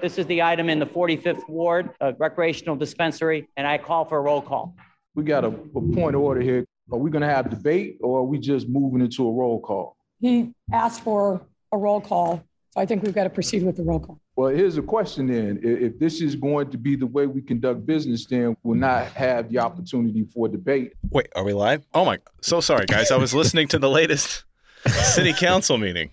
This 0.00 0.16
is 0.16 0.26
the 0.26 0.42
item 0.42 0.70
in 0.70 0.78
the 0.78 0.86
45th 0.86 1.46
Ward, 1.48 1.90
a 2.00 2.14
recreational 2.14 2.74
dispensary, 2.74 3.48
and 3.56 3.66
I 3.66 3.76
call 3.76 4.06
for 4.06 4.18
a 4.18 4.20
roll 4.22 4.40
call. 4.40 4.74
We 5.14 5.24
got 5.24 5.44
a, 5.44 5.48
a 5.48 5.92
point 5.92 6.16
of 6.16 6.22
order 6.22 6.40
here. 6.40 6.64
Are 6.90 6.98
we 6.98 7.10
going 7.10 7.22
to 7.22 7.28
have 7.28 7.50
debate 7.50 7.98
or 8.00 8.20
are 8.20 8.24
we 8.24 8.38
just 8.38 8.68
moving 8.68 9.02
into 9.02 9.28
a 9.28 9.32
roll 9.32 9.60
call? 9.60 9.96
He 10.20 10.52
asked 10.72 11.02
for 11.02 11.42
a 11.72 11.76
roll 11.76 12.00
call, 12.00 12.42
so 12.70 12.80
I 12.80 12.86
think 12.86 13.02
we've 13.02 13.14
got 13.14 13.24
to 13.24 13.30
proceed 13.30 13.62
with 13.62 13.76
the 13.76 13.82
roll 13.82 14.00
call. 14.00 14.20
Well, 14.36 14.48
here's 14.48 14.78
a 14.78 14.82
question 14.82 15.26
then. 15.26 15.60
If 15.62 15.98
this 15.98 16.22
is 16.22 16.34
going 16.34 16.70
to 16.70 16.78
be 16.78 16.96
the 16.96 17.06
way 17.06 17.26
we 17.26 17.42
conduct 17.42 17.84
business, 17.84 18.24
then 18.24 18.56
we'll 18.62 18.78
not 18.78 19.08
have 19.08 19.50
the 19.50 19.58
opportunity 19.58 20.24
for 20.32 20.48
debate. 20.48 20.94
Wait, 21.10 21.28
are 21.36 21.44
we 21.44 21.52
live? 21.52 21.84
Oh 21.92 22.06
my, 22.06 22.18
so 22.40 22.60
sorry, 22.60 22.86
guys. 22.86 23.10
I 23.10 23.16
was 23.16 23.34
listening 23.34 23.68
to 23.68 23.78
the 23.78 23.90
latest 23.90 24.44
city 24.86 25.34
council 25.34 25.76
meeting. 25.76 26.10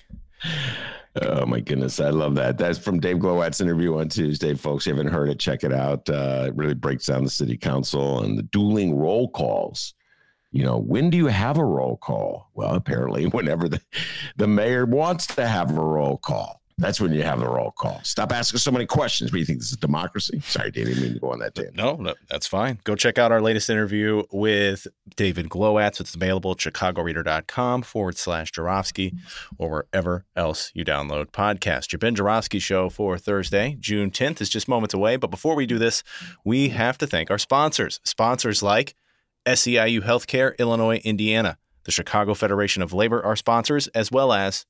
Oh 1.22 1.46
my 1.46 1.60
goodness, 1.60 2.00
I 2.00 2.10
love 2.10 2.36
that. 2.36 2.58
That's 2.58 2.78
from 2.78 3.00
Dave 3.00 3.18
Glowat's 3.18 3.62
interview 3.62 3.98
on 3.98 4.10
Tuesday, 4.10 4.54
folks. 4.54 4.86
You 4.86 4.94
haven't 4.94 5.12
heard 5.12 5.30
it, 5.30 5.40
check 5.40 5.64
it 5.64 5.74
out. 5.74 6.10
Uh, 6.10 6.46
it 6.48 6.56
really 6.56 6.74
breaks 6.74 7.08
down 7.08 7.24
the 7.24 7.30
city 7.30 7.58
council 7.58 8.24
and 8.24 8.38
the 8.38 8.44
dueling 8.44 8.96
roll 8.96 9.30
calls. 9.30 9.94
You 10.52 10.64
know, 10.64 10.78
when 10.78 11.10
do 11.10 11.18
you 11.18 11.28
have 11.28 11.58
a 11.58 11.66
roll 11.66 11.98
call? 11.98 12.50
Well, 12.54 12.76
apparently, 12.76 13.26
whenever 13.28 13.68
the, 13.68 13.82
the 14.36 14.48
mayor 14.48 14.86
wants 14.86 15.28
to 15.28 15.48
have 15.48 15.76
a 15.76 15.82
roll 15.82 16.18
call. 16.18 16.62
That's 16.80 17.02
when 17.02 17.12
you 17.12 17.24
have 17.24 17.40
the 17.40 17.48
roll 17.48 17.72
call. 17.72 18.00
Stop 18.04 18.32
asking 18.32 18.60
so 18.60 18.70
many 18.70 18.86
questions. 18.86 19.32
What 19.32 19.38
do 19.38 19.40
you 19.40 19.46
think 19.46 19.60
this 19.60 19.72
is 19.72 19.78
democracy? 19.78 20.40
Sorry, 20.42 20.70
Dave, 20.70 20.86
I 20.86 20.90
didn't 20.90 21.04
mean 21.04 21.14
to 21.16 21.20
go 21.20 21.32
on 21.32 21.40
that 21.40 21.56
tangent. 21.56 21.76
No, 21.76 21.96
no, 21.96 22.14
that's 22.30 22.46
fine. 22.46 22.80
Go 22.84 22.96
check 22.96 23.18
out 23.18 23.32
our 23.32 23.42
latest 23.42 23.68
interview 23.72 24.22
with 24.32 24.86
David 25.16 25.50
Glowatz. 25.50 26.00
It's 26.00 26.14
available 26.14 26.52
at 26.52 26.58
chicagoreader.com 26.58 27.82
forward 27.82 28.16
slash 28.16 28.52
Joravsky 28.52 29.16
or 29.58 29.70
wherever 29.72 30.26
else 30.36 30.72
you 30.76 30.86
download 30.86 31.32
podcasts. 31.32 31.92
Your 31.92 31.98
Ben 31.98 32.14
Joravsky 32.14 32.60
show 32.60 32.90
for 32.90 33.18
Thursday, 33.18 33.76
June 33.80 34.12
10th 34.12 34.40
is 34.40 34.50
just 34.50 34.68
moments 34.68 34.94
away. 34.94 35.16
But 35.16 35.32
before 35.32 35.56
we 35.56 35.66
do 35.66 35.80
this, 35.80 36.04
we 36.46 36.70
have 36.70 37.00
to 37.00 37.08
thank 37.08 37.32
our 37.32 37.40
sponsors. 37.40 38.00
Sponsors 38.04 38.62
like 38.62 38.94
SEIU 39.48 40.02
Healthcare, 40.02 40.56
Illinois, 40.60 41.02
Indiana, 41.04 41.58
the 41.86 41.92
Chicago 41.92 42.36
Federation 42.36 42.84
of 42.84 42.94
Labor 42.94 43.26
are 43.26 43.36
sponsors, 43.36 43.88
as 43.88 44.12
well 44.12 44.32
as 44.32 44.68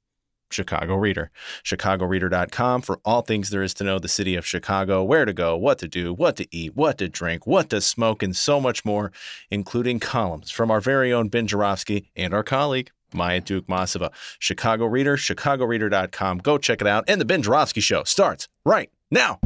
Chicago 0.49 0.95
Reader. 0.95 1.31
ChicagoReader.com 1.63 2.81
for 2.81 2.99
all 3.05 3.21
things 3.21 3.49
there 3.49 3.63
is 3.63 3.73
to 3.75 3.83
know 3.83 3.99
the 3.99 4.07
city 4.07 4.35
of 4.35 4.45
Chicago, 4.45 5.03
where 5.03 5.25
to 5.25 5.33
go, 5.33 5.57
what 5.57 5.79
to 5.79 5.87
do, 5.87 6.13
what 6.13 6.35
to 6.37 6.47
eat, 6.55 6.75
what 6.75 6.97
to 6.97 7.09
drink, 7.09 7.45
what 7.45 7.69
to 7.69 7.81
smoke, 7.81 8.23
and 8.23 8.35
so 8.35 8.59
much 8.59 8.85
more, 8.85 9.11
including 9.51 9.99
columns 9.99 10.51
from 10.51 10.71
our 10.71 10.81
very 10.81 11.11
own 11.11 11.29
Ben 11.29 11.47
Joravsky 11.47 12.09
and 12.15 12.33
our 12.33 12.43
colleague, 12.43 12.91
Maya 13.13 13.41
Dukmasova. 13.41 14.11
Chicago 14.39 14.85
Reader, 14.85 15.17
ChicagoReader.com. 15.17 16.39
Go 16.39 16.57
check 16.57 16.81
it 16.81 16.87
out. 16.87 17.03
And 17.07 17.21
the 17.21 17.25
Ben 17.25 17.41
Joravsky 17.41 17.81
Show 17.81 18.03
starts 18.03 18.47
right 18.65 18.91
now. 19.11 19.39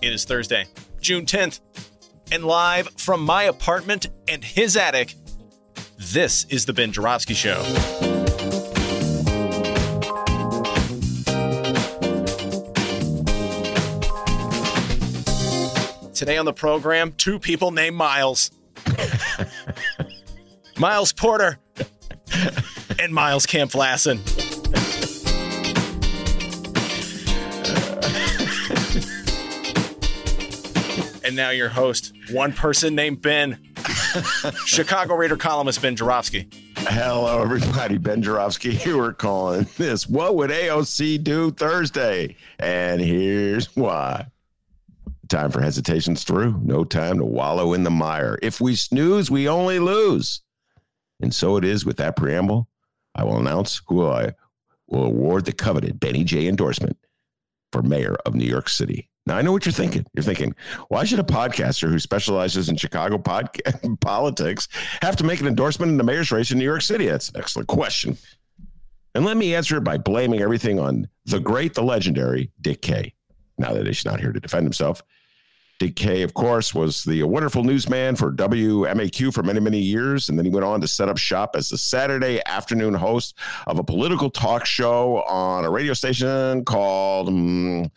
It 0.00 0.12
is 0.12 0.24
Thursday, 0.24 0.66
June 1.00 1.26
10th, 1.26 1.60
and 2.32 2.44
live 2.44 2.88
from 2.96 3.22
my 3.22 3.44
apartment 3.44 4.08
and 4.26 4.44
his 4.44 4.76
attic, 4.76 5.14
this 5.98 6.44
is 6.44 6.66
the 6.66 6.72
Ben 6.72 6.92
Joravsky 6.92 7.34
Show. 7.34 7.62
Today 16.14 16.36
on 16.36 16.44
the 16.44 16.52
program, 16.52 17.12
two 17.12 17.38
people 17.38 17.70
named 17.70 17.96
Miles. 17.96 18.50
Miles 20.78 21.12
Porter 21.12 21.58
and 22.98 23.12
Miles 23.14 23.46
Kampf-Lassin. 23.46 24.47
And 31.28 31.36
now 31.36 31.50
your 31.50 31.68
host, 31.68 32.14
one 32.30 32.54
person 32.54 32.94
named 32.94 33.20
Ben, 33.20 33.58
Chicago 34.64 35.14
Reader 35.14 35.36
columnist 35.36 35.82
Ben 35.82 35.94
Joravsky. 35.94 36.48
Hello, 36.78 37.42
everybody. 37.42 37.98
Ben 37.98 38.22
Joravsky 38.22 38.70
here. 38.70 38.96
We're 38.96 39.12
calling 39.12 39.66
this 39.76 40.08
What 40.08 40.36
Would 40.36 40.48
AOC 40.48 41.22
Do 41.22 41.50
Thursday? 41.50 42.34
And 42.58 43.02
here's 43.02 43.76
why. 43.76 44.28
Time 45.28 45.50
for 45.50 45.60
hesitations 45.60 46.24
through. 46.24 46.58
No 46.62 46.82
time 46.82 47.18
to 47.18 47.26
wallow 47.26 47.74
in 47.74 47.82
the 47.82 47.90
mire. 47.90 48.38
If 48.40 48.58
we 48.58 48.74
snooze, 48.74 49.30
we 49.30 49.50
only 49.50 49.80
lose. 49.80 50.40
And 51.20 51.34
so 51.34 51.58
it 51.58 51.64
is 51.66 51.84
with 51.84 51.98
that 51.98 52.16
preamble. 52.16 52.68
I 53.14 53.24
will 53.24 53.36
announce 53.36 53.82
who 53.86 54.06
I 54.06 54.32
will 54.86 55.04
award 55.04 55.44
the 55.44 55.52
coveted 55.52 56.00
Benny 56.00 56.24
J 56.24 56.46
endorsement 56.48 56.96
for 57.70 57.82
mayor 57.82 58.16
of 58.24 58.34
New 58.34 58.46
York 58.46 58.70
City. 58.70 59.10
Now, 59.28 59.36
I 59.36 59.42
know 59.42 59.52
what 59.52 59.66
you're 59.66 59.74
thinking. 59.74 60.06
You're 60.14 60.22
thinking, 60.22 60.54
why 60.88 61.04
should 61.04 61.18
a 61.18 61.22
podcaster 61.22 61.90
who 61.90 61.98
specializes 61.98 62.70
in 62.70 62.76
Chicago 62.76 63.18
podca- 63.18 64.00
politics 64.00 64.68
have 65.02 65.16
to 65.16 65.24
make 65.24 65.42
an 65.42 65.46
endorsement 65.46 65.92
in 65.92 65.98
the 65.98 66.02
mayor's 66.02 66.32
race 66.32 66.50
in 66.50 66.56
New 66.56 66.64
York 66.64 66.80
City? 66.80 67.08
That's 67.08 67.28
an 67.28 67.36
excellent 67.36 67.68
question. 67.68 68.16
And 69.14 69.26
let 69.26 69.36
me 69.36 69.54
answer 69.54 69.76
it 69.76 69.84
by 69.84 69.98
blaming 69.98 70.40
everything 70.40 70.80
on 70.80 71.08
the 71.26 71.40
great, 71.40 71.74
the 71.74 71.82
legendary 71.82 72.50
Dick 72.62 72.80
Kay. 72.80 73.12
Now 73.58 73.74
that 73.74 73.86
he's 73.86 74.06
not 74.06 74.18
here 74.18 74.32
to 74.32 74.40
defend 74.40 74.64
himself, 74.64 75.02
Dick 75.78 75.94
Kay, 75.94 76.22
of 76.22 76.32
course, 76.32 76.74
was 76.74 77.04
the 77.04 77.22
wonderful 77.24 77.64
newsman 77.64 78.16
for 78.16 78.32
WMAQ 78.32 79.34
for 79.34 79.42
many, 79.42 79.60
many 79.60 79.78
years. 79.78 80.30
And 80.30 80.38
then 80.38 80.46
he 80.46 80.50
went 80.50 80.64
on 80.64 80.80
to 80.80 80.88
set 80.88 81.10
up 81.10 81.18
shop 81.18 81.54
as 81.54 81.68
the 81.68 81.76
Saturday 81.76 82.40
afternoon 82.46 82.94
host 82.94 83.36
of 83.66 83.78
a 83.78 83.84
political 83.84 84.30
talk 84.30 84.64
show 84.64 85.20
on 85.24 85.66
a 85.66 85.70
radio 85.70 85.92
station 85.92 86.64
called. 86.64 87.28
mm, 87.28 87.90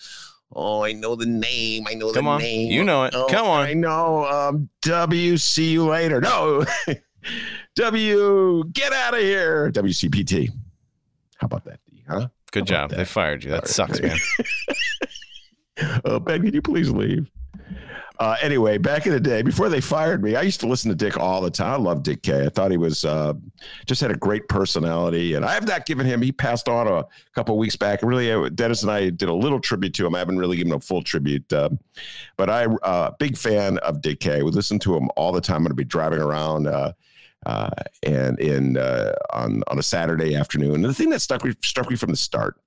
oh, 0.53 0.83
I 0.83 0.93
know 0.93 1.15
the 1.15 1.25
name. 1.25 1.85
I 1.87 1.93
know 1.93 2.11
Come 2.11 2.25
the 2.25 2.31
on. 2.31 2.41
name. 2.41 2.71
You 2.71 2.83
know 2.83 3.03
it. 3.03 3.13
Oh, 3.15 3.27
Come 3.29 3.47
on. 3.47 3.65
I 3.65 3.73
know. 3.73 4.25
Um, 4.25 4.69
W. 4.81 5.37
See 5.37 5.71
you 5.71 5.85
later. 5.85 6.21
No. 6.21 6.65
W. 7.75 8.63
Get 8.71 8.93
out 8.93 9.13
of 9.13 9.19
here. 9.21 9.71
WCPT. 9.71 10.49
How 11.37 11.45
about 11.45 11.65
that, 11.65 11.79
D? 11.89 12.03
Huh? 12.07 12.27
Good 12.51 12.69
How 12.69 12.87
job. 12.87 12.91
They 12.91 13.05
fired 13.05 13.43
you. 13.43 13.51
That 13.51 13.67
sucks, 13.67 13.99
man. 14.01 14.17
Uh, 16.05 16.19
ben, 16.19 16.43
can 16.43 16.53
you 16.53 16.61
please 16.61 16.89
leave? 16.89 17.29
Uh, 18.21 18.37
anyway, 18.39 18.77
back 18.77 19.07
in 19.07 19.11
the 19.11 19.19
day, 19.19 19.41
before 19.41 19.67
they 19.67 19.81
fired 19.81 20.21
me, 20.21 20.35
I 20.35 20.43
used 20.43 20.59
to 20.59 20.67
listen 20.67 20.89
to 20.89 20.95
Dick 20.95 21.17
all 21.17 21.41
the 21.41 21.49
time. 21.49 21.73
I 21.73 21.83
love 21.83 22.03
Dick 22.03 22.21
Kay. 22.21 22.45
I 22.45 22.49
thought 22.49 22.69
he 22.69 22.77
was 22.77 23.03
uh, 23.03 23.33
just 23.87 23.99
had 23.99 24.11
a 24.11 24.15
great 24.15 24.47
personality, 24.47 25.33
and 25.33 25.43
I 25.43 25.55
have 25.55 25.67
not 25.67 25.87
given 25.87 26.05
him. 26.05 26.21
He 26.21 26.31
passed 26.31 26.69
on 26.69 26.87
a 26.87 27.03
couple 27.33 27.57
weeks 27.57 27.75
back. 27.75 28.03
Really, 28.03 28.31
uh, 28.31 28.49
Dennis 28.49 28.83
and 28.83 28.91
I 28.91 29.09
did 29.09 29.27
a 29.27 29.33
little 29.33 29.59
tribute 29.59 29.95
to 29.95 30.05
him. 30.05 30.13
I 30.13 30.19
haven't 30.19 30.37
really 30.37 30.55
given 30.55 30.71
a 30.71 30.79
full 30.79 31.01
tribute, 31.01 31.51
uh, 31.51 31.69
but 32.37 32.47
I 32.47 32.65
uh, 32.65 33.09
big 33.17 33.35
fan 33.35 33.79
of 33.79 34.03
Dick 34.03 34.19
Kay. 34.19 34.43
We 34.43 34.51
listen 34.51 34.77
to 34.79 34.95
him 34.95 35.09
all 35.17 35.31
the 35.31 35.41
time. 35.41 35.55
I'm 35.57 35.63
going 35.63 35.69
to 35.71 35.75
be 35.75 35.83
driving 35.83 36.21
around. 36.21 36.67
Uh, 36.67 36.93
and 38.03 38.39
in 38.39 38.77
on 38.77 39.63
on 39.65 39.79
a 39.79 39.83
Saturday 39.83 40.35
afternoon, 40.35 40.75
and 40.75 40.85
the 40.85 40.93
thing 40.93 41.09
that 41.09 41.21
stuck 41.21 41.41
struck 41.63 41.89
me 41.89 41.95
from 41.95 42.11
the 42.11 42.17
start 42.17 42.61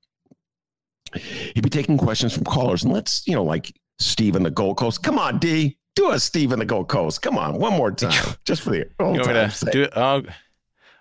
he'd 1.55 1.63
be 1.63 1.71
taking 1.71 1.97
questions 1.97 2.35
from 2.35 2.43
callers 2.43 2.83
and 2.83 2.93
let's 2.93 3.25
you 3.25 3.35
know 3.35 3.45
like 3.45 3.73
steve 3.99 4.35
in 4.37 4.43
the 4.43 4.51
gold 4.51 4.77
coast 4.77 5.03
come 5.03 5.19
on 5.19 5.39
d 5.39 5.77
do 5.95 6.11
a 6.11 6.19
steve 6.19 6.53
in 6.53 6.59
the 6.59 6.65
gold 6.65 6.89
coast 6.89 7.23
come 7.23 7.39
on 7.39 7.59
one 7.59 7.73
more 7.73 7.91
time 7.93 8.35
just 8.45 8.63
for 8.63 8.71
the 8.71 8.87
old 9.01 9.15
You 9.17 9.21
want 9.23 9.33
time's 9.35 9.57
sake. 9.57 9.73
do? 9.73 9.89
Oh, 9.95 10.23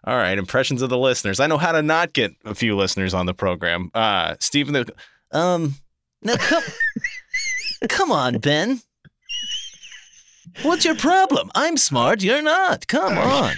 all 0.06 0.18
right. 0.18 0.38
Impressions 0.38 0.82
of 0.82 0.90
the 0.90 0.98
listeners. 0.98 1.40
I 1.40 1.48
know 1.48 1.58
how 1.58 1.72
to 1.72 1.82
not 1.82 2.12
get 2.12 2.34
a 2.44 2.54
few 2.54 2.76
listeners 2.76 3.14
on 3.14 3.26
the 3.26 3.34
program. 3.34 3.90
Uh, 3.94 4.36
Stephen, 4.42 4.74
the 4.74 4.94
um, 5.32 5.76
now 6.22 6.36
come, 6.36 6.62
come 7.90 8.12
on, 8.12 8.38
Ben. 8.40 8.82
What's 10.62 10.84
your 10.86 10.96
problem? 10.96 11.50
I'm 11.56 11.78
smart. 11.78 12.22
You're 12.22 12.42
not. 12.42 12.86
Come 12.88 13.18
on. 13.18 13.54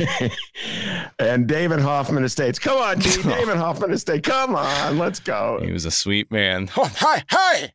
and 1.20 1.48
david 1.48 1.80
hoffman 1.80 2.24
estates 2.24 2.60
come 2.60 2.78
on 2.78 3.00
d 3.00 3.22
david 3.24 3.58
hoffman 3.58 3.92
estate 3.92 4.24
come 4.24 4.56
on 4.56 4.98
let's 4.98 5.20
go 5.20 5.60
He 5.64 5.72
was 5.72 5.86
a 5.86 5.92
sweet 5.92 6.32
man. 6.32 6.70
Oh, 6.78 6.90
hi, 6.96 7.24
hi, 7.30 7.72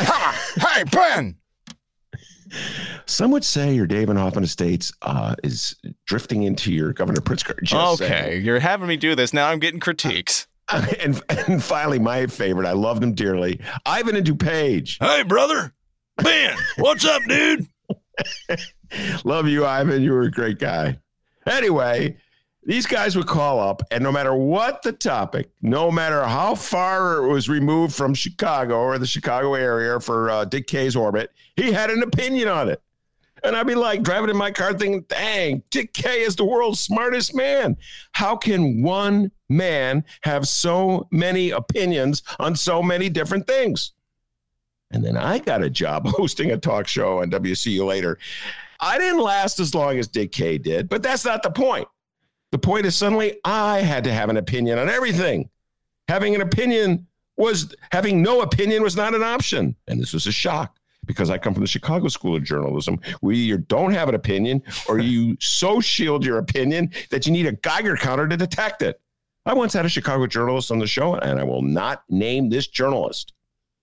on, 0.00 0.06
hi, 0.06 0.84
Ben. 0.84 1.36
Some 3.06 3.30
would 3.30 3.44
say 3.44 3.74
your 3.74 3.86
David 3.86 4.16
Hoffman 4.16 4.44
Estates 4.44 4.92
uh, 5.02 5.34
is 5.42 5.76
drifting 6.06 6.44
into 6.44 6.72
your 6.72 6.92
Governor 6.92 7.20
Pritzker. 7.20 7.62
Just 7.62 8.02
okay, 8.02 8.08
saying. 8.08 8.44
you're 8.44 8.60
having 8.60 8.88
me 8.88 8.96
do 8.96 9.14
this. 9.14 9.32
Now 9.32 9.48
I'm 9.48 9.58
getting 9.58 9.80
critiques. 9.80 10.46
And, 11.00 11.22
and 11.30 11.64
finally, 11.64 11.98
my 11.98 12.26
favorite, 12.26 12.66
I 12.66 12.72
loved 12.72 13.02
him 13.02 13.14
dearly, 13.14 13.58
Ivan 13.86 14.16
and 14.16 14.26
DuPage. 14.26 14.98
Hey, 15.00 15.22
brother. 15.22 15.72
Ben, 16.18 16.58
what's 16.76 17.06
up, 17.06 17.22
dude? 17.26 17.66
Love 19.24 19.48
you, 19.48 19.64
Ivan. 19.64 20.02
You 20.02 20.12
were 20.12 20.24
a 20.24 20.30
great 20.30 20.58
guy. 20.58 20.98
Anyway, 21.46 22.18
these 22.68 22.84
guys 22.84 23.16
would 23.16 23.26
call 23.26 23.60
up, 23.60 23.82
and 23.90 24.04
no 24.04 24.12
matter 24.12 24.34
what 24.34 24.82
the 24.82 24.92
topic, 24.92 25.48
no 25.62 25.90
matter 25.90 26.22
how 26.24 26.54
far 26.54 27.16
it 27.16 27.26
was 27.26 27.48
removed 27.48 27.94
from 27.94 28.12
Chicago 28.12 28.80
or 28.80 28.98
the 28.98 29.06
Chicago 29.06 29.54
area 29.54 29.98
for 29.98 30.28
uh, 30.28 30.44
Dick 30.44 30.66
Kay's 30.66 30.94
orbit, 30.94 31.32
he 31.56 31.72
had 31.72 31.88
an 31.88 32.02
opinion 32.02 32.46
on 32.46 32.68
it. 32.68 32.82
And 33.42 33.56
I'd 33.56 33.66
be 33.66 33.74
like 33.74 34.02
driving 34.02 34.28
in 34.28 34.36
my 34.36 34.50
car 34.50 34.74
thinking, 34.74 35.06
dang, 35.08 35.62
Dick 35.70 35.94
Kay 35.94 36.20
is 36.20 36.36
the 36.36 36.44
world's 36.44 36.78
smartest 36.78 37.34
man. 37.34 37.74
How 38.12 38.36
can 38.36 38.82
one 38.82 39.30
man 39.48 40.04
have 40.20 40.46
so 40.46 41.08
many 41.10 41.52
opinions 41.52 42.22
on 42.38 42.54
so 42.54 42.82
many 42.82 43.08
different 43.08 43.46
things? 43.46 43.94
And 44.90 45.02
then 45.02 45.16
I 45.16 45.38
got 45.38 45.62
a 45.62 45.70
job 45.70 46.06
hosting 46.08 46.50
a 46.50 46.58
talk 46.58 46.86
show 46.86 47.22
on 47.22 47.30
WCU 47.30 47.86
later. 47.86 48.18
I 48.78 48.98
didn't 48.98 49.22
last 49.22 49.58
as 49.58 49.74
long 49.74 49.98
as 49.98 50.06
Dick 50.06 50.32
Kay 50.32 50.58
did, 50.58 50.90
but 50.90 51.02
that's 51.02 51.24
not 51.24 51.42
the 51.42 51.50
point. 51.50 51.88
The 52.50 52.58
point 52.58 52.86
is 52.86 52.96
suddenly 52.96 53.38
I 53.44 53.80
had 53.80 54.04
to 54.04 54.12
have 54.12 54.30
an 54.30 54.36
opinion 54.36 54.78
on 54.78 54.88
everything. 54.88 55.50
Having 56.08 56.34
an 56.34 56.40
opinion 56.40 57.06
was 57.36 57.74
having 57.92 58.22
no 58.22 58.40
opinion 58.40 58.82
was 58.82 58.96
not 58.96 59.14
an 59.14 59.22
option. 59.22 59.76
And 59.86 60.00
this 60.00 60.12
was 60.12 60.26
a 60.26 60.32
shock 60.32 60.78
because 61.06 61.30
I 61.30 61.38
come 61.38 61.54
from 61.54 61.62
the 61.62 61.68
Chicago 61.68 62.08
School 62.08 62.36
of 62.36 62.42
Journalism, 62.42 63.00
where 63.20 63.34
you 63.34 63.58
don't 63.58 63.92
have 63.92 64.08
an 64.08 64.14
opinion 64.14 64.62
or 64.88 64.98
you 64.98 65.36
so 65.40 65.80
shield 65.80 66.24
your 66.24 66.38
opinion 66.38 66.90
that 67.10 67.26
you 67.26 67.32
need 67.32 67.46
a 67.46 67.52
Geiger 67.52 67.96
counter 67.96 68.28
to 68.28 68.36
detect 68.36 68.82
it. 68.82 69.00
I 69.46 69.54
once 69.54 69.72
had 69.72 69.86
a 69.86 69.88
Chicago 69.88 70.26
journalist 70.26 70.70
on 70.70 70.78
the 70.78 70.86
show, 70.86 71.14
and 71.14 71.40
I 71.40 71.44
will 71.44 71.62
not 71.62 72.04
name 72.10 72.50
this 72.50 72.66
journalist. 72.66 73.32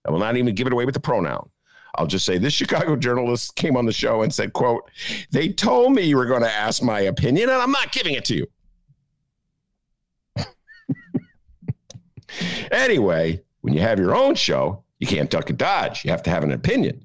I 0.07 0.11
will 0.11 0.19
not 0.19 0.37
even 0.37 0.53
give 0.53 0.67
it 0.67 0.73
away 0.73 0.85
with 0.85 0.93
the 0.93 0.99
pronoun. 0.99 1.49
I'll 1.95 2.05
just 2.05 2.25
say 2.25 2.37
this 2.37 2.53
Chicago 2.53 2.95
journalist 2.95 3.55
came 3.55 3.75
on 3.75 3.85
the 3.85 3.93
show 3.93 4.21
and 4.21 4.31
said, 4.31 4.53
quote, 4.53 4.83
they 5.31 5.49
told 5.49 5.93
me 5.93 6.03
you 6.03 6.17
were 6.17 6.25
going 6.25 6.43
to 6.43 6.51
ask 6.51 6.83
my 6.83 6.99
opinion, 7.01 7.49
and 7.49 7.59
I'm 7.59 7.71
not 7.71 7.91
giving 7.91 8.13
it 8.13 8.25
to 8.25 8.35
you. 8.35 8.47
Anyway, 12.71 13.41
when 13.61 13.73
you 13.73 13.81
have 13.81 13.99
your 13.99 14.15
own 14.15 14.35
show, 14.35 14.83
you 14.99 15.07
can't 15.07 15.29
duck 15.29 15.49
and 15.49 15.57
dodge. 15.57 16.05
You 16.05 16.11
have 16.11 16.23
to 16.23 16.29
have 16.29 16.43
an 16.43 16.51
opinion. 16.51 17.03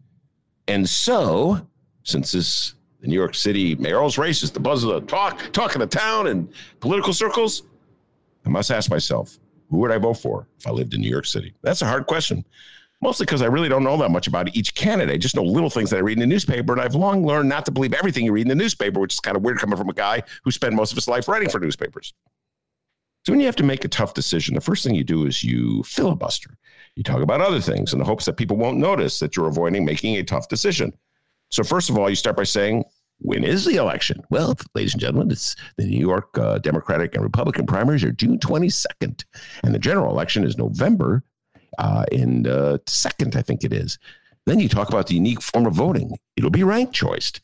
And 0.69 0.89
so, 0.89 1.67
since 2.03 2.33
this 2.33 2.75
the 3.01 3.09
New 3.09 3.15
York 3.15 3.35
City 3.35 3.75
mayoral's 3.77 4.19
race 4.19 4.43
is 4.43 4.51
the 4.51 4.61
buzz 4.61 4.85
of 4.85 4.91
the 4.91 5.01
talk, 5.01 5.41
talk 5.53 5.75
of 5.75 5.81
the 5.81 5.87
town 5.87 6.27
and 6.27 6.53
political 6.81 7.13
circles, 7.13 7.63
I 8.45 8.51
must 8.51 8.71
ask 8.71 8.91
myself, 8.91 9.39
who 9.71 9.79
would 9.79 9.91
I 9.91 9.99
vote 9.99 10.15
for 10.15 10.47
if 10.59 10.67
I 10.67 10.71
lived 10.71 10.95
in 10.95 11.01
New 11.01 11.11
York 11.11 11.27
City? 11.27 11.55
That's 11.63 11.83
a 11.83 11.87
hard 11.87 12.07
question. 12.07 12.45
Mostly 13.03 13.25
because 13.25 13.41
I 13.41 13.47
really 13.47 13.71
don't 13.71 13.83
know 13.83 13.97
that 13.97 14.11
much 14.11 14.27
about 14.27 14.55
each 14.55 14.75
candidate. 14.75 15.15
I 15.15 15.17
just 15.17 15.35
know 15.35 15.43
little 15.43 15.71
things 15.71 15.89
that 15.91 15.97
I 15.97 16.01
read 16.01 16.19
in 16.19 16.21
the 16.21 16.27
newspaper. 16.27 16.73
And 16.73 16.83
I've 16.83 16.95
long 16.95 17.25
learned 17.25 17.49
not 17.49 17.65
to 17.65 17.71
believe 17.71 17.95
everything 17.95 18.27
you 18.27 18.33
read 18.33 18.43
in 18.43 18.49
the 18.49 18.55
newspaper, 18.55 19.01
which 19.01 19.15
is 19.15 19.21
kind 19.21 19.39
of 19.39 19.43
weird 19.43 19.59
coming 19.59 19.79
from 19.79 19.89
a 19.89 19.95
guy 19.95 20.23
who 20.45 20.51
spent 20.51 20.75
most 20.75 20.93
of 20.93 20.97
his 20.97 21.09
life 21.09 21.27
writing 21.27 21.49
for 21.49 21.61
newspapers. 21.61 22.13
So 23.31 23.33
when 23.33 23.39
you 23.39 23.47
have 23.47 23.55
to 23.57 23.63
make 23.63 23.85
a 23.85 23.89
tough 23.89 24.15
decision, 24.15 24.57
the 24.57 24.61
first 24.61 24.83
thing 24.83 24.97
you 24.97 25.05
do 25.05 25.25
is 25.25 25.45
you 25.45 25.85
filibuster. 25.85 26.59
You 26.97 27.05
talk 27.05 27.23
about 27.23 27.41
other 27.41 27.61
things 27.61 27.93
in 27.93 28.01
the 28.01 28.05
hopes 28.05 28.25
that 28.25 28.37
people 28.37 28.57
won't 28.57 28.79
notice 28.79 29.21
that 29.21 29.37
you're 29.37 29.47
avoiding 29.47 29.85
making 29.85 30.17
a 30.17 30.25
tough 30.25 30.49
decision. 30.49 30.93
So 31.49 31.63
first 31.63 31.89
of 31.91 31.97
all, 31.97 32.11
you 32.11 32.17
start 32.17 32.37
by 32.37 32.43
saying, 32.43 32.83
when 33.19 33.45
is 33.45 33.65
the 33.65 33.77
election? 33.77 34.25
Well, 34.31 34.57
ladies 34.75 34.95
and 34.95 35.01
gentlemen, 35.01 35.31
it's 35.31 35.55
the 35.77 35.85
New 35.85 36.01
York 36.01 36.37
uh, 36.37 36.59
Democratic 36.59 37.15
and 37.15 37.23
Republican 37.23 37.67
primaries 37.67 38.03
are 38.03 38.11
June 38.11 38.41
22nd, 38.41 39.25
and 39.63 39.73
the 39.73 39.79
general 39.79 40.11
election 40.11 40.43
is 40.43 40.59
November 40.59 41.23
uh, 41.79 42.07
in 42.11 42.49
uh, 42.49 42.79
second, 42.89 43.37
I 43.37 43.43
think 43.43 43.63
it 43.63 43.73
is. 43.73 43.97
Then 44.47 44.59
you 44.59 44.69
talk 44.69 44.89
about 44.89 45.07
the 45.07 45.15
unique 45.15 45.41
form 45.41 45.67
of 45.67 45.75
voting. 45.75 46.19
It'll 46.35 46.51
be 46.51 46.65
ranked 46.65 46.95
choiced, 46.95 47.43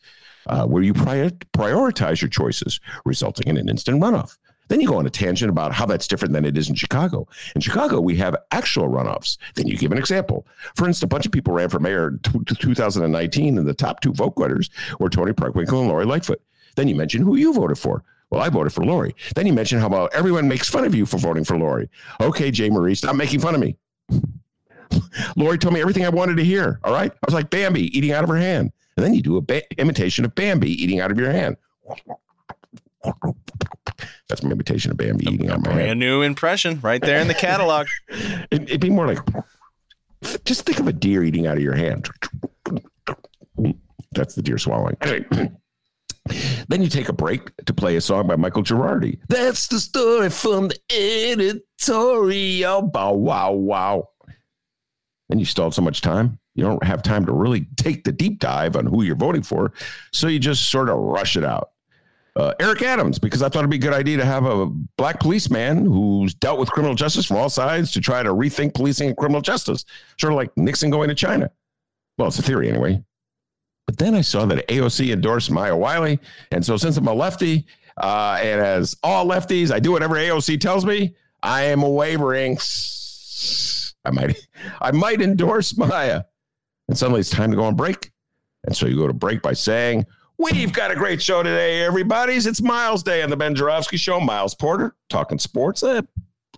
uh, 0.49 0.67
where 0.67 0.83
you 0.83 0.95
prior- 0.95 1.31
prioritize 1.57 2.21
your 2.21 2.31
choices, 2.31 2.81
resulting 3.05 3.47
in 3.47 3.57
an 3.57 3.69
instant 3.69 4.03
runoff. 4.03 4.37
Then 4.69 4.81
you 4.81 4.89
go 4.89 4.99
on 4.99 5.07
a 5.07 5.11
tangent 5.11 5.51
about 5.51 5.73
how 5.73 5.87
that's 5.87 6.07
different 6.09 6.35
than 6.35 6.45
it 6.45 6.57
is 6.59 6.69
in 6.69 6.75
Chicago. 6.75 7.29
In 7.55 7.61
Chicago, 7.61 8.01
we 8.01 8.17
have 8.17 8.37
actual 8.51 8.89
runoffs. 8.89 9.39
Then 9.55 9.67
you 9.67 9.77
give 9.77 9.93
an 9.93 9.99
example. 9.99 10.47
For 10.75 10.87
instance, 10.87 11.05
a 11.05 11.09
bunch 11.09 11.27
of 11.27 11.33
people 11.33 11.55
ran 11.55 11.69
for 11.69 11.79
mayor 11.79 12.09
in 12.09 12.45
2019, 12.45 13.59
and 13.59 13.67
the 13.67 13.75
top 13.75 14.01
two 14.01 14.13
vote 14.13 14.37
getters 14.37 14.71
were 14.99 15.09
Toni 15.09 15.33
Preckwinkle 15.33 15.81
and 15.81 15.89
Lori 15.89 16.05
Lightfoot. 16.05 16.41
Then 16.75 16.89
you 16.89 16.95
mention 16.95 17.23
who 17.23 17.37
you 17.37 17.53
voted 17.53 17.79
for. 17.79 18.03
Well, 18.31 18.43
I 18.43 18.49
voted 18.49 18.73
for 18.73 18.85
Lori. 18.85 19.15
Then 19.37 19.47
you 19.47 19.53
mention 19.53 19.79
how 19.79 19.87
about 19.87 20.13
everyone 20.13 20.49
makes 20.49 20.69
fun 20.69 20.85
of 20.85 20.95
you 20.95 21.07
for 21.07 21.17
voting 21.19 21.45
for 21.45 21.57
Lori. 21.57 21.89
Okay, 22.21 22.51
Jay 22.51 22.69
Marie, 22.69 22.97
stop 22.97 23.15
making 23.15 23.41
fun 23.41 23.55
of 23.55 23.61
me. 23.61 23.77
Lori 25.37 25.59
told 25.59 25.75
me 25.75 25.81
everything 25.81 26.05
I 26.05 26.09
wanted 26.09 26.37
to 26.37 26.45
hear. 26.45 26.81
All 26.85 26.93
right. 26.93 27.13
I 27.13 27.27
was 27.27 27.35
like 27.35 27.51
Bambi 27.51 27.97
eating 27.97 28.13
out 28.13 28.25
of 28.25 28.31
her 28.31 28.37
hand. 28.37 28.73
And 28.97 29.05
then 29.05 29.15
you 29.15 29.23
do 29.23 29.37
a 29.37 29.41
ba- 29.41 29.63
imitation 29.81 30.25
of 30.25 30.35
Bambi 30.35 30.71
eating 30.71 31.01
out 31.01 31.11
of 31.11 31.19
your 31.19 31.31
hand. 31.31 31.57
That's 34.29 34.43
my 34.43 34.51
imitation 34.51 34.91
of 34.91 34.97
Bambi 34.97 35.27
eating 35.33 35.51
out 35.51 35.59
of 35.59 35.65
my 35.65 35.73
hand. 35.73 35.81
Brand 35.81 36.01
new 36.01 36.23
impression 36.23 36.81
right 36.81 37.01
there 37.01 37.21
in 37.21 37.29
the 37.29 37.35
catalog. 37.35 37.87
It, 38.51 38.63
it'd 38.63 38.81
be 38.81 38.91
more 38.91 39.07
like 39.07 39.19
just 40.45 40.65
think 40.65 40.79
of 40.79 40.87
a 40.87 40.93
deer 40.93 41.25
eating 41.25 41.47
out 41.47 41.57
of 41.57 41.63
your 41.63 41.75
hand. 41.75 42.09
That's 44.13 44.35
the 44.35 44.43
deer 44.43 44.59
swallowing. 44.59 44.97
Then 46.69 46.83
you 46.83 46.89
take 46.89 47.09
a 47.09 47.13
break 47.13 47.57
to 47.67 47.73
play 47.73 47.95
a 47.95 48.01
song 48.01 48.27
by 48.27 48.35
Michael 48.35 48.65
Girardi. 48.65 49.21
That's 49.29 49.69
the 49.69 49.79
story 49.79 50.29
from 50.31 50.69
the 50.69 50.79
editorial. 51.79 52.83
Bow 52.83 53.13
wow 53.13 53.53
wow. 53.53 54.09
Then 55.29 55.39
you 55.39 55.45
stalled 55.45 55.75
so 55.75 55.83
much 55.83 56.01
time, 56.01 56.39
you 56.55 56.65
don't 56.65 56.83
have 56.85 57.03
time 57.03 57.27
to 57.27 57.33
really 57.33 57.67
take 57.77 58.05
the 58.05 58.13
deep 58.13 58.39
dive 58.39 58.77
on 58.77 58.87
who 58.87 59.03
you're 59.03 59.17
voting 59.17 59.43
for. 59.43 59.73
So 60.13 60.27
you 60.29 60.39
just 60.39 60.71
sort 60.71 60.89
of 60.89 60.99
rush 60.99 61.37
it 61.37 61.45
out. 61.45 61.71
Uh, 62.37 62.53
Eric 62.61 62.83
Adams, 62.83 63.19
because 63.19 63.43
I 63.43 63.49
thought 63.49 63.61
it'd 63.61 63.71
be 63.71 63.77
a 63.77 63.81
good 63.81 63.95
idea 63.95 64.19
to 64.19 64.25
have 64.27 64.45
a 64.45 64.67
black 64.67 65.21
policeman 65.21 65.87
who's 65.87 66.35
dealt 66.35 66.59
with 66.59 66.71
criminal 66.71 66.95
justice 66.95 67.25
from 67.25 67.39
all 67.39 67.49
sides 67.49 67.93
to 67.93 68.01
try 68.01 68.23
to 68.23 68.29
rethink 68.29 68.75
policing 68.75 69.09
and 69.09 69.17
criminal 69.17 69.41
justice, 69.41 69.87
sort 70.21 70.35
of 70.35 70.37
like 70.37 70.55
Nixon 70.55 70.91
going 70.91 71.09
to 71.09 71.15
China. 71.15 71.51
Well, 72.19 72.29
it's 72.29 72.39
a 72.39 72.43
theory 72.43 72.69
anyway. 72.69 73.03
But 73.87 73.97
then 73.97 74.15
I 74.15 74.21
saw 74.21 74.45
that 74.47 74.69
AOC 74.69 75.15
endorsed 75.15 75.51
Maya 75.51 75.75
Wiley. 75.75 76.19
And 76.51 76.65
so 76.65 76.77
since 76.77 76.99
I'm 76.99 77.07
a 77.07 77.15
lefty, 77.15 77.67
uh, 77.97 78.39
and 78.43 78.61
as 78.61 78.95
all 79.03 79.27
lefties, 79.27 79.71
I 79.71 79.81
do 79.81 79.93
whatever 79.93 80.17
AOC 80.17 80.61
tells 80.61 80.85
me, 80.85 81.15
I 81.43 81.63
am 81.63 81.81
wavering. 81.81 82.59
I 84.05 84.11
might, 84.11 84.37
I 84.83 84.91
might 84.91 85.23
endorse 85.23 85.77
Maya. 85.79 86.25
And 86.89 86.99
suddenly 86.99 87.21
it's 87.21 87.31
time 87.31 87.51
to 87.51 87.57
go 87.57 87.65
on 87.65 87.77
break. 87.77 88.13
And 88.65 88.77
so 88.77 88.87
you 88.87 88.97
go 88.97 89.07
to 89.07 89.15
break 89.15 89.41
by 89.41 89.55
saying, 89.55 90.05
We've 90.39 90.73
got 90.73 90.91
a 90.91 90.95
great 90.95 91.23
show 91.23 91.43
today, 91.43 91.81
everybody's. 91.81 92.47
It's 92.47 92.61
Miles 92.61 93.03
Day 93.03 93.23
on 93.23 93.31
the 93.31 93.37
Ben 93.39 93.55
Joravsky 93.55 93.97
Show. 93.97 94.21
Miles 94.21 94.55
Porter 94.55 94.95
talking 95.09 95.39
sports, 95.39 95.83
a 95.83 96.07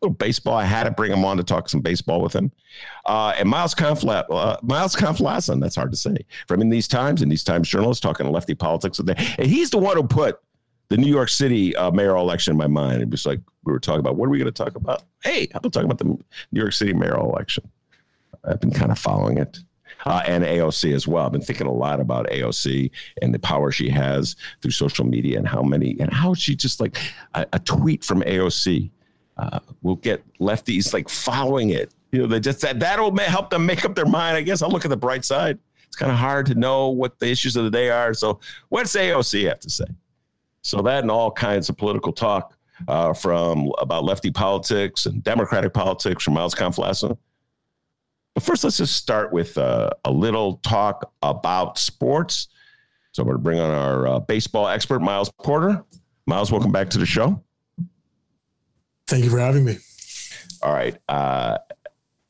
little 0.03 0.15
baseball. 0.17 0.57
I 0.57 0.65
had 0.65 0.85
to 0.85 0.91
bring 0.91 1.13
him 1.13 1.25
on 1.25 1.37
to 1.37 1.45
talk 1.45 1.69
some 1.69 1.81
baseball 1.81 2.21
with 2.21 2.33
him. 2.35 2.51
Uh, 3.07 3.35
and 3.39 3.49
Miles 3.49 3.77
Conflat, 3.77 4.25
uh, 4.31 4.57
Miles 4.63 4.97
Kampf-Lassin, 4.97 5.61
that's 5.61 5.77
hard 5.77 5.93
to 5.93 5.97
say. 5.97 6.17
From 6.49 6.61
in 6.61 6.71
these 6.71 6.89
times, 6.89 7.23
in 7.23 7.29
these 7.29 7.45
times, 7.45 7.69
journalists 7.69 8.01
talking 8.01 8.29
lefty 8.33 8.57
politics. 8.57 8.97
Today. 8.97 9.15
And 9.39 9.47
he's 9.47 9.71
the 9.71 9.79
one 9.79 9.97
who 9.97 10.03
put 10.03 10.41
the 10.89 10.97
New 10.97 11.11
York 11.11 11.29
City 11.29 11.77
uh, 11.77 11.93
mayoral 11.93 12.25
election 12.25 12.51
in 12.51 12.59
my 12.59 12.67
mind. 12.67 13.01
It 13.01 13.11
was 13.11 13.27
like 13.27 13.41
we 13.63 13.73
were 13.73 13.79
talking 13.79 14.01
about 14.01 14.17
what 14.17 14.27
are 14.27 14.31
we 14.31 14.39
going 14.39 14.53
to 14.53 14.65
talk 14.65 14.75
about? 14.75 15.05
Hey, 15.23 15.47
how 15.53 15.59
about 15.59 15.73
talking 15.73 15.89
about 15.89 15.99
the 15.99 16.05
New 16.05 16.61
York 16.61 16.73
City 16.73 16.95
mayoral 16.95 17.31
election? 17.31 17.71
I've 18.43 18.61
been 18.61 18.73
kind 18.73 18.91
of 18.91 18.99
following 18.99 19.39
it 19.39 19.61
uh, 20.09 20.23
and 20.27 20.43
AOC 20.43 20.95
as 20.95 21.07
well. 21.07 21.27
I've 21.27 21.33
been 21.33 21.43
thinking 21.43 21.67
a 21.67 21.73
lot 21.73 22.01
about 22.01 22.29
AOC 22.29 22.91
and 23.21 23.35
the 23.35 23.39
power 23.39 23.71
she 23.71 23.91
has 23.91 24.37
through 24.63 24.71
social 24.71 25.05
media 25.05 25.37
and 25.37 25.47
how 25.47 25.61
many 25.63 25.99
and 26.01 26.11
how 26.11 26.33
she 26.33 26.57
just 26.57 26.81
like 26.81 26.97
a, 27.35 27.47
a 27.53 27.59
tweet 27.59 28.03
from 28.03 28.23
AOC 28.23 28.91
uh, 29.37 29.61
will 29.83 29.97
get 29.97 30.25
lefties 30.39 30.95
like 30.95 31.11
following 31.11 31.71
it. 31.71 31.93
You 32.11 32.21
know, 32.21 32.27
they 32.27 32.41
just 32.41 32.63
that 32.63 32.81
that'll 32.81 33.15
help 33.19 33.51
them 33.51 33.67
make 33.67 33.85
up 33.85 33.95
their 33.95 34.07
mind. 34.07 34.39
I 34.39 34.41
guess 34.41 34.63
I'll 34.63 34.71
look 34.71 34.87
at 34.87 34.91
the 34.91 34.97
bright 34.97 35.27
side. 35.27 35.59
It's 35.87 35.97
kind 35.97 36.11
of 36.11 36.17
hard 36.17 36.47
to 36.47 36.55
know 36.55 36.89
what 36.89 37.19
the 37.19 37.29
issues 37.29 37.55
of 37.57 37.65
the 37.65 37.71
day 37.71 37.91
are. 37.91 38.15
So, 38.15 38.41
what's 38.71 38.97
AOC 38.97 39.47
have 39.47 39.61
to 39.61 39.71
say? 39.71 39.85
So 40.63 40.81
that 40.83 41.03
and 41.03 41.11
all 41.11 41.31
kinds 41.31 41.69
of 41.69 41.77
political 41.77 42.13
talk 42.13 42.55
uh, 42.89 43.13
from 43.13 43.71
about 43.79 44.05
lefty 44.05 44.31
politics 44.31 45.05
and 45.05 45.23
democratic 45.23 45.75
politics 45.75 46.25
from 46.25 46.35
Miles 46.35 46.55
Kampf-Lassin. 46.55 47.17
But 48.39 48.45
first, 48.45 48.63
let's 48.63 48.77
just 48.77 48.95
start 48.95 49.33
with 49.33 49.59
uh, 49.59 49.91
a 50.05 50.13
little 50.13 50.59
talk 50.59 51.13
about 51.23 51.77
sports. 51.77 52.47
So 53.11 53.25
I'm 53.25 53.27
going 53.27 53.37
to 53.37 53.43
bring 53.43 53.59
on 53.59 53.73
our 53.73 54.07
uh, 54.07 54.19
baseball 54.21 54.69
expert, 54.69 55.01
Miles 55.01 55.29
Porter. 55.43 55.83
Miles, 56.25 56.53
welcome 56.53 56.71
back 56.71 56.89
to 56.91 56.99
the 56.99 57.05
show. 57.05 57.43
Thank 59.09 59.25
you 59.25 59.31
for 59.31 59.41
having 59.41 59.65
me. 59.65 59.79
All 60.63 60.73
right. 60.73 60.97
Uh, 61.09 61.59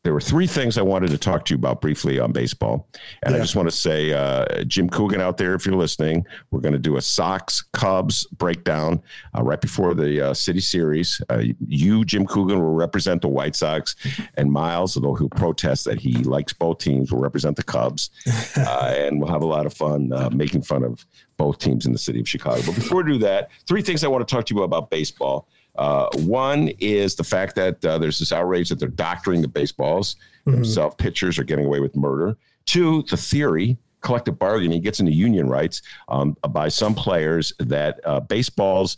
there 0.09 0.15
were 0.15 0.23
three 0.23 0.47
things 0.47 0.79
I 0.79 0.83
wanted 0.83 1.11
to 1.11 1.19
talk 1.19 1.45
to 1.45 1.53
you 1.53 1.59
about 1.59 1.83
briefly 1.83 2.19
on 2.19 2.33
baseball. 2.33 2.89
And 3.23 3.35
yeah. 3.35 3.37
I 3.37 3.43
just 3.43 3.55
want 3.55 3.69
to 3.69 3.77
say, 3.77 4.15
uh, 4.15 4.65
Jim 4.65 4.89
Coogan 4.89 5.21
out 5.21 5.37
there, 5.37 5.55
if 5.55 5.67
you're 5.67 5.77
listening, 5.77 6.25
we're 6.51 6.63
going 6.63 6.73
to 6.73 6.79
do 6.79 6.97
a 6.97 7.03
Sox 7.03 7.61
Cubs 7.75 8.27
breakdown 8.29 9.03
uh, 9.37 9.43
right 9.43 9.61
before 9.61 9.93
the 9.93 10.31
uh, 10.31 10.33
City 10.33 10.61
Series. 10.61 11.21
Uh, 11.29 11.43
you, 11.61 12.07
Jim 12.07 12.25
Coogan, 12.25 12.59
will 12.59 12.73
represent 12.73 13.21
the 13.21 13.29
White 13.29 13.55
Sox, 13.55 13.97
and 14.39 14.51
Miles, 14.51 14.97
although 14.97 15.15
he'll 15.15 15.29
protest 15.29 15.85
that 15.85 16.01
he 16.01 16.15
likes 16.25 16.55
both 16.55 16.79
teams, 16.79 17.13
will 17.13 17.21
represent 17.21 17.57
the 17.57 17.63
Cubs. 17.63 18.09
Uh, 18.57 18.95
and 18.97 19.21
we'll 19.21 19.31
have 19.31 19.43
a 19.43 19.47
lot 19.47 19.67
of 19.67 19.75
fun 19.75 20.13
uh, 20.13 20.31
making 20.31 20.63
fun 20.63 20.83
of 20.83 21.05
both 21.37 21.59
teams 21.59 21.87
in 21.87 21.93
the 21.93 21.99
city 21.99 22.19
of 22.19 22.29
Chicago. 22.29 22.61
But 22.65 22.75
before 22.75 23.03
we 23.03 23.13
do 23.13 23.19
that, 23.19 23.51
three 23.67 23.83
things 23.83 24.03
I 24.03 24.09
want 24.09 24.27
to 24.27 24.35
talk 24.35 24.47
to 24.47 24.55
you 24.55 24.63
about, 24.63 24.79
about 24.79 24.91
baseball. 24.91 25.49
Uh, 25.79 26.09
one 26.17 26.69
is 26.81 27.15
the 27.15 27.25
fact 27.25 27.55
that 27.55 27.83
uh, 27.85 27.97
there's 27.99 28.19
this 28.19 28.33
outrage 28.33 28.69
that 28.69 28.81
they're 28.81 28.89
doctoring 28.89 29.41
the 29.41 29.49
baseballs 29.49 30.17
mm-hmm. 30.41 30.57
themselves. 30.57 30.97
Pitchers 30.97 31.39
are 31.39 31.45
getting 31.45 31.65
away 31.65 31.81
with 31.81 31.97
murder. 31.97 32.37
Two, 32.67 33.05
the 33.09 33.17
theory, 33.17 33.79
collective 34.01 34.39
bargaining 34.39 34.83
gets 34.83 35.01
into 35.01 35.13
union 35.13 35.49
rights 35.49 35.83
um, 36.09 36.37
by 36.51 36.69
some 36.69 36.95
players 36.95 37.53
that 37.61 38.01
uh, 38.05 38.21
baseballs, 38.21 38.97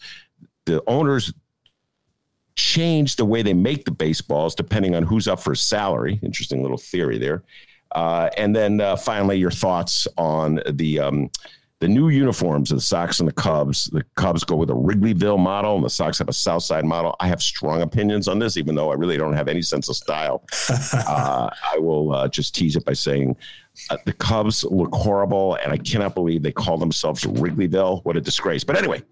the 0.65 0.83
owners 0.87 1.33
change 2.57 3.17
the 3.17 3.25
way 3.25 3.43
they 3.43 3.55
make 3.55 3.85
the 3.85 3.91
baseballs 3.91 4.55
depending 4.55 4.95
on 4.95 5.03
who's 5.03 5.29
up 5.29 5.41
for 5.41 5.55
salary. 5.55 6.19
Interesting 6.23 6.63
little 6.63 6.79
theory 6.79 7.19
there. 7.19 7.43
Uh, 7.93 8.31
and 8.37 8.55
then 8.55 8.81
uh, 8.81 8.97
finally, 8.97 9.37
your 9.37 9.51
thoughts 9.51 10.07
on 10.17 10.61
the 10.71 10.99
um, 10.99 11.31
the 11.81 11.89
new 11.89 12.11
uniforms 12.11 12.71
of 12.71 12.77
the 12.77 12.83
Sox 12.83 13.21
and 13.21 13.29
the 13.29 13.33
Cubs. 13.33 13.87
The 13.87 14.05
Cubs 14.15 14.45
go 14.45 14.55
with 14.55 14.69
a 14.69 14.75
Wrigleyville 14.75 15.39
model, 15.39 15.77
and 15.77 15.85
the 15.85 15.91
Sox 15.91 16.19
have 16.19 16.29
a 16.29 16.33
Southside 16.33 16.85
model. 16.85 17.17
I 17.21 17.27
have 17.27 17.43
strong 17.43 17.81
opinions 17.81 18.29
on 18.29 18.39
this, 18.39 18.59
even 18.59 18.75
though 18.75 18.91
I 18.91 18.95
really 18.95 19.17
don't 19.17 19.33
have 19.33 19.49
any 19.49 19.63
sense 19.63 19.89
of 19.89 19.97
style. 19.97 20.45
uh, 20.93 21.49
I 21.73 21.79
will 21.79 22.13
uh, 22.13 22.29
just 22.29 22.55
tease 22.55 22.77
it 22.77 22.85
by 22.85 22.93
saying 22.93 23.35
uh, 23.89 23.97
the 24.05 24.13
Cubs 24.13 24.63
look 24.65 24.95
horrible, 24.95 25.55
and 25.57 25.73
I 25.73 25.79
cannot 25.79 26.15
believe 26.15 26.43
they 26.43 26.53
call 26.53 26.77
themselves 26.77 27.25
Wrigleyville. 27.25 28.05
What 28.05 28.17
a 28.17 28.21
disgrace! 28.21 28.63
But 28.63 28.77
anyway. 28.77 29.03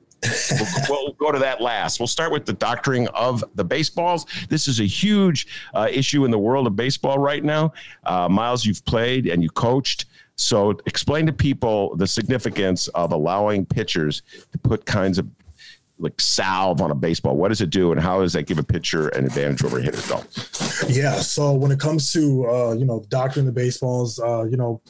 we'll, 0.51 1.05
we'll, 1.05 1.13
go 1.13 1.31
to 1.31 1.39
that 1.39 1.61
last. 1.61 2.01
We'll 2.01 2.09
start 2.09 2.33
with 2.33 2.45
the 2.45 2.53
doctoring 2.53 3.07
of 3.09 3.45
the 3.55 3.63
baseballs. 3.63 4.27
This 4.49 4.67
is 4.67 4.81
a 4.81 4.85
huge 4.85 5.47
uh, 5.75 5.87
issue 5.89 6.25
in 6.25 6.33
the 6.33 6.39
world 6.39 6.67
of 6.67 6.75
baseball 6.75 7.21
right 7.21 7.45
now. 7.45 7.73
Uh, 8.05 8.29
Miles, 8.29 8.67
you've 8.67 8.85
played 8.85 9.29
and 9.29 9.45
you 9.45 9.49
coached. 9.49 10.07
So 10.39 10.71
explain 10.87 11.27
to 11.27 11.33
people 11.33 11.97
the 11.97 12.07
significance 12.07 12.87
of 12.89 13.13
allowing 13.13 13.67
pitchers 13.67 14.23
to 14.53 14.59
put 14.59 14.87
kinds 14.87 15.19
of 15.19 15.29
like 15.99 16.21
salve 16.21 16.81
on 16.81 16.93
a 16.93 16.95
baseball. 16.95 17.37
What 17.37 17.49
does 17.49 17.61
it 17.61 17.71
do, 17.71 17.91
and 17.91 18.01
how 18.01 18.21
does 18.21 18.33
that 18.35 18.45
give 18.45 18.59
a 18.59 18.63
pitcher 18.63 19.09
an 19.09 19.27
advantage 19.27 19.65
over 19.65 19.79
a 19.79 19.83
hitter? 19.83 19.99
Yeah. 20.89 21.17
So 21.17 21.53
when 21.53 21.73
it 21.73 21.81
comes 21.81 22.13
to 22.13 22.49
uh, 22.49 22.73
you 22.73 22.85
know 22.85 23.05
doctoring 23.09 23.47
the 23.47 23.53
baseballs, 23.53 24.21
uh, 24.21 24.45
you 24.45 24.57
know, 24.57 24.81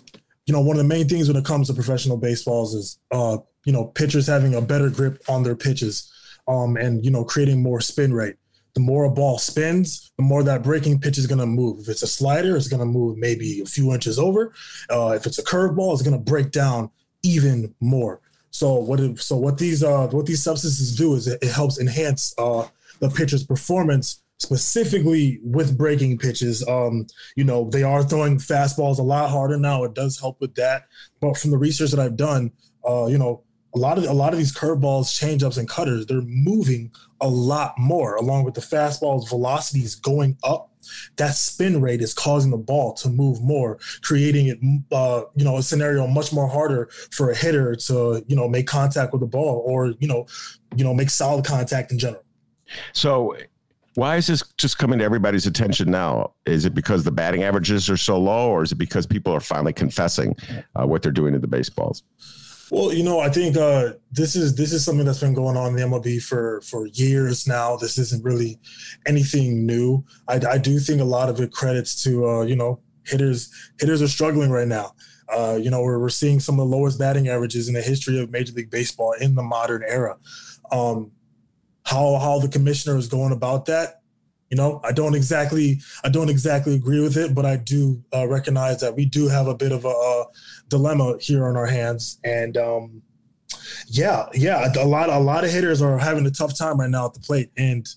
you 0.46 0.52
know 0.52 0.60
one 0.60 0.76
of 0.76 0.82
the 0.82 0.88
main 0.88 1.08
things 1.08 1.28
when 1.28 1.36
it 1.36 1.46
comes 1.46 1.68
to 1.68 1.74
professional 1.74 2.18
baseballs 2.18 2.74
is 2.74 2.98
uh, 3.10 3.38
you 3.64 3.72
know 3.72 3.86
pitchers 3.86 4.26
having 4.26 4.54
a 4.54 4.60
better 4.60 4.90
grip 4.90 5.22
on 5.30 5.42
their 5.42 5.56
pitches, 5.56 6.12
um, 6.46 6.76
and 6.76 7.06
you 7.06 7.10
know 7.10 7.24
creating 7.24 7.62
more 7.62 7.80
spin 7.80 8.12
rate 8.12 8.36
the 8.78 8.85
more 8.85 9.06
a 9.06 9.11
ball 9.11 9.38
spins, 9.38 10.12
the 10.18 10.23
more 10.23 10.44
that 10.44 10.62
breaking 10.62 11.00
pitch 11.00 11.18
is 11.18 11.26
going 11.26 11.40
to 11.40 11.47
move. 11.47 11.80
If 11.80 11.88
it's 11.88 12.04
a 12.04 12.06
slider, 12.06 12.56
it's 12.56 12.68
going 12.68 12.78
to 12.78 12.87
move 12.87 13.18
maybe 13.18 13.61
a 13.61 13.64
few 13.64 13.92
inches 13.92 14.20
over. 14.20 14.52
Uh, 14.88 15.14
if 15.16 15.26
it's 15.26 15.40
a 15.40 15.42
curveball, 15.42 15.94
it's 15.94 16.02
going 16.02 16.16
to 16.16 16.30
break 16.30 16.52
down 16.52 16.88
even 17.25 17.75
more. 17.80 18.20
So 18.50 18.75
what? 18.75 19.00
So 19.18 19.37
what 19.37 19.58
these 19.58 19.82
uh, 19.82 20.06
what 20.06 20.26
these 20.26 20.44
substances 20.44 20.97
do 20.97 21.16
is 21.16 21.26
it, 21.26 21.42
it 21.42 21.50
helps 21.50 21.80
enhance 21.80 22.32
uh, 22.38 22.68
the 23.00 23.11
pitcher's 23.11 23.44
performance 23.44 24.23
specifically 24.38 25.40
with 25.42 25.76
breaking 25.76 26.18
pitches. 26.18 26.64
Um, 26.68 27.08
you 27.35 27.42
know, 27.42 27.68
they 27.68 27.82
are 27.82 28.04
throwing 28.04 28.38
fastballs 28.38 29.00
a 29.00 29.02
lot 29.02 29.28
harder 29.28 29.58
now. 29.58 29.82
It 29.82 29.94
does 29.94 30.20
help 30.20 30.40
with 30.40 30.54
that. 30.54 30.85
But 31.20 31.37
from 31.37 31.50
the 31.50 31.58
research 31.58 31.90
that 31.90 31.99
I've 31.99 32.16
done, 32.16 32.52
uh, 32.88 33.06
you 33.06 33.18
know, 33.18 33.42
a 33.75 33.78
lot 33.78 33.98
of 33.98 34.04
a 34.04 34.12
lot 34.12 34.32
of 34.32 34.38
these 34.38 34.54
curveballs, 34.54 35.06
changeups, 35.06 35.58
and 35.58 35.68
cutters, 35.68 36.06
they're 36.06 36.22
moving 36.22 36.90
a 37.20 37.28
lot 37.28 37.75
more, 37.78 38.16
along 38.16 38.44
with 38.44 38.54
the 38.54 38.60
fastball's 38.60 39.28
velocities 39.28 39.94
going 39.94 40.37
up. 40.42 40.70
That 41.16 41.34
spin 41.34 41.82
rate 41.82 42.00
is 42.00 42.14
causing 42.14 42.50
the 42.50 42.56
ball 42.56 42.94
to 42.94 43.10
move 43.10 43.42
more, 43.42 43.78
creating 44.00 44.46
it, 44.46 44.58
uh, 44.90 45.22
you 45.34 45.44
know, 45.44 45.58
a 45.58 45.62
scenario 45.62 46.06
much 46.06 46.32
more 46.32 46.48
harder 46.48 46.88
for 47.10 47.30
a 47.30 47.37
hitter 47.37 47.75
to, 47.75 48.25
you 48.26 48.37
know, 48.37 48.48
make 48.48 48.66
contact 48.66 49.12
with 49.12 49.20
the 49.20 49.26
ball 49.26 49.62
or, 49.66 49.88
you 49.98 50.08
know, 50.08 50.26
you 50.76 50.84
know, 50.84 50.94
make 50.94 51.10
solid 51.10 51.44
contact 51.44 51.92
in 51.92 51.98
general. 51.98 52.25
So 52.94 53.37
why 53.96 54.16
is 54.16 54.28
this 54.28 54.44
just 54.56 54.78
coming 54.78 55.00
to 55.00 55.04
everybody's 55.04 55.46
attention 55.46 55.90
now? 55.90 56.32
Is 56.46 56.64
it 56.64 56.75
because 56.75 57.04
the 57.04 57.10
batting 57.10 57.42
averages 57.42 57.90
are 57.90 57.96
so 57.96 58.18
low, 58.18 58.48
or 58.48 58.62
is 58.62 58.72
it 58.72 58.76
because 58.76 59.06
people 59.06 59.34
are 59.34 59.40
finally 59.40 59.72
confessing 59.72 60.37
uh, 60.76 60.87
what 60.87 61.02
they're 61.02 61.12
doing 61.12 61.32
to 61.32 61.38
the 61.38 61.48
baseballs? 61.48 62.02
Well, 62.70 62.92
you 62.92 63.02
know, 63.02 63.20
I 63.20 63.30
think 63.30 63.56
uh, 63.56 63.94
this 64.12 64.37
is 64.37 64.54
this 64.54 64.72
is 64.72 64.84
something 64.84 65.06
that's 65.06 65.20
been 65.20 65.34
going 65.34 65.56
on 65.56 65.70
in 65.70 65.76
the 65.76 65.82
MLB 65.82 66.22
for 66.22 66.60
for 66.62 66.87
years 66.87 67.46
now. 67.46 67.76
This 67.76 67.96
isn't 67.98 68.25
really 68.25 68.58
anything 69.06 69.64
new. 69.64 70.04
I, 70.26 70.40
I 70.50 70.58
do 70.58 70.78
think 70.78 71.00
a 71.00 71.04
lot 71.04 71.30
of 71.30 71.40
it 71.40 71.50
credits 71.50 72.02
to 72.04 72.28
uh, 72.28 72.42
you 72.42 72.56
know 72.56 72.80
hitters 73.06 73.50
hitters 73.80 74.02
are 74.02 74.08
struggling 74.08 74.50
right 74.50 74.68
now. 74.68 74.94
Uh, 75.30 75.58
you 75.60 75.70
know, 75.70 75.82
we're, 75.82 75.98
we're 75.98 76.08
seeing 76.08 76.40
some 76.40 76.58
of 76.58 76.68
the 76.68 76.76
lowest 76.76 76.98
batting 76.98 77.28
averages 77.28 77.68
in 77.68 77.75
the 77.75 77.82
history 77.82 78.18
of 78.18 78.30
Major 78.30 78.52
League 78.52 78.70
Baseball 78.70 79.12
in 79.12 79.34
the 79.34 79.42
modern 79.42 79.82
era. 79.87 80.16
Um, 80.70 81.12
how 81.84 82.18
how 82.18 82.38
the 82.38 82.48
commissioner 82.48 82.98
is 82.98 83.08
going 83.08 83.32
about 83.32 83.66
that, 83.66 84.02
you 84.50 84.56
know, 84.56 84.80
I 84.82 84.92
don't 84.92 85.14
exactly 85.14 85.80
I 86.04 86.08
don't 86.08 86.30
exactly 86.30 86.75
agree 86.75 87.00
with 87.00 87.16
it, 87.16 87.34
but 87.34 87.44
I 87.44 87.56
do 87.56 88.02
uh, 88.14 88.26
recognize 88.26 88.80
that 88.80 88.96
we 88.96 89.04
do 89.04 89.28
have 89.28 89.46
a 89.46 89.54
bit 89.54 89.72
of 89.72 89.84
a, 89.84 89.88
a 89.88 90.26
dilemma 90.68 91.16
here 91.20 91.46
on 91.46 91.56
our 91.56 91.66
hands, 91.66 92.18
and 92.25 92.56
um, 92.56 93.02
yeah, 93.87 94.26
yeah, 94.34 94.72
a 94.78 94.87
lot 94.87 95.10
a 95.10 95.18
lot 95.18 95.44
of 95.44 95.50
hitters 95.50 95.82
are 95.82 95.98
having 95.98 96.26
a 96.26 96.30
tough 96.30 96.56
time 96.56 96.80
right 96.80 96.90
now 96.90 97.06
at 97.06 97.14
the 97.14 97.20
plate, 97.20 97.50
and 97.56 97.88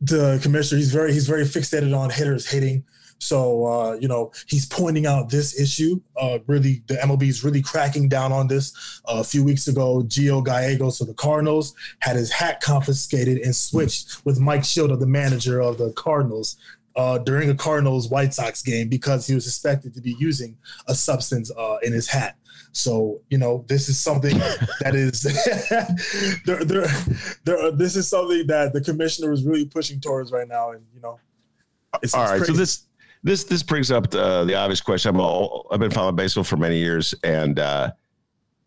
the 0.00 0.38
commissioner 0.42 0.78
he's 0.78 0.92
very 0.92 1.12
he's 1.12 1.26
very 1.26 1.44
fixated 1.44 1.96
on 1.96 2.10
hitters 2.10 2.46
hitting 2.50 2.84
so 3.18 3.64
uh, 3.66 3.92
you 3.94 4.08
know 4.08 4.32
he's 4.46 4.66
pointing 4.66 5.06
out 5.06 5.30
this 5.30 5.58
issue. 5.58 6.00
Uh, 6.16 6.38
really, 6.46 6.82
the 6.86 6.94
MLB 6.94 7.24
is 7.24 7.44
really 7.44 7.62
cracking 7.62 8.08
down 8.08 8.32
on 8.32 8.46
this. 8.46 9.00
Uh, 9.06 9.18
a 9.18 9.24
few 9.24 9.44
weeks 9.44 9.68
ago, 9.68 10.02
Gio 10.02 10.44
Gallegos 10.44 11.00
of 11.00 11.06
the 11.06 11.14
Cardinals 11.14 11.74
had 12.00 12.16
his 12.16 12.30
hat 12.30 12.60
confiscated 12.60 13.38
and 13.38 13.54
switched 13.54 14.24
with 14.24 14.38
Mike 14.38 14.62
Shildt, 14.62 14.98
the 14.98 15.06
manager 15.06 15.60
of 15.60 15.78
the 15.78 15.92
Cardinals. 15.92 16.56
Uh, 16.96 17.18
during 17.18 17.50
a 17.50 17.54
Cardinals 17.54 18.08
White 18.08 18.32
Sox 18.32 18.62
game 18.62 18.88
because 18.88 19.26
he 19.26 19.34
was 19.34 19.44
suspected 19.44 19.92
to 19.92 20.00
be 20.00 20.16
using 20.18 20.56
a 20.88 20.94
substance 20.94 21.50
uh, 21.58 21.76
in 21.82 21.92
his 21.92 22.08
hat. 22.08 22.38
So 22.72 23.20
you 23.28 23.38
know, 23.38 23.64
this 23.68 23.88
is 23.88 24.00
something 24.00 24.38
that 24.80 24.94
is 24.94 25.22
there, 26.46 26.64
there, 26.64 26.86
there, 27.44 27.70
this 27.72 27.96
is 27.96 28.08
something 28.08 28.46
that 28.46 28.72
the 28.72 28.80
commissioner 28.80 29.32
is 29.32 29.44
really 29.44 29.66
pushing 29.66 30.00
towards 30.00 30.32
right 30.32 30.48
now, 30.48 30.70
and 30.70 30.84
you 30.94 31.00
know, 31.00 31.20
it's, 32.02 32.14
all 32.14 32.22
it's 32.22 32.30
right. 32.30 32.38
Crazy. 32.38 32.52
So 32.52 32.58
this 32.58 32.86
this 33.22 33.44
this 33.44 33.62
brings 33.62 33.90
up 33.90 34.10
the, 34.10 34.44
the 34.44 34.54
obvious 34.54 34.80
question. 34.80 35.14
I'm 35.14 35.20
all, 35.20 35.66
I've 35.70 35.80
been 35.80 35.90
following 35.90 36.16
baseball 36.16 36.44
for 36.44 36.56
many 36.56 36.78
years, 36.78 37.14
and 37.24 37.58
uh, 37.58 37.90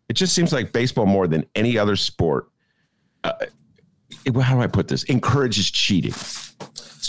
it 0.08 0.14
just 0.14 0.34
seems 0.34 0.52
like 0.52 0.72
baseball 0.72 1.06
more 1.06 1.26
than 1.26 1.46
any 1.54 1.78
other 1.78 1.96
sport. 1.96 2.50
Uh, 3.24 3.32
how 4.42 4.56
do 4.56 4.60
I 4.60 4.66
put 4.66 4.88
this? 4.88 5.04
Encourages 5.04 5.70
cheating. 5.70 6.14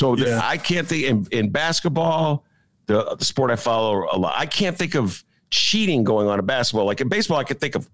So 0.02 0.16
yeah. 0.16 0.26
the, 0.26 0.44
I 0.44 0.58
can't 0.58 0.88
think 0.88 1.06
in, 1.06 1.28
in 1.32 1.50
basketball, 1.52 2.44
the, 2.88 3.16
the 3.20 3.24
sport 3.24 3.52
I 3.52 3.56
follow 3.56 4.08
a 4.12 4.18
lot. 4.18 4.34
I 4.36 4.48
can't 4.48 4.76
think 4.76 4.96
of 4.96 5.24
cheating 5.52 6.04
going 6.04 6.28
on 6.28 6.40
in 6.40 6.46
basketball. 6.48 6.86
Like 6.86 7.02
in 7.02 7.08
baseball, 7.08 7.38
I 7.38 7.44
could 7.44 7.62
think 7.62 7.76
of 7.76 7.88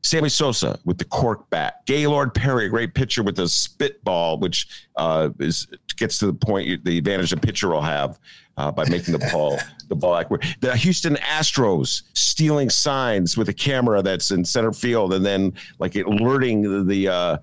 Sammy 0.00 0.30
Sosa 0.30 0.78
with 0.86 0.96
the 0.96 1.04
cork 1.04 1.50
bat, 1.50 1.84
Gaylord 1.84 2.32
Perry, 2.32 2.64
a 2.64 2.68
great 2.70 2.94
pitcher 2.94 3.22
with 3.22 3.38
a 3.38 3.48
spitball, 3.48 4.38
which 4.38 4.86
uh, 4.96 5.28
is 5.38 5.66
gets 5.98 6.18
to 6.20 6.26
the 6.26 6.32
point 6.32 6.82
the 6.86 6.96
advantage 6.96 7.34
a 7.34 7.36
pitcher 7.36 7.68
will 7.68 7.82
have 7.82 8.18
uh, 8.56 8.72
by 8.72 8.88
making 8.88 9.12
the 9.12 9.30
ball 9.30 9.58
the 9.88 9.94
ball 9.94 10.16
accurate. 10.16 10.42
The 10.60 10.74
Houston 10.74 11.16
Astros 11.16 12.04
stealing 12.14 12.70
signs 12.70 13.36
with 13.36 13.50
a 13.50 13.52
camera 13.52 14.00
that's 14.00 14.30
in 14.30 14.42
center 14.42 14.72
field, 14.72 15.12
and 15.12 15.26
then 15.26 15.52
like 15.78 15.96
alerting 15.96 16.62
the 16.62 16.82
the, 16.82 17.08
uh, 17.08 17.36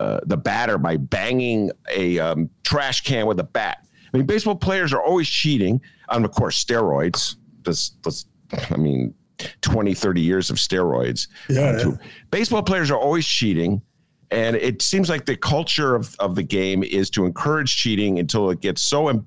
uh, 0.00 0.18
the 0.24 0.36
batter 0.36 0.78
by 0.78 0.96
banging 0.96 1.70
a 1.94 2.18
um, 2.18 2.48
trash 2.64 3.02
can 3.02 3.26
with 3.26 3.38
a 3.38 3.44
bat. 3.44 3.86
I 4.12 4.16
mean, 4.16 4.26
baseball 4.26 4.56
players 4.56 4.94
are 4.94 5.02
always 5.02 5.28
cheating. 5.28 5.80
And 6.08 6.24
of 6.24 6.32
course, 6.32 6.64
steroids. 6.64 7.36
This, 7.64 7.90
this, 8.02 8.24
I 8.70 8.76
mean, 8.78 9.14
20, 9.60 9.92
30 9.92 10.20
years 10.22 10.48
of 10.48 10.56
steroids. 10.56 11.28
Yeah, 11.50 11.78
yeah. 11.78 11.90
Baseball 12.30 12.62
players 12.62 12.90
are 12.90 12.98
always 12.98 13.26
cheating. 13.26 13.82
And 14.30 14.56
it 14.56 14.80
seems 14.80 15.10
like 15.10 15.26
the 15.26 15.36
culture 15.36 15.94
of, 15.94 16.16
of 16.18 16.34
the 16.34 16.42
game 16.42 16.82
is 16.82 17.10
to 17.10 17.26
encourage 17.26 17.76
cheating 17.76 18.18
until 18.18 18.48
it 18.48 18.60
gets 18.60 18.80
so 18.80 19.24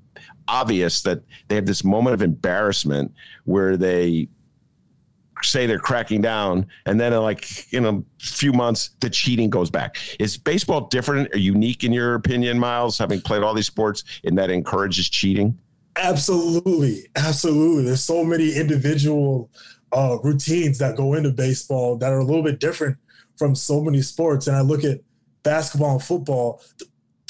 obvious 0.48 1.02
that 1.02 1.20
they 1.46 1.54
have 1.54 1.66
this 1.66 1.84
moment 1.84 2.14
of 2.14 2.22
embarrassment 2.22 3.12
where 3.44 3.76
they 3.76 4.28
say 5.44 5.66
they're 5.66 5.78
cracking 5.78 6.20
down 6.20 6.66
and 6.86 7.00
then 7.00 7.12
in 7.12 7.20
like 7.20 7.72
in 7.72 7.86
a 7.86 8.02
few 8.18 8.52
months 8.52 8.90
the 9.00 9.10
cheating 9.10 9.50
goes 9.50 9.70
back 9.70 9.96
is 10.18 10.36
baseball 10.36 10.88
different 10.88 11.32
or 11.34 11.38
unique 11.38 11.84
in 11.84 11.92
your 11.92 12.14
opinion 12.14 12.58
miles 12.58 12.98
having 12.98 13.20
played 13.20 13.42
all 13.42 13.54
these 13.54 13.66
sports 13.66 14.04
and 14.24 14.36
that 14.36 14.50
encourages 14.50 15.08
cheating 15.08 15.56
Absolutely, 15.96 17.06
absolutely. 17.14 17.84
There's 17.84 18.02
so 18.02 18.24
many 18.24 18.54
individual 18.54 19.50
uh, 19.92 20.18
routines 20.22 20.78
that 20.78 20.96
go 20.96 21.14
into 21.14 21.30
baseball 21.30 21.96
that 21.98 22.12
are 22.12 22.18
a 22.18 22.24
little 22.24 22.42
bit 22.42 22.58
different 22.58 22.96
from 23.36 23.54
so 23.54 23.80
many 23.80 24.02
sports. 24.02 24.46
And 24.48 24.56
I 24.56 24.60
look 24.60 24.82
at 24.82 25.00
basketball 25.44 25.92
and 25.92 26.02
football, 26.02 26.62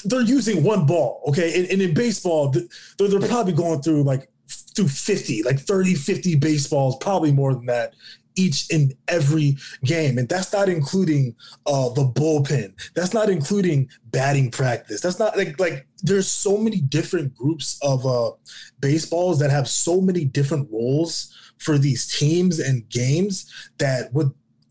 they're 0.05 0.23
using 0.23 0.63
one 0.63 0.87
ball, 0.87 1.23
okay? 1.29 1.61
And, 1.61 1.71
and 1.71 1.83
in 1.83 1.95
baseball, 1.95 2.51
they're, 2.51 3.09
they're 3.09 3.29
probably 3.29 3.53
going 3.53 3.83
through 3.83 4.03
like 4.03 4.31
through 4.49 4.89
50, 4.89 5.43
like 5.43 5.59
30, 5.59 5.95
50 5.95 6.37
baseballs, 6.37 6.97
probably 7.01 7.33
more 7.33 7.55
than 7.55 7.67
that 7.67 7.95
each 8.37 8.67
and 8.73 8.93
every 9.09 9.57
game. 9.85 10.19
And 10.19 10.29
that's 10.29 10.53
not 10.53 10.69
including 10.69 11.35
uh, 11.67 11.91
the 11.91 12.05
bullpen. 12.05 12.75
That's 12.95 13.15
not 13.15 13.31
including 13.31 13.89
batting 14.07 14.51
practice. 14.51 15.01
That's 15.01 15.19
not 15.19 15.37
like 15.37 15.59
like 15.61 15.87
there's 16.03 16.31
so 16.31 16.59
many 16.59 16.81
different 16.81 17.35
groups 17.35 17.79
of 17.83 18.05
uh, 18.07 18.33
baseballs 18.81 19.39
that 19.39 19.51
have 19.51 19.69
so 19.69 20.01
many 20.01 20.25
different 20.25 20.69
roles 20.71 21.33
for 21.59 21.79
these 21.79 22.07
teams 22.19 22.59
and 22.59 22.89
games 22.89 23.51
that 23.79 24.13
would 24.13 24.31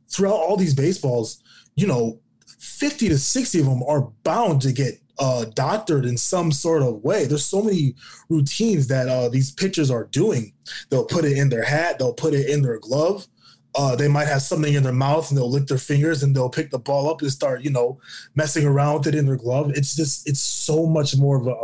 throughout 0.09 0.33
all 0.33 0.57
these 0.57 0.75
baseballs, 0.75 1.41
you 1.75 1.87
know, 1.87 2.19
50 2.59 3.09
to 3.09 3.17
60 3.17 3.59
of 3.59 3.65
them 3.65 3.83
are 3.83 4.09
bound 4.23 4.61
to 4.61 4.71
get 4.71 5.01
uh, 5.19 5.45
doctored 5.53 6.05
in 6.05 6.17
some 6.17 6.51
sort 6.51 6.81
of 6.81 7.03
way. 7.03 7.25
There's 7.25 7.45
so 7.45 7.61
many 7.61 7.95
routines 8.29 8.87
that 8.87 9.07
uh, 9.07 9.29
these 9.29 9.51
pitchers 9.51 9.91
are 9.91 10.05
doing. 10.05 10.53
They'll 10.89 11.05
put 11.05 11.25
it 11.25 11.37
in 11.37 11.49
their 11.49 11.63
hat, 11.63 11.99
they'll 11.99 12.13
put 12.13 12.33
it 12.33 12.49
in 12.49 12.61
their 12.61 12.79
glove. 12.79 13.27
Uh, 13.75 13.95
they 13.95 14.07
might 14.07 14.27
have 14.27 14.43
something 14.43 14.75
in 14.75 14.83
their 14.83 14.93
mouth 14.93 15.29
and 15.29 15.37
they'll 15.37 15.49
lick 15.49 15.65
their 15.65 15.79
fingers 15.79 16.21
and 16.21 16.35
they'll 16.35 16.49
pick 16.49 16.69
the 16.69 16.77
ball 16.77 17.09
up 17.09 17.21
and 17.23 17.31
start, 17.31 17.63
you 17.63 17.71
know, 17.71 17.99
messing 18.35 18.67
around 18.67 18.99
with 18.99 19.07
it 19.07 19.15
in 19.15 19.25
their 19.25 19.35
glove. 19.35 19.71
It's 19.73 19.95
just, 19.95 20.29
it's 20.29 20.41
so 20.41 20.85
much 20.85 21.17
more 21.17 21.37
of 21.37 21.47
a, 21.47 21.55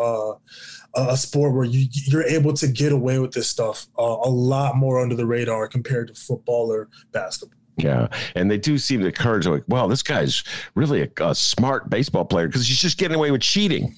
uh, 0.99 1.11
a 1.11 1.17
sport 1.17 1.53
where 1.53 1.65
you 1.65 1.87
you're 1.91 2.23
able 2.23 2.53
to 2.53 2.67
get 2.67 2.91
away 2.91 3.19
with 3.19 3.31
this 3.31 3.47
stuff 3.47 3.85
uh, 3.97 4.01
a 4.23 4.29
lot 4.29 4.75
more 4.75 4.99
under 4.99 5.15
the 5.15 5.25
radar 5.25 5.67
compared 5.67 6.07
to 6.07 6.15
football 6.15 6.71
or 6.71 6.89
basketball. 7.11 7.58
Yeah, 7.79 8.07
and 8.35 8.49
they 8.49 8.57
do 8.57 8.77
seem 8.77 9.01
to 9.01 9.07
encourage 9.07 9.47
like, 9.47 9.63
well, 9.67 9.87
this 9.87 10.03
guy's 10.03 10.43
really 10.75 11.01
a, 11.01 11.09
a 11.23 11.35
smart 11.35 11.89
baseball 11.89 12.25
player 12.25 12.47
because 12.47 12.67
he's 12.67 12.79
just 12.79 12.97
getting 12.97 13.15
away 13.15 13.31
with 13.31 13.41
cheating. 13.41 13.95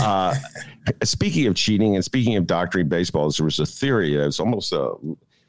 Uh, 0.00 0.34
speaking 1.02 1.46
of 1.46 1.54
cheating 1.54 1.96
and 1.96 2.04
speaking 2.04 2.36
of 2.36 2.46
doctoring 2.46 2.88
baseballs, 2.88 3.36
there 3.36 3.44
was 3.44 3.58
a 3.58 3.66
theory. 3.66 4.14
It's 4.14 4.40
almost 4.40 4.72
a 4.72 4.94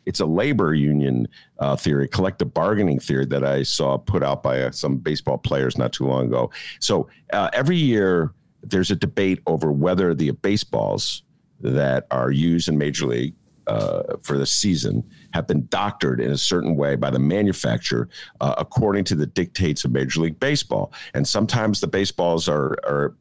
it's 0.06 0.20
a 0.20 0.26
labor 0.26 0.74
union 0.74 1.28
uh, 1.60 1.76
theory, 1.76 2.08
collective 2.08 2.52
bargaining 2.54 3.00
theory 3.00 3.28
that 3.28 3.44
I 3.44 3.62
saw 3.62 3.98
put 3.98 4.24
out 4.24 4.42
by 4.42 4.62
uh, 4.62 4.72
some 4.72 4.98
baseball 4.98 5.38
players 5.38 5.78
not 5.78 5.94
too 5.94 6.06
long 6.06 6.26
ago. 6.26 6.50
So 6.80 7.10
uh, 7.32 7.52
every 7.54 7.78
year 7.78 8.34
there's 8.64 8.90
a 8.90 8.96
debate 8.96 9.40
over 9.46 9.72
whether 9.72 10.16
the 10.16 10.32
baseballs 10.32 11.24
that 11.62 12.08
are 12.10 12.32
used 12.32 12.70
in 12.70 12.78
Major 12.78 13.06
League 13.06 13.36
uh, 13.70 14.18
for 14.22 14.38
the 14.38 14.46
season 14.46 15.04
have 15.34 15.48
been 15.48 15.68
doctored 15.68 16.20
in 16.20 16.32
a 16.32 16.38
certain 16.38 16.76
way 16.76 16.96
by 16.96 17.10
the 17.10 17.20
manufacturer 17.20 18.10
uh, 18.42 18.56
according 18.58 19.04
to 19.04 19.16
the 19.16 19.28
dictates 19.28 19.86
of 19.86 19.92
Major 19.92 20.22
League 20.22 20.40
Baseball. 20.40 20.92
And 21.14 21.28
sometimes 21.28 21.80
the 21.80 21.88
baseballs 21.88 22.50
are, 22.50 22.72
are 22.84 23.16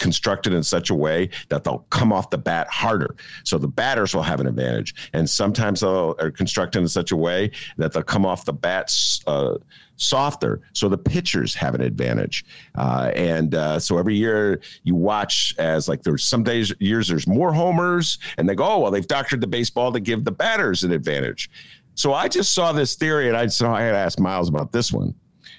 constructed 0.00 0.52
in 0.52 0.62
such 0.62 0.90
a 0.90 0.94
way 0.94 1.30
that 1.48 1.62
they'll 1.62 1.86
come 1.90 2.12
off 2.12 2.30
the 2.30 2.38
bat 2.38 2.66
harder. 2.68 3.14
So 3.44 3.58
the 3.58 3.68
batters 3.68 4.14
will 4.14 4.22
have 4.22 4.40
an 4.40 4.48
advantage. 4.48 5.10
And 5.12 5.28
sometimes 5.30 5.80
they'll 5.80 6.16
are 6.18 6.30
constructed 6.30 6.80
in 6.80 6.88
such 6.88 7.12
a 7.12 7.16
way 7.16 7.52
that 7.76 7.92
they'll 7.92 8.02
come 8.02 8.26
off 8.26 8.44
the 8.44 8.52
bats 8.52 9.20
uh, 9.28 9.58
softer. 9.96 10.62
So 10.72 10.88
the 10.88 10.98
pitchers 10.98 11.54
have 11.54 11.74
an 11.74 11.82
advantage. 11.82 12.44
Uh, 12.74 13.12
and 13.14 13.54
uh, 13.54 13.78
so 13.78 13.98
every 13.98 14.16
year 14.16 14.60
you 14.82 14.94
watch 14.94 15.54
as 15.58 15.88
like 15.88 16.02
there's 16.02 16.24
some 16.24 16.42
days 16.42 16.72
years 16.80 17.06
there's 17.06 17.28
more 17.28 17.52
homers 17.52 18.18
and 18.38 18.48
they 18.48 18.54
go, 18.54 18.64
oh, 18.64 18.78
well, 18.80 18.90
they've 18.90 19.06
doctored 19.06 19.40
the 19.40 19.46
baseball 19.46 19.92
to 19.92 20.00
give 20.00 20.24
the 20.24 20.32
batters 20.32 20.82
an 20.82 20.92
advantage. 20.92 21.50
So 21.94 22.14
I 22.14 22.28
just 22.28 22.54
saw 22.54 22.72
this 22.72 22.94
theory 22.94 23.28
and 23.28 23.36
I 23.36 23.46
so 23.48 23.70
I 23.70 23.82
had 23.82 23.92
to 23.92 23.98
ask 23.98 24.18
Miles 24.18 24.48
about 24.48 24.72
this 24.72 24.90
one 24.90 25.14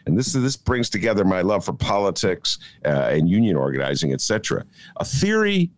and 0.06 0.18
this 0.18 0.34
this 0.34 0.58
brings 0.58 0.90
together 0.90 1.24
my 1.26 1.42
love 1.42 1.66
for 1.66 1.74
politics 1.74 2.58
uh, 2.86 3.10
and 3.12 3.30
union 3.30 3.56
organizing, 3.56 4.14
etc. 4.14 4.66
A 4.98 5.06
theory 5.06 5.72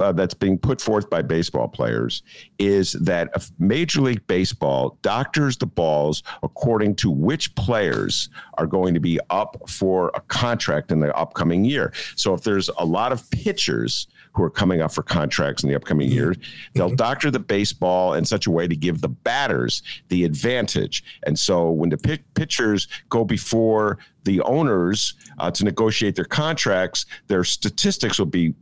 uh, 0.00 0.12
that's 0.12 0.34
being 0.34 0.58
put 0.58 0.80
forth 0.80 1.08
by 1.10 1.22
baseball 1.22 1.68
players 1.68 2.22
is 2.58 2.92
that 2.92 3.50
Major 3.58 4.00
League 4.00 4.26
Baseball 4.26 4.98
doctors 5.02 5.56
the 5.56 5.66
balls 5.66 6.22
according 6.42 6.96
to 6.96 7.10
which 7.10 7.54
players 7.54 8.28
are 8.58 8.66
going 8.66 8.94
to 8.94 9.00
be 9.00 9.18
up 9.30 9.68
for 9.68 10.10
a 10.14 10.20
contract 10.22 10.92
in 10.92 11.00
the 11.00 11.14
upcoming 11.16 11.64
year. 11.64 11.92
So 12.14 12.34
if 12.34 12.42
there's 12.42 12.68
a 12.78 12.84
lot 12.84 13.12
of 13.12 13.28
pitchers 13.30 14.06
who 14.36 14.42
are 14.42 14.50
coming 14.50 14.82
up 14.82 14.92
for 14.92 15.02
contracts 15.02 15.62
in 15.62 15.70
the 15.70 15.74
upcoming 15.74 16.10
years. 16.10 16.36
They'll 16.74 16.88
mm-hmm. 16.88 16.96
doctor 16.96 17.30
the 17.30 17.40
baseball 17.40 18.12
in 18.12 18.26
such 18.26 18.46
a 18.46 18.50
way 18.50 18.68
to 18.68 18.76
give 18.76 19.00
the 19.00 19.08
batters 19.08 19.82
the 20.08 20.24
advantage. 20.24 21.02
And 21.22 21.38
so 21.38 21.70
when 21.70 21.88
the 21.88 22.20
pitchers 22.34 22.86
go 23.08 23.24
before 23.24 23.98
the 24.24 24.42
owners 24.42 25.14
uh, 25.38 25.50
to 25.52 25.64
negotiate 25.64 26.16
their 26.16 26.26
contracts, 26.26 27.06
their 27.28 27.44
statistics 27.44 28.18
will 28.18 28.26
be 28.26 28.54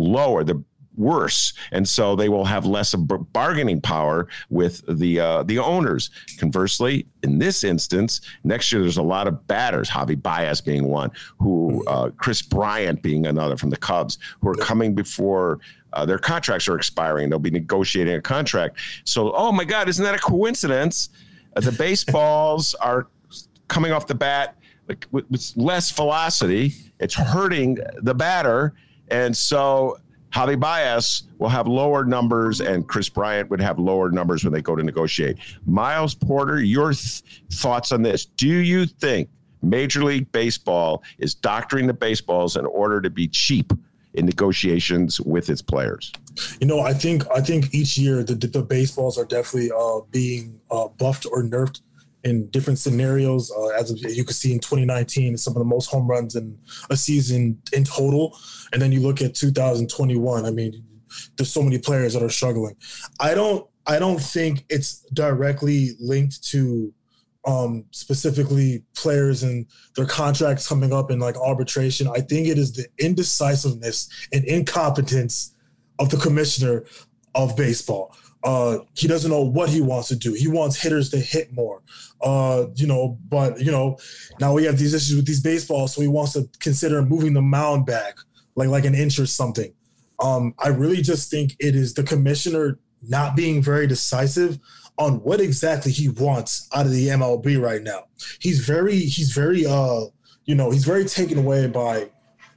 lower. 0.00 0.44
The 0.44 0.62
worse, 0.96 1.54
and 1.72 1.88
so 1.88 2.14
they 2.14 2.28
will 2.28 2.44
have 2.44 2.66
less 2.66 2.94
of 2.94 3.08
bargaining 3.32 3.80
power 3.80 4.28
with 4.50 4.84
the 4.98 5.18
uh, 5.20 5.42
the 5.44 5.58
owners. 5.58 6.10
Conversely, 6.38 7.06
in 7.22 7.38
this 7.38 7.64
instance, 7.64 8.20
next 8.44 8.70
year 8.70 8.82
there's 8.82 8.98
a 8.98 9.02
lot 9.02 9.26
of 9.26 9.46
batters, 9.46 9.88
Javy 9.88 10.20
Baez 10.20 10.60
being 10.60 10.86
one, 10.86 11.10
who 11.38 11.84
uh, 11.86 12.10
Kris 12.10 12.42
Bryant 12.42 13.02
being 13.02 13.26
another 13.26 13.56
from 13.56 13.70
the 13.70 13.76
Cubs, 13.76 14.18
who 14.40 14.48
are 14.48 14.54
coming 14.54 14.94
before. 14.94 15.60
Uh, 15.92 16.06
their 16.06 16.18
contracts 16.18 16.68
are 16.68 16.76
expiring. 16.76 17.28
They'll 17.28 17.40
be 17.40 17.50
negotiating 17.50 18.14
a 18.14 18.20
contract. 18.20 18.78
So, 19.04 19.32
oh 19.32 19.50
my 19.50 19.64
God, 19.64 19.88
isn't 19.88 20.04
that 20.04 20.14
a 20.14 20.18
coincidence? 20.18 21.08
Uh, 21.56 21.60
the 21.62 21.72
baseballs 21.72 22.74
are 22.74 23.08
coming 23.66 23.90
off 23.90 24.06
the 24.06 24.14
bat 24.14 24.56
with 25.10 25.52
less 25.56 25.90
velocity. 25.90 26.74
It's 27.00 27.14
hurting 27.14 27.78
the 28.02 28.14
batter. 28.14 28.74
And 29.10 29.36
so 29.36 29.98
Javy 30.32 30.58
Baez 30.58 31.24
will 31.38 31.48
have 31.48 31.66
lower 31.66 32.04
numbers, 32.04 32.60
and 32.60 32.86
Kris 32.86 33.08
Bryant 33.08 33.50
would 33.50 33.60
have 33.60 33.78
lower 33.78 34.10
numbers 34.10 34.44
when 34.44 34.52
they 34.52 34.62
go 34.62 34.76
to 34.76 34.82
negotiate. 34.82 35.38
Miles 35.66 36.14
Porter, 36.14 36.60
your 36.62 36.92
th- 36.92 37.22
thoughts 37.52 37.90
on 37.90 38.02
this? 38.02 38.26
Do 38.26 38.46
you 38.46 38.86
think 38.86 39.28
Major 39.62 40.04
League 40.04 40.30
Baseball 40.32 41.02
is 41.18 41.34
doctoring 41.34 41.86
the 41.86 41.94
baseballs 41.94 42.56
in 42.56 42.64
order 42.66 43.00
to 43.00 43.10
be 43.10 43.26
cheap 43.26 43.72
in 44.14 44.26
negotiations 44.26 45.20
with 45.20 45.50
its 45.50 45.62
players? 45.62 46.12
You 46.60 46.66
know, 46.66 46.80
I 46.80 46.94
think 46.94 47.24
I 47.34 47.40
think 47.40 47.74
each 47.74 47.98
year 47.98 48.22
the, 48.22 48.34
the 48.34 48.62
baseballs 48.62 49.18
are 49.18 49.24
definitely 49.24 49.70
uh, 49.72 50.00
being 50.10 50.60
uh, 50.70 50.88
buffed 50.88 51.26
or 51.26 51.42
nerfed 51.42 51.80
in 52.24 52.48
different 52.50 52.78
scenarios. 52.78 53.50
Uh, 53.50 53.68
as 53.68 53.90
you 54.02 54.24
can 54.24 54.34
see 54.34 54.52
in 54.52 54.60
2019, 54.60 55.36
some 55.36 55.54
of 55.54 55.58
the 55.58 55.64
most 55.64 55.90
home 55.90 56.06
runs 56.08 56.36
in 56.36 56.58
a 56.90 56.96
season 56.96 57.60
in 57.72 57.84
total. 57.84 58.36
And 58.72 58.80
then 58.80 58.92
you 58.92 59.00
look 59.00 59.22
at 59.22 59.34
2021. 59.34 60.44
I 60.44 60.50
mean, 60.50 60.84
there's 61.36 61.52
so 61.52 61.62
many 61.62 61.78
players 61.78 62.14
that 62.14 62.22
are 62.22 62.30
struggling. 62.30 62.76
I 63.18 63.34
don't. 63.34 63.66
I 63.86 63.98
don't 63.98 64.20
think 64.20 64.66
it's 64.68 65.00
directly 65.14 65.92
linked 65.98 66.44
to 66.50 66.92
um, 67.46 67.86
specifically 67.90 68.84
players 68.94 69.42
and 69.42 69.66
their 69.96 70.06
contracts 70.06 70.68
coming 70.68 70.92
up 70.92 71.10
in 71.10 71.18
like 71.18 71.36
arbitration. 71.36 72.06
I 72.06 72.20
think 72.20 72.46
it 72.46 72.58
is 72.58 72.72
the 72.72 72.86
indecisiveness 72.98 74.08
and 74.32 74.44
incompetence 74.44 75.54
of 75.98 76.10
the 76.10 76.18
commissioner 76.18 76.84
of 77.34 77.56
baseball. 77.56 78.14
Uh, 78.42 78.78
he 78.94 79.06
doesn't 79.06 79.30
know 79.30 79.42
what 79.42 79.68
he 79.68 79.80
wants 79.80 80.08
to 80.08 80.16
do. 80.16 80.32
He 80.32 80.48
wants 80.48 80.80
hitters 80.80 81.10
to 81.10 81.18
hit 81.18 81.52
more. 81.52 81.82
Uh, 82.22 82.66
you 82.74 82.86
know, 82.86 83.18
but 83.28 83.60
you 83.60 83.70
know, 83.70 83.98
now 84.40 84.52
we 84.54 84.64
have 84.64 84.78
these 84.78 84.94
issues 84.94 85.16
with 85.16 85.26
these 85.26 85.40
baseballs, 85.40 85.94
so 85.94 86.00
he 86.00 86.08
wants 86.08 86.32
to 86.32 86.48
consider 86.58 87.02
moving 87.02 87.34
the 87.34 87.42
mound 87.42 87.86
back, 87.86 88.16
like 88.54 88.68
like 88.68 88.84
an 88.84 88.94
inch 88.94 89.18
or 89.18 89.26
something. 89.26 89.72
Um, 90.20 90.54
I 90.58 90.68
really 90.68 91.02
just 91.02 91.30
think 91.30 91.56
it 91.58 91.74
is 91.74 91.94
the 91.94 92.02
commissioner 92.02 92.78
not 93.02 93.36
being 93.36 93.62
very 93.62 93.86
decisive 93.86 94.58
on 94.98 95.14
what 95.22 95.40
exactly 95.40 95.90
he 95.90 96.10
wants 96.10 96.68
out 96.74 96.84
of 96.84 96.92
the 96.92 97.08
MLB 97.08 97.60
right 97.60 97.82
now. 97.82 98.04
He's 98.38 98.60
very 98.60 98.98
he's 98.98 99.32
very 99.32 99.64
uh 99.66 100.02
you 100.44 100.54
know 100.54 100.70
he's 100.70 100.84
very 100.84 101.06
taken 101.06 101.38
away 101.38 101.66
by 101.66 102.10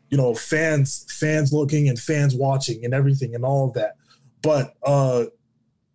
you 0.10 0.18
know 0.18 0.36
fans 0.36 1.06
fans 1.10 1.54
looking 1.54 1.88
and 1.88 1.98
fans 1.98 2.36
watching 2.36 2.84
and 2.84 2.94
everything 2.94 3.34
and 3.34 3.46
all 3.46 3.68
of 3.68 3.74
that. 3.76 3.94
But 4.42 4.74
uh 4.84 5.26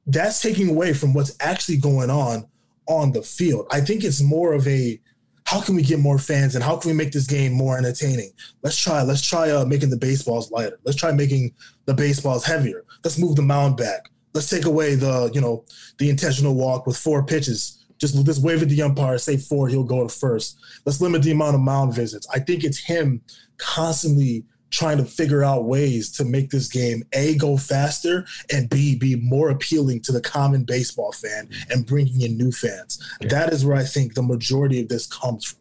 that's 0.09 0.41
taking 0.41 0.71
away 0.71 0.95
from 0.95 1.13
what's 1.13 1.37
actually 1.41 1.77
going 1.77 2.11
on 2.11 2.47
on 2.87 3.13
the 3.13 3.23
field. 3.23 3.67
I 3.71 3.81
think 3.81 4.03
it's 4.03 4.23
more 4.23 4.55
of 4.55 4.67
a 4.67 4.99
how 5.45 5.63
can 5.63 5.77
we 5.77 5.83
get 5.83 5.99
more 5.99 6.19
fans 6.19 6.55
and 6.55 6.65
how 6.65 6.77
can 6.77 6.91
we 6.91 6.97
make 6.97 7.13
this 7.13 7.27
game 7.27 7.53
more 7.53 7.79
entertaining? 7.79 8.33
Let's 8.63 8.77
try. 8.77 9.03
Let's 9.03 9.23
try 9.23 9.51
uh, 9.51 9.65
making 9.65 9.91
the 9.91 9.97
baseballs 9.97 10.51
lighter. 10.51 10.79
Let's 10.85 10.99
try 10.99 11.13
making 11.13 11.55
the 11.87 11.95
baseballs 11.95 12.45
heavier. 12.45 12.85
Let's 13.05 13.19
move 13.19 13.37
the 13.37 13.43
mound 13.43 13.77
back. 13.77 14.11
Let's 14.35 14.51
take 14.51 14.67
away 14.67 14.95
the 14.95 15.31
you 15.33 15.41
know 15.41 15.65
the 15.99 16.11
intentional 16.11 16.55
walk 16.55 16.87
with 16.87 16.97
four 16.97 17.25
pitches. 17.25 17.87
Just 17.99 18.25
just 18.25 18.43
wave 18.43 18.63
at 18.63 18.69
the 18.69 18.83
umpire, 18.83 19.19
say 19.19 19.37
four, 19.37 19.69
he'll 19.69 19.85
go 19.85 20.07
to 20.07 20.15
first. 20.15 20.59
Let's 20.85 21.01
limit 21.01 21.23
the 21.23 21.33
amount 21.33 21.55
of 21.55 21.61
mound 21.61 21.95
visits. 21.95 22.27
I 22.33 22.39
think 22.39 22.65
it's 22.65 22.79
him 22.79 23.23
constantly 23.57 24.45
trying 24.71 24.99
to 24.99 25.05
figure 25.05 25.43
out 25.43 25.65
ways 25.65 26.11
to 26.13 26.25
make 26.25 26.51
this 26.51 26.69
game 26.69 27.03
a 27.13 27.37
go 27.37 27.57
faster 27.57 28.27
and 28.53 28.69
b 28.69 28.97
be 28.97 29.17
more 29.17 29.51
appealing 29.51 30.01
to 30.01 30.13
the 30.13 30.21
common 30.21 30.65
baseball 30.65 31.13
fan 31.13 31.49
and 31.71 31.87
bringing 31.87 32.21
in 32.21 32.37
new 32.37 32.53
fans. 32.53 33.03
Yeah. 33.21 33.29
That 33.29 33.53
is 33.53 33.65
where 33.65 33.77
I 33.77 33.85
think 33.85 34.15
the 34.15 34.23
majority 34.23 34.81
of 34.81 34.89
this 34.89 35.07
comes 35.07 35.45
from. 35.45 35.59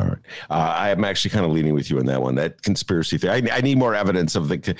All 0.00 0.06
right. 0.06 0.18
Uh, 0.50 0.74
I 0.76 0.90
am 0.90 1.04
actually 1.04 1.30
kind 1.30 1.46
of 1.46 1.52
leaning 1.52 1.74
with 1.74 1.90
you 1.90 1.98
on 1.98 2.06
that 2.06 2.20
one. 2.20 2.34
That 2.34 2.62
conspiracy 2.62 3.16
theory. 3.16 3.50
I, 3.50 3.56
I 3.56 3.60
need 3.62 3.78
more 3.78 3.94
evidence 3.94 4.36
of 4.36 4.48
the. 4.48 4.76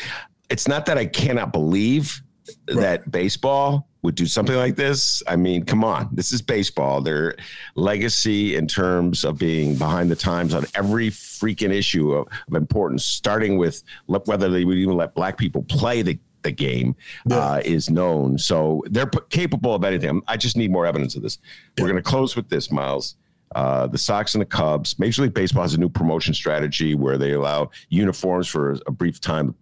It's 0.50 0.68
not 0.68 0.86
that 0.86 0.98
I 0.98 1.06
cannot 1.06 1.52
believe 1.52 2.20
right. 2.68 2.80
that 2.80 3.10
baseball 3.10 3.87
would 4.02 4.14
do 4.14 4.26
something 4.26 4.56
like 4.56 4.76
this. 4.76 5.22
I 5.26 5.36
mean, 5.36 5.64
come 5.64 5.82
on, 5.84 6.08
this 6.12 6.32
is 6.32 6.40
baseball. 6.40 7.00
Their 7.00 7.34
legacy 7.74 8.54
in 8.54 8.66
terms 8.66 9.24
of 9.24 9.38
being 9.38 9.76
behind 9.76 10.10
the 10.10 10.16
times 10.16 10.54
on 10.54 10.66
every 10.74 11.10
freaking 11.10 11.72
issue 11.72 12.12
of, 12.12 12.28
of 12.48 12.54
importance, 12.54 13.04
starting 13.04 13.58
with 13.58 13.82
whether 14.06 14.48
they 14.48 14.64
would 14.64 14.78
even 14.78 14.96
let 14.96 15.14
black 15.14 15.36
people 15.36 15.62
play 15.64 16.02
the 16.02 16.18
the 16.42 16.52
game 16.52 16.94
yeah. 17.26 17.36
uh, 17.36 17.60
is 17.64 17.90
known. 17.90 18.38
So 18.38 18.82
they're 18.90 19.08
p- 19.08 19.18
capable 19.28 19.74
of 19.74 19.82
anything. 19.82 20.22
I 20.28 20.36
just 20.36 20.56
need 20.56 20.70
more 20.70 20.86
evidence 20.86 21.16
of 21.16 21.22
this. 21.22 21.38
We're 21.78 21.88
going 21.88 21.96
to 21.96 22.02
close 22.02 22.36
with 22.36 22.48
this, 22.48 22.70
Miles. 22.70 23.16
Uh, 23.54 23.86
the 23.86 23.98
Sox 23.98 24.34
and 24.34 24.42
the 24.42 24.46
Cubs. 24.46 24.98
Major 24.98 25.22
League 25.22 25.34
Baseball 25.34 25.62
has 25.62 25.74
a 25.74 25.80
new 25.80 25.88
promotion 25.88 26.34
strategy 26.34 26.94
where 26.94 27.18
they 27.18 27.32
allow 27.32 27.70
uniforms 27.88 28.46
for 28.46 28.78
a 28.86 28.92
brief 28.92 29.20
time 29.20 29.54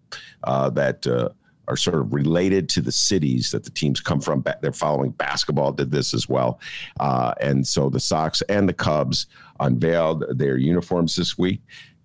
uh, 0.45 0.69
that 0.71 1.07
uh, 1.07 1.31
are 1.69 1.77
sort 1.77 1.97
of 1.97 2.13
related 2.13 2.69
to 2.71 2.81
the 2.81 2.93
cities 2.93 3.51
that 3.51 3.65
the 3.65 3.71
teams 3.71 4.01
come 4.01 4.21
from. 4.21 4.45
They're 4.61 4.73
following 4.73 5.11
basketball, 5.11 5.73
did 5.73 5.91
this 5.91 6.15
as 6.15 6.29
well. 6.29 6.61
Uh, 7.01 7.35
and 7.41 7.67
so 7.67 7.89
the 7.89 8.01
Sox 8.01 8.43
and 8.43 8.69
the 8.69 8.73
Cubs 8.75 9.27
unveiled 9.61 10.25
their 10.39 10.57
uniforms 10.57 11.17
this 11.17 11.37
week. 11.39 11.61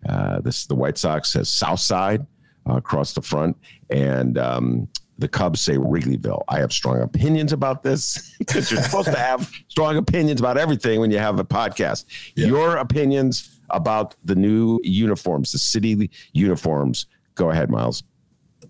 Uh, 0.07 0.39
this 0.41 0.65
the 0.65 0.75
White 0.75 0.97
Sox 0.97 1.31
says 1.31 1.49
South 1.49 1.79
Side 1.79 2.25
uh, 2.69 2.77
across 2.77 3.13
the 3.13 3.21
front, 3.21 3.55
and 3.91 4.37
um, 4.37 4.87
the 5.19 5.27
Cubs 5.27 5.61
say 5.61 5.77
Wrigleyville. 5.77 6.43
I 6.49 6.59
have 6.59 6.73
strong 6.73 7.01
opinions 7.01 7.53
about 7.53 7.83
this 7.83 8.35
because 8.39 8.71
you're 8.71 8.81
supposed 8.81 9.11
to 9.11 9.17
have 9.17 9.51
strong 9.67 9.97
opinions 9.97 10.39
about 10.39 10.57
everything 10.57 10.99
when 10.99 11.11
you 11.11 11.19
have 11.19 11.39
a 11.39 11.45
podcast. 11.45 12.05
Yeah. 12.35 12.47
Your 12.47 12.77
opinions 12.77 13.59
about 13.69 14.15
the 14.25 14.35
new 14.35 14.79
uniforms, 14.83 15.51
the 15.51 15.59
city 15.59 16.09
uniforms. 16.33 17.05
Go 17.35 17.51
ahead, 17.51 17.69
Miles. 17.69 18.03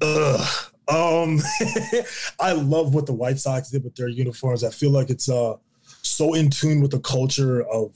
Ugh. 0.01 0.70
Um, 0.91 1.39
I 2.39 2.51
love 2.51 2.93
what 2.93 3.06
the 3.06 3.13
White 3.13 3.39
Sox 3.39 3.69
did 3.69 3.84
with 3.84 3.95
their 3.95 4.10
uniforms. 4.10 4.63
I 4.63 4.69
feel 4.69 4.91
like 4.91 5.10
it's 5.10 5.30
uh 5.30 5.56
so 6.01 6.34
in 6.34 6.49
tune 6.49 6.82
with 6.82 6.91
the 6.91 6.99
culture 6.99 7.62
of 7.63 7.95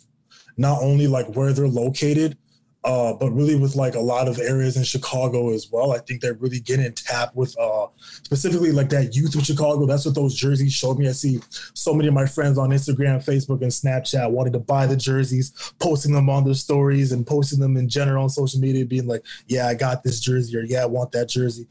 not 0.58 0.82
only 0.82 1.08
like 1.08 1.36
where 1.36 1.52
they're 1.54 1.68
located, 1.68 2.38
uh, 2.86 3.14
but 3.14 3.32
really 3.32 3.56
with 3.56 3.76
like 3.76 3.96
a 3.96 4.00
lot 4.00 4.28
of 4.28 4.38
areas 4.38 4.78
in 4.78 4.84
Chicago 4.84 5.52
as 5.52 5.70
well. 5.72 5.92
I 5.92 5.98
think 5.98 6.22
they're 6.22 6.36
really 6.36 6.60
getting 6.60 6.94
tapped 6.94 7.36
with 7.36 7.58
uh, 7.60 7.88
specifically 7.98 8.72
like 8.72 8.90
that 8.90 9.16
youth 9.16 9.34
of 9.36 9.44
Chicago. 9.44 9.88
That's 9.88 10.06
what 10.06 10.14
those 10.14 10.36
jerseys 10.36 10.72
showed 10.72 11.00
me. 11.00 11.10
I 11.10 11.12
see 11.12 11.40
so 11.50 11.96
many 11.96 12.08
of 12.10 12.14
my 12.14 12.28
friends 12.28 12.60
on 12.60 12.70
Instagram, 12.70 13.26
Facebook, 13.26 13.64
and 13.64 13.72
Snapchat 13.72 14.30
wanted 14.30 14.54
to 14.54 14.60
buy 14.60 14.86
the 14.86 14.96
jerseys, 14.96 15.74
posting 15.80 16.14
them 16.14 16.30
on 16.30 16.46
their 16.46 16.54
stories 16.54 17.12
and 17.12 17.26
posting 17.26 17.60
them 17.60 17.76
in 17.76 17.90
general 17.90 18.24
on 18.24 18.30
social 18.30 18.60
media, 18.60 18.86
being 18.86 19.08
like, 19.08 19.24
"Yeah, 19.48 19.68
I 19.68 19.74
got 19.74 20.04
this 20.04 20.20
jersey," 20.20 20.56
or 20.56 20.62
"Yeah, 20.62 20.84
I 20.84 20.86
want 20.86 21.12
that 21.14 21.28
jersey." 21.28 21.66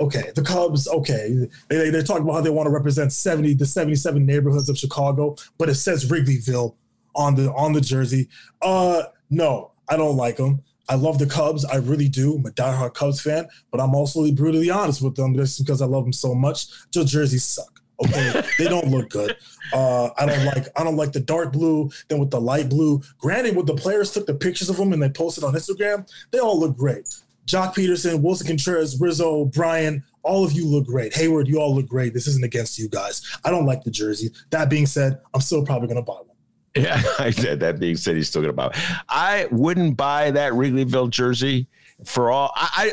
Okay, 0.00 0.30
the 0.34 0.42
Cubs. 0.42 0.86
Okay, 0.86 1.48
they 1.68 1.90
they 1.90 2.02
talk 2.02 2.20
about 2.20 2.34
how 2.34 2.40
they 2.40 2.50
want 2.50 2.66
to 2.66 2.72
represent 2.72 3.12
seventy 3.12 3.54
to 3.56 3.66
seventy 3.66 3.96
seven 3.96 4.24
neighborhoods 4.24 4.68
of 4.68 4.78
Chicago, 4.78 5.36
but 5.58 5.68
it 5.68 5.74
says 5.74 6.08
Wrigleyville 6.10 6.74
on 7.14 7.34
the 7.34 7.52
on 7.52 7.72
the 7.72 7.80
jersey. 7.80 8.28
Uh, 8.62 9.02
no, 9.30 9.72
I 9.88 9.96
don't 9.96 10.16
like 10.16 10.36
them. 10.36 10.62
I 10.88 10.94
love 10.94 11.18
the 11.18 11.26
Cubs. 11.26 11.64
I 11.64 11.76
really 11.76 12.08
do. 12.08 12.36
I'm 12.36 12.46
a 12.46 12.50
diehard 12.50 12.94
Cubs 12.94 13.20
fan, 13.20 13.48
but 13.70 13.80
I'm 13.80 13.94
also 13.94 14.30
brutally 14.32 14.70
honest 14.70 15.02
with 15.02 15.16
them 15.16 15.34
just 15.34 15.58
because 15.58 15.82
I 15.82 15.86
love 15.86 16.04
them 16.04 16.12
so 16.12 16.34
much. 16.34 16.66
Their 16.92 17.04
jerseys 17.04 17.44
suck. 17.44 17.80
Okay, 18.00 18.42
they 18.58 18.68
don't 18.68 18.88
look 18.88 19.10
good. 19.10 19.36
Uh, 19.72 20.10
I 20.16 20.26
don't 20.26 20.44
like. 20.44 20.68
I 20.76 20.84
don't 20.84 20.96
like 20.96 21.12
the 21.12 21.20
dark 21.20 21.52
blue. 21.52 21.90
Then 22.08 22.20
with 22.20 22.30
the 22.30 22.40
light 22.40 22.68
blue. 22.68 23.02
Granted, 23.18 23.56
when 23.56 23.66
the 23.66 23.74
players 23.74 24.12
took 24.12 24.26
the 24.26 24.34
pictures 24.34 24.70
of 24.70 24.76
them 24.76 24.92
and 24.92 25.02
they 25.02 25.08
posted 25.08 25.42
on 25.42 25.54
Instagram, 25.54 26.08
they 26.30 26.38
all 26.38 26.58
look 26.58 26.76
great. 26.76 27.08
Joc 27.48 27.74
Pederson, 27.74 28.20
Willson 28.22 28.46
Contreras, 28.46 29.00
Rizzo, 29.00 29.46
Brian, 29.46 30.04
all 30.22 30.44
of 30.44 30.52
you 30.52 30.66
look 30.66 30.86
great. 30.86 31.12
Heyward, 31.14 31.46
you 31.46 31.58
all 31.58 31.74
look 31.74 31.88
great. 31.88 32.12
This 32.12 32.26
isn't 32.28 32.44
against 32.44 32.78
you 32.78 32.88
guys. 32.90 33.22
I 33.44 33.50
don't 33.50 33.64
like 33.64 33.82
the 33.82 33.90
jersey. 33.90 34.30
That 34.50 34.68
being 34.68 34.84
said, 34.84 35.18
I'm 35.32 35.40
still 35.40 35.64
probably 35.64 35.88
going 35.88 35.96
to 35.96 36.02
buy 36.02 36.12
one. 36.12 36.36
Yeah, 36.76 37.02
I 37.18 37.30
said 37.30 37.58
that 37.60 37.80
being 37.80 37.96
said, 37.96 38.16
he's 38.16 38.28
still 38.28 38.42
going 38.42 38.52
to 38.52 38.56
buy. 38.56 38.66
one. 38.66 38.74
I 39.08 39.48
wouldn't 39.50 39.96
buy 39.96 40.30
that 40.32 40.52
Wrigleyville 40.52 41.08
jersey 41.08 41.66
for 42.04 42.30
all. 42.30 42.52
I 42.54 42.92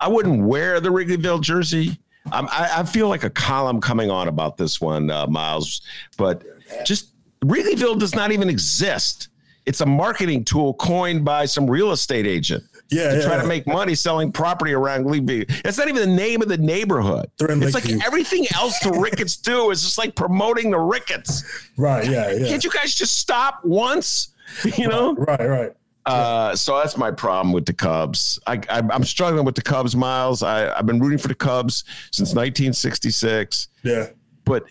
I, 0.00 0.06
I 0.06 0.08
wouldn't 0.08 0.44
wear 0.44 0.80
the 0.80 0.90
Wrigleyville 0.90 1.40
jersey. 1.40 1.98
I, 2.30 2.80
I 2.80 2.82
feel 2.84 3.08
like 3.08 3.24
a 3.24 3.30
column 3.30 3.80
coming 3.80 4.10
on 4.10 4.28
about 4.28 4.56
this 4.56 4.80
one, 4.80 5.10
uh, 5.10 5.26
Miles. 5.26 5.82
But 6.18 6.42
just 6.84 7.12
Wrigleyville 7.42 7.98
does 7.98 8.14
not 8.14 8.32
even 8.32 8.50
exist. 8.50 9.28
It's 9.66 9.80
a 9.80 9.86
marketing 9.86 10.44
tool 10.44 10.74
coined 10.74 11.24
by 11.24 11.46
some 11.46 11.70
real 11.70 11.92
estate 11.92 12.26
agent 12.26 12.64
yeah, 12.94 13.10
to 13.10 13.16
yeah, 13.16 13.22
try 13.22 13.36
yeah. 13.36 13.42
to 13.42 13.48
make 13.48 13.66
money 13.66 13.94
selling 13.94 14.32
property 14.32 14.72
around 14.72 15.06
Lakeview. 15.06 15.44
It's 15.64 15.78
not 15.78 15.88
even 15.88 16.08
the 16.08 16.16
name 16.16 16.42
of 16.42 16.48
the 16.48 16.58
neighborhood. 16.58 17.30
It's 17.40 17.74
like 17.74 17.90
everything 18.04 18.46
else 18.54 18.78
the 18.80 18.92
Ricketts 18.92 19.36
do 19.36 19.70
is 19.70 19.82
just 19.82 19.98
like 19.98 20.14
promoting 20.14 20.70
the 20.70 20.78
Ricketts. 20.78 21.44
Right. 21.76 22.08
Yeah. 22.08 22.30
Yeah. 22.32 22.48
Can't 22.48 22.64
you 22.64 22.70
guys 22.70 22.94
just 22.94 23.18
stop 23.18 23.64
once? 23.64 24.28
You 24.76 24.88
know. 24.88 25.14
Right. 25.14 25.48
Right. 25.48 25.72
Uh, 26.06 26.54
so 26.54 26.76
that's 26.78 26.96
my 26.96 27.10
problem 27.10 27.52
with 27.52 27.64
the 27.64 27.72
Cubs. 27.72 28.38
I, 28.46 28.60
I, 28.68 28.82
am 28.94 29.04
struggling 29.04 29.44
with 29.44 29.54
the 29.54 29.62
Cubs, 29.62 29.96
Miles. 29.96 30.42
I, 30.42 30.76
I've 30.76 30.84
been 30.84 31.00
rooting 31.00 31.18
for 31.18 31.28
the 31.28 31.34
Cubs 31.34 31.84
since 32.10 32.30
1966. 32.34 33.68
Yeah. 33.82 34.08
But 34.44 34.64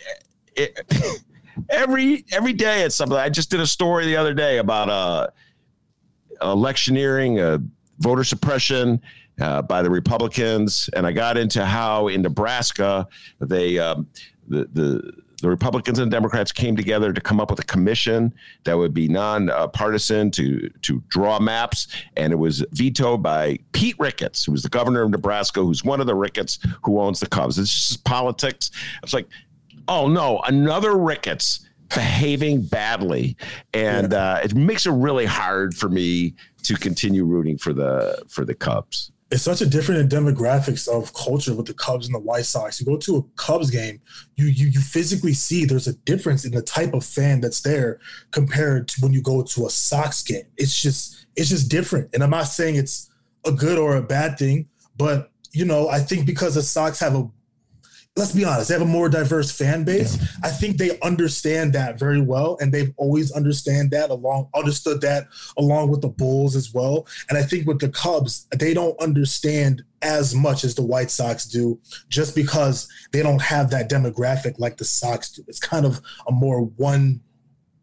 it, 0.56 0.80
every 1.70 2.26
every 2.32 2.54
day 2.54 2.84
it's 2.84 2.96
something. 2.96 3.18
I 3.18 3.30
just 3.30 3.50
did 3.50 3.60
a 3.60 3.68
story 3.68 4.06
the 4.06 4.16
other 4.16 4.34
day 4.34 4.60
about 4.60 4.90
uh, 4.90 5.28
electioneering, 6.42 7.40
uh, 7.40 7.58
voter 8.00 8.24
suppression 8.24 9.02
uh, 9.42 9.62
by 9.62 9.82
the 9.82 9.90
Republicans, 9.90 10.90
and 10.96 11.06
I 11.08 11.12
got 11.12 11.38
into 11.38 11.66
how 11.66 12.08
in 12.08 12.22
Nebraska 12.22 13.08
they 13.40 13.80
um, 13.80 14.08
the 14.48 14.68
the 14.74 15.24
the 15.42 15.50
Republicans 15.50 16.00
and 16.00 16.10
Democrats 16.10 16.54
came 16.54 16.74
together 16.78 17.12
to 17.12 17.20
come 17.20 17.42
up 17.42 17.50
with 17.50 17.60
a 17.60 17.66
commission 17.66 18.34
that 18.64 18.78
would 18.78 18.94
be 18.94 19.10
non-partisan 19.10 20.32
to 20.32 20.70
to 20.84 21.04
draw 21.10 21.40
maps, 21.40 21.88
and 22.16 22.32
it 22.32 22.38
was 22.38 22.64
vetoed 22.72 23.22
by 23.22 23.60
Pete 23.74 23.96
Ricketts, 24.00 24.46
who 24.46 24.54
was 24.54 24.64
the 24.64 24.70
governor 24.70 25.02
of 25.02 25.10
Nebraska, 25.10 25.62
who's 25.62 25.84
one 25.84 26.00
of 26.00 26.08
the 26.08 26.16
Ricketts 26.16 26.60
who 26.84 27.00
owns 27.00 27.20
the 27.20 27.28
Cubs. 27.28 27.60
It's 27.60 27.90
just 27.90 28.04
politics. 28.06 28.72
It's 29.02 29.14
like, 29.14 29.28
oh 29.88 30.08
no, 30.08 30.40
another 30.48 30.96
Ricketts 30.96 31.68
behaving 31.94 32.62
badly, 32.62 33.36
and 33.74 34.14
uh, 34.14 34.40
it 34.44 34.56
makes 34.56 34.86
it 34.86 34.92
really 34.92 35.26
hard 35.26 35.76
for 35.76 35.90
me 35.90 36.36
to 36.64 36.76
continue 36.76 37.26
rooting 37.26 37.58
for 37.58 37.74
the 37.74 38.24
for 38.28 38.46
the 38.46 38.56
Cubs. 38.56 39.12
It's 39.32 39.44
such 39.44 39.62
a 39.62 39.66
different 39.66 40.12
demographics 40.12 40.88
of 40.88 41.12
culture 41.14 41.56
with 41.56 41.66
the 41.66 41.74
Cubs 41.74 42.06
and 42.06 42.14
the 42.14 42.20
White 42.20 42.46
Sox. 42.46 42.80
You 42.80 42.86
go 42.86 42.98
to 42.98 43.18
a 43.18 43.24
Cubs 43.36 43.72
game, 43.72 44.00
you 44.36 44.46
you 44.46 44.68
you 44.68 44.80
physically 44.80 45.34
see 45.34 45.66
there's 45.66 45.88
a 45.88 45.94
difference 45.94 46.46
in 46.46 46.52
the 46.52 46.62
type 46.62 46.94
of 46.94 47.04
fan 47.04 47.42
that's 47.42 47.62
there 47.62 48.00
compared 48.32 48.88
to 48.90 49.02
when 49.02 49.12
you 49.12 49.22
go 49.22 49.42
to 49.42 49.66
a 49.66 49.70
Sox 49.70 50.22
game. 50.22 50.46
It's 50.58 50.80
just 50.80 51.26
it's 51.36 51.50
just 51.50 51.70
different. 51.70 52.10
And 52.14 52.24
I'm 52.24 52.30
not 52.30 52.44
saying 52.44 52.76
it's 52.76 53.10
a 53.46 53.52
good 53.52 53.78
or 53.78 53.96
a 53.96 54.04
bad 54.04 54.38
thing, 54.38 54.70
but 54.98 55.32
you 55.52 55.66
know, 55.66 55.90
I 55.90 56.00
think 56.00 56.26
because 56.26 56.56
the 56.56 56.62
Sox 56.62 57.00
have 57.00 57.16
a 57.16 57.30
let's 58.16 58.32
be 58.34 58.46
honest, 58.46 58.68
they 58.68 58.76
have 58.76 58.82
a 58.84 58.86
more 58.86 59.10
diverse 59.10 59.52
fan 59.52 59.84
base. 59.84 60.18
Yeah. 60.18 60.28
I 60.44 60.50
think 60.50 60.78
they 60.78 61.00
understand 61.00 61.74
that 61.74 61.98
very 61.98 62.22
well, 62.22 62.58
and 62.62 62.72
they've 62.72 62.94
always 62.98 63.32
understand 63.32 63.92
that 63.92 64.12
along 64.12 64.50
understood 64.54 65.02
that 65.02 65.28
along 65.58 65.90
with 65.90 66.02
the 66.02 66.10
Bulls 66.10 66.56
as 66.56 66.74
well. 66.74 67.08
And 67.30 67.38
I 67.38 67.44
think 67.44 67.66
with 67.66 67.80
the 67.80 67.90
Cubs, 67.90 68.48
they 68.56 68.74
don't 68.74 69.00
understand 69.02 69.84
as 70.04 70.36
much 70.36 70.64
as 70.64 70.76
the 70.76 70.86
White 70.86 71.10
Sox 71.10 71.46
do, 71.46 71.80
just 72.08 72.36
because 72.36 72.88
they 73.12 73.24
don't 73.24 73.42
have 73.42 73.72
that 73.72 73.90
demographic 73.90 74.60
like 74.60 74.78
the 74.78 74.86
Sox 74.86 75.32
do. 75.32 75.44
It's 75.48 75.60
kind 75.60 75.86
of 75.86 76.00
a 76.28 76.32
more 76.32 76.62
one 76.62 77.22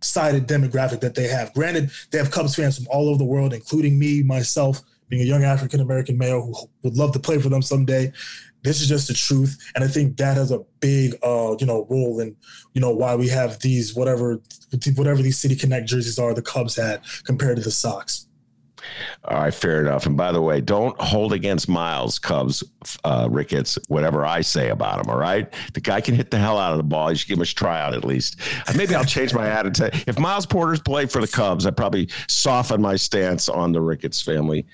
sided 0.01 0.47
demographic 0.47 1.01
that 1.01 1.15
they 1.15 1.27
have. 1.27 1.53
Granted, 1.55 1.91
they 2.11 2.19
have 2.19 2.31
Cubs 2.31 2.55
fans 2.55 2.77
from 2.77 2.87
all 2.91 3.09
over 3.09 3.19
the 3.19 3.25
world, 3.25 3.53
including 3.53 3.99
me, 3.99 4.23
myself, 4.23 4.81
being 5.09 5.23
a 5.23 5.27
young 5.27 5.43
African 5.43 5.81
American 5.81 6.17
male 6.17 6.43
who 6.43 6.71
would 6.85 6.97
love 6.97 7.13
to 7.13 7.19
play 7.19 7.41
for 7.41 7.49
them 7.49 7.63
someday 7.63 8.13
this 8.63 8.81
is 8.81 8.89
just 8.89 9.09
the 9.09 9.15
truth 9.15 9.59
and 9.75 9.85
i 9.85 9.89
think 9.89 10.17
that 10.17 10.37
has 10.37 10.51
a 10.51 10.61
big 10.81 11.15
uh 11.23 11.55
you 11.59 11.67
know 11.67 11.87
role 11.91 12.21
in 12.21 12.37
you 12.75 12.81
know 12.81 12.91
why 12.91 13.15
we 13.15 13.29
have 13.29 13.59
these 13.61 13.95
whatever 13.95 14.41
whatever 14.97 15.23
these 15.23 15.39
city 15.39 15.57
connect 15.57 15.89
jerseys 15.89 16.19
are 16.19 16.35
the 16.35 16.43
cubs 16.43 16.77
had 16.77 17.01
compared 17.25 17.57
to 17.57 17.63
the 17.63 17.71
sox 17.71 18.27
all 19.25 19.39
right, 19.39 19.53
fair 19.53 19.81
enough. 19.81 20.07
And 20.07 20.17
by 20.17 20.33
the 20.33 20.41
way, 20.41 20.61
don't 20.61 20.99
hold 21.01 21.33
against 21.33 21.69
Miles 21.69 22.19
Cubs 22.19 22.65
uh, 23.05 23.29
Ricketts 23.31 23.79
whatever 23.89 24.25
I 24.25 24.41
say 24.41 24.71
about 24.71 25.05
him. 25.05 25.11
All 25.11 25.19
right, 25.19 25.53
the 25.75 25.81
guy 25.81 26.01
can 26.01 26.15
hit 26.15 26.31
the 26.31 26.39
hell 26.39 26.59
out 26.59 26.73
of 26.73 26.79
the 26.79 26.85
ball. 26.85 27.11
You 27.11 27.17
should 27.17 27.29
give 27.29 27.39
him 27.39 27.43
a 27.43 27.47
tryout 27.47 27.95
at 27.95 28.05
least. 28.05 28.41
Maybe 28.75 28.95
I'll 28.95 29.05
change 29.05 29.35
my 29.35 29.49
attitude. 29.49 30.05
If 30.07 30.19
Miles 30.19 30.47
Porter's 30.47 30.81
played 30.81 31.11
for 31.11 31.21
the 31.21 31.29
Cubs, 31.29 31.67
I 31.67 31.71
probably 31.71 32.09
soften 32.29 32.81
my 32.81 32.97
stance 32.97 33.49
on 33.49 33.73
the 33.73 33.81
Ricketts 33.81 34.23
family. 34.23 34.67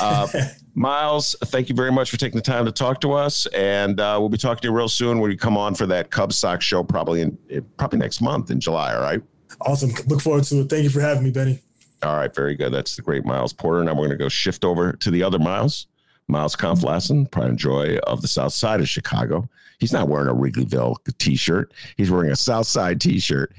Uh, 0.00 0.26
Miles, 0.74 1.34
thank 1.46 1.68
you 1.68 1.74
very 1.74 1.90
much 1.90 2.10
for 2.10 2.16
taking 2.16 2.36
the 2.36 2.42
time 2.42 2.64
to 2.64 2.72
talk 2.72 3.00
to 3.00 3.12
us, 3.12 3.46
and 3.46 3.98
uh, 3.98 4.16
we'll 4.20 4.28
be 4.28 4.38
talking 4.38 4.62
to 4.62 4.68
you 4.68 4.72
real 4.72 4.88
soon 4.88 5.18
when 5.18 5.30
you 5.30 5.36
come 5.36 5.56
on 5.56 5.74
for 5.74 5.86
that 5.86 6.10
Cubs 6.10 6.38
Sox 6.38 6.64
show, 6.64 6.84
probably 6.84 7.22
in 7.22 7.36
probably 7.76 7.98
next 7.98 8.20
month 8.20 8.50
in 8.50 8.60
July. 8.60 8.94
All 8.94 9.02
right. 9.02 9.20
Awesome. 9.62 9.90
Look 10.06 10.20
forward 10.20 10.44
to 10.44 10.60
it. 10.60 10.70
Thank 10.70 10.84
you 10.84 10.90
for 10.90 11.00
having 11.00 11.24
me, 11.24 11.30
Benny. 11.30 11.60
All 12.02 12.16
right, 12.16 12.34
very 12.34 12.54
good. 12.54 12.72
That's 12.72 12.96
the 12.96 13.02
great 13.02 13.26
Miles 13.26 13.52
Porter. 13.52 13.84
Now 13.84 13.92
we're 13.92 14.06
going 14.06 14.10
to 14.10 14.16
go 14.16 14.28
shift 14.28 14.64
over 14.64 14.92
to 14.92 15.10
the 15.10 15.22
other 15.22 15.38
Miles, 15.38 15.86
Miles 16.28 16.56
Kampf-Lassin, 16.56 17.30
pride 17.30 17.50
and 17.50 17.58
joy 17.58 17.98
of 18.04 18.22
the 18.22 18.28
South 18.28 18.54
Side 18.54 18.80
of 18.80 18.88
Chicago. 18.88 19.48
He's 19.80 19.92
not 19.92 20.08
wearing 20.08 20.28
a 20.28 20.34
Wrigleyville 20.34 20.96
T-shirt. 21.18 21.74
He's 21.96 22.10
wearing 22.10 22.30
a 22.30 22.36
South 22.36 22.66
Side 22.66 23.00
T-shirt, 23.00 23.52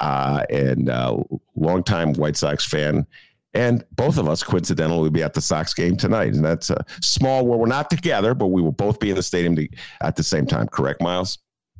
uh, 0.00 0.44
and 0.50 0.88
uh, 0.88 1.18
longtime 1.54 2.14
White 2.14 2.36
Sox 2.36 2.64
fan. 2.66 3.06
And 3.54 3.84
both 3.92 4.18
of 4.18 4.28
us, 4.28 4.42
coincidentally, 4.42 5.02
will 5.02 5.10
be 5.10 5.22
at 5.22 5.32
the 5.32 5.40
Sox 5.40 5.74
game 5.74 5.96
tonight. 5.96 6.34
And 6.34 6.44
that's 6.44 6.70
a 6.70 6.84
small 7.00 7.46
where 7.46 7.56
we're 7.56 7.66
not 7.66 7.88
together, 7.88 8.34
but 8.34 8.48
we 8.48 8.60
will 8.60 8.72
both 8.72 8.98
be 8.98 9.10
in 9.10 9.16
the 9.16 9.22
stadium 9.22 9.54
to, 9.56 9.68
at 10.00 10.16
the 10.16 10.24
same 10.24 10.46
time. 10.46 10.66
Correct, 10.66 11.00
Miles? 11.00 11.38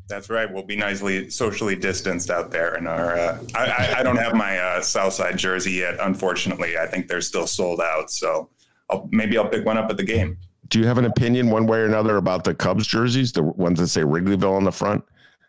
That's 0.09 0.31
right. 0.31 0.51
We'll 0.51 0.65
be 0.65 0.77
nicely 0.77 1.31
socially 1.31 1.75
distanced 1.75 2.31
out 2.31 2.51
there. 2.51 2.75
And 2.75 2.87
our, 2.87 3.17
uh, 3.17 3.39
I, 3.55 3.97
I, 3.99 4.03
don't 4.03 4.19
have 4.19 4.35
my 4.35 4.59
uh, 4.59 4.83
Southside 4.83 5.39
jersey 5.39 5.73
yet. 5.73 5.97
Unfortunately, 6.01 6.77
I 6.77 6.87
think 6.87 7.09
they're 7.09 7.23
still 7.23 7.47
sold 7.47 7.81
out. 7.81 8.11
So 8.11 8.51
I'll, 8.91 9.09
maybe 9.11 9.39
I'll 9.39 9.49
pick 9.49 9.65
one 9.65 9.79
up 9.79 9.91
at 9.91 9.97
the 9.97 10.05
game. 10.05 10.37
Do 10.69 10.79
you 10.79 10.87
have 10.87 10.99
an 10.99 11.07
opinion, 11.07 11.51
one 11.51 11.67
way 11.67 11.79
or 11.79 11.87
another, 11.87 12.19
about 12.19 12.45
the 12.45 12.55
Cubs 12.55 12.87
jerseys, 12.87 13.33
the 13.33 13.43
ones 13.43 13.81
that 13.81 13.89
say 13.89 14.03
Wrigleyville 14.03 14.55
on 14.55 14.65
the 14.65 14.73
front? 14.73 15.05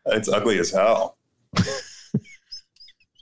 It's 0.07 0.29
ugly 0.29 0.57
as 0.59 0.71
hell. 0.71 1.17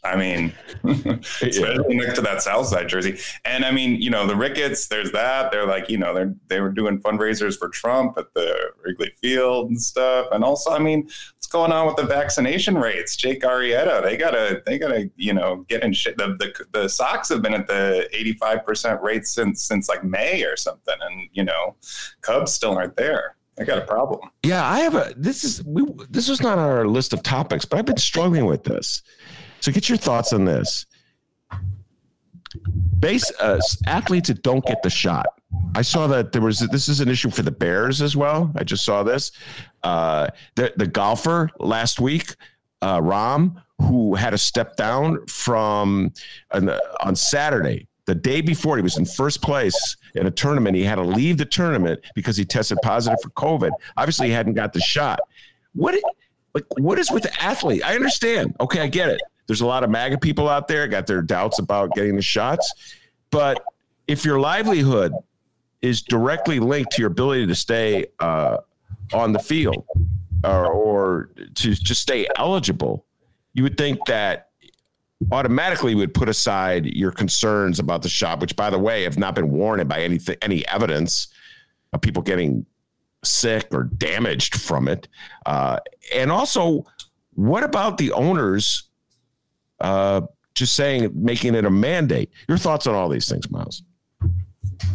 I 0.06 0.18
mean, 0.18 0.54
especially 0.84 1.96
next 1.96 2.16
to 2.16 2.22
that 2.22 2.42
Southside 2.42 2.90
jersey. 2.90 3.18
And 3.46 3.64
I 3.64 3.72
mean, 3.72 4.02
you 4.02 4.10
know, 4.10 4.28
the 4.28 4.36
Ricketts, 4.36 4.88
there's 4.88 5.12
that. 5.14 5.52
They're 5.52 5.66
like, 5.66 5.90
you 5.90 5.98
know, 5.98 6.14
they're 6.14 6.36
they 6.48 6.60
were 6.60 6.72
doing 6.72 7.00
fundraisers 7.00 7.58
for 7.58 7.70
Trump 7.70 8.18
at 8.18 8.34
the 8.34 8.54
Wrigley 8.84 9.14
Field 9.22 9.70
and 9.70 9.82
stuff. 9.82 10.28
And 10.32 10.44
also, 10.44 10.72
I 10.72 10.80
mean, 10.80 11.04
what's 11.04 11.48
going 11.48 11.72
on 11.72 11.88
with 11.88 11.96
the 11.96 12.04
vaccination 12.04 12.78
rates? 12.78 13.16
Jake 13.16 13.44
Arrieta, 13.44 14.04
they 14.04 14.18
gotta 14.18 14.62
they 14.66 14.78
gotta, 14.78 15.10
you 15.16 15.34
know, 15.34 15.66
get 15.70 15.84
in 15.84 15.94
shit. 15.94 16.18
The 16.18 16.36
the, 16.38 16.80
the 16.82 16.90
Sox 16.90 17.30
have 17.30 17.42
been 17.42 17.54
at 17.54 17.68
the 17.68 18.10
85% 18.14 19.02
rate 19.02 19.26
since 19.26 19.64
since 19.64 19.88
like 19.88 20.04
May 20.04 20.44
or 20.44 20.58
something. 20.58 20.96
And, 21.00 21.30
you 21.32 21.46
know, 21.46 21.76
Cubs 22.22 22.52
still 22.52 22.78
aren't 22.78 22.98
there. 22.98 23.38
I 23.60 23.66
got 23.66 23.78
a 23.78 23.86
problem. 23.86 24.32
Yeah, 24.44 24.68
I 24.68 24.80
have 24.80 24.96
a 24.96 25.14
this 25.16 25.44
is 25.44 25.64
we 25.64 25.86
this 26.10 26.28
was 26.28 26.42
not 26.42 26.58
on 26.58 26.70
our 26.70 26.88
list 26.88 27.14
of 27.14 27.22
topics, 27.22 27.66
but 27.66 27.78
I've 27.78 27.86
been 27.86 27.98
struggling 27.98 28.46
with 28.46 28.64
this. 28.64 29.04
So 29.64 29.72
get 29.72 29.88
your 29.88 29.98
thoughts 29.98 30.34
on 30.34 30.44
this. 30.44 30.88
Base 33.00 33.32
uh, 33.40 33.62
athletes 33.88 34.28
that 34.28 34.44
don't 34.44 34.66
get 34.66 34.84
the 34.84 34.90
shot. 34.90 35.26
I 35.74 35.84
saw 35.84 36.06
that 36.08 36.34
there 36.34 36.42
was 36.42 36.60
this 36.60 36.90
is 36.90 37.00
an 37.00 37.08
issue 37.08 37.30
for 37.30 37.44
the 37.44 37.52
Bears 37.52 38.02
as 38.02 38.18
well. 38.18 38.52
I 38.58 38.66
just 38.66 38.84
saw 38.84 39.04
this. 39.04 39.32
Uh, 39.82 40.28
the 40.56 40.74
the 40.76 40.86
golfer 40.86 41.50
last 41.62 42.02
week, 42.02 42.36
uh, 42.82 43.00
Rahm, 43.00 43.56
who 43.80 44.16
had 44.16 44.34
a 44.34 44.38
step 44.38 44.76
down 44.76 45.26
from 45.28 46.12
on 46.52 47.16
Saturday, 47.16 47.88
the 48.04 48.16
day 48.16 48.42
before 48.42 48.76
he 48.76 48.84
was 48.84 48.98
in 48.98 49.06
first 49.06 49.42
place 49.42 49.96
in 50.16 50.28
a 50.28 50.32
tournament. 50.32 50.76
He 50.76 50.84
had 50.84 50.96
to 50.96 51.04
leave 51.04 51.38
the 51.38 51.46
tournament 51.46 52.02
because 52.16 52.36
he 52.36 52.44
tested 52.44 52.80
positive 52.84 53.22
for 53.22 53.30
COVID. 53.30 53.72
Obviously, 53.96 54.28
he 54.28 54.34
hadn't 54.34 54.56
got 54.56 54.74
the 54.74 54.82
shot. 54.82 55.22
What 55.72 55.96
like 56.54 56.66
what 56.80 57.00
is 57.00 57.12
with 57.12 57.24
the 57.24 57.42
athlete? 57.42 57.82
I 57.86 57.96
understand. 57.96 58.58
Okay, 58.60 58.82
I 58.82 58.88
get 58.88 59.08
it. 59.08 59.22
There's 59.48 59.62
a 59.62 59.66
lot 59.66 59.84
of 59.84 59.90
MAGA 59.90 60.20
people 60.20 60.48
out 60.48 60.68
there 60.68 60.88
got 60.88 61.08
their 61.08 61.22
doubts 61.22 61.60
about 61.60 61.94
getting 61.94 62.16
the 62.16 62.22
shots. 62.22 62.98
But 63.30 63.64
if 64.08 64.26
your 64.26 64.40
livelihood 64.40 65.14
is 65.82 66.02
directly 66.02 66.60
linked 66.60 66.92
to 66.94 67.02
your 67.02 67.12
ability 67.12 67.48
to 67.48 67.56
stay 67.56 68.06
uh, 68.20 68.58
on 69.14 69.34
the 69.34 69.40
field 69.40 69.86
or, 70.44 70.68
or 70.68 71.30
to 71.56 71.74
just 71.74 72.02
stay 72.02 72.28
eligible, 72.38 73.06
you 73.54 73.64
would 73.64 73.78
think 73.78 74.00
that 74.06 74.50
automatically 75.32 75.96
would 75.96 76.14
put 76.14 76.30
aside 76.30 76.86
your 76.86 77.12
concerns 77.12 77.80
about 77.80 78.02
the 78.02 78.10
shot, 78.10 78.40
which, 78.40 78.56
by 78.56 78.70
the 78.70 78.80
way, 78.80 79.04
have 79.04 79.18
not 79.18 79.36
been 79.36 79.50
warranted 79.50 79.88
by 79.88 80.02
anything, 80.02 80.36
any 80.42 80.68
evidence 80.68 81.28
of 81.92 82.02
people 82.02 82.22
getting 82.22 82.66
sick 83.24 83.68
or 83.72 83.84
damaged 83.84 84.60
from 84.60 84.88
it. 84.88 85.08
Uh, 85.46 85.80
and 86.14 86.32
also, 86.32 86.86
what 87.34 87.64
about 87.64 87.98
the 87.98 88.12
owners 88.12 88.90
uh, 89.84 90.22
just 90.56 90.76
saying 90.76 91.12
making 91.14 91.56
it 91.56 91.66
a 91.66 91.70
mandate. 91.70 92.32
Your 92.48 92.58
thoughts 92.58 92.88
on 92.88 92.96
all 92.96 93.10
these 93.10 93.30
things, 93.30 93.50
Miles? 93.52 93.84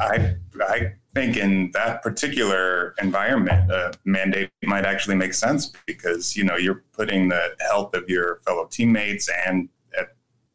I 0.01 0.35
I 0.61 0.93
think 1.15 1.37
in 1.37 1.71
that 1.73 2.03
particular 2.03 2.95
environment, 3.01 3.71
a 3.71 3.93
mandate 4.05 4.51
might 4.65 4.85
actually 4.85 5.17
make 5.17 5.35
sense 5.35 5.73
because 5.87 6.37
you 6.37 6.45
know 6.45 6.57
you're 6.57 6.85
putting 6.93 7.29
the 7.29 7.57
health 7.61 7.95
of 7.95 8.09
your 8.09 8.41
fellow 8.45 8.67
teammates 8.71 9.29
and 9.47 9.69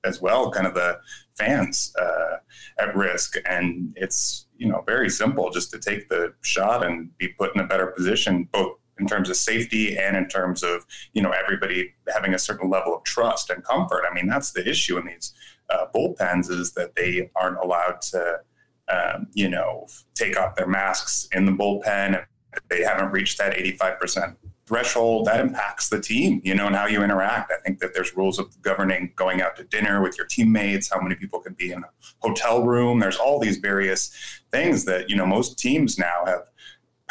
as 0.04 0.22
well, 0.22 0.52
kind 0.52 0.68
of 0.68 0.74
the 0.74 1.00
fans 1.36 1.94
uh, 2.00 2.38
at 2.80 2.96
risk, 2.96 3.38
and 3.46 3.94
it's 3.96 4.48
you 4.58 4.68
know 4.68 4.84
very 4.86 5.10
simple 5.10 5.50
just 5.50 5.72
to 5.72 5.80
take 5.80 6.10
the 6.10 6.34
shot 6.42 6.86
and 6.86 7.16
be 7.18 7.30
put 7.30 7.56
in 7.56 7.62
a 7.62 7.68
better 7.68 7.88
position, 7.88 8.48
both 8.52 8.78
in 9.04 9.10
terms 9.10 9.30
of 9.30 9.36
safety 9.36 9.98
and 9.98 10.16
in 10.16 10.28
terms 10.30 10.64
of 10.64 10.86
you 11.14 11.22
know 11.22 11.32
everybody 11.32 11.94
having 12.14 12.34
a 12.34 12.40
certain 12.40 12.70
level 12.70 12.96
of 12.96 13.04
trust 13.04 13.50
and 13.50 13.64
comfort. 13.64 14.04
I 14.10 14.14
mean, 14.14 14.28
that's 14.28 14.52
the 14.52 14.68
issue 14.68 14.98
in 14.98 15.06
these 15.06 15.34
uh, 15.70 15.86
bullpens 15.94 16.50
is 16.50 16.72
that 16.74 16.96
they 16.96 17.30
aren't 17.36 17.58
allowed 17.58 18.02
to 18.14 18.40
um, 18.88 19.28
you 19.34 19.50
know 19.50 19.88
take 20.16 20.40
off 20.40 20.56
their 20.56 20.68
masks 20.68 21.28
in 21.34 21.46
the 21.46 21.52
bullpen. 21.52 22.26
They 22.70 22.84
haven't 22.84 23.12
reached 23.12 23.40
that 23.40 23.58
85% 23.58 24.36
threshold 24.66 25.26
that 25.26 25.42
impacts 25.42 25.90
the 25.90 26.00
team, 26.00 26.40
you 26.44 26.56
know, 26.56 26.68
and 26.68 26.76
how 26.76 26.86
you 26.86 27.04
interact. 27.04 27.52
I 27.52 27.62
think 27.66 27.80
that 27.80 27.94
there's 27.94 28.16
rules 28.16 28.40
of 28.40 28.60
governing 28.62 29.12
going 29.16 29.42
out 29.42 29.56
to 29.58 29.64
dinner 29.66 30.02
with 30.02 30.18
your 30.18 30.26
teammates, 30.26 30.90
how 30.92 31.02
many 31.02 31.16
people 31.16 31.40
can 31.40 31.54
be 31.54 31.72
in 31.72 31.84
a 31.84 31.90
hotel 32.20 32.64
room. 32.64 33.00
There's 33.00 33.18
all 33.18 33.40
these 33.40 33.58
various 33.58 34.42
things 34.52 34.86
that, 34.86 35.10
you 35.10 35.16
know, 35.16 35.26
most 35.26 35.60
teams 35.60 36.00
now 36.00 36.24
have 36.26 36.50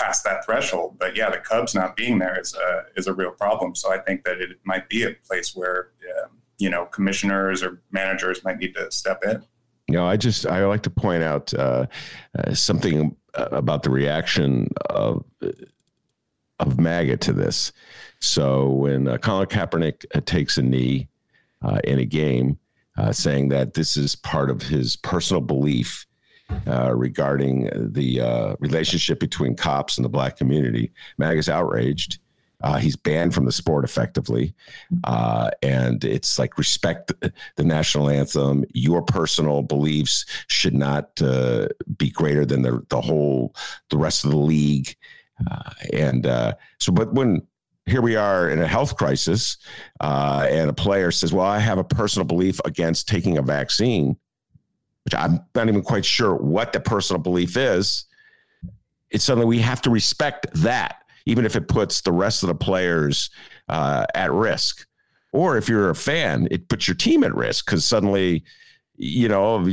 past 0.03 0.25
that 0.25 0.45
threshold. 0.45 0.97
But 0.99 1.17
yeah, 1.17 1.31
the 1.31 1.39
Cubs 1.39 1.75
not 1.75 1.97
being 1.97 2.19
there 2.19 2.39
is 2.39 2.55
a 2.55 2.85
is 2.97 3.07
a 3.07 3.13
real 3.13 3.31
problem. 3.31 3.75
So 3.75 3.93
I 3.93 3.99
think 3.99 4.25
that 4.25 4.41
it 4.41 4.59
might 4.65 4.89
be 4.89 5.05
a 5.05 5.13
place 5.27 5.55
where 5.55 5.91
um, 6.23 6.31
you 6.59 6.71
know 6.71 6.87
commissioners 6.87 7.63
or 7.63 7.81
managers 7.91 8.43
might 8.45 8.59
need 8.59 8.75
to 8.75 8.91
step 8.91 9.23
in. 9.25 9.45
You 9.89 9.95
know, 9.95 10.07
I 10.07 10.17
just 10.17 10.47
I 10.47 10.65
like 10.67 10.83
to 10.83 10.91
point 10.91 11.23
out 11.23 11.53
uh, 11.55 11.87
uh, 12.39 12.55
something 12.55 13.17
about 13.35 13.83
the 13.83 13.91
reaction 13.91 14.69
of 14.91 15.25
of 16.59 16.79
MAGA 16.81 17.17
to 17.19 17.33
this. 17.33 17.73
So 18.21 18.71
when 18.71 19.09
uh, 19.09 19.19
Colin 19.19 19.47
Kaepernick 19.47 20.05
uh, 20.15 20.21
takes 20.25 20.57
a 20.57 20.63
knee 20.63 21.09
uh, 21.63 21.81
in 21.85 21.99
a 21.99 22.05
game, 22.05 22.59
uh, 22.97 23.13
saying 23.13 23.49
that 23.49 23.75
this 23.75 23.97
is 23.97 24.15
part 24.15 24.51
of 24.51 24.63
his 24.63 24.97
personal 24.97 25.41
belief 25.41 26.07
uh, 26.67 26.95
regarding 26.95 27.71
the 27.93 28.21
uh, 28.21 28.57
relationship 28.61 29.19
between 29.21 29.57
cops 29.57 29.99
and 29.99 30.05
the 30.05 30.09
black 30.09 30.37
community. 30.37 30.93
Mag 31.19 31.39
is 31.39 31.49
outraged. 31.49 32.19
Uh, 32.63 32.77
he's 32.77 32.95
banned 32.95 33.35
from 33.35 33.45
the 33.45 33.53
sport 33.53 33.85
effectively. 33.85 34.55
Uh, 35.05 35.51
and 35.63 36.05
it's 36.05 36.39
like 36.39 36.59
respect 36.59 37.13
the 37.57 37.65
national 37.65 38.09
anthem. 38.09 38.65
Your 38.73 39.03
personal 39.03 39.63
beliefs 39.63 40.25
should 40.47 40.75
not 40.75 41.21
uh, 41.21 41.67
be 41.97 42.11
greater 42.11 42.47
than 42.47 42.63
the, 42.63 42.85
the 42.89 43.01
whole, 43.01 43.55
the 43.91 43.99
rest 43.99 44.25
of 44.25 44.31
the 44.31 44.37
league. 44.37 44.95
Uh, 45.51 45.71
and 45.93 46.25
so, 46.79 46.93
but 46.93 47.13
when 47.15 47.43
here 47.87 48.03
we 48.03 48.15
are 48.15 48.49
in 48.49 48.61
a 48.61 48.69
health 48.69 48.97
crisis 48.97 49.57
and 50.01 50.71
a 50.71 50.75
player 50.75 51.11
says, 51.11 51.33
Well, 51.33 51.47
I 51.47 51.59
have 51.59 51.79
a 51.79 51.85
personal 51.85 52.27
belief 52.27 52.61
against 52.65 53.09
taking 53.09 53.39
a 53.39 53.43
vaccine 53.43 54.17
which 55.05 55.15
I'm 55.15 55.41
not 55.55 55.69
even 55.69 55.83
quite 55.83 56.05
sure 56.05 56.35
what 56.35 56.73
the 56.73 56.81
personal 56.81 57.21
belief 57.21 57.57
is, 57.57 58.05
it's 59.11 59.25
something 59.25 59.47
we 59.47 59.59
have 59.59 59.83
to 59.83 59.91
respect 59.91 60.47
that, 60.55 61.03
even 61.27 61.45
if 61.45 61.57
it 61.57 61.69
puts 61.69 62.01
the 62.01 62.13
rest 62.13 62.43
of 62.43 62.49
the 62.49 62.55
players 62.55 63.31
uh, 63.69 64.07
at 64.15 64.33
risk. 64.33 64.87
Or 65.33 65.57
if 65.57 65.69
you're 65.69 65.91
a 65.91 65.95
fan, 65.95 66.49
it 66.51 66.69
puts 66.69 66.87
your 66.87 66.95
team 66.95 67.25
at 67.25 67.35
risk 67.35 67.67
because 67.67 67.85
suddenly, 67.85 68.45
you 68.97 69.29
know, 69.29 69.67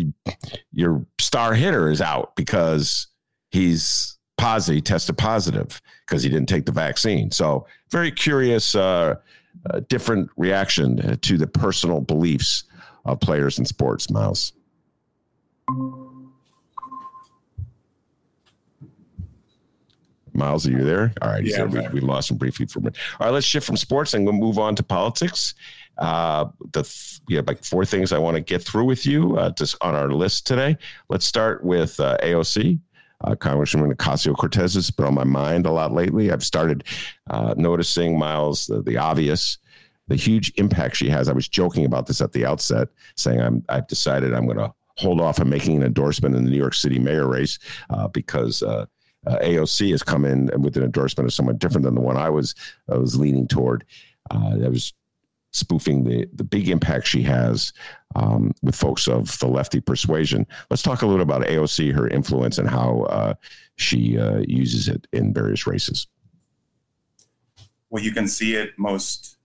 your 0.72 1.06
star 1.20 1.54
hitter 1.54 1.90
is 1.90 2.02
out 2.02 2.36
because 2.36 3.08
he's 3.52 4.18
positive, 4.38 4.84
tested 4.86 5.18
positive 5.18 5.82
because 6.08 6.24
he 6.24 6.30
didn't 6.30 6.48
take 6.48 6.66
the 6.66 6.72
vaccine. 6.72 7.30
So, 7.30 7.68
very 7.92 8.12
curious, 8.12 8.74
uh, 8.74 9.16
uh, 9.70 9.82
different 9.90 10.30
reaction 10.38 11.18
to 11.18 11.38
the 11.38 11.48
personal 11.48 12.00
beliefs 12.00 12.64
of 13.06 13.20
players 13.20 13.60
in 13.60 13.66
sports, 13.66 14.10
Miles. 14.10 14.54
Miles, 20.34 20.66
are 20.68 20.72
you 20.72 20.84
there? 20.84 21.14
All 21.22 21.30
right, 21.30 21.44
yeah, 21.44 21.66
we, 21.66 21.88
we, 21.90 22.00
lost 22.00 22.32
him 22.32 22.38
briefly 22.38 22.66
for 22.66 22.80
a 22.80 22.82
minute. 22.84 22.98
All 23.20 23.28
right, 23.28 23.34
let's 23.34 23.46
shift 23.46 23.68
from 23.68 23.78
sports 23.78 24.14
and 24.14 24.26
we'll 24.26 24.34
move 24.34 24.58
on 24.58 24.76
to 24.76 24.84
politics. 24.84 25.54
Uh, 25.98 26.46
the 26.72 26.84
th- 26.84 27.20
we 27.28 27.36
have 27.36 27.46
like 27.48 27.64
four 27.64 27.86
things 27.86 28.14
I 28.14 28.18
want 28.18 28.36
to 28.36 28.42
get 28.42 28.64
through 28.64 28.86
with 28.86 29.06
you 29.06 29.38
uh, 29.38 29.52
just 29.52 29.76
on 29.82 29.96
our 29.96 30.10
list 30.10 30.48
today. 30.48 30.78
Let's 31.10 31.26
start 31.26 31.64
with 31.64 32.00
uh, 32.00 32.18
AOC. 32.24 32.80
uh, 33.26 33.36
Congresswoman 33.36 33.94
Ocasio 33.94 34.36
Cortez 34.36 34.76
has 34.76 34.90
been 34.90 35.06
on 35.06 35.14
my 35.14 35.26
mind 35.26 35.66
a 35.66 35.72
lot 35.72 35.92
lately. 35.92 36.32
I've 36.32 36.44
started 36.44 36.86
uh, 37.30 37.54
noticing, 37.58 38.18
Miles, 38.18 38.66
the, 38.66 38.82
the, 38.82 38.98
obvious, 38.98 39.58
the 40.08 40.16
huge 40.16 40.54
impact 40.56 40.96
she 40.96 41.10
has. 41.10 41.28
I 41.28 41.34
was 41.34 41.50
joking 41.50 41.86
about 41.86 42.08
this 42.08 42.22
at 42.22 42.32
the 42.32 42.46
outset, 42.46 42.88
saying 43.18 43.42
I'm, 43.42 43.64
I've 43.68 43.88
decided 43.88 44.34
I'm 44.34 44.46
going 44.46 44.58
to 44.58 44.74
hold 45.00 45.22
off 45.22 45.40
on 45.40 45.50
making 45.50 45.78
an 45.78 45.84
endorsement 45.84 46.36
in 46.36 46.44
the 46.44 46.52
New 46.52 46.58
York 46.58 46.74
City 46.74 47.00
mayor 47.00 47.28
race 47.28 47.58
uh, 47.90 48.08
because 48.10 48.62
uh, 48.62 48.86
uh, 49.26 49.38
AOC 49.40 49.92
has 49.92 50.04
come 50.04 50.26
in 50.26 50.50
with 50.62 50.78
an 50.78 50.84
endorsement 50.84 51.28
of 51.28 51.34
someone 51.34 51.58
different 51.58 51.86
than 51.86 51.96
the 51.96 52.02
one 52.02 52.18
I 52.18 52.30
was 52.30 52.56
I 52.90 52.98
was 52.98 53.18
leaning 53.18 53.48
toward. 53.48 53.86
I 54.32 54.68
was 54.68 54.94
spoofing 55.52 56.04
the 56.04 56.28
the 56.34 56.44
big 56.44 56.70
impact 56.70 57.08
she 57.08 57.24
has 57.24 57.74
um, 58.16 58.54
with 58.62 58.76
folks 58.76 59.08
of 59.08 59.38
the 59.40 59.48
lefty 59.48 59.80
persuasion. 59.80 60.46
Let's 60.70 60.84
talk 60.84 61.02
a 61.02 61.08
little 61.08 61.24
about 61.24 61.44
AOC, 61.44 61.94
her 61.94 62.08
influence, 62.08 62.58
and 62.58 62.70
how 62.70 63.04
uh, 63.04 63.34
she 63.76 64.20
uh, 64.20 64.42
uses 64.48 64.88
it 64.88 65.08
in 65.14 65.34
various 65.34 65.66
races. 65.66 66.08
Well, 67.90 68.04
you 68.04 68.12
can 68.12 68.28
see 68.28 68.56
it 68.56 68.78
most 68.78 69.39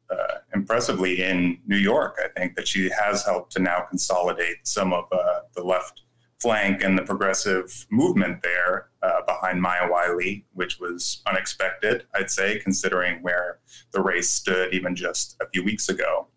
impressively 0.54 1.22
in 1.22 1.58
New 1.66 1.76
York. 1.76 2.16
I 2.24 2.28
think 2.38 2.56
that 2.56 2.68
she 2.68 2.90
has 2.90 3.24
helped 3.24 3.52
to 3.52 3.58
now 3.60 3.80
consolidate 3.80 4.66
some 4.66 4.92
of 4.92 5.06
uh, 5.12 5.40
the 5.54 5.62
left 5.62 6.02
flank 6.40 6.82
and 6.82 6.98
the 6.98 7.02
progressive 7.02 7.86
movement 7.90 8.42
there 8.42 8.88
uh, 9.02 9.22
behind 9.26 9.62
Maya 9.62 9.88
Wiley, 9.90 10.44
which 10.52 10.78
was 10.78 11.22
unexpected, 11.26 12.04
I'd 12.14 12.30
say, 12.30 12.58
considering 12.58 13.22
where 13.22 13.60
the 13.92 14.02
race 14.02 14.30
stood 14.30 14.74
even 14.74 14.94
just 14.94 15.36
a 15.40 15.46
few 15.48 15.64
weeks 15.64 15.88
ago. 15.88 16.28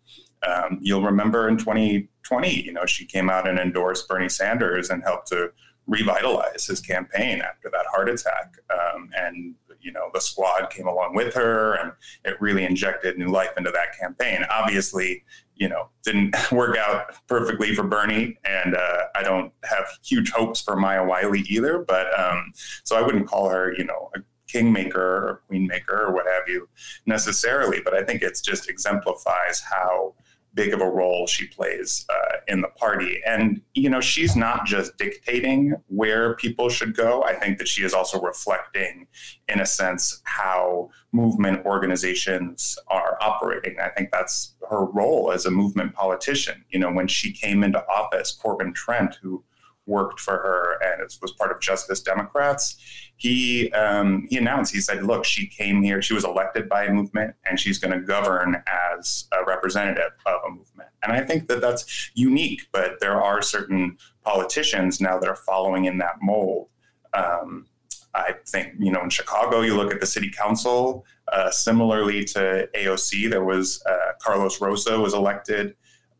Um, 0.46 0.78
you'll 0.80 1.02
remember 1.02 1.48
in 1.48 1.58
2020, 1.58 2.62
you 2.62 2.72
know, 2.72 2.86
she 2.86 3.04
came 3.04 3.28
out 3.28 3.48
and 3.48 3.58
endorsed 3.58 4.08
Bernie 4.08 4.28
Sanders 4.28 4.88
and 4.88 5.02
helped 5.02 5.28
to 5.28 5.50
revitalize 5.86 6.66
his 6.66 6.80
campaign 6.80 7.40
after 7.40 7.68
that 7.70 7.86
heart 7.90 8.08
attack. 8.08 8.54
Um, 8.72 9.10
and 9.16 9.54
you 9.80 9.92
know 9.92 10.10
the 10.12 10.20
squad 10.20 10.70
came 10.70 10.86
along 10.86 11.14
with 11.14 11.34
her, 11.34 11.74
and 11.74 11.92
it 12.24 12.40
really 12.40 12.64
injected 12.64 13.18
new 13.18 13.28
life 13.28 13.50
into 13.56 13.70
that 13.70 13.98
campaign. 13.98 14.44
Obviously, 14.50 15.24
you 15.56 15.68
know, 15.68 15.88
didn't 16.04 16.34
work 16.52 16.76
out 16.76 17.14
perfectly 17.26 17.74
for 17.74 17.82
Bernie, 17.82 18.38
and 18.44 18.74
uh, 18.74 19.02
I 19.14 19.22
don't 19.22 19.52
have 19.64 19.86
huge 20.02 20.30
hopes 20.30 20.60
for 20.60 20.76
Maya 20.76 21.04
Wiley 21.04 21.40
either. 21.48 21.78
But 21.78 22.06
um, 22.18 22.52
so 22.84 22.96
I 22.96 23.02
wouldn't 23.02 23.26
call 23.26 23.48
her, 23.48 23.74
you 23.76 23.84
know, 23.84 24.10
a 24.14 24.20
kingmaker 24.48 25.00
or 25.00 25.42
queenmaker 25.50 26.08
or 26.08 26.12
what 26.12 26.26
have 26.26 26.48
you 26.48 26.68
necessarily. 27.06 27.80
But 27.84 27.94
I 27.94 28.02
think 28.02 28.22
it 28.22 28.38
just 28.42 28.68
exemplifies 28.68 29.60
how 29.60 30.14
big 30.58 30.74
of 30.74 30.80
a 30.80 30.90
role 30.90 31.24
she 31.28 31.46
plays 31.46 32.04
uh, 32.10 32.38
in 32.48 32.60
the 32.62 32.68
party. 32.68 33.20
And, 33.24 33.62
you 33.74 33.88
know, 33.88 34.00
she's 34.00 34.34
not 34.34 34.66
just 34.66 34.98
dictating 34.98 35.72
where 35.86 36.34
people 36.34 36.68
should 36.68 36.96
go. 36.96 37.22
I 37.22 37.34
think 37.34 37.58
that 37.58 37.68
she 37.68 37.84
is 37.84 37.94
also 37.94 38.20
reflecting, 38.20 39.06
in 39.46 39.60
a 39.60 39.66
sense, 39.66 40.20
how 40.24 40.90
movement 41.12 41.64
organizations 41.64 42.76
are 42.88 43.16
operating. 43.20 43.76
I 43.78 43.90
think 43.90 44.10
that's 44.10 44.56
her 44.68 44.84
role 44.86 45.30
as 45.30 45.46
a 45.46 45.50
movement 45.52 45.94
politician. 45.94 46.64
You 46.70 46.80
know, 46.80 46.90
when 46.90 47.06
she 47.06 47.32
came 47.32 47.62
into 47.62 47.86
office, 47.86 48.32
Corbin 48.32 48.74
Trent, 48.74 49.16
who 49.22 49.44
worked 49.86 50.18
for 50.18 50.38
her 50.38 50.76
and 50.82 51.08
was 51.22 51.32
part 51.32 51.52
of 51.52 51.60
Justice 51.60 52.00
Democrats, 52.02 52.76
he 53.18 53.70
um, 53.72 54.26
he 54.30 54.38
announced 54.38 54.72
he 54.72 54.80
said, 54.80 55.02
"Look, 55.02 55.24
she 55.24 55.46
came 55.46 55.82
here. 55.82 56.00
She 56.00 56.14
was 56.14 56.24
elected 56.24 56.68
by 56.68 56.84
a 56.84 56.92
movement, 56.92 57.34
and 57.44 57.58
she's 57.58 57.78
going 57.78 57.92
to 57.92 58.00
govern 58.00 58.62
as 58.96 59.28
a 59.32 59.44
representative 59.44 60.12
of 60.24 60.40
a 60.46 60.50
movement." 60.50 60.88
And 61.02 61.12
I 61.12 61.22
think 61.22 61.48
that 61.48 61.60
that's 61.60 62.10
unique. 62.14 62.68
But 62.72 63.00
there 63.00 63.20
are 63.20 63.42
certain 63.42 63.98
politicians 64.24 65.00
now 65.00 65.18
that 65.18 65.28
are 65.28 65.36
following 65.36 65.84
in 65.84 65.98
that 65.98 66.14
mold. 66.22 66.68
Um, 67.12 67.66
I 68.14 68.34
think 68.46 68.74
you 68.78 68.92
know 68.92 69.02
in 69.02 69.10
Chicago, 69.10 69.62
you 69.62 69.76
look 69.76 69.92
at 69.92 70.00
the 70.00 70.06
city 70.06 70.30
council. 70.30 71.04
Uh, 71.32 71.50
similarly 71.50 72.24
to 72.24 72.66
AOC, 72.74 73.28
there 73.28 73.44
was 73.44 73.82
uh, 73.84 74.12
Carlos 74.22 74.62
Rosa 74.62 74.98
was 74.98 75.12
elected 75.12 75.74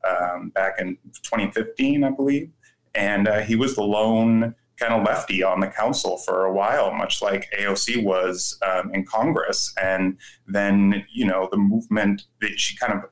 um, 0.06 0.50
back 0.50 0.74
in 0.80 0.98
2015, 1.22 2.04
I 2.04 2.10
believe 2.10 2.50
and 2.94 3.28
uh, 3.28 3.40
he 3.40 3.56
was 3.56 3.74
the 3.74 3.82
lone 3.82 4.54
kind 4.78 4.94
of 4.94 5.04
lefty 5.04 5.42
on 5.42 5.60
the 5.60 5.66
council 5.66 6.18
for 6.18 6.44
a 6.44 6.52
while, 6.52 6.92
much 6.92 7.20
like 7.20 7.50
AOC 7.58 8.04
was 8.04 8.58
um, 8.62 8.92
in 8.94 9.04
Congress. 9.04 9.72
And 9.80 10.18
then, 10.46 11.04
you 11.12 11.26
know, 11.26 11.48
the 11.50 11.56
movement 11.56 12.22
that 12.40 12.58
she 12.58 12.76
kind 12.76 12.92
of, 12.92 13.10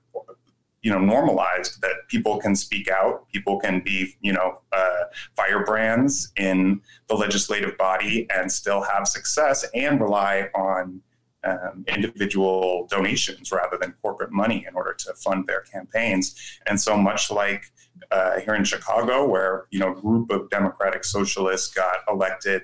you 0.83 0.93
know, 0.93 1.01
normalized 1.01 1.81
that 1.83 2.07
people 2.09 2.39
can 2.39 2.55
speak 2.55 2.89
out, 2.89 3.29
people 3.33 3.59
can 3.59 3.81
be, 3.81 4.15
you 4.21 4.33
know, 4.33 4.61
uh, 4.73 5.05
firebrands 5.35 6.33
in 6.37 6.81
the 7.09 7.15
legislative 7.15 7.77
body 7.77 8.29
and 8.31 8.51
still 8.51 8.83
have 8.83 9.09
success 9.09 9.65
and 9.75 10.01
rely 10.01 10.49
on 10.55 11.01
um, 11.43 11.85
individual 11.89 12.87
donations 12.91 13.53
rather 13.53 13.77
than 13.77 13.95
corporate 14.03 14.33
money 14.33 14.65
in 14.69 14.75
order 14.75 14.95
to 14.95 15.15
fund 15.15 15.47
their 15.47 15.61
campaigns. 15.61 16.59
And 16.67 16.81
so 16.81 16.97
much 16.97 17.31
like 17.31 17.65
uh, 18.11 18.40
here 18.40 18.55
in 18.55 18.64
Chicago, 18.64 19.27
where 19.27 19.66
you 19.71 19.79
know 19.79 19.92
a 19.92 20.01
group 20.01 20.31
of 20.31 20.51
Democratic 20.51 21.05
Socialists 21.05 21.73
got 21.73 21.99
elected 22.09 22.62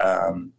um, 0.00 0.52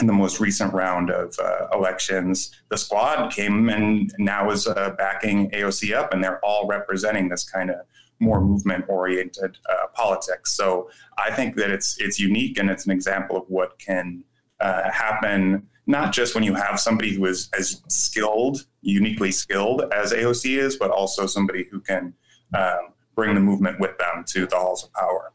in 0.00 0.06
the 0.06 0.12
most 0.12 0.40
recent 0.40 0.72
round 0.74 1.10
of 1.10 1.36
uh, 1.38 1.68
elections, 1.72 2.50
the 2.68 2.76
squad 2.76 3.30
came 3.32 3.68
and 3.68 4.12
now 4.18 4.50
is 4.50 4.66
uh, 4.66 4.90
backing 4.98 5.50
AOC 5.52 5.94
up, 5.94 6.12
and 6.12 6.22
they're 6.22 6.44
all 6.44 6.66
representing 6.66 7.28
this 7.28 7.48
kind 7.48 7.70
of 7.70 7.76
more 8.20 8.40
movement-oriented 8.40 9.58
uh, 9.68 9.86
politics. 9.94 10.56
So 10.56 10.90
I 11.18 11.30
think 11.32 11.56
that 11.56 11.70
it's 11.70 12.00
it's 12.00 12.18
unique 12.18 12.58
and 12.58 12.70
it's 12.70 12.86
an 12.86 12.92
example 12.92 13.36
of 13.36 13.44
what 13.48 13.78
can 13.78 14.24
uh, 14.60 14.90
happen 14.90 15.68
not 15.86 16.12
just 16.12 16.34
when 16.34 16.44
you 16.44 16.54
have 16.54 16.80
somebody 16.80 17.14
who 17.14 17.26
is 17.26 17.48
as 17.58 17.82
skilled, 17.88 18.66
uniquely 18.80 19.30
skilled 19.30 19.82
as 19.92 20.12
AOC 20.12 20.58
is, 20.58 20.76
but 20.76 20.90
also 20.90 21.26
somebody 21.26 21.66
who 21.70 21.80
can 21.80 22.14
um, 22.54 22.93
bring 23.14 23.34
the 23.34 23.40
movement 23.40 23.80
with 23.80 23.96
them 23.98 24.24
to 24.28 24.46
the 24.46 24.56
halls 24.56 24.84
of 24.84 24.92
power. 24.92 25.32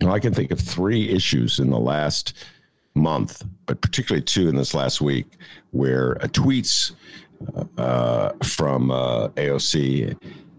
Well, 0.00 0.12
I 0.12 0.18
can 0.18 0.32
think 0.32 0.50
of 0.50 0.60
three 0.60 1.10
issues 1.10 1.58
in 1.58 1.70
the 1.70 1.78
last 1.78 2.34
month, 2.94 3.44
but 3.66 3.80
particularly 3.80 4.22
two 4.22 4.48
in 4.48 4.56
this 4.56 4.74
last 4.74 5.00
week, 5.00 5.26
where 5.70 6.14
tweets 6.22 6.92
uh, 7.78 8.32
from 8.42 8.90
uh, 8.90 9.28
AOC 9.30 10.16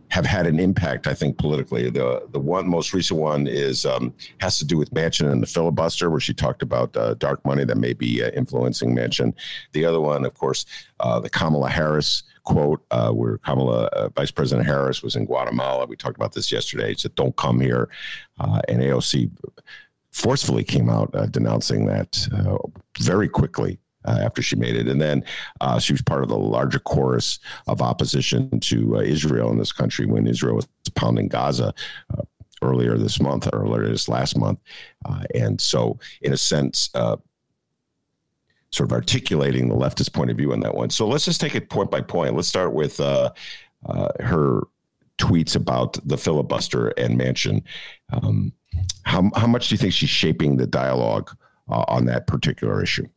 have 0.10 0.26
had 0.26 0.45
an 0.45 0.60
impact, 0.60 1.08
I 1.08 1.13
think, 1.13 1.38
politically. 1.38 1.89
The 1.89 2.28
the 2.32 2.39
one 2.39 2.67
most 2.67 2.93
recent 2.93 3.19
one 3.19 3.47
is 3.47 3.86
um, 3.86 4.13
has 4.39 4.58
to 4.60 4.65
do 4.65 4.78
with 4.78 4.91
Manchin 4.93 5.32
and 5.32 5.41
the 5.41 5.47
filibuster, 5.47 6.10
where 6.10 6.19
she 6.19 6.34
talked 6.34 6.62
about 6.62 6.95
uh, 6.97 7.13
dark 7.15 7.43
money 7.45 7.63
that 7.63 7.78
may 7.78 7.93
be 7.93 8.21
uh, 8.21 8.30
influencing 8.32 8.95
Manchin. 8.95 9.34
The 9.71 9.86
other 9.86 10.02
one, 10.02 10.26
of 10.26 10.34
course, 10.34 10.65
uh, 11.00 11.19
the 11.19 11.30
Kamala 11.30 11.69
Harris 11.69 12.24
quote, 12.43 12.84
uh, 12.91 13.12
where 13.12 13.38
Kamala 13.39 13.84
uh, 13.88 14.10
Vice 14.10 14.32
President 14.32 14.67
Harris 14.67 15.04
was 15.04 15.15
in 15.15 15.25
Guatemala. 15.25 15.86
We 15.86 15.95
talked 15.95 16.17
about 16.17 16.34
this 16.34 16.51
yesterday. 16.51 16.89
He 16.89 16.95
said, 16.95 17.15
"Don't 17.15 17.36
come 17.36 17.60
here," 17.60 17.89
uh, 18.39 18.62
and 18.67 18.82
AOC 18.82 19.30
forcefully 20.12 20.63
came 20.63 20.89
out 20.89 21.12
denouncing 21.32 21.86
that 21.86 22.27
very 22.99 23.30
quickly 23.30 23.80
uh, 24.06 24.19
after 24.21 24.41
she 24.41 24.56
made 24.56 24.75
it. 24.75 24.88
And 24.88 25.01
then 25.01 25.23
uh, 25.60 25.80
she 25.80 25.93
was 25.93 26.01
part 26.01 26.23
of 26.23 26.30
the 26.30 26.38
larger 26.38 26.80
chorus 26.80 27.39
of 27.67 27.82
opposition 27.82 28.60
to 28.62 28.97
uh, 28.97 29.01
Israel 29.01 29.51
in 29.51 29.58
this 29.58 29.71
country 29.71 30.06
when 30.06 30.27
Israel 30.27 30.56
was 30.56 30.67
pounding 30.95 31.27
Gaza 31.27 31.73
uh, 32.17 32.21
earlier 32.62 32.97
this 32.97 33.19
month, 33.19 33.47
earlier 33.54 33.88
this 33.88 34.08
last 34.08 34.38
month. 34.38 34.60
Uh, 35.06 35.23
and 35.36 35.60
so, 35.60 35.99
in 36.21 36.34
a 36.34 36.38
sense, 36.38 36.89
uh, 36.93 37.17
sort 38.72 38.90
of 38.90 38.94
articulating 38.94 39.70
the 39.70 39.76
leftist 39.76 40.14
point 40.14 40.32
of 40.32 40.38
view 40.38 40.54
on 40.54 40.60
that 40.62 40.76
one. 40.76 40.90
So 40.90 41.08
let's 41.08 41.26
just 41.26 41.42
take 41.42 41.56
it 41.56 41.70
point 41.70 41.92
by 41.92 42.02
point. 42.02 42.36
Let's 42.36 42.48
start 42.48 42.74
with 42.74 42.98
her 42.98 44.62
tweets 45.18 45.56
about 45.56 45.98
the 46.08 46.18
filibuster 46.18 46.90
and 46.90 47.20
Manchin. 47.20 47.64
Um, 48.12 48.54
how, 49.04 49.30
how 49.36 49.48
much 49.48 49.70
do 49.70 49.76
you 49.76 49.78
think 49.78 49.94
she's 49.94 50.10
shaping 50.10 50.58
the 50.58 50.68
dialogue 50.68 51.36
on 51.68 52.06
that 52.06 52.28
particular 52.28 52.82
issue? 52.82 53.08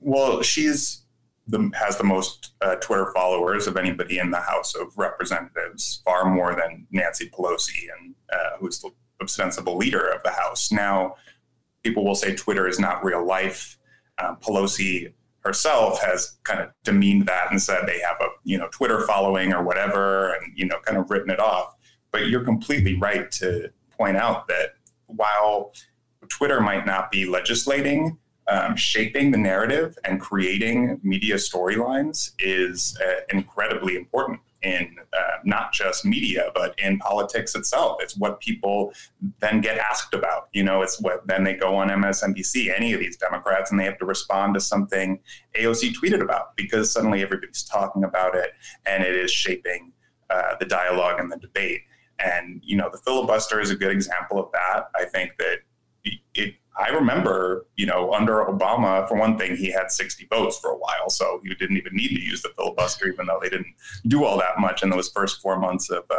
Well, 0.00 0.42
she's 0.42 1.02
the, 1.46 1.70
has 1.74 1.98
the 1.98 2.04
most 2.04 2.52
uh, 2.60 2.76
Twitter 2.76 3.12
followers 3.14 3.66
of 3.66 3.76
anybody 3.76 4.18
in 4.18 4.30
the 4.30 4.40
House 4.40 4.74
of 4.74 4.96
Representatives, 4.96 6.00
far 6.04 6.24
more 6.24 6.54
than 6.54 6.86
Nancy 6.90 7.28
Pelosi, 7.28 7.88
and 7.98 8.14
uh, 8.32 8.56
who's 8.58 8.80
the 8.80 8.90
ostensible 9.20 9.76
leader 9.76 10.08
of 10.08 10.22
the 10.22 10.30
House. 10.30 10.72
Now, 10.72 11.16
people 11.82 12.04
will 12.04 12.14
say 12.14 12.34
Twitter 12.34 12.66
is 12.66 12.78
not 12.78 13.04
real 13.04 13.24
life. 13.24 13.78
Um, 14.18 14.36
Pelosi 14.40 15.12
herself 15.40 16.00
has 16.00 16.38
kind 16.44 16.60
of 16.60 16.68
demeaned 16.84 17.26
that 17.26 17.50
and 17.50 17.60
said 17.60 17.86
they 17.86 18.00
have 18.00 18.16
a 18.20 18.28
you 18.44 18.58
know 18.58 18.68
Twitter 18.68 19.00
following 19.06 19.52
or 19.52 19.62
whatever, 19.62 20.32
and 20.34 20.56
you 20.56 20.66
know 20.66 20.78
kind 20.84 20.98
of 20.98 21.10
written 21.10 21.30
it 21.30 21.40
off. 21.40 21.74
But 22.10 22.28
you're 22.28 22.44
completely 22.44 22.98
right 22.98 23.30
to 23.32 23.70
point 23.90 24.16
out 24.16 24.46
that 24.48 24.74
while 25.06 25.72
Twitter 26.28 26.60
might 26.60 26.86
not 26.86 27.10
be 27.10 27.24
legislating, 27.26 28.18
um, 28.48 28.76
shaping 28.76 29.30
the 29.30 29.38
narrative 29.38 29.96
and 30.04 30.20
creating 30.20 31.00
media 31.02 31.36
storylines 31.36 32.32
is 32.38 32.98
uh, 33.04 33.20
incredibly 33.30 33.96
important. 33.96 34.40
In 34.62 34.96
uh, 35.12 35.38
not 35.44 35.72
just 35.72 36.04
media, 36.04 36.50
but 36.54 36.78
in 36.78 36.98
politics 36.98 37.54
itself. 37.54 37.98
It's 38.00 38.16
what 38.16 38.40
people 38.40 38.92
then 39.40 39.60
get 39.60 39.78
asked 39.78 40.14
about. 40.14 40.48
You 40.52 40.62
know, 40.62 40.82
it's 40.82 41.00
what 41.00 41.26
then 41.26 41.44
they 41.44 41.54
go 41.54 41.74
on 41.76 41.88
MSNBC, 41.88 42.74
any 42.74 42.92
of 42.92 43.00
these 43.00 43.16
Democrats, 43.16 43.70
and 43.70 43.80
they 43.80 43.84
have 43.84 43.98
to 43.98 44.06
respond 44.06 44.54
to 44.54 44.60
something 44.60 45.18
AOC 45.58 45.94
tweeted 45.94 46.22
about 46.22 46.56
because 46.56 46.92
suddenly 46.92 47.22
everybody's 47.22 47.64
talking 47.64 48.04
about 48.04 48.34
it 48.34 48.50
and 48.86 49.02
it 49.02 49.16
is 49.16 49.30
shaping 49.30 49.92
uh, 50.30 50.54
the 50.58 50.66
dialogue 50.66 51.20
and 51.20 51.30
the 51.30 51.38
debate. 51.38 51.82
And, 52.18 52.60
you 52.62 52.76
know, 52.76 52.88
the 52.90 52.98
filibuster 52.98 53.60
is 53.60 53.70
a 53.70 53.76
good 53.76 53.90
example 53.90 54.38
of 54.38 54.52
that. 54.52 54.84
I 54.94 55.04
think 55.06 55.36
that 55.38 55.58
it, 56.04 56.54
I 56.78 56.88
remember, 56.88 57.66
you 57.76 57.86
know, 57.86 58.12
under 58.12 58.44
Obama, 58.44 59.06
for 59.06 59.16
one 59.16 59.36
thing, 59.36 59.56
he 59.56 59.70
had 59.70 59.90
60 59.90 60.26
votes 60.30 60.58
for 60.58 60.70
a 60.70 60.76
while. 60.76 61.10
So 61.10 61.40
he 61.44 61.54
didn't 61.54 61.76
even 61.76 61.94
need 61.94 62.08
to 62.08 62.20
use 62.20 62.42
the 62.42 62.48
filibuster, 62.56 63.08
even 63.08 63.26
though 63.26 63.38
they 63.42 63.50
didn't 63.50 63.74
do 64.06 64.24
all 64.24 64.38
that 64.38 64.58
much 64.58 64.82
in 64.82 64.88
those 64.88 65.10
first 65.10 65.42
four 65.42 65.58
months 65.58 65.90
of 65.90 66.04
uh, 66.10 66.16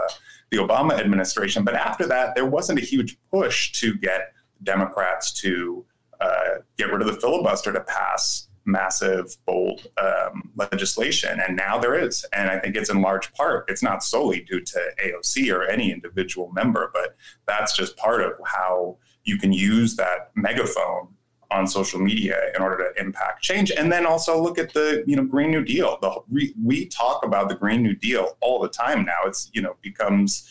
the 0.52 0.58
Obama 0.58 1.00
administration. 1.00 1.64
But 1.64 1.74
after 1.76 2.06
that, 2.08 2.36
there 2.36 2.46
wasn't 2.46 2.80
a 2.80 2.84
huge 2.84 3.18
push 3.32 3.72
to 3.82 3.96
get 3.96 4.34
Democrats 4.62 5.32
to 5.42 5.86
uh, 6.22 6.60
get 6.78 6.92
rid 6.92 7.02
of 7.02 7.08
the 7.08 7.20
filibuster 7.20 7.74
to 7.74 7.82
pass 7.82 8.48
massive, 8.66 9.36
bold 9.46 9.88
um, 10.02 10.52
legislation. 10.56 11.40
And 11.40 11.58
now 11.58 11.78
there 11.78 11.96
is. 11.96 12.26
And 12.34 12.50
I 12.50 12.60
think 12.60 12.76
it's 12.76 12.90
in 12.90 13.02
large 13.02 13.34
part, 13.34 13.66
it's 13.68 13.84
not 13.84 14.04
solely 14.04 14.42
due 14.42 14.62
to 14.62 14.80
AOC 15.04 15.54
or 15.54 15.64
any 15.64 15.92
individual 15.92 16.52
member, 16.54 16.90
but 16.94 17.16
that's 17.46 17.76
just 17.76 17.98
part 17.98 18.22
of 18.22 18.34
how 18.46 18.98
you 19.24 19.38
can 19.38 19.54
use 19.54 19.96
that 19.96 20.32
megaphone 20.36 21.08
on 21.54 21.68
social 21.68 22.00
media 22.00 22.52
in 22.56 22.62
order 22.62 22.78
to 22.78 23.02
impact 23.02 23.44
change. 23.44 23.72
And 23.72 23.92
then 23.92 24.06
also 24.06 24.42
look 24.42 24.58
at 24.58 24.74
the 24.74 25.04
you 25.06 25.16
know 25.16 25.24
green 25.24 25.52
new 25.52 25.64
deal. 25.64 25.98
The 26.02 26.20
we, 26.30 26.54
we 26.62 26.88
talk 26.88 27.24
about 27.24 27.50
the 27.50 27.56
green 27.56 27.84
new 27.84 27.96
deal 27.96 28.38
all 28.42 28.60
the 28.60 28.70
time 28.70 29.06
now. 29.06 29.20
It's 29.26 29.50
you 29.54 29.62
know 29.62 29.76
becomes 29.82 30.50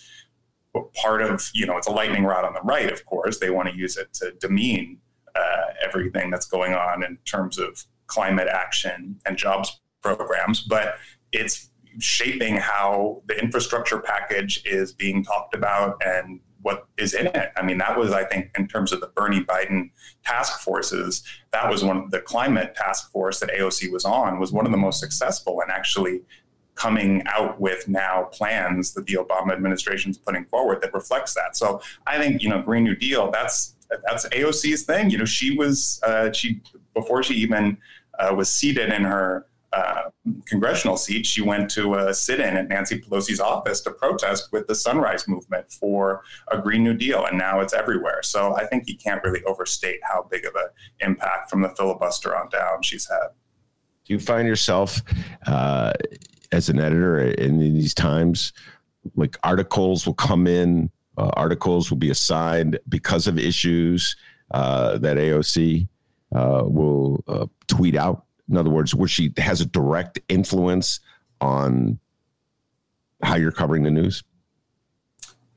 part 0.95 1.21
of 1.21 1.51
you 1.53 1.67
know 1.67 1.77
it's 1.77 1.87
a 1.87 1.91
lightning 1.91 2.25
rod 2.25 2.45
on 2.45 2.55
the 2.55 2.63
right 2.63 2.91
of 2.91 3.05
course. 3.05 3.39
They 3.39 3.51
want 3.51 3.69
to 3.69 3.77
use 3.77 3.97
it 3.97 4.13
to 4.15 4.33
demean 4.33 4.99
uh, 5.35 5.73
everything 5.85 6.31
that's 6.31 6.47
going 6.47 6.75
on 6.75 7.03
in 7.03 7.19
terms 7.25 7.59
of 7.59 7.85
climate 8.07 8.49
action 8.49 9.21
and 9.27 9.37
jobs 9.37 9.81
programs. 10.03 10.61
But 10.61 10.97
it's 11.33 11.69
shaping 11.99 12.57
how 12.57 13.23
the 13.27 13.39
infrastructure 13.39 13.99
package 13.99 14.63
is 14.65 14.93
being 14.93 15.23
talked 15.23 15.55
about 15.55 16.01
and 16.05 16.41
what 16.63 16.87
is 16.97 17.15
in 17.15 17.27
it. 17.27 17.53
I 17.57 17.63
mean, 17.63 17.79
that 17.79 17.99
was, 17.99 18.13
I 18.13 18.25
think, 18.25 18.51
in 18.57 18.67
terms 18.69 18.93
of 18.93 19.01
the 19.01 19.09
Bernie 19.09 19.45
Biden 19.45 19.91
task 20.25 20.61
forces, 20.61 21.23
that 21.53 21.71
was 21.71 21.85
one 21.85 21.97
of 21.97 22.11
the 22.11 22.21
climate 22.21 22.75
task 22.75 23.11
force 23.11 23.41
that 23.41 23.51
AOC 23.51 23.91
was 23.93 24.05
on, 24.05 24.39
was 24.39 24.53
one 24.53 24.67
of 24.67 24.73
the 24.73 24.79
most 24.79 25.01
successful 25.01 25.61
and 25.61 25.71
actually 25.71 26.23
coming 26.75 27.23
out 27.27 27.61
with 27.61 27.87
now 27.87 28.25
plans 28.33 28.95
that 28.95 29.07
the 29.07 29.15
Obama 29.15 29.53
administration 29.53 30.11
is 30.11 30.19
putting 30.19 30.45
forward 30.47 30.81
that 30.81 30.95
reflects 30.95 31.35
that. 31.35 31.57
So 31.57 31.81
I 32.07 32.19
think, 32.19 32.43
you 32.43 32.49
know, 32.49 32.63
Green 32.63 32.85
New 32.85 32.97
Deal, 32.97 33.31
that's 33.31 33.75
that's 34.07 34.27
AOC's 34.29 34.85
thing. 34.85 35.11
You 35.11 35.19
know, 35.19 35.25
she 35.25 35.55
was 35.55 36.01
uh, 36.03 36.33
she 36.33 36.63
before 36.95 37.23
she 37.23 37.35
even 37.35 37.77
uh, 38.19 38.35
was 38.35 38.49
seated 38.49 38.91
in 38.91 39.03
her 39.03 39.47
uh, 39.73 40.11
congressional 40.47 40.97
seat, 40.97 41.25
she 41.25 41.41
went 41.41 41.71
to 41.71 41.95
a 41.95 42.13
sit 42.13 42.41
in 42.41 42.57
at 42.57 42.69
Nancy 42.69 43.01
Pelosi's 43.01 43.41
office 43.41 43.81
to 43.83 43.91
protest 43.91 44.53
with 44.53 44.67
the 44.67 44.75
Sunrise 44.75 45.27
Movement 45.27 45.71
for 45.73 46.23
a 46.51 46.59
Green 46.59 46.85
New 46.85 46.95
Deal. 46.95 47.25
And 47.25 47.39
now 47.39 47.61
it's 47.61 47.73
everywhere. 47.73 48.23
So 48.23 48.55
I 48.55 48.67
think 48.67 48.87
you 48.87 48.97
can't 48.97 49.23
really 49.25 49.43
overstate 49.45 50.01
how 50.03 50.27
big 50.31 50.45
of 50.45 50.55
an 50.55 50.69
impact 51.01 51.51
from 51.51 51.63
the 51.63 51.71
filibuster 51.71 52.37
on 52.37 52.49
down 52.51 52.83
she's 52.83 53.09
had. 53.09 53.29
Do 54.05 54.13
you 54.13 54.19
find 54.19 54.47
yourself 54.47 55.01
uh, 55.47 55.93
as 56.51 56.69
an 56.69 56.81
editor 56.81 57.21
in 57.21 57.59
these 57.59 57.95
times, 57.95 58.53
like 59.17 59.39
articles 59.43 60.07
will 60.07 60.15
come 60.15 60.47
in, 60.47 60.91
uh, 61.17 61.31
articles 61.35 61.91
will 61.91 61.99
be 61.99 62.11
assigned 62.11 62.79
because 62.89 63.27
of 63.27 63.39
issues 63.39 64.17
uh, 64.51 64.99
that 64.99 65.17
AOC 65.17 65.89
uh, 66.35 66.63
will 66.67 67.23
uh, 67.27 67.47
tweet 67.69 67.97
out? 67.97 68.27
In 68.53 68.59
other 68.59 68.71
words, 68.71 68.95
where 68.95 69.09
she 69.09 69.33
has 69.39 69.63
a 69.63 69.67
direct 69.67 70.21
influence 70.29 71.01
on 71.41 71.99
how 73.23 73.37
you're 73.37 73.51
covering 73.51 73.83
the 73.83 73.91
news? 73.91 74.23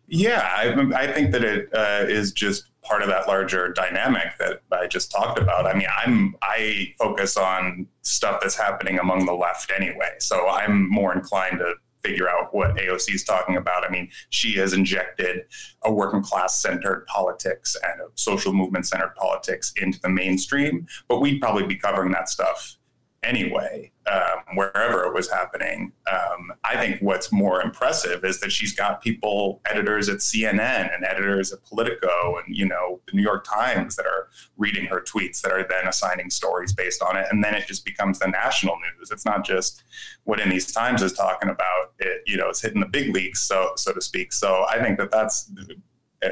Yeah, 0.08 0.50
I, 0.56 0.70
I 0.96 1.12
think 1.12 1.32
that 1.32 1.44
it 1.44 1.70
uh, 1.74 2.06
is 2.08 2.32
just 2.32 2.70
part 2.84 3.02
of 3.02 3.10
that 3.10 3.28
larger 3.28 3.74
dynamic 3.74 4.38
that 4.40 4.62
I 4.72 4.88
just 4.88 5.12
talked 5.12 5.38
about. 5.40 5.66
I 5.66 5.74
mean, 5.74 5.88
I'm 6.06 6.36
I 6.42 6.94
focus 6.98 7.36
on 7.36 7.88
stuff 8.02 8.40
that's 8.42 8.56
happening 8.56 8.98
among 8.98 9.26
the 9.26 9.34
left 9.34 9.72
anyway, 9.76 10.12
so 10.20 10.48
I'm 10.48 10.90
more 10.90 11.14
inclined 11.14 11.60
to 11.60 11.74
figure 12.02 12.30
out 12.30 12.54
what 12.54 12.78
AOC 12.78 13.16
is 13.16 13.24
talking 13.24 13.58
about. 13.58 13.84
I 13.84 13.90
mean, 13.90 14.10
she 14.30 14.54
has 14.54 14.74
injected 14.74 15.42
a 15.84 15.92
working 15.92 16.22
class 16.22 16.62
centered 16.62 17.06
politics 17.08 17.76
and 17.84 18.00
a 18.00 18.06
social 18.14 18.54
movement 18.54 18.88
centered 18.88 19.16
politics 19.16 19.74
into 19.82 20.00
the 20.00 20.10
mainstream, 20.10 20.88
but 21.10 21.20
we'd 21.20 21.42
probably 21.42 21.66
be 21.66 21.76
covering 21.76 22.12
that 22.12 22.30
stuff 22.30 22.78
anyway, 23.26 23.92
um, 24.12 24.56
wherever 24.56 25.04
it 25.06 25.14
was 25.14 25.30
happening. 25.30 25.92
Um, 26.12 26.54
I 26.64 26.78
think 26.78 27.02
what's 27.02 27.32
more 27.32 27.62
impressive 27.62 28.24
is 28.24 28.40
that 28.40 28.52
she's 28.52 28.74
got 28.74 29.02
people, 29.02 29.62
editors 29.66 30.10
at 30.10 30.18
CNN 30.18 30.94
and 30.94 31.04
editors 31.04 31.52
at 31.52 31.64
Politico 31.64 32.38
and, 32.38 32.56
you 32.56 32.66
know, 32.66 33.02
the 33.08 33.14
New 33.16 33.24
York 33.24 33.46
Times 33.46 33.96
that 33.96 34.06
are 34.06 34.30
reading 34.58 34.86
her 34.86 35.02
tweets 35.02 35.42
that 35.42 35.52
are 35.52 35.66
then 35.68 35.88
assigning 35.88 36.30
stories 36.30 36.74
based 36.74 37.02
on 37.02 37.18
it. 37.18 37.26
And 37.32 37.44
then 37.44 37.56
it 37.56 37.68
just 37.68 37.84
becomes 37.84 38.20
the 38.20 38.28
national 38.28 38.76
news. 38.76 39.10
It's 39.12 39.26
not 39.26 39.46
just 39.46 39.84
what 40.24 40.40
in 40.40 40.50
these 40.50 40.72
times 40.72 41.02
is 41.02 41.14
talking 41.14 41.50
about 41.50 41.94
it, 42.00 42.22
you 42.28 42.38
know, 42.38 42.50
it's 42.50 42.62
hitting 42.62 42.82
the 42.82 42.88
big 42.88 43.14
leagues, 43.14 43.42
so, 43.42 43.72
so 43.76 43.92
to 43.92 44.02
speak. 44.02 44.34
So 44.34 44.66
I 44.70 44.82
think 44.82 44.98
that 45.00 45.12
that's, 45.12 45.52
uh, 46.24 46.30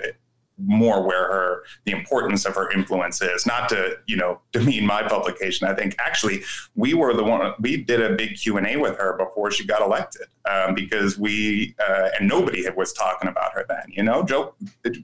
more 0.57 1.05
where 1.05 1.23
her 1.31 1.63
the 1.85 1.91
importance 1.91 2.45
of 2.45 2.55
her 2.55 2.71
influence 2.71 3.21
is 3.21 3.45
not 3.45 3.67
to 3.69 3.97
you 4.05 4.15
know 4.15 4.39
demean 4.51 4.85
my 4.85 5.03
publication. 5.03 5.67
I 5.67 5.73
think 5.73 5.95
actually 5.99 6.43
we 6.75 6.93
were 6.93 7.13
the 7.13 7.23
one 7.23 7.53
we 7.59 7.77
did 7.77 8.01
a 8.01 8.15
big 8.15 8.37
q&a 8.37 8.75
with 8.77 8.97
her 8.97 9.17
before 9.17 9.51
she 9.51 9.65
got 9.65 9.81
elected 9.81 10.27
um, 10.49 10.75
because 10.75 11.17
we 11.17 11.75
uh, 11.79 12.09
and 12.19 12.27
nobody 12.27 12.65
was 12.75 12.93
talking 12.93 13.29
about 13.29 13.53
her 13.53 13.65
then 13.67 13.83
you 13.87 14.03
know? 14.03 14.23
Joe 14.23 14.53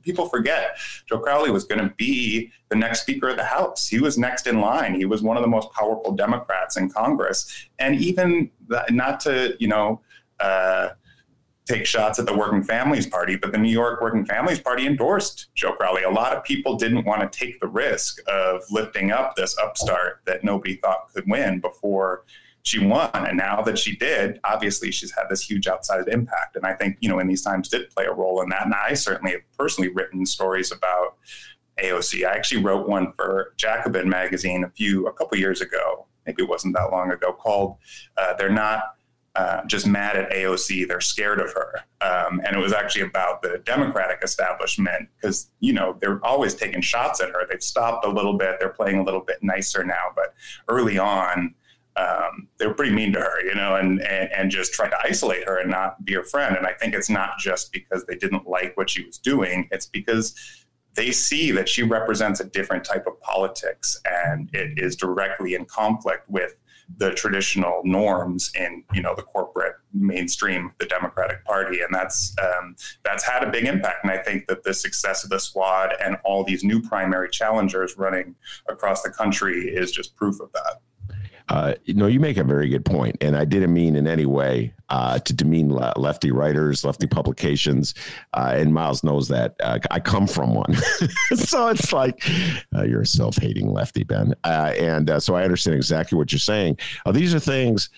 people 0.04 0.30
forget 0.30 0.78
joe 1.08 1.20
crowley 1.20 1.52
was 1.52 1.64
going 1.64 1.80
to 1.80 1.94
be 1.96 2.52
the 2.70 2.76
next 2.76 3.02
speaker 3.02 3.30
of 3.30 3.38
the 3.38 3.44
house. 3.44 3.88
He 3.88 4.00
was 4.00 4.18
next 4.18 4.46
in 4.46 4.62
line. 4.62 4.94
He 4.94 5.06
was 5.06 5.24
one 5.24 5.38
of 5.38 5.42
the 5.42 5.50
most 5.50 5.72
powerful 5.74 6.12
democrats 6.12 6.78
in 6.78 6.90
congress. 6.90 7.68
And 7.80 7.96
even 7.96 8.52
not 8.92 9.20
to 9.22 9.56
you 9.60 9.68
know 9.68 10.02
uh, 10.40 10.90
take 11.70 11.86
shots 11.86 12.18
at 12.18 12.26
the 12.26 12.36
Working 12.36 12.64
Families 12.64 13.06
Party, 13.06 13.36
but 13.36 13.52
the 13.52 13.58
New 13.58 13.72
York 13.72 14.02
Working 14.02 14.26
Families 14.26 14.60
Party 14.60 14.88
endorsed 14.88 15.50
Joe 15.54 15.74
Crowley. 15.74 16.04
A 16.04 16.10
lot 16.10 16.36
of 16.36 16.44
people 16.44 16.76
didn't 16.76 17.06
want 17.06 17.22
to 17.22 17.40
take 17.40 17.60
the 17.60 17.68
risk 17.68 18.20
of 18.28 18.64
lifting 18.72 19.12
up 19.12 19.36
this 19.36 19.58
upstart 19.60 20.22
that 20.26 20.44
nobody 20.44 20.76
thought 20.78 21.14
could 21.14 21.26
win 21.28 21.60
before 21.60 22.24
she 22.64 22.80
won. 22.80 23.10
And 23.14 23.38
now 23.38 23.62
that 23.62 23.78
she 23.78 23.96
did, 23.96 24.40
obviously 24.44 24.92
she's 24.92 25.12
had 25.12 25.26
this 25.30 25.42
huge 25.42 25.68
outside 25.68 26.08
impact. 26.08 26.56
And 26.56 26.66
I 26.66 26.74
think, 26.74 26.98
you 27.02 27.10
know, 27.10 27.20
in 27.20 27.28
these 27.28 27.44
times 27.44 27.70
did 27.70 27.90
play 27.92 28.06
a 28.06 28.14
role 28.14 28.42
in 28.42 28.50
that. 28.50 28.66
And 28.66 28.74
I 28.74 28.94
certainly 28.96 29.34
have 29.34 29.42
personally 29.58 29.90
written 29.90 30.26
stories 30.26 30.72
about 30.72 31.18
AOC. 31.82 32.28
I 32.28 32.36
actually 32.36 32.64
wrote 32.64 32.88
one 32.88 33.14
for 33.14 33.54
Jacobin 33.58 34.10
magazine 34.10 34.64
a 34.64 34.70
few, 34.70 35.08
a 35.08 35.14
couple 35.14 35.38
years 35.38 35.62
ago. 35.62 36.08
Maybe 36.26 36.44
it 36.44 36.50
wasn't 36.50 36.76
that 36.76 36.92
long 36.92 37.12
ago 37.12 37.32
called 37.32 37.78
uh, 38.18 38.34
They're 38.34 38.50
Not 38.50 38.96
uh, 39.40 39.64
just 39.68 39.88
mad 39.88 40.18
at 40.18 40.30
AOC. 40.32 40.86
They're 40.86 41.00
scared 41.00 41.40
of 41.40 41.54
her. 41.54 41.76
Um, 42.02 42.42
and 42.46 42.58
it 42.58 42.60
was 42.60 42.74
actually 42.74 43.04
about 43.04 43.42
the 43.42 43.62
Democratic 43.66 44.20
establishment 44.22 45.08
because, 45.16 45.50
you 45.62 45.72
know, 45.72 45.98
they're 46.02 46.20
always 46.26 46.56
taking 46.56 46.82
shots 46.82 47.22
at 47.22 47.30
her. 47.30 47.48
They've 47.50 47.64
stopped 47.64 48.06
a 48.06 48.10
little 48.10 48.34
bit. 48.34 48.58
They're 48.60 48.68
playing 48.68 49.00
a 49.00 49.04
little 49.04 49.22
bit 49.22 49.38
nicer 49.42 49.86
now. 49.86 50.12
But 50.14 50.34
early 50.68 50.98
on, 50.98 51.56
um, 51.96 52.50
they 52.58 52.68
were 52.68 52.74
pretty 52.74 52.94
mean 52.94 53.14
to 53.14 53.22
her, 53.22 53.42
you 53.46 53.56
know, 53.56 53.78
and, 53.78 54.02
and, 54.02 54.30
and 54.34 54.52
just 54.52 54.74
tried 54.74 54.90
to 54.90 54.98
isolate 55.06 55.48
her 55.48 55.58
and 55.58 55.72
not 55.72 56.04
be 56.04 56.16
her 56.16 56.24
friend. 56.24 56.58
And 56.58 56.68
I 56.68 56.74
think 56.74 56.94
it's 56.94 57.10
not 57.10 57.40
just 57.40 57.72
because 57.72 58.06
they 58.08 58.16
didn't 58.16 58.46
like 58.46 58.76
what 58.76 58.90
she 58.90 59.06
was 59.06 59.18
doing, 59.18 59.70
it's 59.72 59.86
because 59.86 60.36
they 60.96 61.12
see 61.12 61.52
that 61.52 61.70
she 61.70 61.84
represents 61.84 62.42
a 62.42 62.46
different 62.46 62.84
type 62.84 63.08
of 63.08 63.18
politics 63.22 63.98
and 64.04 64.50
it 64.52 64.78
is 64.78 64.98
directly 64.98 65.54
in 65.54 65.64
conflict 65.64 66.30
with 66.30 66.60
the 66.98 67.12
traditional 67.12 67.82
norms 67.84 68.52
in 68.56 68.84
you 68.94 69.02
know 69.02 69.16
the 69.16 69.22
corporate 69.22 69.76
mainstream 69.94 70.68
of 70.68 70.78
the 70.80 70.86
Democratic 70.86 71.44
Party, 71.46 71.82
and 71.82 71.94
that's 71.94 72.36
um, 72.42 72.76
that's 73.04 73.24
had 73.24 73.44
a 73.44 73.52
big 73.52 73.66
impact. 73.66 74.04
And 74.04 74.12
I 74.12 74.18
think 74.18 74.48
that 74.48 74.64
the 74.64 74.74
success 74.74 75.24
of 75.24 75.30
the 75.30 75.40
squad 75.40 75.94
and 76.04 76.18
all 76.24 76.44
these 76.44 76.64
new 76.64 76.82
primary 76.82 77.30
challengers 77.30 77.96
running 77.98 78.36
across 78.68 79.02
the 79.02 79.10
country 79.10 79.70
is 79.70 79.92
just 79.92 80.16
proof 80.16 80.40
of 80.40 80.52
that. 80.54 80.82
Uh, 81.50 81.74
no, 81.88 82.06
you 82.08 82.20
make 82.20 82.38
a 82.38 82.44
very 82.44 82.70
good 82.70 82.86
point, 82.86 83.18
and 83.22 83.36
I 83.36 83.44
didn't 83.44 83.74
mean 83.74 83.96
in 83.96 84.08
any 84.08 84.26
way 84.26 84.74
uh, 84.90 85.18
to 85.20 85.34
demean 85.34 85.74
le- 85.74 85.94
lefty 85.98 86.32
writers, 86.32 86.86
lefty 86.86 87.08
publications. 87.08 87.96
Uh, 88.34 88.54
and 88.56 88.74
Miles 88.74 89.04
knows 89.04 89.28
that 89.30 89.56
uh, 89.62 89.80
I 89.90 90.00
come 90.00 90.28
from 90.28 90.54
one, 90.54 90.76
so 91.36 91.70
it's 91.70 91.92
like 91.92 92.24
uh, 92.76 92.84
you're 92.84 93.02
a 93.02 93.06
self-hating 93.06 93.74
lefty, 93.74 94.04
Ben. 94.04 94.36
And 94.44 95.12
so 95.22 95.36
I 95.36 95.44
understand 95.44 95.76
exactly 95.76 96.18
what 96.18 96.32
you're 96.32 96.40
saying. 96.40 96.78
these 97.12 97.34
are 97.34 97.40
things 97.40 97.90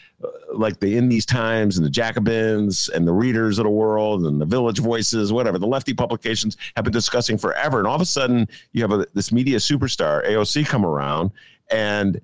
like 0.53 0.79
the 0.79 0.97
in 0.97 1.09
these 1.09 1.25
times 1.25 1.77
and 1.77 1.85
the 1.85 1.89
Jacobins 1.89 2.89
and 2.89 3.07
the 3.07 3.13
readers 3.13 3.57
of 3.59 3.63
the 3.63 3.71
world 3.71 4.25
and 4.25 4.39
the 4.39 4.45
Village 4.45 4.79
Voices, 4.79 5.33
whatever 5.33 5.57
the 5.57 5.67
lefty 5.67 5.93
publications 5.93 6.57
have 6.75 6.85
been 6.85 6.93
discussing 6.93 7.37
forever. 7.37 7.79
And 7.79 7.87
all 7.87 7.95
of 7.95 8.01
a 8.01 8.05
sudden, 8.05 8.47
you 8.71 8.81
have 8.81 8.91
a, 8.91 9.07
this 9.13 9.31
media 9.31 9.57
superstar 9.57 10.25
AOC 10.25 10.67
come 10.67 10.85
around, 10.85 11.31
and 11.69 12.21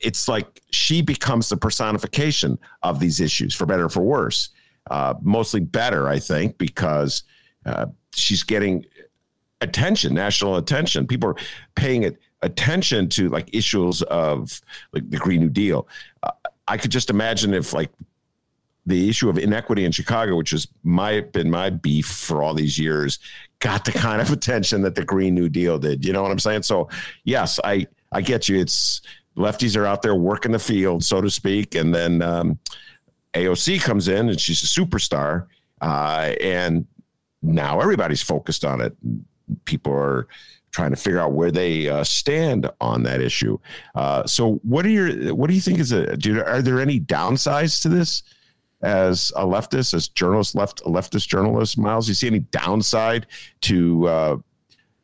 it's 0.00 0.28
like 0.28 0.60
she 0.70 1.02
becomes 1.02 1.48
the 1.48 1.56
personification 1.56 2.58
of 2.82 3.00
these 3.00 3.20
issues, 3.20 3.54
for 3.54 3.66
better 3.66 3.86
or 3.86 3.88
for 3.88 4.02
worse. 4.02 4.50
Uh, 4.90 5.14
mostly 5.22 5.60
better, 5.60 6.08
I 6.08 6.18
think, 6.18 6.58
because 6.58 7.22
uh, 7.66 7.86
she's 8.14 8.42
getting 8.42 8.84
attention, 9.60 10.14
national 10.14 10.56
attention. 10.56 11.06
People 11.06 11.30
are 11.30 11.36
paying 11.74 12.02
it 12.02 12.18
attention 12.42 13.08
to 13.10 13.28
like 13.28 13.54
issues 13.54 14.02
of 14.02 14.60
like 14.92 15.08
the 15.10 15.18
Green 15.18 15.40
New 15.40 15.50
Deal. 15.50 15.86
Uh, 16.22 16.30
I 16.66 16.76
could 16.76 16.90
just 16.90 17.10
imagine 17.10 17.52
if 17.52 17.72
like 17.72 17.90
the 18.86 19.08
issue 19.08 19.28
of 19.28 19.38
inequity 19.38 19.84
in 19.84 19.92
Chicago, 19.92 20.36
which 20.36 20.50
has 20.50 20.66
my 20.82 21.20
been 21.20 21.50
my 21.50 21.70
beef 21.70 22.06
for 22.06 22.42
all 22.42 22.54
these 22.54 22.78
years, 22.78 23.18
got 23.58 23.84
the 23.84 23.92
kind 23.92 24.22
of 24.22 24.30
attention 24.32 24.82
that 24.82 24.94
the 24.94 25.04
Green 25.04 25.34
New 25.34 25.48
Deal 25.48 25.78
did. 25.78 26.04
You 26.04 26.12
know 26.12 26.22
what 26.22 26.30
I'm 26.30 26.38
saying? 26.38 26.62
So 26.62 26.88
yes, 27.24 27.60
I 27.64 27.86
I 28.12 28.22
get 28.22 28.48
you. 28.48 28.58
It's 28.58 29.02
lefties 29.40 29.76
are 29.76 29.86
out 29.86 30.02
there 30.02 30.14
working 30.14 30.52
the 30.52 30.58
field, 30.58 31.04
so 31.04 31.20
to 31.20 31.30
speak, 31.30 31.74
and 31.74 31.94
then 31.94 32.22
um, 32.22 32.58
AOC 33.34 33.80
comes 33.82 34.08
in 34.08 34.28
and 34.28 34.40
she's 34.40 34.62
a 34.62 34.66
superstar, 34.66 35.46
uh, 35.80 36.34
and 36.40 36.86
now 37.42 37.80
everybody's 37.80 38.22
focused 38.22 38.64
on 38.64 38.80
it. 38.80 38.96
People 39.64 39.92
are 39.92 40.28
trying 40.72 40.90
to 40.90 40.96
figure 40.96 41.18
out 41.18 41.32
where 41.32 41.50
they 41.50 41.88
uh, 41.88 42.04
stand 42.04 42.70
on 42.80 43.02
that 43.02 43.20
issue. 43.20 43.58
Uh, 43.94 44.24
so, 44.26 44.54
what 44.62 44.84
are 44.86 44.90
your 44.90 45.34
what 45.34 45.48
do 45.48 45.54
you 45.54 45.60
think 45.60 45.78
is 45.78 45.92
a? 45.92 46.16
Do, 46.16 46.42
are 46.42 46.62
there 46.62 46.80
any 46.80 47.00
downsides 47.00 47.82
to 47.82 47.88
this? 47.88 48.22
As 48.82 49.30
a 49.36 49.44
leftist, 49.44 49.92
as 49.92 50.08
journalist, 50.08 50.54
left 50.54 50.82
leftist 50.84 51.28
journalist, 51.28 51.76
Miles, 51.76 52.06
Do 52.06 52.12
you 52.12 52.14
see 52.14 52.28
any 52.28 52.38
downside 52.38 53.26
to 53.62 54.08
uh, 54.08 54.36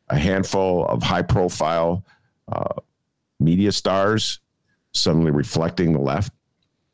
a 0.08 0.18
handful 0.18 0.86
of 0.86 1.02
high 1.02 1.20
profile 1.20 2.02
uh, 2.50 2.80
media 3.40 3.72
stars 3.72 4.40
suddenly 4.92 5.30
reflecting 5.30 5.92
the 5.92 6.00
left? 6.00 6.32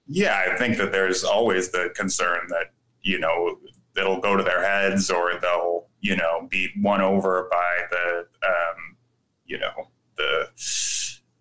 Yeah, 0.07 0.43
I 0.47 0.57
think 0.57 0.77
that 0.79 0.93
there's 0.93 1.25
always 1.25 1.71
the 1.71 1.93
concern 1.95 2.41
that 2.49 2.73
you 3.03 3.19
know 3.19 3.59
it'll 3.97 4.21
go 4.21 4.37
to 4.37 4.43
their 4.43 4.65
heads 4.65 5.11
or 5.11 5.39
they'll 5.41 5.87
you 6.01 6.17
know 6.17 6.47
be 6.51 6.69
won 6.81 7.01
over 7.01 7.49
by 7.51 7.87
the 7.91 8.27
um, 8.47 8.97
you 9.47 9.59
know 9.59 9.91
the 10.17 10.49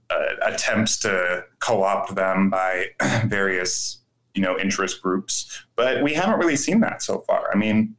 uh, 0.09 0.35
attempts 0.43 0.97
to 0.99 1.43
co-opt 1.59 2.15
them 2.15 2.49
by 2.49 2.87
various 3.25 4.01
you 4.33 4.41
know 4.41 4.57
interest 4.57 5.01
groups 5.01 5.65
but 5.75 6.01
we 6.01 6.13
haven't 6.13 6.39
really 6.39 6.55
seen 6.55 6.79
that 6.79 7.01
so 7.01 7.19
far 7.27 7.49
i 7.53 7.57
mean 7.57 7.95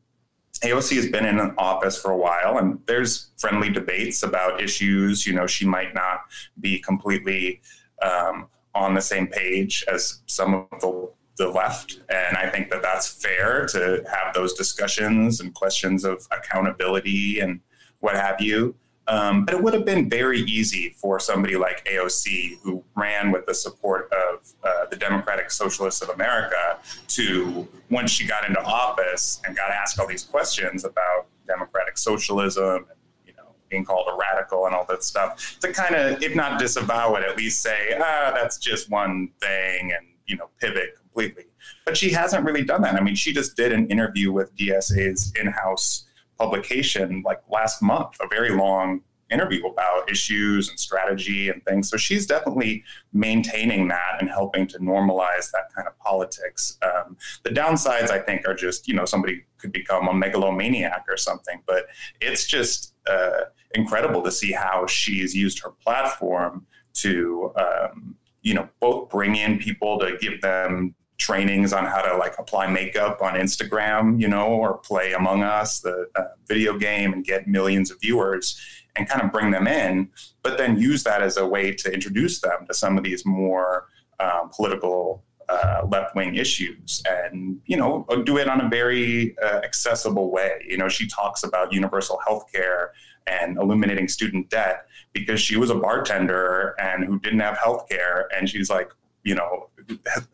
AOC 0.62 0.96
has 0.96 1.08
been 1.08 1.26
in 1.26 1.38
an 1.40 1.54
office 1.58 2.00
for 2.00 2.12
a 2.12 2.16
while, 2.16 2.58
and 2.58 2.78
there's 2.86 3.30
friendly 3.38 3.70
debates 3.70 4.22
about 4.22 4.62
issues. 4.62 5.26
You 5.26 5.34
know, 5.34 5.46
she 5.46 5.66
might 5.66 5.94
not 5.94 6.20
be 6.60 6.78
completely 6.78 7.60
um, 8.00 8.48
on 8.74 8.94
the 8.94 9.00
same 9.00 9.26
page 9.26 9.84
as 9.88 10.22
some 10.26 10.54
of 10.54 10.80
the 10.80 11.10
the 11.36 11.48
left. 11.48 12.00
And 12.08 12.36
I 12.36 12.48
think 12.48 12.70
that 12.70 12.82
that's 12.82 13.08
fair 13.08 13.66
to 13.68 14.04
have 14.06 14.34
those 14.34 14.54
discussions 14.54 15.40
and 15.40 15.54
questions 15.54 16.04
of 16.04 16.26
accountability 16.30 17.40
and 17.40 17.60
what 18.00 18.14
have 18.14 18.40
you. 18.40 18.74
Um, 19.08 19.44
but 19.44 19.54
it 19.54 19.62
would 19.62 19.74
have 19.74 19.84
been 19.84 20.08
very 20.08 20.40
easy 20.42 20.94
for 20.96 21.18
somebody 21.18 21.56
like 21.56 21.84
AOC, 21.86 22.58
who 22.62 22.84
ran 22.96 23.32
with 23.32 23.46
the 23.46 23.54
support 23.54 24.10
of 24.12 24.46
uh, 24.62 24.86
the 24.90 24.96
Democratic 24.96 25.50
Socialists 25.50 26.02
of 26.02 26.10
America, 26.10 26.78
to, 27.08 27.66
once 27.90 28.10
she 28.10 28.26
got 28.26 28.46
into 28.48 28.62
office 28.62 29.40
and 29.44 29.56
got 29.56 29.70
asked 29.70 29.98
all 29.98 30.06
these 30.06 30.22
questions 30.22 30.84
about 30.84 31.26
democratic 31.46 31.98
socialism 31.98 32.76
and 32.76 32.98
you 33.26 33.32
know, 33.36 33.54
being 33.68 33.84
called 33.84 34.06
a 34.08 34.16
radical 34.16 34.66
and 34.66 34.74
all 34.74 34.86
that 34.88 35.02
stuff, 35.02 35.58
to 35.60 35.72
kind 35.72 35.96
of, 35.96 36.22
if 36.22 36.36
not 36.36 36.60
disavow 36.60 37.14
it, 37.16 37.24
at 37.24 37.36
least 37.36 37.60
say, 37.60 37.94
ah, 37.98 38.32
that's 38.32 38.56
just 38.56 38.88
one 38.88 39.28
thing 39.40 39.92
and, 39.92 40.06
you 40.26 40.36
know, 40.36 40.48
pivot 40.60 40.94
completely. 40.96 41.44
But 41.84 41.96
she 41.96 42.10
hasn't 42.10 42.44
really 42.44 42.64
done 42.64 42.82
that. 42.82 42.94
I 42.94 43.00
mean, 43.00 43.16
she 43.16 43.32
just 43.32 43.56
did 43.56 43.72
an 43.72 43.88
interview 43.88 44.32
with 44.32 44.54
DSA's 44.56 45.32
in 45.40 45.48
house 45.48 46.04
publication 46.42 47.22
like 47.24 47.40
last 47.48 47.76
month, 47.82 48.12
a 48.20 48.28
very 48.36 48.52
long 48.64 49.02
interview 49.30 49.64
about 49.66 50.10
issues 50.10 50.68
and 50.68 50.78
strategy 50.78 51.48
and 51.48 51.64
things. 51.64 51.88
So 51.90 51.96
she's 51.96 52.26
definitely 52.26 52.84
maintaining 53.12 53.88
that 53.88 54.12
and 54.20 54.28
helping 54.28 54.66
to 54.72 54.78
normalize 54.78 55.46
that 55.52 55.66
kind 55.74 55.88
of 55.88 55.98
politics. 55.98 56.78
Um, 56.82 57.16
the 57.42 57.50
downsides, 57.50 58.10
I 58.10 58.18
think, 58.18 58.46
are 58.46 58.54
just, 58.54 58.86
you 58.88 58.94
know, 58.94 59.06
somebody 59.06 59.44
could 59.58 59.72
become 59.72 60.08
a 60.08 60.14
megalomaniac 60.14 61.04
or 61.08 61.16
something, 61.16 61.62
but 61.66 61.86
it's 62.20 62.44
just 62.46 62.94
uh, 63.08 63.44
incredible 63.74 64.22
to 64.22 64.30
see 64.30 64.52
how 64.52 64.86
she's 64.86 65.34
used 65.34 65.58
her 65.64 65.70
platform 65.82 66.66
to, 66.94 67.52
um, 67.56 68.16
you 68.42 68.54
know, 68.54 68.68
both 68.80 69.08
bring 69.08 69.36
in 69.36 69.58
people 69.58 69.98
to 69.98 70.16
give 70.20 70.42
them 70.42 70.94
trainings 71.22 71.72
on 71.72 71.84
how 71.86 72.02
to 72.02 72.16
like 72.16 72.34
apply 72.38 72.66
makeup 72.66 73.22
on 73.22 73.34
Instagram, 73.34 74.20
you 74.20 74.26
know, 74.26 74.48
or 74.48 74.78
play 74.78 75.12
Among 75.12 75.44
Us, 75.44 75.80
the 75.80 76.08
uh, 76.16 76.24
video 76.48 76.76
game, 76.76 77.12
and 77.12 77.24
get 77.24 77.46
millions 77.46 77.92
of 77.92 78.00
viewers 78.00 78.60
and 78.96 79.08
kind 79.08 79.22
of 79.22 79.30
bring 79.30 79.52
them 79.52 79.66
in, 79.66 80.10
but 80.42 80.58
then 80.58 80.76
use 80.76 81.04
that 81.04 81.22
as 81.22 81.36
a 81.36 81.46
way 81.46 81.72
to 81.72 81.92
introduce 81.94 82.40
them 82.40 82.66
to 82.66 82.74
some 82.74 82.98
of 82.98 83.04
these 83.04 83.24
more 83.24 83.86
um, 84.18 84.50
political 84.54 85.22
uh, 85.48 85.86
left 85.88 86.14
wing 86.16 86.34
issues 86.34 87.02
and, 87.08 87.60
you 87.66 87.76
know, 87.76 88.04
do 88.24 88.36
it 88.38 88.48
on 88.48 88.60
a 88.60 88.68
very 88.68 89.36
uh, 89.38 89.60
accessible 89.68 90.30
way. 90.30 90.64
You 90.68 90.76
know, 90.76 90.88
she 90.88 91.06
talks 91.06 91.42
about 91.44 91.72
universal 91.72 92.18
health 92.26 92.46
care 92.52 92.92
and 93.26 93.56
eliminating 93.58 94.08
student 94.08 94.50
debt 94.50 94.86
because 95.12 95.40
she 95.40 95.56
was 95.56 95.70
a 95.70 95.74
bartender 95.74 96.74
and 96.78 97.04
who 97.04 97.18
didn't 97.20 97.40
have 97.40 97.56
health 97.58 97.88
care. 97.88 98.28
And 98.36 98.48
she's 98.48 98.68
like, 98.68 98.90
you 99.24 99.34
know, 99.34 99.68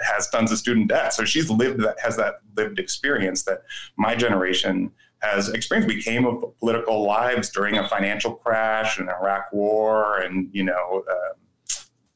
has 0.00 0.28
tons 0.30 0.52
of 0.52 0.58
student 0.58 0.88
debt. 0.88 1.12
So 1.12 1.24
she's 1.24 1.50
lived 1.50 1.80
that, 1.80 1.98
has 2.00 2.16
that 2.16 2.40
lived 2.56 2.78
experience 2.78 3.42
that 3.44 3.62
my 3.96 4.14
generation 4.14 4.90
has 5.20 5.48
experienced. 5.48 5.88
We 5.94 6.02
came 6.02 6.26
of 6.26 6.56
political 6.58 7.04
lives 7.04 7.50
during 7.50 7.76
a 7.76 7.88
financial 7.88 8.34
crash 8.34 8.98
and 8.98 9.08
Iraq 9.08 9.52
war 9.52 10.18
and, 10.18 10.48
you 10.52 10.64
know, 10.64 11.04
uh, 11.10 11.34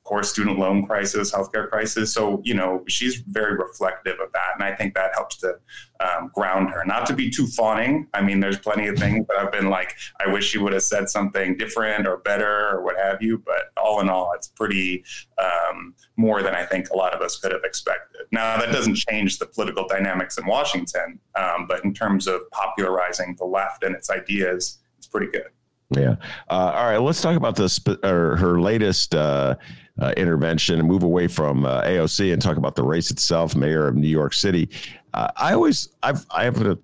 course, 0.05 0.31
student 0.31 0.59
loan 0.59 0.87
crisis, 0.87 1.33
healthcare 1.33 1.69
crisis. 1.69 2.13
So, 2.13 2.41
you 2.45 2.55
know, 2.55 2.85
she's 2.89 3.17
very 3.17 3.57
reflective 3.57 4.19
of 4.21 4.33
that. 4.33 4.51
And 4.55 4.65
I 4.65 4.75
think 4.75 4.95
that 4.95 5.13
helps 5.15 5.37
to 5.39 5.55
um, 6.01 6.31
ground 6.35 6.71
her. 6.71 6.85
Not 6.85 7.07
to 7.07 7.15
be 7.15 7.31
too 7.31 7.47
fawning. 7.47 8.09
I 8.15 8.21
mean, 8.21 8.41
there's 8.41 8.59
plenty 8.59 8.89
of 8.89 8.99
things 8.99 9.27
that 9.29 9.39
I've 9.39 9.53
been 9.53 9.69
like, 9.69 9.95
I 10.25 10.31
wish 10.31 10.49
she 10.49 10.59
would 10.59 10.73
have 10.73 10.83
said 10.83 11.09
something 11.09 11.57
different 11.57 12.07
or 12.07 12.19
better 12.19 12.71
or 12.71 12.83
what 12.83 12.97
have 12.99 13.23
you. 13.23 13.39
But 13.39 13.73
all 13.77 14.01
in 14.01 14.09
all, 14.09 14.33
it's 14.35 14.49
pretty 14.49 15.05
um, 15.39 15.95
more 16.17 16.43
than 16.43 16.55
I 16.55 16.65
think 16.65 16.91
a 16.91 16.97
lot 16.97 17.15
of 17.15 17.21
us 17.21 17.39
could 17.39 17.53
have 17.53 17.65
expected. 17.65 18.23
Now, 18.33 18.59
that 18.59 18.73
doesn't 18.73 18.97
change 18.97 19.39
the 19.39 19.47
political 19.47 19.87
dynamics 19.87 20.39
in 20.39 20.47
Washington. 20.47 21.19
Um, 21.37 21.67
but 21.69 21.85
in 21.85 21.95
terms 21.95 22.27
of 22.27 22.43
popularizing 22.51 23.37
the 23.39 23.45
left 23.45 23.85
and 23.85 23.95
its 23.95 24.11
ideas, 24.11 24.79
it's 24.99 25.07
pretty 25.07 25.31
good. 25.31 25.49
Yeah. 25.97 26.17
Uh, 26.49 26.73
all 26.75 26.85
right. 26.85 26.99
Let's 26.99 27.21
talk 27.21 27.37
about 27.37 27.57
this. 27.57 27.81
Or 28.03 28.37
her 28.37 28.61
latest 28.61 29.15
uh, 29.15 29.57
uh, 30.01 30.13
intervention 30.17 30.79
and 30.79 30.89
move 30.89 31.03
away 31.03 31.29
from 31.29 31.65
uh, 31.65 31.83
AOC 31.83 32.33
and 32.33 32.41
talk 32.41 32.57
about 32.57 32.77
the 32.77 32.83
race 32.83 33.11
itself, 33.11 33.55
mayor 33.55 33.89
of 33.89 33.95
New 33.95 34.09
York 34.09 34.35
City. 34.35 34.69
Uh, 35.15 35.29
I 35.37 35.53
always, 35.53 35.89
I've, 36.03 36.25
I 36.31 36.45
have 36.45 36.61
an 36.61 36.79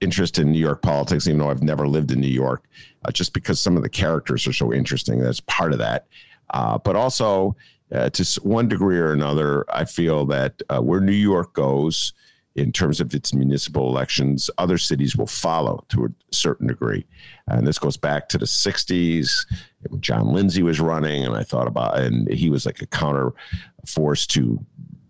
interest 0.00 0.38
in 0.38 0.52
New 0.52 0.58
York 0.58 0.82
politics, 0.82 1.26
even 1.26 1.38
though 1.38 1.50
I've 1.50 1.62
never 1.62 1.88
lived 1.88 2.12
in 2.12 2.20
New 2.20 2.28
York, 2.28 2.64
uh, 3.04 3.10
just 3.10 3.32
because 3.32 3.58
some 3.60 3.76
of 3.76 3.82
the 3.82 3.88
characters 3.88 4.46
are 4.46 4.52
so 4.52 4.72
interesting. 4.72 5.18
That's 5.20 5.40
part 5.40 5.72
of 5.72 5.78
that. 5.78 6.06
But 6.52 6.96
also, 6.96 7.56
to 7.90 8.40
one 8.42 8.68
degree 8.68 8.98
or 8.98 9.12
another, 9.12 9.64
I 9.74 9.84
feel 9.84 10.24
that 10.26 10.62
where 10.80 11.00
New 11.00 11.12
York 11.12 11.52
goes, 11.54 12.12
in 12.54 12.72
terms 12.72 13.00
of 13.00 13.14
its 13.14 13.32
municipal 13.32 13.88
elections, 13.88 14.50
other 14.58 14.78
cities 14.78 15.16
will 15.16 15.26
follow 15.26 15.84
to 15.88 16.04
a 16.04 16.08
certain 16.34 16.66
degree. 16.66 17.06
And 17.48 17.66
this 17.66 17.78
goes 17.78 17.96
back 17.96 18.28
to 18.30 18.38
the 18.38 18.46
60s 18.46 19.46
when 19.88 20.00
John 20.00 20.32
Lindsay 20.32 20.62
was 20.62 20.80
running. 20.80 21.24
And 21.24 21.34
I 21.34 21.42
thought 21.42 21.66
about, 21.66 21.98
and 21.98 22.30
he 22.30 22.50
was 22.50 22.66
like 22.66 22.82
a 22.82 22.86
counter 22.86 23.32
force 23.86 24.26
to 24.28 24.64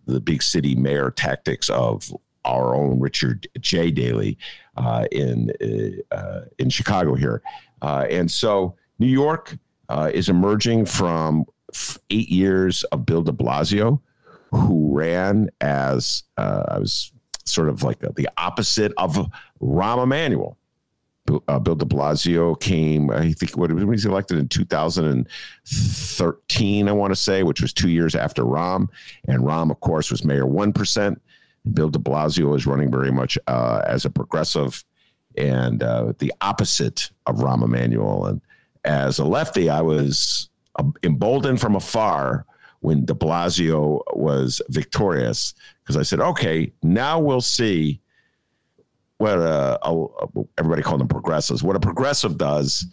the 0.06 0.20
big 0.20 0.42
city 0.42 0.74
mayor 0.74 1.10
tactics 1.10 1.68
of 1.68 2.12
our 2.44 2.74
own 2.74 2.98
Richard 3.00 3.46
J. 3.60 3.90
Daley 3.90 4.38
uh, 4.76 5.06
in, 5.12 5.50
uh, 6.10 6.42
in 6.58 6.70
Chicago 6.70 7.14
here. 7.14 7.42
Uh, 7.82 8.06
and 8.10 8.30
so 8.30 8.76
New 8.98 9.06
York 9.06 9.56
uh, 9.88 10.10
is 10.12 10.28
emerging 10.28 10.86
from 10.86 11.44
eight 12.10 12.28
years 12.28 12.84
of 12.84 13.06
Bill 13.06 13.22
de 13.22 13.32
Blasio, 13.32 14.00
who 14.50 14.94
ran 14.94 15.50
as 15.60 16.24
uh, 16.36 16.64
I 16.68 16.78
was 16.78 17.12
sort 17.44 17.68
of 17.68 17.82
like 17.82 17.98
the 18.00 18.28
opposite 18.36 18.92
of 18.96 19.30
Rahm 19.60 20.02
Emanuel. 20.02 20.56
uh, 21.48 21.58
Bill 21.58 21.76
de 21.76 21.84
Blasio 21.84 22.58
came, 22.60 23.10
I 23.10 23.32
think, 23.32 23.56
what, 23.56 23.70
when 23.70 23.78
he 23.78 23.84
was 23.84 24.06
elected 24.06 24.38
in 24.38 24.48
2013, 24.48 26.88
I 26.88 26.92
want 26.92 27.12
to 27.12 27.16
say, 27.16 27.42
which 27.42 27.60
was 27.60 27.72
two 27.72 27.90
years 27.90 28.14
after 28.14 28.42
Rahm. 28.42 28.88
And 29.28 29.42
Rahm, 29.42 29.70
of 29.70 29.80
course, 29.80 30.10
was 30.10 30.24
mayor 30.24 30.44
1%. 30.44 31.16
Bill 31.72 31.90
de 31.90 31.98
Blasio 31.98 32.56
is 32.56 32.66
running 32.66 32.90
very 32.90 33.12
much 33.12 33.38
uh, 33.46 33.82
as 33.86 34.04
a 34.04 34.10
progressive 34.10 34.84
and 35.36 35.82
uh, 35.82 36.12
the 36.18 36.32
opposite 36.40 37.10
of 37.26 37.36
Rahm 37.36 37.62
Emanuel. 37.62 38.26
And 38.26 38.40
as 38.84 39.18
a 39.18 39.24
lefty, 39.24 39.70
I 39.70 39.80
was 39.80 40.48
uh, 40.76 40.84
emboldened 41.02 41.60
from 41.60 41.76
afar 41.76 42.46
when 42.82 43.04
de 43.04 43.14
Blasio 43.14 44.00
was 44.14 44.60
victorious 44.68 45.54
because 45.82 45.96
I 45.96 46.02
said, 46.02 46.20
okay, 46.20 46.72
now 46.82 47.18
we'll 47.20 47.40
see 47.40 48.00
what 49.18 49.38
uh, 49.38 49.78
everybody 50.58 50.82
called 50.82 51.00
them 51.00 51.08
progressives, 51.08 51.62
what 51.62 51.76
a 51.76 51.80
progressive 51.80 52.36
does 52.36 52.86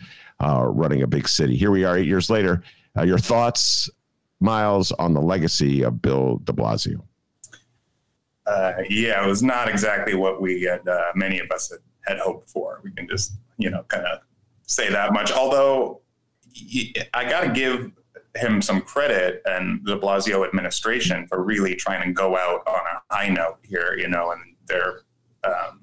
uh, 0.43 0.63
running 0.63 1.01
a 1.01 1.07
big 1.07 1.27
city. 1.27 1.57
Here 1.57 1.71
we 1.71 1.83
are 1.83 1.97
eight 1.97 2.05
years 2.05 2.29
later. 2.29 2.63
Uh, 2.95 3.01
your 3.01 3.17
thoughts, 3.17 3.89
Miles, 4.39 4.91
on 4.93 5.13
the 5.15 5.21
legacy 5.21 5.83
of 5.83 6.01
Bill 6.01 6.37
de 6.43 6.53
Blasio? 6.53 7.01
Uh, 8.45 8.73
yeah, 8.89 9.23
it 9.23 9.27
was 9.27 9.41
not 9.41 9.67
exactly 9.67 10.13
what 10.13 10.39
we 10.39 10.61
had, 10.61 10.87
uh, 10.87 11.01
many 11.15 11.39
of 11.39 11.49
us 11.49 11.71
had, 11.71 11.79
had 12.05 12.19
hoped 12.19 12.47
for. 12.49 12.79
We 12.83 12.91
can 12.91 13.07
just, 13.07 13.33
you 13.57 13.71
know, 13.71 13.83
kind 13.87 14.05
of 14.05 14.19
say 14.67 14.91
that 14.91 15.13
much. 15.13 15.31
Although 15.31 16.01
I 17.13 17.27
got 17.27 17.41
to 17.41 17.49
give 17.49 17.91
him 18.35 18.61
some 18.61 18.81
credit 18.81 19.41
and 19.45 19.83
de 19.85 19.97
Blasio 19.97 20.47
administration 20.47 21.27
for 21.27 21.43
really 21.43 21.75
trying 21.75 22.05
to 22.05 22.13
go 22.13 22.37
out 22.37 22.61
on 22.67 22.79
a 22.79 23.13
high 23.13 23.29
note 23.29 23.57
here, 23.63 23.95
you 23.97 24.07
know, 24.07 24.31
and 24.31 24.55
they're 24.67 25.01
um, 25.43 25.81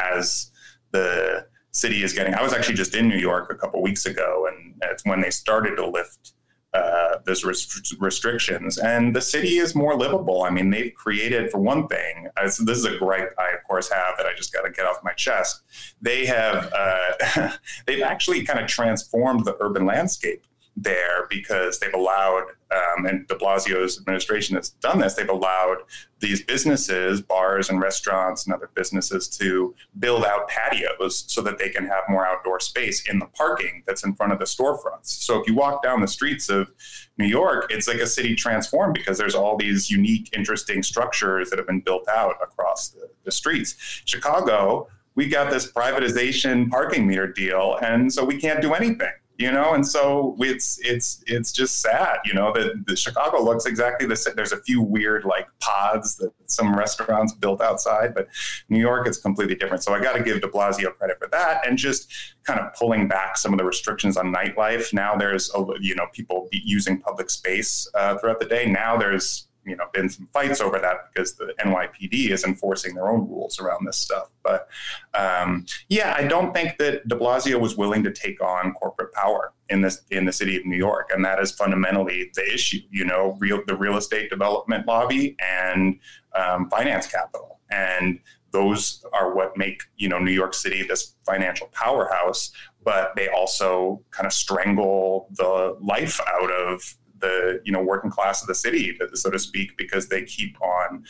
as 0.00 0.50
the 0.92 1.46
city 1.70 2.02
is 2.02 2.12
getting. 2.12 2.34
I 2.34 2.42
was 2.42 2.52
actually 2.52 2.74
just 2.74 2.94
in 2.94 3.08
New 3.08 3.18
York 3.18 3.50
a 3.50 3.54
couple 3.54 3.80
weeks 3.82 4.06
ago, 4.06 4.48
and 4.48 4.74
it's 4.82 5.04
when 5.04 5.20
they 5.20 5.30
started 5.30 5.76
to 5.76 5.86
lift 5.86 6.32
uh, 6.74 7.18
those 7.24 7.44
rest- 7.44 7.96
restrictions, 7.98 8.78
and 8.78 9.16
the 9.16 9.20
city 9.20 9.56
is 9.58 9.74
more 9.74 9.96
livable. 9.96 10.42
I 10.42 10.50
mean, 10.50 10.70
they've 10.70 10.92
created, 10.94 11.50
for 11.50 11.58
one 11.58 11.88
thing, 11.88 12.28
this 12.42 12.60
is 12.60 12.84
a 12.84 12.98
gripe 12.98 13.34
I, 13.38 13.56
of 13.56 13.64
course, 13.66 13.90
have 13.90 14.16
that 14.18 14.26
I 14.26 14.34
just 14.34 14.52
got 14.52 14.62
to 14.62 14.70
get 14.70 14.84
off 14.84 14.98
my 15.02 15.12
chest. 15.12 15.62
They 16.02 16.26
have 16.26 16.70
uh, 16.76 17.52
they've 17.86 18.02
actually 18.02 18.44
kind 18.44 18.60
of 18.60 18.66
transformed 18.66 19.44
the 19.44 19.56
urban 19.60 19.86
landscape 19.86 20.44
there 20.82 21.26
because 21.28 21.78
they've 21.78 21.94
allowed, 21.94 22.44
um, 22.70 23.06
and 23.06 23.26
de 23.26 23.34
Blasio's 23.34 23.98
administration 23.98 24.56
has 24.56 24.70
done 24.70 24.98
this, 24.98 25.14
they've 25.14 25.28
allowed 25.28 25.78
these 26.20 26.42
businesses, 26.42 27.20
bars 27.20 27.68
and 27.68 27.80
restaurants 27.80 28.44
and 28.44 28.54
other 28.54 28.70
businesses 28.74 29.28
to 29.28 29.74
build 29.98 30.24
out 30.24 30.48
patios 30.48 31.24
so 31.26 31.40
that 31.42 31.58
they 31.58 31.68
can 31.68 31.84
have 31.86 32.04
more 32.08 32.26
outdoor 32.26 32.60
space 32.60 33.08
in 33.08 33.18
the 33.18 33.26
parking 33.26 33.82
that's 33.86 34.04
in 34.04 34.14
front 34.14 34.32
of 34.32 34.38
the 34.38 34.44
storefronts. 34.44 35.06
So 35.06 35.40
if 35.40 35.46
you 35.48 35.54
walk 35.54 35.82
down 35.82 36.00
the 36.00 36.08
streets 36.08 36.48
of 36.48 36.70
New 37.16 37.26
York, 37.26 37.66
it's 37.70 37.88
like 37.88 37.98
a 37.98 38.06
city 38.06 38.34
transformed 38.34 38.94
because 38.94 39.18
there's 39.18 39.34
all 39.34 39.56
these 39.56 39.90
unique, 39.90 40.30
interesting 40.36 40.82
structures 40.82 41.50
that 41.50 41.58
have 41.58 41.66
been 41.66 41.80
built 41.80 42.08
out 42.08 42.36
across 42.42 42.88
the, 42.88 43.08
the 43.24 43.32
streets. 43.32 43.74
Chicago, 44.04 44.88
we 45.14 45.28
got 45.28 45.50
this 45.50 45.70
privatization 45.70 46.70
parking 46.70 47.06
meter 47.06 47.26
deal, 47.26 47.76
and 47.82 48.12
so 48.12 48.24
we 48.24 48.36
can't 48.36 48.62
do 48.62 48.74
anything 48.74 49.10
you 49.38 49.50
know? 49.50 49.72
And 49.74 49.86
so 49.86 50.36
it's 50.40 50.78
it's 50.82 51.22
it's 51.26 51.52
just 51.52 51.80
sad 51.80 52.18
you 52.24 52.34
know 52.34 52.52
that 52.52 52.86
the 52.86 52.96
chicago 52.96 53.42
looks 53.42 53.66
exactly 53.66 54.06
the 54.06 54.16
same 54.16 54.34
there's 54.36 54.52
a 54.52 54.62
few 54.62 54.82
weird 54.82 55.24
like 55.24 55.46
pods 55.60 56.16
that 56.16 56.32
some 56.46 56.76
restaurants 56.76 57.32
built 57.32 57.60
outside 57.60 58.14
but 58.14 58.28
new 58.68 58.80
york 58.80 59.06
is 59.08 59.18
completely 59.18 59.54
different. 59.54 59.82
So 59.82 59.94
i 59.94 60.00
got 60.00 60.14
to 60.14 60.22
give 60.22 60.40
de 60.40 60.48
blasio 60.48 60.96
credit 60.96 61.18
for 61.18 61.28
that 61.28 61.66
and 61.66 61.78
just 61.78 62.10
kind 62.48 62.60
of 62.60 62.72
pulling 62.74 63.08
back 63.08 63.36
some 63.36 63.52
of 63.52 63.58
the 63.58 63.64
restrictions 63.64 64.16
on 64.16 64.32
nightlife. 64.32 64.92
Now 64.92 65.14
there's 65.14 65.50
you 65.80 65.94
know 65.94 66.06
people 66.12 66.48
using 66.50 66.98
public 66.98 67.30
space 67.30 67.88
uh, 67.94 68.16
throughout 68.18 68.40
the 68.40 68.46
day. 68.46 68.66
Now 68.66 68.96
there's 68.96 69.47
you 69.68 69.76
know 69.76 69.84
been 69.92 70.08
some 70.08 70.28
fights 70.32 70.60
over 70.60 70.78
that 70.78 71.12
because 71.12 71.34
the 71.34 71.54
NYPD 71.64 72.30
is 72.30 72.44
enforcing 72.44 72.94
their 72.94 73.08
own 73.08 73.28
rules 73.28 73.58
around 73.60 73.86
this 73.86 73.96
stuff. 73.96 74.30
But 74.42 74.68
um, 75.14 75.66
yeah, 75.88 76.14
I 76.16 76.26
don't 76.26 76.54
think 76.54 76.78
that 76.78 77.06
De 77.08 77.16
Blasio 77.16 77.60
was 77.60 77.76
willing 77.76 78.02
to 78.04 78.12
take 78.12 78.42
on 78.42 78.72
corporate 78.74 79.12
power 79.12 79.52
in 79.68 79.82
this 79.82 80.02
in 80.10 80.24
the 80.24 80.32
city 80.32 80.56
of 80.56 80.64
New 80.64 80.76
York, 80.76 81.10
and 81.12 81.24
that 81.24 81.38
is 81.40 81.52
fundamentally 81.52 82.30
the 82.34 82.52
issue. 82.52 82.80
You 82.90 83.04
know, 83.04 83.36
real 83.38 83.62
the 83.66 83.76
real 83.76 83.96
estate 83.96 84.30
development 84.30 84.86
lobby 84.86 85.36
and 85.40 85.98
um, 86.34 86.68
finance 86.70 87.06
capital, 87.06 87.60
and 87.70 88.20
those 88.50 89.04
are 89.12 89.34
what 89.34 89.56
make 89.56 89.82
you 89.96 90.08
know 90.08 90.18
New 90.18 90.32
York 90.32 90.54
City 90.54 90.82
this 90.82 91.14
financial 91.26 91.68
powerhouse. 91.68 92.52
But 92.84 93.12
they 93.16 93.28
also 93.28 94.02
kind 94.12 94.26
of 94.26 94.32
strangle 94.32 95.28
the 95.32 95.76
life 95.80 96.20
out 96.26 96.50
of 96.50 96.82
the 97.20 97.60
you 97.64 97.72
know 97.72 97.82
working 97.82 98.10
class 98.10 98.42
of 98.42 98.48
the 98.48 98.54
city, 98.54 98.98
so 99.14 99.30
to 99.30 99.38
speak, 99.38 99.76
because 99.76 100.08
they 100.08 100.22
keep 100.22 100.60
on 100.60 101.04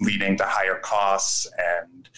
leading 0.00 0.36
to 0.36 0.44
higher 0.44 0.78
costs 0.78 1.46
and 1.58 2.08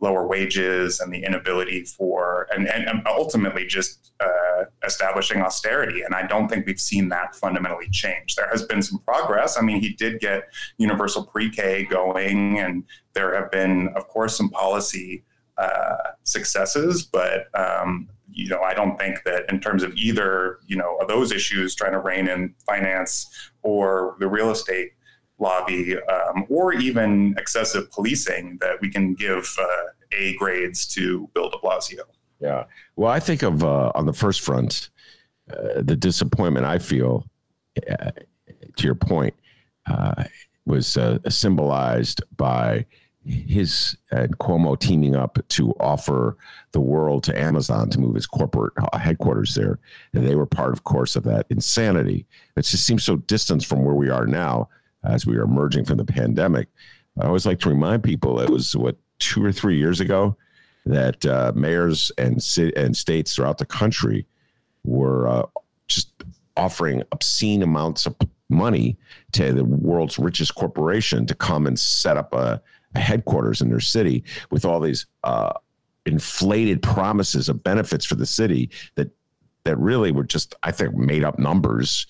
lower 0.00 0.26
wages 0.26 1.00
and 1.00 1.12
the 1.12 1.24
inability 1.24 1.84
for 1.84 2.46
and, 2.54 2.68
and 2.68 3.02
ultimately 3.06 3.66
just 3.66 4.12
uh, 4.20 4.64
establishing 4.84 5.42
austerity. 5.42 6.02
And 6.02 6.14
i 6.14 6.26
don't 6.26 6.48
think 6.48 6.66
we've 6.66 6.80
seen 6.80 7.08
that 7.08 7.34
fundamentally 7.34 7.88
change. 7.90 8.36
There 8.36 8.48
has 8.50 8.62
been 8.62 8.82
some 8.82 9.00
progress. 9.00 9.58
I 9.58 9.62
mean 9.62 9.80
he 9.80 9.90
did 9.90 10.20
get 10.20 10.44
universal 10.78 11.24
pre-k 11.24 11.84
going 11.84 12.58
and 12.58 12.84
there 13.14 13.34
have 13.34 13.50
been 13.50 13.88
of 13.96 14.06
course 14.08 14.36
some 14.36 14.50
policy 14.50 15.24
uh, 15.58 15.96
successes 16.24 17.02
but 17.02 17.46
um, 17.54 18.08
you 18.38 18.48
know, 18.48 18.60
I 18.62 18.72
don't 18.72 18.96
think 18.98 19.24
that 19.24 19.50
in 19.50 19.58
terms 19.58 19.82
of 19.82 19.92
either, 19.96 20.60
you 20.66 20.76
know, 20.76 20.96
of 20.98 21.08
those 21.08 21.32
issues 21.32 21.74
trying 21.74 21.90
to 21.90 21.98
rein 21.98 22.28
in 22.28 22.54
finance 22.66 23.50
or 23.62 24.16
the 24.20 24.28
real 24.28 24.52
estate 24.52 24.92
lobby 25.40 25.96
um, 25.96 26.46
or 26.48 26.72
even 26.72 27.34
excessive 27.36 27.90
policing 27.90 28.58
that 28.60 28.80
we 28.80 28.90
can 28.90 29.14
give 29.14 29.56
uh, 29.60 29.66
A 30.12 30.36
grades 30.36 30.86
to 30.94 31.28
Bill 31.34 31.50
de 31.50 31.56
Blasio. 31.58 32.02
Yeah. 32.38 32.64
Well, 32.94 33.10
I 33.10 33.18
think 33.18 33.42
of 33.42 33.64
uh, 33.64 33.90
on 33.96 34.06
the 34.06 34.12
first 34.12 34.42
front, 34.42 34.90
uh, 35.50 35.82
the 35.82 35.96
disappointment 35.96 36.64
I 36.64 36.78
feel, 36.78 37.26
uh, 37.90 38.12
to 38.76 38.84
your 38.84 38.94
point, 38.94 39.34
uh, 39.90 40.24
was 40.64 40.96
uh, 40.96 41.18
symbolized 41.28 42.22
by 42.36 42.86
his 43.28 43.96
and 44.10 44.36
Cuomo 44.38 44.78
teaming 44.78 45.14
up 45.14 45.38
to 45.48 45.72
offer 45.80 46.36
the 46.72 46.80
world 46.80 47.22
to 47.24 47.38
Amazon 47.38 47.90
to 47.90 48.00
move 48.00 48.16
its 48.16 48.26
corporate 48.26 48.72
headquarters 48.94 49.54
there. 49.54 49.78
And 50.14 50.26
they 50.26 50.34
were 50.34 50.46
part, 50.46 50.72
of 50.72 50.84
course, 50.84 51.14
of 51.14 51.24
that 51.24 51.46
insanity. 51.50 52.26
It 52.56 52.62
just 52.62 52.86
seems 52.86 53.04
so 53.04 53.16
distant 53.16 53.64
from 53.64 53.84
where 53.84 53.94
we 53.94 54.08
are 54.08 54.26
now 54.26 54.68
as 55.04 55.26
we 55.26 55.36
are 55.36 55.42
emerging 55.42 55.84
from 55.84 55.98
the 55.98 56.04
pandemic. 56.04 56.68
I 57.20 57.26
always 57.26 57.46
like 57.46 57.60
to 57.60 57.68
remind 57.68 58.02
people 58.02 58.40
it 58.40 58.50
was 58.50 58.74
what 58.74 58.96
two 59.18 59.44
or 59.44 59.52
three 59.52 59.78
years 59.78 60.00
ago 60.00 60.36
that 60.86 61.24
uh, 61.26 61.52
mayors 61.54 62.10
and 62.16 62.42
and 62.76 62.96
states 62.96 63.34
throughout 63.34 63.58
the 63.58 63.66
country 63.66 64.26
were 64.84 65.28
uh, 65.28 65.46
just 65.86 66.12
offering 66.56 67.02
obscene 67.12 67.62
amounts 67.62 68.06
of 68.06 68.16
money 68.48 68.96
to 69.32 69.52
the 69.52 69.64
world's 69.64 70.18
richest 70.18 70.54
corporation 70.54 71.26
to 71.26 71.34
come 71.34 71.66
and 71.66 71.78
set 71.78 72.16
up 72.16 72.32
a 72.32 72.60
headquarters 72.98 73.60
in 73.60 73.68
their 73.68 73.80
city 73.80 74.24
with 74.50 74.64
all 74.64 74.80
these 74.80 75.06
uh, 75.24 75.52
inflated 76.06 76.82
promises 76.82 77.48
of 77.48 77.62
benefits 77.62 78.04
for 78.04 78.14
the 78.14 78.26
city 78.26 78.70
that 78.96 79.10
that 79.64 79.76
really 79.78 80.12
were 80.12 80.24
just, 80.24 80.54
I 80.62 80.72
think, 80.72 80.94
made 80.94 81.24
up 81.24 81.38
numbers, 81.38 82.06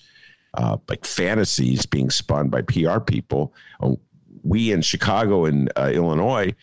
uh, 0.53 0.77
like 0.87 1.05
fantasies 1.05 1.85
being 1.85 2.09
spun 2.09 2.47
by 2.47 2.61
PR 2.61 2.99
people. 2.99 3.53
Uh, 3.81 3.95
we 4.43 4.71
in 4.71 4.81
Chicago 4.81 5.45
and 5.45 5.69
uh, 5.75 5.91
Illinois 5.93 6.55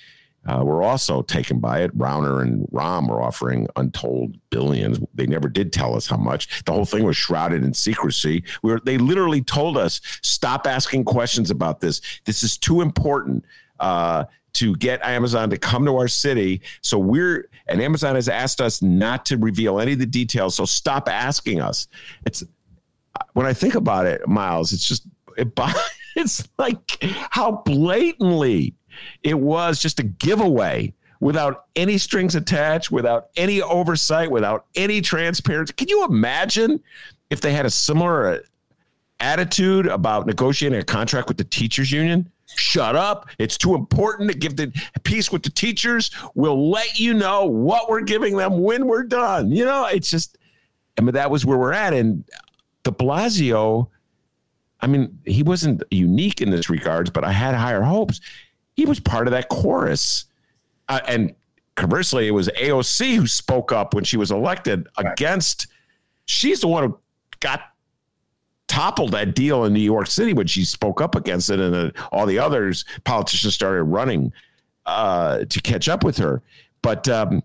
uh, 0.46 0.62
were 0.64 0.82
also 0.82 1.22
taken 1.22 1.58
by 1.58 1.80
it. 1.80 1.96
Rauner 1.98 2.40
and 2.40 2.66
Rahm 2.68 3.08
were 3.08 3.20
offering 3.20 3.66
untold 3.76 4.36
billions. 4.50 4.98
They 5.14 5.26
never 5.26 5.48
did 5.48 5.72
tell 5.72 5.94
us 5.94 6.06
how 6.06 6.16
much. 6.16 6.64
The 6.64 6.72
whole 6.72 6.84
thing 6.84 7.04
was 7.04 7.16
shrouded 7.16 7.64
in 7.64 7.74
secrecy. 7.74 8.44
We 8.62 8.72
were, 8.72 8.80
they 8.80 8.96
literally 8.96 9.42
told 9.42 9.76
us, 9.76 10.00
stop 10.22 10.66
asking 10.66 11.04
questions 11.04 11.50
about 11.50 11.80
this. 11.80 12.00
This 12.24 12.42
is 12.42 12.56
too 12.56 12.80
important 12.80 13.44
uh, 13.80 14.24
to 14.54 14.74
get 14.76 15.04
Amazon 15.04 15.50
to 15.50 15.58
come 15.58 15.84
to 15.84 15.96
our 15.96 16.08
city. 16.08 16.62
So 16.80 16.98
we're 16.98 17.48
and 17.66 17.82
Amazon 17.82 18.14
has 18.14 18.28
asked 18.28 18.60
us 18.60 18.80
not 18.80 19.26
to 19.26 19.36
reveal 19.36 19.80
any 19.80 19.92
of 19.92 19.98
the 19.98 20.06
details. 20.06 20.54
So 20.54 20.64
stop 20.64 21.08
asking 21.08 21.60
us. 21.60 21.88
It's 22.24 22.42
when 23.34 23.46
I 23.46 23.52
think 23.52 23.74
about 23.74 24.06
it, 24.06 24.26
Miles. 24.26 24.72
It's 24.72 24.86
just 24.86 25.06
it, 25.36 25.52
it's 26.16 26.48
like 26.58 26.80
how 27.30 27.62
blatantly 27.64 28.74
it 29.22 29.38
was 29.38 29.80
just 29.80 30.00
a 30.00 30.04
giveaway 30.04 30.94
without 31.20 31.66
any 31.76 31.98
strings 31.98 32.34
attached, 32.34 32.90
without 32.90 33.28
any 33.36 33.62
oversight, 33.62 34.30
without 34.30 34.66
any 34.74 35.00
transparency. 35.00 35.72
Can 35.74 35.88
you 35.88 36.04
imagine 36.04 36.82
if 37.30 37.40
they 37.40 37.52
had 37.52 37.66
a 37.66 37.70
similar 37.70 38.42
attitude 39.20 39.86
about 39.86 40.26
negotiating 40.26 40.78
a 40.78 40.84
contract 40.84 41.28
with 41.28 41.36
the 41.36 41.44
teachers 41.44 41.90
union? 41.90 42.30
Shut 42.54 42.96
up. 42.96 43.28
It's 43.38 43.56
too 43.56 43.74
important 43.74 44.30
to 44.30 44.36
give 44.36 44.56
the 44.56 44.72
peace 45.02 45.30
with 45.30 45.42
the 45.42 45.50
teachers. 45.50 46.10
We'll 46.34 46.70
let 46.70 46.98
you 46.98 47.14
know 47.14 47.44
what 47.44 47.88
we're 47.88 48.02
giving 48.02 48.36
them 48.36 48.60
when 48.62 48.86
we're 48.86 49.04
done. 49.04 49.50
You 49.50 49.64
know, 49.64 49.86
it's 49.86 50.10
just, 50.10 50.38
I 50.98 51.02
mean, 51.02 51.14
that 51.14 51.30
was 51.30 51.44
where 51.44 51.58
we're 51.58 51.72
at. 51.72 51.92
And 51.92 52.24
de 52.84 52.90
Blasio, 52.90 53.88
I 54.80 54.86
mean, 54.86 55.18
he 55.24 55.42
wasn't 55.42 55.82
unique 55.90 56.40
in 56.40 56.50
this 56.50 56.70
regards, 56.70 57.10
but 57.10 57.24
I 57.24 57.32
had 57.32 57.54
higher 57.54 57.82
hopes. 57.82 58.20
He 58.74 58.86
was 58.86 59.00
part 59.00 59.26
of 59.26 59.32
that 59.32 59.48
chorus. 59.48 60.26
Uh, 60.88 61.00
and 61.08 61.34
conversely, 61.74 62.28
it 62.28 62.32
was 62.32 62.48
AOC 62.48 63.16
who 63.16 63.26
spoke 63.26 63.72
up 63.72 63.94
when 63.94 64.04
she 64.04 64.16
was 64.16 64.30
elected 64.30 64.86
right. 64.98 65.12
against, 65.12 65.66
she's 66.26 66.60
the 66.60 66.68
one 66.68 66.84
who 66.84 66.98
got 67.40 67.62
toppled 68.76 69.12
that 69.12 69.34
deal 69.34 69.64
in 69.64 69.72
New 69.72 69.80
York 69.80 70.06
City 70.06 70.34
when 70.34 70.46
she 70.46 70.62
spoke 70.62 71.00
up 71.00 71.14
against 71.14 71.48
it, 71.48 71.58
and 71.58 71.92
all 72.12 72.26
the 72.26 72.38
others 72.38 72.84
politicians 73.04 73.54
started 73.54 73.84
running 73.84 74.30
uh, 74.84 75.46
to 75.46 75.62
catch 75.62 75.88
up 75.88 76.04
with 76.04 76.18
her. 76.18 76.42
But 76.82 77.08
um, 77.08 77.42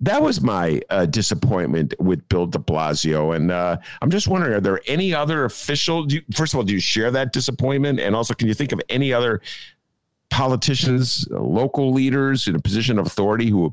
that 0.00 0.20
was 0.20 0.40
my 0.40 0.82
uh, 0.90 1.06
disappointment 1.06 1.94
with 2.00 2.28
Bill 2.28 2.46
De 2.46 2.58
Blasio, 2.58 3.36
and 3.36 3.52
uh, 3.52 3.76
I'm 4.02 4.10
just 4.10 4.26
wondering: 4.26 4.54
are 4.54 4.60
there 4.60 4.80
any 4.88 5.14
other 5.14 5.44
official? 5.44 6.10
You, 6.10 6.20
first 6.34 6.52
of 6.52 6.58
all, 6.58 6.64
do 6.64 6.72
you 6.72 6.80
share 6.80 7.12
that 7.12 7.32
disappointment? 7.32 8.00
And 8.00 8.16
also, 8.16 8.34
can 8.34 8.48
you 8.48 8.54
think 8.54 8.72
of 8.72 8.80
any 8.88 9.12
other 9.12 9.40
politicians, 10.30 11.28
local 11.30 11.92
leaders 11.92 12.48
in 12.48 12.56
a 12.56 12.60
position 12.60 12.98
of 12.98 13.06
authority 13.06 13.50
who 13.50 13.72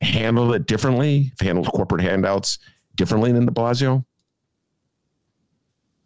handled 0.00 0.54
it 0.54 0.66
differently, 0.66 1.30
handled 1.40 1.66
corporate 1.66 2.00
handouts 2.00 2.58
differently 2.96 3.32
than 3.32 3.44
De 3.44 3.52
Blasio? 3.52 4.02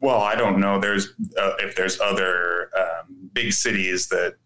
Well, 0.01 0.21
I 0.21 0.37
don't 0.37 0.61
know. 0.61 0.79
There's 0.79 1.09
uh, 1.37 1.55
if 1.59 1.75
there's 1.75 2.01
other 2.01 2.71
um, 2.77 3.31
big 3.33 3.53
cities 3.53 4.09
that 4.09 4.37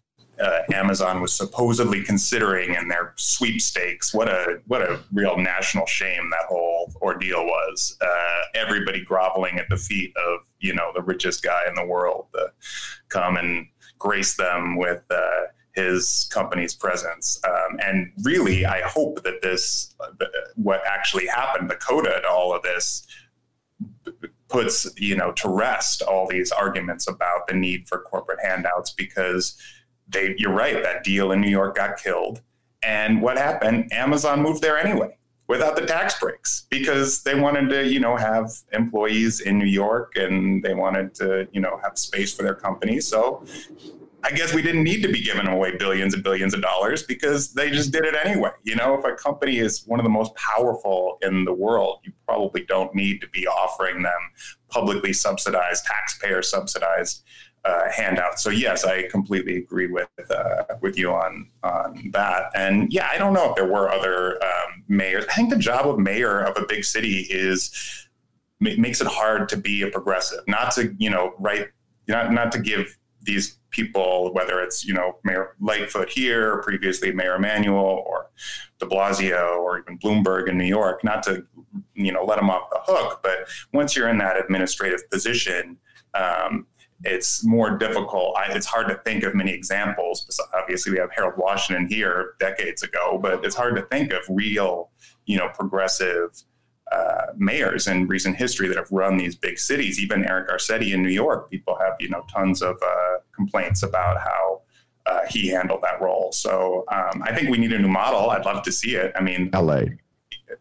uh, 0.41 0.59
Amazon 0.73 1.21
was 1.21 1.33
supposedly 1.33 2.03
considering 2.03 2.73
in 2.73 2.87
their 2.87 3.13
sweepstakes. 3.17 4.13
What 4.13 4.29
a 4.29 4.61
what 4.67 4.81
a 4.81 4.99
real 5.11 5.37
national 5.37 5.85
shame 5.85 6.29
that 6.31 6.45
whole 6.47 6.91
ordeal 7.01 7.45
was. 7.45 7.97
Uh, 8.01 8.41
everybody 8.55 9.03
groveling 9.03 9.59
at 9.59 9.69
the 9.69 9.77
feet 9.77 10.13
of 10.17 10.41
you 10.59 10.73
know 10.73 10.91
the 10.95 11.01
richest 11.01 11.43
guy 11.43 11.63
in 11.67 11.75
the 11.75 11.85
world 11.85 12.27
to 12.33 12.51
come 13.09 13.37
and 13.37 13.67
grace 13.99 14.35
them 14.35 14.75
with. 14.77 15.03
Uh, 15.09 15.47
his 15.73 16.29
company's 16.31 16.75
presence. 16.75 17.41
Um, 17.47 17.79
and 17.83 18.11
really, 18.21 18.63
I 18.63 18.81
hope 18.81 19.23
that 19.23 19.41
this, 19.41 19.95
uh, 19.99 20.25
what 20.55 20.83
actually 20.85 21.25
happened, 21.25 21.67
the 21.69 21.75
coda 21.75 22.21
to 22.21 22.29
all 22.29 22.53
of 22.55 22.61
this, 22.61 23.07
puts 24.53 24.87
you 24.97 25.15
know 25.15 25.31
to 25.33 25.49
rest 25.49 26.03
all 26.03 26.27
these 26.27 26.51
arguments 26.51 27.07
about 27.07 27.47
the 27.47 27.55
need 27.55 27.87
for 27.89 27.99
corporate 28.01 28.39
handouts 28.41 28.91
because 28.91 29.57
they 30.07 30.35
you're 30.37 30.53
right 30.53 30.81
that 30.83 31.03
deal 31.03 31.31
in 31.31 31.41
New 31.41 31.49
York 31.49 31.75
got 31.75 31.97
killed. 31.97 32.41
And 32.83 33.21
what 33.21 33.37
happened? 33.37 33.91
Amazon 33.91 34.41
moved 34.41 34.61
there 34.61 34.77
anyway 34.77 35.17
without 35.47 35.75
the 35.75 35.85
tax 35.85 36.19
breaks 36.19 36.67
because 36.69 37.23
they 37.23 37.35
wanted 37.35 37.69
to 37.69 37.87
you 37.87 37.99
know 37.99 38.15
have 38.15 38.51
employees 38.71 39.41
in 39.41 39.57
New 39.57 39.65
York 39.65 40.13
and 40.15 40.63
they 40.63 40.75
wanted 40.75 41.15
to 41.15 41.47
you 41.51 41.59
know 41.59 41.79
have 41.83 41.97
space 41.97 42.33
for 42.33 42.43
their 42.43 42.55
company. 42.55 42.99
So 43.01 43.43
I 44.23 44.31
guess 44.31 44.53
we 44.53 44.61
didn't 44.61 44.83
need 44.83 45.01
to 45.03 45.11
be 45.11 45.21
giving 45.21 45.47
away 45.47 45.75
billions 45.75 46.13
and 46.13 46.23
billions 46.23 46.53
of 46.53 46.61
dollars 46.61 47.03
because 47.03 47.53
they 47.53 47.69
just 47.69 47.91
did 47.91 48.05
it 48.05 48.15
anyway. 48.23 48.51
You 48.63 48.75
know, 48.75 48.97
if 48.97 49.03
a 49.03 49.15
company 49.15 49.59
is 49.59 49.83
one 49.85 49.99
of 49.99 50.03
the 50.03 50.09
most 50.09 50.33
powerful 50.35 51.17
in 51.21 51.43
the 51.43 51.53
world, 51.53 51.99
you 52.03 52.13
probably 52.25 52.65
don't 52.65 52.93
need 52.95 53.19
to 53.21 53.27
be 53.29 53.45
offering 53.47 54.01
them 54.01 54.13
publicly 54.69 55.11
subsidized, 55.11 55.85
taxpayer 55.85 56.41
subsidized 56.41 57.23
uh, 57.65 57.89
handouts. 57.91 58.43
So 58.43 58.49
yes, 58.49 58.83
I 58.85 59.07
completely 59.09 59.57
agree 59.57 59.87
with 59.87 60.09
uh, 60.29 60.63
with 60.81 60.97
you 60.97 61.11
on 61.11 61.49
on 61.63 62.11
that. 62.13 62.51
And 62.55 62.91
yeah, 62.91 63.09
I 63.11 63.17
don't 63.17 63.33
know 63.33 63.49
if 63.49 63.55
there 63.55 63.67
were 63.67 63.89
other 63.89 64.41
um, 64.43 64.83
mayors. 64.87 65.25
I 65.29 65.33
think 65.33 65.49
the 65.49 65.57
job 65.57 65.87
of 65.87 65.99
mayor 65.99 66.41
of 66.41 66.57
a 66.57 66.65
big 66.65 66.83
city 66.85 67.27
is 67.29 68.07
makes 68.59 69.01
it 69.01 69.07
hard 69.07 69.49
to 69.49 69.57
be 69.57 69.81
a 69.81 69.89
progressive, 69.89 70.39
not 70.47 70.73
to 70.73 70.93
you 70.97 71.09
know 71.09 71.33
write 71.39 71.67
not 72.07 72.31
not 72.31 72.51
to 72.53 72.59
give 72.59 72.97
these 73.21 73.57
people, 73.73 74.31
whether 74.33 74.61
it's 74.61 74.85
you 74.85 74.93
know 74.93 75.17
Mayor 75.23 75.55
Lightfoot 75.59 76.09
here, 76.09 76.61
previously 76.61 77.11
Mayor 77.11 77.35
Emanuel, 77.35 78.03
or 78.07 78.29
De 78.79 78.85
Blasio, 78.85 79.57
or 79.57 79.79
even 79.79 79.99
Bloomberg 79.99 80.47
in 80.47 80.57
New 80.57 80.65
York, 80.65 81.03
not 81.03 81.23
to 81.23 81.45
you 81.93 82.13
know 82.13 82.23
let 82.23 82.37
them 82.37 82.49
off 82.49 82.69
the 82.69 82.79
hook, 82.83 83.19
but 83.21 83.49
once 83.73 83.95
you're 83.95 84.09
in 84.09 84.17
that 84.19 84.37
administrative 84.37 85.09
position. 85.09 85.77
Um, 86.13 86.67
it's 87.05 87.43
more 87.43 87.77
difficult. 87.77 88.37
I, 88.37 88.53
it's 88.53 88.65
hard 88.65 88.87
to 88.87 88.95
think 88.95 89.23
of 89.23 89.35
many 89.35 89.51
examples. 89.51 90.39
Obviously, 90.53 90.93
we 90.93 90.99
have 90.99 91.09
Harold 91.13 91.33
Washington 91.35 91.85
here 91.85 92.35
decades 92.39 92.81
ago, 92.81 93.19
but 93.21 93.43
it's 93.43 93.55
hard 93.55 93.75
to 93.75 93.81
think 93.87 94.13
of 94.13 94.21
real, 94.29 94.89
you 95.25 95.37
know, 95.37 95.49
progressive 95.49 96.29
uh, 96.93 97.27
mayors 97.35 97.87
in 97.87 98.07
recent 98.07 98.35
history 98.35 98.67
that 98.67 98.77
have 98.77 98.91
run 98.91 99.17
these 99.17 99.35
big 99.35 99.57
cities. 99.57 99.99
Even 99.99 100.25
Eric 100.25 100.49
Garcetti 100.49 100.93
in 100.93 101.01
New 101.01 101.09
York, 101.09 101.49
people 101.49 101.77
have 101.79 101.93
you 101.99 102.09
know 102.09 102.23
tons 102.31 102.61
of 102.61 102.75
uh, 102.85 103.17
complaints 103.35 103.83
about 103.83 104.19
how 104.19 104.61
uh, 105.05 105.21
he 105.29 105.49
handled 105.49 105.81
that 105.83 106.01
role. 106.01 106.31
So 106.31 106.85
um, 106.91 107.23
I 107.23 107.33
think 107.35 107.49
we 107.49 107.57
need 107.57 107.73
a 107.73 107.79
new 107.79 107.87
model. 107.87 108.29
I'd 108.29 108.45
love 108.45 108.63
to 108.63 108.71
see 108.71 108.95
it. 108.95 109.11
I 109.15 109.21
mean, 109.21 109.49
L.A. 109.53 109.87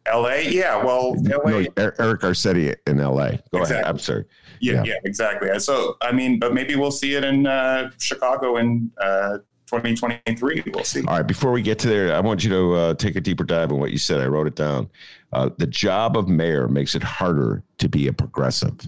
L.A. 0.07 0.49
Yeah, 0.49 0.83
well, 0.83 1.15
LA. 1.23 1.51
No, 1.51 1.67
Eric 1.77 2.21
Garcetti 2.21 2.75
in 2.87 3.01
L.A. 3.01 3.39
Go 3.53 3.61
exactly. 3.61 3.75
ahead. 3.75 3.85
I'm 3.87 3.99
sorry. 3.99 4.25
Yeah, 4.61 4.75
yeah, 4.75 4.83
yeah, 4.85 4.95
exactly. 5.05 5.59
So 5.61 5.97
I 6.01 6.13
mean, 6.13 6.39
but 6.39 6.55
maybe 6.55 6.77
we'll 6.77 6.91
see 6.91 7.15
it 7.15 7.25
in 7.25 7.47
uh, 7.47 7.91
Chicago 7.99 8.57
in 8.57 8.91
uh, 9.01 9.39
2023. 9.67 10.65
We'll 10.75 10.85
see. 10.85 11.01
All 11.01 11.17
right. 11.17 11.27
Before 11.27 11.53
we 11.53 11.63
get 11.63 11.79
to 11.81 11.89
there, 11.89 12.15
I 12.15 12.21
want 12.21 12.45
you 12.45 12.51
to 12.51 12.75
uh, 12.75 12.95
take 12.95 13.17
a 13.17 13.21
deeper 13.21 13.45
dive 13.45 13.71
in 13.71 13.79
what 13.79 13.91
you 13.91 13.99
said. 13.99 14.21
I 14.21 14.27
wrote 14.27 14.47
it 14.47 14.57
down. 14.57 14.91
Uh, 15.33 15.51
the 15.57 15.67
job 15.67 16.17
of 16.17 16.29
mayor 16.29 16.69
makes 16.69 16.95
it 16.95 17.03
harder 17.03 17.63
to 17.79 17.89
be 17.89 18.07
a 18.07 18.13
progressive. 18.13 18.79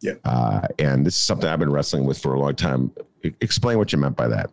Yeah. 0.00 0.14
Uh, 0.24 0.66
and 0.78 1.04
this 1.04 1.14
is 1.14 1.20
something 1.20 1.48
I've 1.48 1.58
been 1.58 1.72
wrestling 1.72 2.04
with 2.04 2.18
for 2.18 2.34
a 2.34 2.40
long 2.40 2.54
time. 2.54 2.92
Explain 3.22 3.78
what 3.78 3.92
you 3.92 3.98
meant 3.98 4.16
by 4.16 4.28
that. 4.28 4.50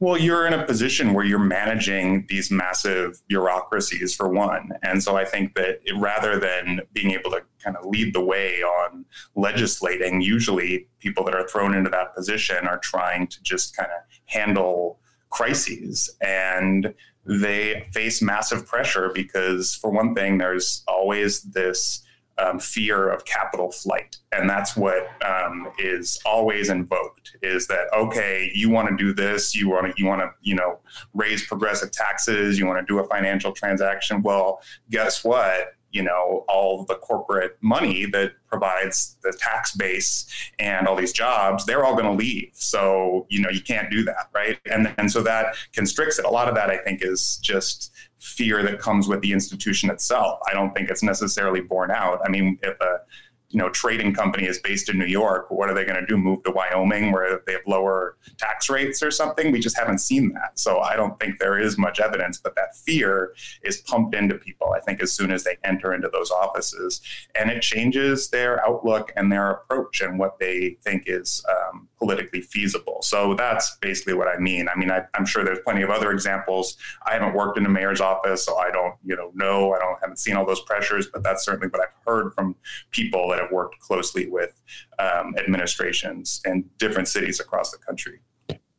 Well, 0.00 0.16
you're 0.16 0.46
in 0.46 0.52
a 0.52 0.64
position 0.64 1.12
where 1.12 1.24
you're 1.24 1.40
managing 1.40 2.24
these 2.28 2.52
massive 2.52 3.20
bureaucracies 3.26 4.14
for 4.14 4.28
one. 4.28 4.70
And 4.84 5.02
so 5.02 5.16
I 5.16 5.24
think 5.24 5.56
that 5.56 5.80
it, 5.84 5.96
rather 5.98 6.38
than 6.38 6.82
being 6.92 7.10
able 7.10 7.32
to 7.32 7.42
kind 7.62 7.76
of 7.76 7.84
lead 7.84 8.14
the 8.14 8.24
way 8.24 8.62
on 8.62 9.04
legislating, 9.34 10.20
usually 10.20 10.86
people 11.00 11.24
that 11.24 11.34
are 11.34 11.48
thrown 11.48 11.74
into 11.74 11.90
that 11.90 12.14
position 12.14 12.68
are 12.68 12.78
trying 12.78 13.26
to 13.26 13.42
just 13.42 13.76
kind 13.76 13.90
of 13.90 14.02
handle 14.26 15.00
crises. 15.30 16.08
And 16.20 16.94
they 17.24 17.88
face 17.92 18.22
massive 18.22 18.66
pressure 18.66 19.10
because, 19.12 19.74
for 19.74 19.90
one 19.90 20.14
thing, 20.14 20.38
there's 20.38 20.84
always 20.86 21.42
this 21.42 22.04
um, 22.38 22.58
fear 22.58 23.10
of 23.10 23.24
capital 23.24 23.70
flight, 23.70 24.16
and 24.32 24.48
that's 24.48 24.76
what 24.76 25.08
um, 25.24 25.68
is 25.78 26.20
always 26.24 26.68
invoked. 26.68 27.36
Is 27.42 27.66
that 27.68 27.92
okay? 27.94 28.50
You 28.54 28.70
want 28.70 28.88
to 28.88 28.96
do 28.96 29.12
this? 29.12 29.54
You 29.54 29.68
want 29.68 29.86
to 29.86 30.02
you 30.02 30.06
want 30.06 30.20
to 30.20 30.30
you 30.40 30.54
know 30.54 30.78
raise 31.14 31.46
progressive 31.46 31.92
taxes? 31.92 32.58
You 32.58 32.66
want 32.66 32.78
to 32.78 32.92
do 32.92 32.98
a 33.00 33.06
financial 33.08 33.52
transaction? 33.52 34.22
Well, 34.22 34.60
guess 34.90 35.24
what? 35.24 35.74
you 35.90 36.02
know 36.02 36.44
all 36.48 36.84
the 36.84 36.94
corporate 36.96 37.56
money 37.60 38.04
that 38.06 38.32
provides 38.46 39.16
the 39.22 39.32
tax 39.32 39.74
base 39.74 40.26
and 40.58 40.86
all 40.86 40.96
these 40.96 41.12
jobs 41.12 41.64
they're 41.64 41.84
all 41.84 41.94
going 41.94 42.04
to 42.04 42.12
leave 42.12 42.50
so 42.52 43.26
you 43.28 43.40
know 43.40 43.48
you 43.48 43.60
can't 43.60 43.90
do 43.90 44.04
that 44.04 44.28
right 44.34 44.58
and 44.70 44.92
and 44.98 45.10
so 45.10 45.22
that 45.22 45.56
constricts 45.72 46.18
it 46.18 46.24
a 46.24 46.30
lot 46.30 46.48
of 46.48 46.54
that 46.54 46.70
i 46.70 46.76
think 46.76 47.00
is 47.02 47.38
just 47.42 47.92
fear 48.18 48.62
that 48.62 48.78
comes 48.78 49.08
with 49.08 49.20
the 49.20 49.32
institution 49.32 49.90
itself 49.90 50.38
i 50.48 50.52
don't 50.52 50.74
think 50.74 50.90
it's 50.90 51.02
necessarily 51.02 51.60
borne 51.60 51.90
out 51.90 52.20
i 52.24 52.28
mean 52.28 52.58
if 52.62 52.78
a 52.80 52.98
you 53.50 53.58
know 53.58 53.68
trading 53.70 54.12
company 54.12 54.46
is 54.46 54.58
based 54.58 54.88
in 54.88 54.98
New 54.98 55.06
York, 55.06 55.50
what 55.50 55.70
are 55.70 55.74
they 55.74 55.84
going 55.84 55.98
to 55.98 56.06
do? 56.06 56.18
Move 56.18 56.42
to 56.42 56.50
Wyoming 56.50 57.12
where 57.12 57.40
they 57.46 57.52
have 57.52 57.62
lower 57.66 58.16
tax 58.36 58.68
rates 58.68 59.02
or 59.02 59.10
something? 59.10 59.50
We 59.50 59.60
just 59.60 59.78
haven't 59.78 59.98
seen 59.98 60.32
that. 60.34 60.58
So 60.58 60.80
I 60.80 60.96
don't 60.96 61.18
think 61.18 61.38
there 61.38 61.58
is 61.58 61.78
much 61.78 61.98
evidence, 61.98 62.38
but 62.38 62.54
that 62.56 62.76
fear 62.76 63.34
is 63.62 63.78
pumped 63.78 64.14
into 64.14 64.34
people. 64.34 64.74
I 64.74 64.80
think 64.80 65.02
as 65.02 65.12
soon 65.12 65.32
as 65.32 65.44
they 65.44 65.56
enter 65.64 65.94
into 65.94 66.08
those 66.12 66.30
offices, 66.30 67.00
and 67.34 67.50
it 67.50 67.62
changes 67.62 68.28
their 68.28 68.64
outlook 68.66 69.12
and 69.16 69.32
their 69.32 69.50
approach 69.50 70.02
and 70.02 70.18
what 70.18 70.38
they 70.38 70.76
think 70.82 71.04
is 71.06 71.44
um, 71.48 71.87
politically 71.98 72.40
feasible. 72.40 72.98
So 73.02 73.34
that's 73.34 73.76
basically 73.80 74.14
what 74.14 74.28
I 74.28 74.38
mean. 74.38 74.68
I 74.68 74.78
mean, 74.78 74.90
I, 74.90 75.02
am 75.14 75.26
sure 75.26 75.44
there's 75.44 75.58
plenty 75.64 75.82
of 75.82 75.90
other 75.90 76.10
examples. 76.12 76.76
I 77.06 77.14
haven't 77.14 77.34
worked 77.34 77.58
in 77.58 77.66
a 77.66 77.68
mayor's 77.68 78.00
office, 78.00 78.44
so 78.44 78.56
I 78.56 78.70
don't, 78.70 78.94
you 79.04 79.16
know, 79.16 79.32
know. 79.34 79.72
I 79.74 79.78
don't 79.78 79.98
haven't 80.00 80.18
seen 80.18 80.36
all 80.36 80.46
those 80.46 80.60
pressures, 80.60 81.08
but 81.12 81.22
that's 81.22 81.44
certainly 81.44 81.68
what 81.68 81.80
I've 81.80 81.94
heard 82.06 82.32
from 82.34 82.54
people 82.90 83.28
that 83.30 83.40
have 83.40 83.50
worked 83.50 83.80
closely 83.80 84.28
with 84.28 84.60
um, 84.98 85.34
administrations 85.38 86.40
in 86.44 86.64
different 86.78 87.08
cities 87.08 87.40
across 87.40 87.70
the 87.70 87.78
country. 87.78 88.20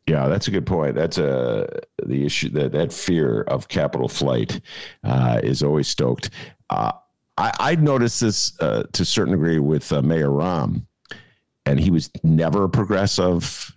Yeah, 0.07 0.28
that's 0.28 0.47
a 0.47 0.51
good 0.51 0.65
point. 0.65 0.95
That's 0.95 1.20
a 1.20 1.65
uh, 1.65 1.80
the 2.03 2.26
issue 2.26 2.49
that 2.51 2.72
that 2.72 2.91
fear 2.91 3.41
of 3.43 3.67
capital 3.67 4.07
flight 4.07 4.59
uh, 5.03 5.39
is 5.43 5.61
always 5.61 5.88
stoked. 5.88 6.32
Uh, 6.72 6.93
I, 7.38 7.53
I 7.59 7.76
noticed 7.76 8.20
this 8.20 8.59
uh, 8.59 8.84
to 8.91 9.03
a 9.03 9.05
certain 9.05 9.34
degree 9.34 9.59
with 9.59 9.91
uh, 9.93 10.01
Mayor 10.01 10.30
Rahm, 10.30 10.86
and 11.70 11.80
he 11.80 11.91
was 11.91 12.09
never 12.24 12.63
a 12.63 12.70
progressive. 12.70 13.76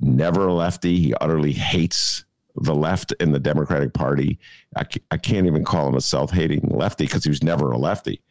never 0.00 0.46
a 0.46 0.54
lefty. 0.54 0.98
He 0.98 1.14
utterly 1.20 1.52
hates 1.52 2.24
the 2.56 2.74
left 2.74 3.12
in 3.20 3.32
the 3.32 3.38
Democratic 3.38 3.92
Party. 3.92 4.38
I, 4.76 4.86
I 5.10 5.18
can't 5.18 5.46
even 5.46 5.62
call 5.62 5.88
him 5.88 5.94
a 5.94 6.00
self 6.00 6.30
hating 6.30 6.70
lefty 6.70 7.04
because 7.04 7.24
he 7.24 7.30
was 7.30 7.42
never 7.42 7.70
a 7.70 7.78
lefty. 7.78 8.22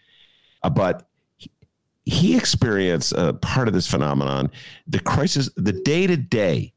Uh, 0.64 0.72
but 0.72 1.08
he, 1.38 1.52
he 2.06 2.36
experienced 2.36 3.14
a 3.14 3.34
part 3.34 3.68
of 3.68 3.76
this 3.76 3.86
phenomenon 3.86 4.50
the 4.88 5.00
crisis, 5.00 5.50
the 5.56 5.74
day 5.74 6.08
to 6.08 6.18
day 6.18 6.74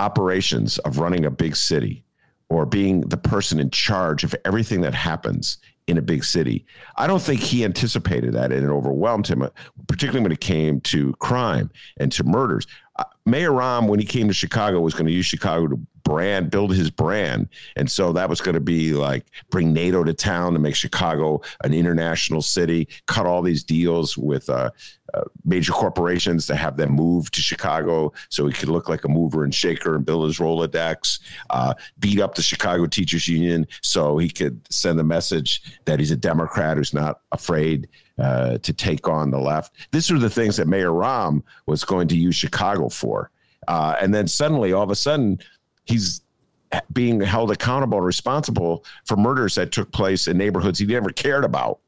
operations 0.00 0.78
of 0.78 0.98
running 0.98 1.24
a 1.24 1.30
big 1.30 1.54
city 1.54 2.04
or 2.48 2.66
being 2.66 3.02
the 3.02 3.16
person 3.16 3.60
in 3.60 3.70
charge 3.70 4.24
of 4.24 4.34
everything 4.44 4.80
that 4.80 4.94
happens 4.94 5.58
in 5.86 5.98
a 5.98 6.02
big 6.02 6.24
city. 6.24 6.64
I 6.96 7.06
don't 7.06 7.22
think 7.22 7.40
he 7.40 7.64
anticipated 7.64 8.32
that 8.34 8.52
and 8.52 8.64
it 8.64 8.70
overwhelmed 8.70 9.26
him, 9.26 9.48
particularly 9.88 10.22
when 10.22 10.32
it 10.32 10.40
came 10.40 10.80
to 10.82 11.12
crime 11.14 11.70
and 11.98 12.12
to 12.12 12.24
murders. 12.24 12.66
Uh, 12.96 13.04
Mayor 13.26 13.50
Rahm, 13.50 13.88
when 13.88 13.98
he 13.98 14.06
came 14.06 14.28
to 14.28 14.34
Chicago, 14.34 14.80
was 14.80 14.94
going 14.94 15.06
to 15.06 15.12
use 15.12 15.26
Chicago 15.26 15.68
to 15.68 15.80
brand, 16.02 16.50
build 16.50 16.74
his 16.74 16.90
brand. 16.90 17.48
And 17.76 17.90
so 17.90 18.12
that 18.12 18.28
was 18.28 18.40
going 18.40 18.54
to 18.54 18.60
be 18.60 18.92
like 18.92 19.26
bring 19.50 19.72
NATO 19.72 20.02
to 20.02 20.12
town 20.12 20.52
to 20.54 20.58
make 20.58 20.74
Chicago 20.74 21.40
an 21.62 21.72
international 21.72 22.42
city, 22.42 22.88
cut 23.06 23.26
all 23.26 23.42
these 23.42 23.62
deals 23.62 24.18
with 24.18 24.48
uh, 24.50 24.70
major 25.44 25.72
corporations 25.72 26.46
to 26.46 26.54
have 26.54 26.76
them 26.76 26.92
move 26.92 27.30
to 27.30 27.40
Chicago 27.40 28.12
so 28.28 28.46
he 28.46 28.52
could 28.52 28.68
look 28.68 28.88
like 28.88 29.04
a 29.04 29.08
mover 29.08 29.44
and 29.44 29.54
shaker 29.54 29.96
and 29.96 30.04
build 30.04 30.26
his 30.26 30.38
Rolodex, 30.38 31.20
uh, 31.50 31.74
beat 31.98 32.20
up 32.20 32.34
the 32.34 32.42
Chicago 32.42 32.86
Teachers 32.86 33.28
Union 33.28 33.66
so 33.82 34.18
he 34.18 34.28
could 34.28 34.60
send 34.72 34.98
a 35.00 35.04
message 35.04 35.62
that 35.84 35.98
he's 35.98 36.10
a 36.10 36.16
Democrat 36.16 36.76
who's 36.76 36.94
not 36.94 37.20
afraid 37.32 37.88
uh, 38.18 38.58
to 38.58 38.72
take 38.72 39.08
on 39.08 39.30
the 39.30 39.38
left. 39.38 39.74
These 39.92 40.10
are 40.10 40.18
the 40.18 40.30
things 40.30 40.56
that 40.56 40.68
Mayor 40.68 40.90
Rahm 40.90 41.42
was 41.66 41.84
going 41.84 42.08
to 42.08 42.16
use 42.16 42.36
Chicago 42.36 42.88
for. 42.88 43.30
Uh, 43.68 43.94
and 44.00 44.14
then 44.14 44.26
suddenly, 44.26 44.72
all 44.72 44.82
of 44.82 44.90
a 44.90 44.96
sudden, 44.96 45.38
he's 45.84 46.22
being 46.92 47.20
held 47.20 47.50
accountable 47.50 47.98
and 47.98 48.06
responsible 48.06 48.84
for 49.04 49.16
murders 49.16 49.54
that 49.56 49.72
took 49.72 49.90
place 49.92 50.28
in 50.28 50.38
neighborhoods 50.38 50.78
he 50.78 50.86
never 50.86 51.10
cared 51.10 51.44
about. 51.44 51.80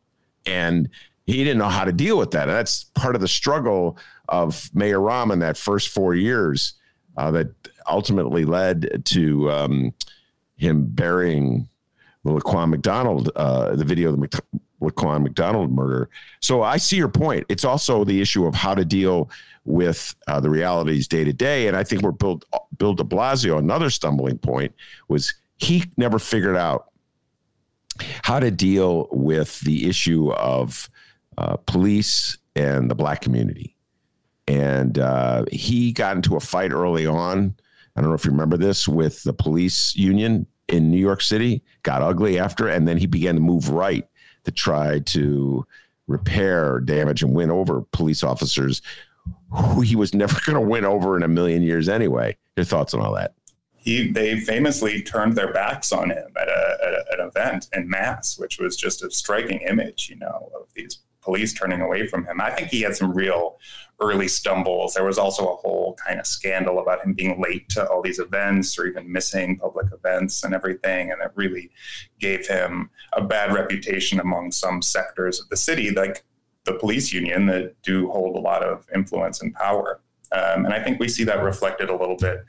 And 0.46 0.88
he 1.26 1.44
didn't 1.44 1.58
know 1.58 1.68
how 1.68 1.84
to 1.84 1.92
deal 1.92 2.18
with 2.18 2.32
that. 2.32 2.48
And 2.48 2.56
that's 2.56 2.84
part 2.94 3.14
of 3.14 3.20
the 3.20 3.28
struggle 3.28 3.96
of 4.28 4.70
Mayor 4.74 4.98
Rahm 4.98 5.32
in 5.32 5.38
that 5.40 5.56
first 5.56 5.88
four 5.88 6.14
years 6.14 6.74
uh, 7.16 7.30
that 7.32 7.48
ultimately 7.86 8.44
led 8.44 9.04
to 9.06 9.50
um, 9.50 9.94
him 10.56 10.86
burying 10.86 11.68
Laquan 12.24 12.70
McDonald, 12.70 13.30
uh, 13.36 13.74
the 13.74 13.84
video 13.84 14.12
of 14.12 14.20
the 14.20 14.42
Laquan 14.80 15.22
McDonald 15.22 15.70
murder. 15.70 16.08
So 16.40 16.62
I 16.62 16.76
see 16.76 16.96
your 16.96 17.08
point. 17.08 17.46
It's 17.48 17.64
also 17.64 18.04
the 18.04 18.20
issue 18.20 18.46
of 18.46 18.54
how 18.54 18.74
to 18.74 18.84
deal 18.84 19.30
with 19.64 20.14
uh, 20.26 20.40
the 20.40 20.50
realities 20.50 21.06
day 21.06 21.24
to 21.24 21.32
day. 21.32 21.68
And 21.68 21.76
I 21.76 21.84
think 21.84 22.02
we're 22.02 22.12
Bill 22.12 22.40
de 22.94 23.04
Blasio, 23.04 23.58
another 23.58 23.90
stumbling 23.90 24.38
point 24.38 24.74
was 25.08 25.34
he 25.58 25.84
never 25.96 26.18
figured 26.18 26.56
out 26.56 26.88
how 28.22 28.40
to 28.40 28.50
deal 28.50 29.08
with 29.12 29.60
the 29.60 29.88
issue 29.88 30.32
of 30.32 30.88
uh, 31.42 31.56
police 31.66 32.38
and 32.54 32.90
the 32.90 32.94
black 32.94 33.20
community. 33.20 33.76
And 34.46 34.98
uh, 34.98 35.44
he 35.50 35.92
got 35.92 36.16
into 36.16 36.36
a 36.36 36.40
fight 36.40 36.72
early 36.72 37.06
on. 37.06 37.54
I 37.96 38.00
don't 38.00 38.10
know 38.10 38.14
if 38.14 38.24
you 38.24 38.30
remember 38.30 38.56
this 38.56 38.88
with 38.88 39.22
the 39.24 39.32
police 39.32 39.94
union 39.96 40.46
in 40.68 40.90
New 40.90 40.98
York 40.98 41.20
City, 41.20 41.62
got 41.82 42.02
ugly 42.02 42.38
after, 42.38 42.68
and 42.68 42.86
then 42.86 42.96
he 42.96 43.06
began 43.06 43.34
to 43.34 43.40
move 43.40 43.68
right 43.70 44.06
to 44.44 44.50
try 44.50 45.00
to 45.00 45.66
repair 46.06 46.80
damage 46.80 47.22
and 47.22 47.34
win 47.34 47.50
over 47.50 47.82
police 47.92 48.22
officers 48.22 48.82
who 49.50 49.80
he 49.80 49.96
was 49.96 50.14
never 50.14 50.38
going 50.46 50.54
to 50.54 50.68
win 50.68 50.84
over 50.84 51.16
in 51.16 51.22
a 51.22 51.28
million 51.28 51.62
years 51.62 51.88
anyway. 51.88 52.36
Your 52.56 52.64
thoughts 52.64 52.94
on 52.94 53.00
all 53.00 53.14
that? 53.14 53.34
He, 53.76 54.12
they 54.12 54.38
famously 54.38 55.02
turned 55.02 55.34
their 55.34 55.52
backs 55.52 55.90
on 55.90 56.10
him 56.10 56.32
at, 56.40 56.48
a, 56.48 56.78
at 56.86 56.92
a, 56.92 57.04
an 57.18 57.28
event 57.28 57.68
in 57.72 57.88
mass, 57.88 58.38
which 58.38 58.60
was 58.60 58.76
just 58.76 59.02
a 59.02 59.10
striking 59.10 59.60
image, 59.62 60.08
you 60.08 60.16
know, 60.16 60.50
of 60.54 60.68
these 60.74 61.00
police 61.22 61.52
turning 61.52 61.80
away 61.80 62.06
from 62.06 62.26
him. 62.26 62.40
I 62.40 62.50
think 62.50 62.68
he 62.68 62.82
had 62.82 62.96
some 62.96 63.12
real 63.12 63.58
early 64.00 64.28
stumbles. 64.28 64.94
There 64.94 65.04
was 65.04 65.18
also 65.18 65.44
a 65.44 65.56
whole 65.56 65.96
kind 66.06 66.18
of 66.18 66.26
scandal 66.26 66.80
about 66.80 67.04
him 67.04 67.14
being 67.14 67.40
late 67.40 67.68
to 67.70 67.86
all 67.88 68.02
these 68.02 68.18
events 68.18 68.78
or 68.78 68.86
even 68.86 69.10
missing 69.10 69.58
public 69.58 69.86
events 69.92 70.42
and 70.42 70.54
everything. 70.54 71.10
And 71.10 71.22
it 71.22 71.30
really 71.34 71.70
gave 72.18 72.46
him 72.46 72.90
a 73.12 73.22
bad 73.22 73.54
reputation 73.54 74.18
among 74.20 74.52
some 74.52 74.82
sectors 74.82 75.40
of 75.40 75.48
the 75.48 75.56
city, 75.56 75.90
like 75.90 76.24
the 76.64 76.74
police 76.74 77.12
union, 77.12 77.46
that 77.46 77.80
do 77.82 78.10
hold 78.10 78.36
a 78.36 78.40
lot 78.40 78.62
of 78.62 78.86
influence 78.94 79.40
and 79.40 79.54
power. 79.54 80.00
Um, 80.32 80.64
and 80.64 80.72
I 80.72 80.82
think 80.82 80.98
we 80.98 81.08
see 81.08 81.24
that 81.24 81.42
reflected 81.42 81.90
a 81.90 81.96
little 81.96 82.16
bit 82.16 82.44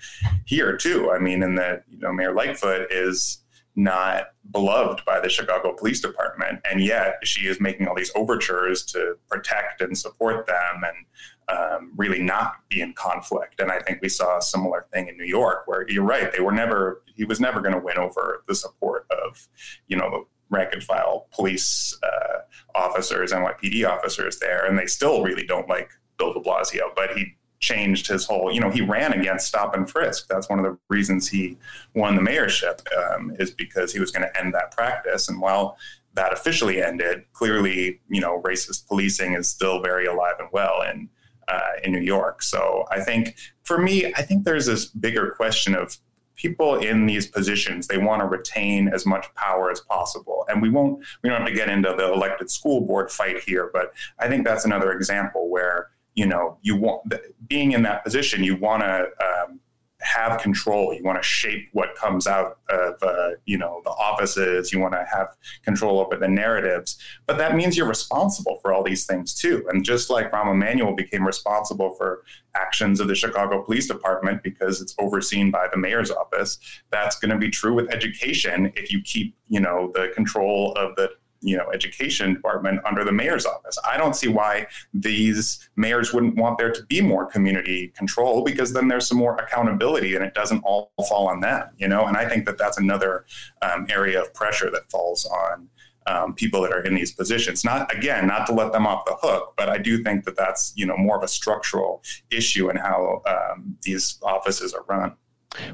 here 0.46 0.78
too. 0.78 1.12
I 1.12 1.20
mean, 1.20 1.44
in 1.44 1.56
that 1.56 1.84
you 1.90 2.00
know 2.00 2.14
Mayor 2.14 2.34
Lightfoot 2.34 2.92
is 2.92 3.43
not 3.76 4.28
beloved 4.52 5.04
by 5.06 5.20
the 5.20 5.30
Chicago 5.30 5.74
Police 5.74 6.02
Department, 6.02 6.60
and 6.70 6.84
yet 6.84 7.18
she 7.24 7.48
is 7.48 7.60
making 7.60 7.88
all 7.88 7.96
these 7.96 8.12
overtures 8.16 8.84
to 8.86 9.18
protect 9.30 9.82
and 9.82 9.98
support 9.98 10.46
them, 10.46 10.84
and 10.84 11.06
um, 11.50 11.92
really 11.96 12.22
not 12.22 12.56
be 12.70 12.82
in 12.82 12.94
conflict. 12.94 13.60
And 13.60 13.72
I 13.72 13.80
think 13.80 14.00
we 14.02 14.10
saw 14.10 14.38
a 14.38 14.42
similar 14.42 14.86
thing 14.94 15.08
in 15.08 15.18
New 15.18 15.26
York, 15.26 15.64
where 15.66 15.90
you're 15.90 16.04
right, 16.04 16.32
they 16.32 16.40
were 16.40 16.52
never, 16.52 17.04
he 17.16 17.26
was 17.26 17.40
never 17.40 17.62
going 17.62 17.74
to 17.74 17.82
win 17.82 17.98
over 17.98 18.44
the 18.48 18.56
support 18.56 19.06
of, 19.12 19.48
you 19.88 19.98
know, 19.98 20.10
the 20.10 20.24
rank 20.50 20.70
and 20.74 20.84
file 20.84 21.28
police 21.34 21.98
uh, 22.04 22.40
officers, 22.76 23.32
NYPD 23.32 23.88
officers 23.90 24.40
there, 24.40 24.66
and 24.66 24.78
they 24.78 24.86
still 24.86 25.24
really 25.24 25.46
don't 25.46 25.68
like 25.68 25.90
Bill 26.18 26.34
De 26.34 26.40
Blasio, 26.40 26.94
but 26.96 27.18
he 27.18 27.36
changed 27.64 28.08
his 28.08 28.26
whole, 28.26 28.52
you 28.54 28.60
know, 28.60 28.70
he 28.70 28.82
ran 28.82 29.14
against 29.14 29.48
stop 29.48 29.74
and 29.74 29.90
frisk. 29.90 30.28
That's 30.28 30.50
one 30.50 30.60
of 30.60 30.66
the 30.66 30.78
reasons 30.90 31.30
he 31.30 31.58
won 31.96 32.18
the 32.18 32.22
mayorship, 32.22 32.82
um, 32.98 33.34
is 33.40 33.52
because 33.52 33.94
he 33.94 34.02
was 34.02 34.12
going 34.12 34.28
to 34.28 34.40
end 34.40 34.54
that 34.54 34.72
practice. 34.72 35.30
And 35.30 35.40
while 35.40 35.78
that 36.14 36.34
officially 36.34 36.84
ended, 36.84 37.24
clearly, 37.32 38.02
you 38.10 38.20
know, 38.20 38.42
racist 38.42 38.86
policing 38.88 39.36
is 39.36 39.50
still 39.50 39.82
very 39.82 40.06
alive 40.06 40.36
and 40.40 40.50
well 40.52 40.82
in 40.82 41.10
uh, 41.48 41.72
in 41.84 41.94
New 41.94 42.02
York. 42.02 42.44
So 42.44 42.86
I 42.92 43.00
think 43.00 43.36
for 43.64 43.78
me, 43.78 44.14
I 44.14 44.24
think 44.24 44.44
there's 44.44 44.66
this 44.66 44.86
bigger 44.86 45.32
question 45.32 45.74
of 45.74 45.98
people 46.36 46.80
in 46.80 47.06
these 47.06 47.28
positions 47.28 47.88
they 47.88 47.98
want 47.98 48.20
to 48.20 48.26
retain 48.26 48.90
as 48.90 49.06
much 49.06 49.26
power 49.36 49.70
as 49.70 49.80
possible 49.82 50.46
and 50.50 50.62
we 50.64 50.70
won't 50.70 51.00
we 51.22 51.30
don't 51.30 51.42
have 51.42 51.48
to 51.48 51.54
get 51.54 51.70
into 51.70 51.94
the 51.96 52.12
elected 52.12 52.50
school 52.50 52.82
board 52.82 53.12
fight 53.12 53.40
here 53.44 53.70
but 53.72 53.94
i 54.18 54.28
think 54.28 54.44
that's 54.44 54.66
another 54.66 54.92
example 54.92 55.48
where 55.50 55.90
you 56.16 56.26
know 56.26 56.58
you 56.62 56.76
want 56.76 57.14
being 57.48 57.72
in 57.72 57.84
that 57.84 58.04
position 58.04 58.44
you 58.44 58.56
want 58.56 58.82
to 58.84 59.08
um, 59.26 59.60
have 60.04 60.42
control. 60.42 60.94
You 60.94 61.04
want 61.04 61.22
to 61.22 61.28
shape 61.28 61.70
what 61.72 61.96
comes 61.96 62.28
out 62.28 62.60
of 62.70 63.02
uh, 63.02 63.30
you 63.46 63.58
know 63.58 63.82
the 63.84 63.92
offices. 63.92 64.72
You 64.72 64.80
want 64.80 64.94
to 64.94 65.06
have 65.12 65.30
control 65.64 66.00
over 66.00 66.18
the 66.18 66.28
narratives. 66.28 67.00
But 67.26 67.38
that 67.38 67.56
means 67.56 67.78
you're 67.78 67.88
responsible 67.88 68.60
for 68.62 68.74
all 68.74 68.84
these 68.84 69.06
things 69.06 69.34
too. 69.34 69.66
And 69.70 69.84
just 69.84 70.10
like 70.10 70.32
Rahm 70.32 70.52
Emanuel 70.52 70.94
became 70.94 71.26
responsible 71.26 71.96
for 71.96 72.24
actions 72.56 73.00
of 73.00 73.08
the 73.08 73.16
Chicago 73.16 73.64
Police 73.64 73.88
Department 73.88 74.44
because 74.44 74.82
it's 74.82 74.94
overseen 75.00 75.50
by 75.50 75.68
the 75.72 75.78
mayor's 75.78 76.12
office, 76.12 76.60
that's 76.92 77.18
going 77.18 77.32
to 77.32 77.38
be 77.38 77.50
true 77.50 77.74
with 77.74 77.90
education 77.92 78.72
if 78.76 78.92
you 78.92 79.02
keep 79.02 79.36
you 79.48 79.60
know 79.60 79.92
the 79.96 80.12
control 80.14 80.74
of 80.74 80.96
the 80.96 81.10
you 81.44 81.58
know 81.58 81.70
education 81.74 82.34
department 82.34 82.80
under 82.86 83.04
the 83.04 83.12
mayor's 83.12 83.46
office. 83.46 83.78
I 83.88 83.98
don't 83.98 84.16
see 84.16 84.28
why 84.28 84.68
these 84.94 85.70
mayors 85.76 86.14
wouldn't 86.14 86.36
want 86.36 86.58
there 86.58 86.72
to 86.72 86.84
be 86.86 87.02
more 87.02 87.26
community 87.26 87.90
control 87.90 88.44
because 88.44 88.74
then 88.74 88.88
there's 88.88 89.08
some 89.08 89.18
more 89.18 89.36
accountability 89.36 90.16
and 90.16 90.24
it 90.24 90.34
doesn't 90.34 90.64
all 90.64 90.92
fall 91.08 91.28
on 91.28 91.42
them. 91.42 91.70
You 91.78 91.88
know, 91.88 92.06
and 92.06 92.18
I 92.18 92.28
think 92.28 92.46
that 92.46 92.58
that's 92.58 92.78
another 92.78 93.26
um, 93.62 93.86
area 93.90 94.22
of 94.22 94.34
pressure 94.34 94.72
that 94.72 94.90
falls 94.90 95.26
on. 95.26 95.70
Um, 96.06 96.34
people 96.34 96.62
that 96.64 96.74
are 96.74 96.84
in 96.84 96.96
these 96.96 97.14
positions. 97.14 97.64
Not 97.64 97.96
again, 97.96 98.28
not 98.28 98.46
to 98.48 98.54
let 98.54 98.74
them 98.74 98.86
off 98.86 99.06
the 99.06 99.16
hook, 99.22 99.54
but 99.56 99.70
I 99.70 99.78
do 99.78 100.04
think 100.04 100.26
that 100.26 100.36
that's 100.36 100.74
you 100.76 100.86
know 100.86 100.98
more 100.98 101.16
of 101.16 101.24
a 101.24 101.30
structural 101.30 102.04
issue 102.30 102.70
in 102.70 102.76
how 102.76 103.22
um, 103.26 103.78
these 103.84 104.20
offices 104.22 104.74
are 104.74 104.84
run. 104.90 105.16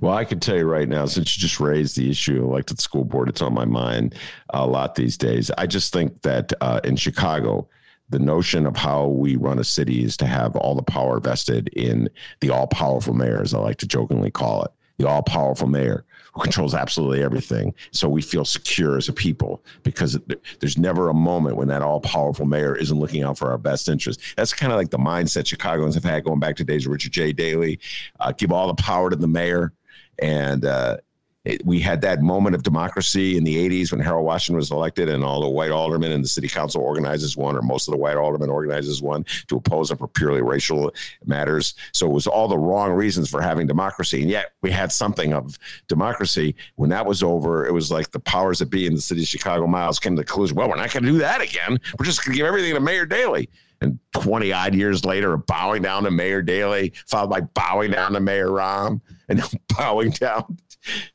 Well, 0.01 0.13
I 0.13 0.25
can 0.25 0.39
tell 0.39 0.57
you 0.57 0.65
right 0.65 0.87
now, 0.87 1.05
since 1.05 1.35
you 1.35 1.41
just 1.41 1.59
raised 1.59 1.95
the 1.95 2.09
issue 2.09 2.37
of 2.37 2.43
elected 2.43 2.79
school 2.79 3.05
board, 3.05 3.29
it's 3.29 3.41
on 3.41 3.53
my 3.53 3.65
mind 3.65 4.15
a 4.49 4.65
lot 4.65 4.95
these 4.95 5.17
days. 5.17 5.51
I 5.57 5.67
just 5.67 5.93
think 5.93 6.21
that 6.23 6.51
uh, 6.61 6.81
in 6.83 6.95
Chicago, 6.95 7.67
the 8.09 8.19
notion 8.19 8.65
of 8.65 8.75
how 8.75 9.07
we 9.07 9.35
run 9.35 9.59
a 9.59 9.63
city 9.63 10.03
is 10.03 10.17
to 10.17 10.25
have 10.25 10.55
all 10.55 10.75
the 10.75 10.83
power 10.83 11.19
vested 11.19 11.69
in 11.69 12.09
the 12.41 12.49
all 12.49 12.67
powerful 12.67 13.13
mayor, 13.13 13.41
as 13.41 13.53
I 13.53 13.59
like 13.59 13.77
to 13.77 13.87
jokingly 13.87 14.31
call 14.31 14.63
it, 14.63 14.71
the 14.97 15.07
all 15.07 15.21
powerful 15.21 15.67
mayor 15.67 16.05
who 16.33 16.41
controls 16.41 16.73
absolutely 16.73 17.23
everything. 17.23 17.73
So 17.91 18.07
we 18.09 18.21
feel 18.21 18.45
secure 18.45 18.97
as 18.97 19.09
a 19.09 19.13
people 19.13 19.63
because 19.83 20.19
there's 20.59 20.77
never 20.77 21.09
a 21.09 21.13
moment 21.13 21.57
when 21.57 21.67
that 21.69 21.81
all 21.81 21.99
powerful 22.01 22.45
mayor 22.45 22.75
isn't 22.75 22.99
looking 22.99 23.23
out 23.23 23.37
for 23.37 23.51
our 23.51 23.57
best 23.57 23.89
interest. 23.89 24.21
That's 24.35 24.53
kind 24.53 24.71
of 24.71 24.77
like 24.77 24.89
the 24.89 24.97
mindset 24.97 25.47
Chicagoans 25.47 25.95
have 25.95 26.03
had 26.03 26.23
going 26.23 26.39
back 26.39 26.55
to 26.57 26.63
days 26.63 26.85
of 26.85 26.91
Richard 26.91 27.11
J. 27.11 27.33
Daley. 27.33 27.79
Uh, 28.19 28.31
give 28.31 28.51
all 28.51 28.67
the 28.67 28.81
power 28.81 29.09
to 29.09 29.15
the 29.15 29.27
mayor. 29.27 29.73
And 30.21 30.65
uh, 30.65 30.97
it, 31.45 31.65
we 31.65 31.79
had 31.79 32.01
that 32.01 32.21
moment 32.21 32.53
of 32.53 32.63
democracy 32.63 33.37
in 33.37 33.45
the 33.45 33.55
80s 33.69 33.91
when 33.91 34.01
Harold 34.01 34.25
Washington 34.25 34.57
was 34.57 34.71
elected 34.71 35.07
and 35.07 35.23
all 35.23 35.39
the 35.39 35.47
white 35.47 35.71
aldermen 35.71 36.11
and 36.11 36.23
the 36.23 36.27
city 36.27 36.49
council 36.49 36.81
organizes 36.81 37.37
one 37.37 37.55
or 37.55 37.61
most 37.61 37.87
of 37.87 37.93
the 37.93 37.97
white 37.97 38.17
aldermen 38.17 38.49
organizes 38.49 39.01
one 39.01 39.23
to 39.47 39.55
oppose 39.55 39.87
them 39.87 39.97
for 39.97 40.07
purely 40.07 40.41
racial 40.41 40.93
matters. 41.25 41.75
So 41.93 42.07
it 42.07 42.13
was 42.13 42.27
all 42.27 42.49
the 42.49 42.57
wrong 42.57 42.91
reasons 42.91 43.29
for 43.29 43.41
having 43.41 43.67
democracy. 43.67 44.21
And 44.21 44.29
yet 44.29 44.51
we 44.61 44.69
had 44.69 44.91
something 44.91 45.33
of 45.33 45.57
democracy. 45.87 46.55
When 46.75 46.89
that 46.89 47.05
was 47.05 47.23
over, 47.23 47.65
it 47.65 47.71
was 47.71 47.89
like 47.89 48.11
the 48.11 48.19
powers 48.19 48.59
that 48.59 48.69
be 48.69 48.85
in 48.85 48.93
the 48.93 49.01
city 49.01 49.21
of 49.21 49.27
Chicago 49.27 49.65
Miles 49.65 49.97
came 49.97 50.15
to 50.17 50.21
the 50.21 50.25
conclusion, 50.25 50.57
well, 50.57 50.67
we're 50.67 50.75
not 50.75 50.91
going 50.91 51.03
to 51.03 51.11
do 51.11 51.19
that 51.19 51.41
again. 51.41 51.79
We're 51.97 52.05
just 52.05 52.25
going 52.25 52.33
to 52.33 52.37
give 52.37 52.47
everything 52.47 52.73
to 52.73 52.81
Mayor 52.81 53.05
Daley 53.05 53.49
and 53.81 53.99
20 54.13 54.51
odd 54.51 54.75
years 54.75 55.05
later, 55.05 55.37
bowing 55.37 55.81
down 55.81 56.03
to 56.03 56.11
Mayor 56.11 56.41
Daley, 56.41 56.93
followed 57.07 57.29
by 57.29 57.41
bowing 57.41 57.91
down 57.91 58.13
to 58.13 58.19
Mayor 58.19 58.49
Rahm, 58.49 59.01
and 59.27 59.41
bowing 59.77 60.11
down 60.11 60.57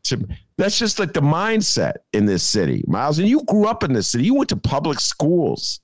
to 0.04 0.26
that's 0.56 0.78
just 0.78 0.98
like 0.98 1.12
the 1.12 1.20
mindset 1.20 1.94
in 2.12 2.26
this 2.26 2.42
city, 2.42 2.84
Miles. 2.86 3.18
And 3.18 3.28
you 3.28 3.42
grew 3.44 3.66
up 3.66 3.82
in 3.82 3.92
this 3.92 4.08
city, 4.08 4.24
you 4.24 4.34
went 4.34 4.50
to 4.50 4.56
public 4.56 5.00
schools. 5.00 5.80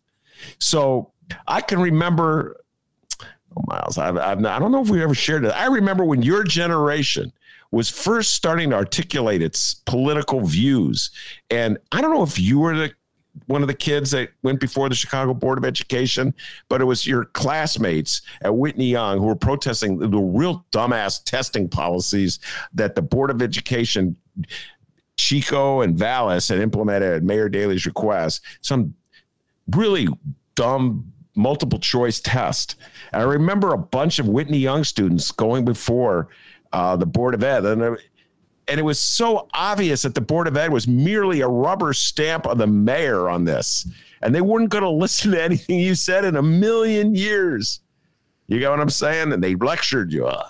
So 0.58 1.12
I 1.46 1.60
can 1.60 1.80
remember, 1.80 2.60
oh, 3.20 3.64
Miles, 3.66 3.98
I've, 3.98 4.16
I've 4.16 4.44
I 4.44 4.58
don't 4.58 4.72
know 4.72 4.82
if 4.82 4.88
we 4.88 5.02
ever 5.02 5.14
shared 5.14 5.44
it. 5.44 5.50
I 5.50 5.66
remember 5.66 6.04
when 6.04 6.22
your 6.22 6.44
generation 6.44 7.32
was 7.72 7.88
first 7.88 8.34
starting 8.34 8.70
to 8.70 8.76
articulate 8.76 9.42
its 9.42 9.74
political 9.86 10.40
views. 10.40 11.10
And 11.50 11.78
I 11.92 12.00
don't 12.00 12.12
know 12.12 12.22
if 12.22 12.38
you 12.38 12.58
were 12.58 12.76
the 12.76 12.92
one 13.46 13.62
of 13.62 13.68
the 13.68 13.74
kids 13.74 14.10
that 14.10 14.30
went 14.42 14.60
before 14.60 14.88
the 14.88 14.94
Chicago 14.94 15.34
Board 15.34 15.58
of 15.58 15.64
Education, 15.64 16.34
but 16.68 16.80
it 16.80 16.84
was 16.84 17.06
your 17.06 17.26
classmates 17.26 18.22
at 18.42 18.54
Whitney 18.54 18.86
Young 18.86 19.18
who 19.18 19.26
were 19.26 19.36
protesting 19.36 19.98
the 19.98 20.18
real 20.18 20.64
dumbass 20.72 21.22
testing 21.24 21.68
policies 21.68 22.40
that 22.74 22.94
the 22.94 23.02
Board 23.02 23.30
of 23.30 23.42
Education, 23.42 24.16
Chico 25.16 25.82
and 25.82 25.96
Vallas 25.96 26.48
had 26.48 26.58
implemented 26.58 27.12
at 27.12 27.22
Mayor 27.22 27.48
Daley's 27.48 27.86
request. 27.86 28.42
Some 28.62 28.94
really 29.72 30.08
dumb 30.54 31.12
multiple 31.34 31.78
choice 31.78 32.20
test. 32.20 32.76
And 33.12 33.22
I 33.22 33.24
remember 33.24 33.72
a 33.72 33.78
bunch 33.78 34.18
of 34.18 34.28
Whitney 34.28 34.58
Young 34.58 34.84
students 34.84 35.30
going 35.30 35.64
before 35.64 36.28
uh, 36.72 36.96
the 36.96 37.06
Board 37.06 37.34
of 37.34 37.42
Ed, 37.42 37.64
and 37.64 37.98
and 38.70 38.78
it 38.78 38.84
was 38.84 39.00
so 39.00 39.48
obvious 39.52 40.02
that 40.02 40.14
the 40.14 40.20
Board 40.20 40.46
of 40.46 40.56
Ed 40.56 40.72
was 40.72 40.86
merely 40.86 41.40
a 41.40 41.48
rubber 41.48 41.92
stamp 41.92 42.46
of 42.46 42.56
the 42.56 42.68
mayor 42.68 43.28
on 43.28 43.44
this. 43.44 43.86
And 44.22 44.32
they 44.32 44.40
weren't 44.40 44.70
going 44.70 44.84
to 44.84 44.90
listen 44.90 45.32
to 45.32 45.42
anything 45.42 45.80
you 45.80 45.96
said 45.96 46.24
in 46.24 46.36
a 46.36 46.42
million 46.42 47.16
years. 47.16 47.80
You 48.46 48.60
get 48.60 48.70
what 48.70 48.80
I'm 48.80 48.88
saying? 48.88 49.32
And 49.32 49.42
they 49.42 49.56
lectured 49.56 50.12
you. 50.12 50.28
Uh, 50.28 50.48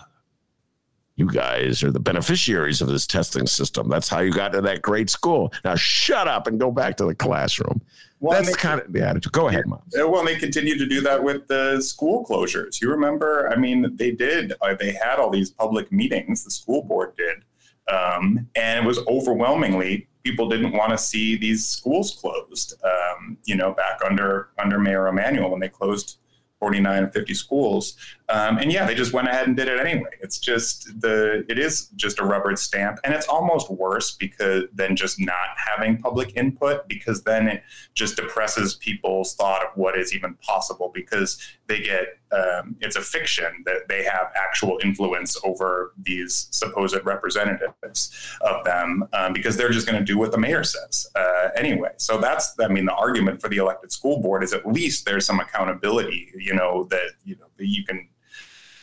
you 1.17 1.31
guys 1.31 1.83
are 1.83 1.91
the 1.91 2.01
beneficiaries 2.01 2.83
of 2.83 2.89
this 2.89 3.07
testing 3.07 3.47
system. 3.47 3.89
That's 3.89 4.09
how 4.09 4.21
you 4.21 4.33
got 4.33 4.53
to 4.53 4.61
that 4.63 4.83
great 4.83 5.09
school. 5.09 5.53
Now 5.65 5.75
shut 5.75 6.29
up 6.29 6.47
and 6.47 6.61
go 6.61 6.71
back 6.71 6.99
to 6.99 7.07
the 7.07 7.15
classroom. 7.15 7.81
Well, 8.21 8.43
That's 8.43 8.55
kind 8.55 8.83
of 8.83 8.93
the 8.93 9.07
attitude. 9.07 9.33
Go 9.33 9.49
ahead, 9.49 9.67
Mom. 9.67 9.81
Well, 9.95 10.25
they 10.27 10.37
continue 10.37 10.77
to 10.77 10.87
do 10.87 11.01
that 11.03 11.23
with 11.23 11.49
the 11.49 11.81
school 11.81 12.27
closures. 12.27 12.81
You 12.83 12.91
remember? 12.91 13.51
I 13.51 13.57
mean, 13.57 13.97
they 13.97 14.11
did. 14.11 14.53
Uh, 14.61 14.75
they 14.75 14.93
had 14.93 15.19
all 15.19 15.31
these 15.31 15.51
public 15.51 15.91
meetings. 15.91 16.45
The 16.45 16.51
school 16.51 16.83
board 16.83 17.17
did 17.17 17.45
um, 17.89 18.49
and 18.55 18.85
it 18.85 18.87
was 18.87 18.99
overwhelmingly 19.07 20.09
people 20.23 20.49
didn't 20.49 20.73
want 20.73 20.91
to 20.91 20.99
see 20.99 21.37
these 21.37 21.67
schools 21.67 22.17
closed. 22.21 22.75
Um, 22.85 23.39
you 23.45 23.57
know, 23.57 23.73
back 23.73 24.01
under 24.05 24.51
under 24.59 24.79
Mayor 24.79 25.09
Emanuel 25.09 25.51
when 25.51 25.61
they 25.61 25.69
closed 25.69 26.19
49 26.61 27.05
or 27.05 27.11
50 27.11 27.35
schools. 27.35 27.97
Um, 28.31 28.59
and 28.59 28.73
yeah, 28.73 28.87
they 28.87 28.95
just 28.95 29.13
went 29.13 29.29
ahead 29.29 29.47
and 29.47 29.57
did 29.57 29.69
it 29.69 29.81
anyway. 29.81 30.11
It's 30.21 30.39
just 30.39 31.01
the 31.01 31.45
it 31.49 31.59
is 31.59 31.89
just 31.97 32.19
a 32.19 32.25
rubber 32.25 32.55
stamp, 32.57 32.99
and 33.05 33.13
it's 33.13 33.27
almost 33.27 33.71
worse 33.71 34.13
because 34.13 34.65
than 34.73 34.97
just 34.97 35.19
not 35.19 35.49
having 35.57 35.99
public 35.99 36.37
input 36.37 36.89
because 36.89 37.23
then 37.23 37.49
it 37.49 37.63
just 37.95 38.17
depresses 38.17 38.75
people's 38.75 39.35
thought 39.35 39.63
of 39.63 39.71
what 39.75 39.99
is 39.99 40.15
even 40.15 40.35
possible 40.35 40.91
because 40.95 41.39
they 41.67 41.81
get 41.81 42.21
um, 42.33 42.77
it's 42.81 42.97
a 42.97 43.01
fiction 43.01 43.63
that 43.67 43.89
they 43.89 44.05
have 44.05 44.31
actual 44.37 44.79
influence 44.85 45.37
over 45.45 45.93
these 46.01 46.47
supposed 46.51 46.97
representatives 47.05 48.37
of 48.43 48.65
them 48.65 49.05
um, 49.13 49.33
because 49.33 49.57
they're 49.57 49.71
just 49.71 49.87
going 49.87 49.99
to 49.99 50.05
do 50.05 50.17
what 50.17 50.31
the 50.31 50.39
mayor 50.39 50.63
says 50.63 51.09
uh, 51.17 51.49
anyway. 51.57 51.91
So 51.97 52.21
that's, 52.21 52.55
I 52.61 52.69
mean, 52.69 52.85
the 52.85 52.95
argument 52.95 53.41
for 53.41 53.49
the 53.49 53.57
elected 53.57 53.91
school 53.91 54.21
board 54.21 54.45
is 54.45 54.53
at 54.53 54.65
least 54.67 55.07
there's 55.07 55.27
some 55.27 55.41
accountability, 55.41 56.33
you 56.37 56.55
know, 56.55 56.85
that, 56.91 57.13
you 57.25 57.37
know, 57.37 57.47
that 57.57 57.67
you 57.67 57.85
can 57.85 58.09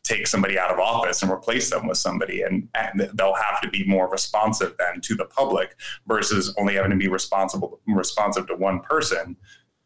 take 0.08 0.28
somebody 0.28 0.58
out 0.58 0.72
of 0.72 0.80
office 0.80 1.22
and 1.22 1.32
replace 1.32 1.70
them 1.70 1.88
with 1.88 1.98
somebody 1.98 2.42
and, 2.42 2.68
and, 2.76 3.10
they'll 3.14 3.36
have 3.36 3.62
to 3.62 3.70
be 3.70 3.84
more 3.86 4.10
responsive 4.10 4.74
then 4.78 5.02
to 5.02 5.16
the 5.16 5.26
public 5.26 5.76
versus 6.08 6.54
only 6.58 6.76
having 6.76 6.92
to 6.92 6.98
be 6.98 7.08
responsible 7.08 7.80
responsive 7.88 8.48
to 8.48 8.56
one 8.56 8.80
person 8.80 9.36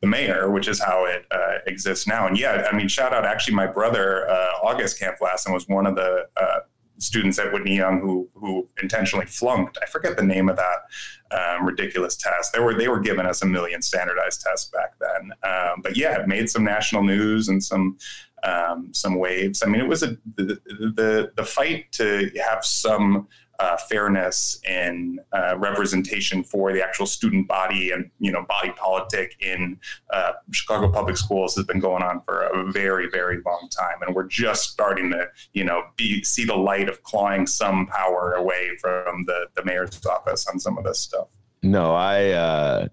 the 0.01 0.07
mayor, 0.07 0.49
which 0.49 0.67
is 0.67 0.81
how 0.81 1.05
it 1.05 1.25
uh, 1.31 1.59
exists 1.67 2.07
now. 2.07 2.27
And 2.27 2.37
yeah, 2.37 2.67
I 2.71 2.75
mean, 2.75 2.87
shout 2.87 3.13
out 3.13 3.23
actually, 3.23 3.55
my 3.55 3.67
brother 3.67 4.27
uh, 4.27 4.51
August 4.63 4.99
Kampf-Lassin 4.99 5.53
was 5.53 5.67
one 5.67 5.85
of 5.85 5.95
the 5.95 6.27
uh, 6.35 6.59
students 6.97 7.39
at 7.39 7.51
Whitney 7.51 7.77
Young 7.77 7.99
who 7.99 8.29
who 8.33 8.67
intentionally 8.81 9.25
flunked. 9.25 9.77
I 9.81 9.85
forget 9.85 10.17
the 10.17 10.23
name 10.23 10.49
of 10.49 10.57
that 10.57 11.37
um, 11.37 11.65
ridiculous 11.65 12.15
test. 12.15 12.53
They 12.53 12.59
were 12.59 12.73
they 12.73 12.87
were 12.87 12.99
giving 12.99 13.25
us 13.25 13.41
a 13.41 13.45
million 13.45 13.81
standardized 13.81 14.41
tests 14.41 14.69
back 14.71 14.93
then. 14.99 15.31
Um, 15.43 15.81
but 15.81 15.97
yeah, 15.97 16.19
it 16.19 16.27
made 16.27 16.49
some 16.49 16.63
national 16.63 17.03
news 17.03 17.47
and 17.47 17.63
some 17.63 17.97
um, 18.43 18.93
some 18.93 19.15
waves. 19.15 19.63
I 19.63 19.67
mean, 19.67 19.81
it 19.81 19.87
was 19.87 20.03
a 20.03 20.17
the, 20.35 20.59
the 20.65 21.31
the 21.35 21.43
fight 21.43 21.91
to 21.93 22.29
have 22.43 22.65
some 22.65 23.27
uh, 23.61 23.77
fairness 23.77 24.59
and 24.67 25.19
uh, 25.33 25.55
representation 25.57 26.43
for 26.43 26.73
the 26.73 26.83
actual 26.83 27.05
student 27.05 27.47
body 27.47 27.91
and 27.91 28.09
you 28.19 28.31
know 28.31 28.43
body 28.49 28.71
politic 28.75 29.35
in 29.39 29.79
uh, 30.11 30.31
Chicago 30.51 30.91
public 30.91 31.15
schools 31.15 31.55
has 31.55 31.65
been 31.65 31.79
going 31.79 32.01
on 32.01 32.21
for 32.21 32.41
a 32.41 32.71
very 32.71 33.07
very 33.09 33.37
long 33.45 33.69
time, 33.69 34.01
and 34.01 34.15
we're 34.15 34.27
just 34.27 34.71
starting 34.71 35.11
to 35.11 35.27
you 35.53 35.63
know 35.63 35.83
be 35.95 36.23
see 36.23 36.43
the 36.43 36.55
light 36.55 36.89
of 36.89 37.03
clawing 37.03 37.45
some 37.45 37.85
power 37.85 38.33
away 38.33 38.71
from 38.81 39.25
the 39.27 39.45
the 39.55 39.63
mayor's 39.63 40.03
office 40.07 40.47
on 40.47 40.59
some 40.59 40.77
of 40.77 40.83
this 40.83 40.99
stuff. 40.99 41.27
No, 41.61 41.93
I. 41.93 42.89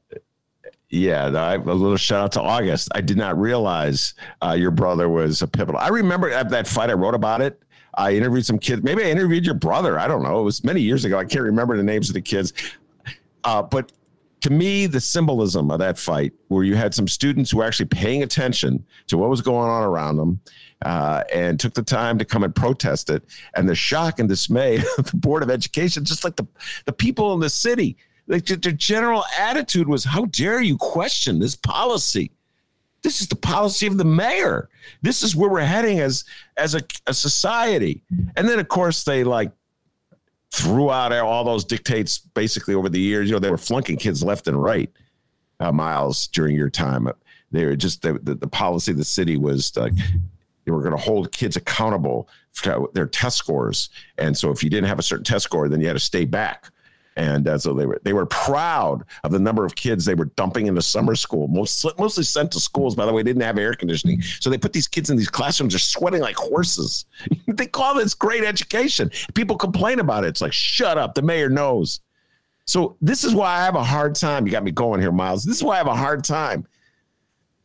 Yeah, 0.91 1.27
I, 1.27 1.55
a 1.55 1.59
little 1.59 1.97
shout 1.99 2.25
out 2.25 2.33
to 2.33 2.41
August. 2.41 2.89
I 2.95 3.03
did 3.03 3.19
not 3.19 3.39
realize 3.39 4.15
uh, 4.43 4.57
your 4.59 4.71
brother 4.71 5.09
was 5.09 5.43
a 5.43 5.47
pivotal. 5.47 5.79
I 5.79 5.89
remember 5.89 6.31
at 6.31 6.49
that 6.51 6.67
fight. 6.67 6.89
I 6.89 6.95
wrote 6.95 7.15
about 7.15 7.43
it 7.43 7.63
I 7.99 8.13
interviewed 8.15 8.47
some 8.47 8.59
kids. 8.59 8.83
Maybe 8.83 9.05
I 9.05 9.11
interviewed 9.11 9.45
your 9.45 9.57
brother. 9.57 9.99
I 9.99 10.07
don't 10.07 10.23
know. 10.23 10.39
It 10.39 10.45
was 10.45 10.63
many 10.63 10.81
years 10.81 11.05
ago. 11.05 11.19
I 11.19 11.25
can't 11.25 11.45
remember 11.45 11.77
the 11.77 11.83
names 11.83 12.09
of 12.09 12.15
the 12.15 12.21
kids. 12.21 12.53
Uh, 13.43 13.63
but 13.63 13.93
to 14.43 14.51
me, 14.51 14.87
the 14.87 15.01
symbolism 15.01 15.71
of 15.71 15.81
that 15.81 15.99
fight, 15.99 16.33
where 16.47 16.63
you 16.63 16.77
had 16.77 16.95
some 16.95 17.09
students 17.09 17.51
who 17.51 17.59
were 17.59 17.65
actually 17.65 17.87
paying 17.87 18.23
attention 18.23 18.85
to 19.09 19.19
what 19.19 19.29
was 19.29 19.41
going 19.41 19.69
on 19.69 19.83
around 19.83 20.17
them 20.17 20.41
uh, 20.83 21.25
and 21.35 21.59
took 21.59 21.75
the 21.75 21.83
time 21.83 22.19
to 22.19 22.25
come 22.25 22.45
and 22.45 22.55
protest 22.55 23.11
it, 23.11 23.25
and 23.57 23.69
the 23.69 23.75
shock 23.75 24.21
and 24.21 24.29
dismay 24.29 24.77
of 24.99 25.11
the 25.11 25.17
Board 25.17 25.43
of 25.43 25.51
Education, 25.51 26.05
just 26.05 26.23
like 26.23 26.37
the, 26.37 26.47
the 26.85 26.93
people 26.93 27.35
in 27.35 27.41
the 27.41 27.51
city, 27.51 27.97
like 28.29 28.45
the, 28.45 28.57
the 28.57 28.73
general 28.73 29.25
attitude 29.39 29.89
was, 29.89 30.05
How 30.05 30.27
dare 30.27 30.61
you 30.61 30.77
question 30.77 31.41
this 31.41 31.57
policy? 31.57 32.31
This 33.03 33.21
is 33.21 33.29
the 33.29 33.37
policy 33.37 33.87
of 33.87 33.97
the 33.97 34.05
mayor. 34.05 34.69
This 35.03 35.23
is 35.23 35.35
where 35.35 35.49
we're 35.49 35.61
heading 35.61 36.01
as 36.01 36.25
as 36.57 36.75
a, 36.75 36.83
a 37.07 37.15
society. 37.15 38.03
And 38.37 38.49
then 38.49 38.59
of 38.59 38.69
course 38.69 39.05
they 39.05 39.25
like 39.25 39.53
threw 40.51 40.91
out 40.91 41.13
all 41.13 41.45
those 41.45 41.65
dictates 41.65 42.19
basically 42.19 42.75
over 42.75 42.89
the 42.89 43.01
years. 43.01 43.29
You 43.29 43.37
know, 43.37 43.39
they 43.39 43.51
were 43.51 43.59
flunking 43.59 43.97
kids 43.97 44.23
left 44.23 44.49
and 44.49 44.61
right, 44.61 44.91
uh, 45.61 45.73
Miles, 45.73 46.27
during 46.29 46.57
your 46.57 46.71
time. 46.71 47.09
They 47.51 47.65
were 47.65 47.77
just 47.77 48.03
the, 48.03 48.15
the, 48.15 48.35
the 48.35 48.49
policy 48.49 48.91
of 48.91 48.99
the 48.99 49.05
city 49.05 49.37
was 49.37 49.75
like 49.77 49.95
they 50.65 50.73
were 50.73 50.83
going 50.83 50.97
to 50.97 51.03
hold 51.03 51.33
kids 51.33 51.57
accountable 51.57 52.29
for 52.53 52.91
their 52.95 53.07
test 53.07 53.37
scores. 53.37 53.91
And 54.19 54.37
so 54.37 54.51
if 54.51 54.63
you 54.63 54.71
didn't 54.71 54.89
have 54.89 54.99
a 54.99 55.03
certain 55.03 55.25
test 55.25 55.45
score, 55.45 55.69
then 55.69 55.81
you 55.81 55.87
had 55.87 55.95
to 55.95 56.01
stay 56.01 56.25
back 56.25 56.71
and 57.19 57.49
uh, 57.49 57.59
so 57.59 57.75
they 57.75 57.85
were 57.85 58.01
they 58.05 58.13
were 58.13 58.27
proud 58.27 59.05
of 59.25 59.33
the 59.33 59.41
number 59.41 59.67
of 59.67 59.75
kids 59.75 60.05
they 60.05 60.15
were 60.15 60.27
dumping 60.37 60.69
into 60.69 60.81
summer 60.81 61.17
school. 61.17 61.49
Most 61.49 61.85
mostly 61.99 62.23
sent 62.23 62.53
to 62.53 62.61
schools, 62.61 62.95
by 62.95 63.05
the 63.05 63.13
way, 63.13 63.25
didn't 63.25 63.43
have 63.43 63.59
air 63.59 63.75
conditioning, 63.75 64.23
so 64.23 64.49
they 64.49 64.57
put 64.57 64.73
these 64.73 64.87
kids 64.87 65.11
in 65.11 65.17
these 65.17 65.29
classrooms. 65.29 65.75
They're 65.75 65.81
sweating 65.81 66.21
like 66.21 66.37
horses. 66.37 67.07
they 67.49 67.67
call 67.67 67.97
this 67.97 68.15
great 68.15 68.45
education. 68.45 69.11
People 69.35 69.57
complain 69.57 69.99
about 69.99 70.25
it. 70.25 70.29
It's 70.29 70.41
like 70.41 70.53
shut 70.53 70.97
up. 70.97 71.15
The 71.15 71.23
mayor 71.23 71.51
knows. 71.51 72.01
So 72.67 72.97
this 73.03 73.25
is 73.25 73.35
why 73.35 73.57
I 73.57 73.65
have 73.65 73.75
a 73.75 73.85
hard 73.85 74.15
time. 74.15 74.47
You 74.47 74.53
got 74.53 74.63
me 74.63 74.71
going 74.71 75.01
here, 75.01 75.11
Miles. 75.11 75.43
This 75.43 75.57
is 75.57 75.65
why 75.65 75.75
I 75.75 75.79
have 75.79 75.89
a 75.89 75.97
hard 75.97 76.23
time 76.25 76.67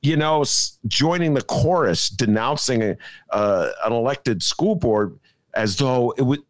you 0.01 0.17
know, 0.17 0.43
joining 0.85 1.33
the 1.33 1.41
chorus 1.41 2.09
denouncing 2.09 2.83
a, 2.83 2.97
uh, 3.29 3.69
an 3.85 3.93
elected 3.93 4.43
school 4.43 4.75
board 4.75 5.17
as 5.53 5.77
though 5.77 6.13
it 6.17 6.23
would, 6.23 6.41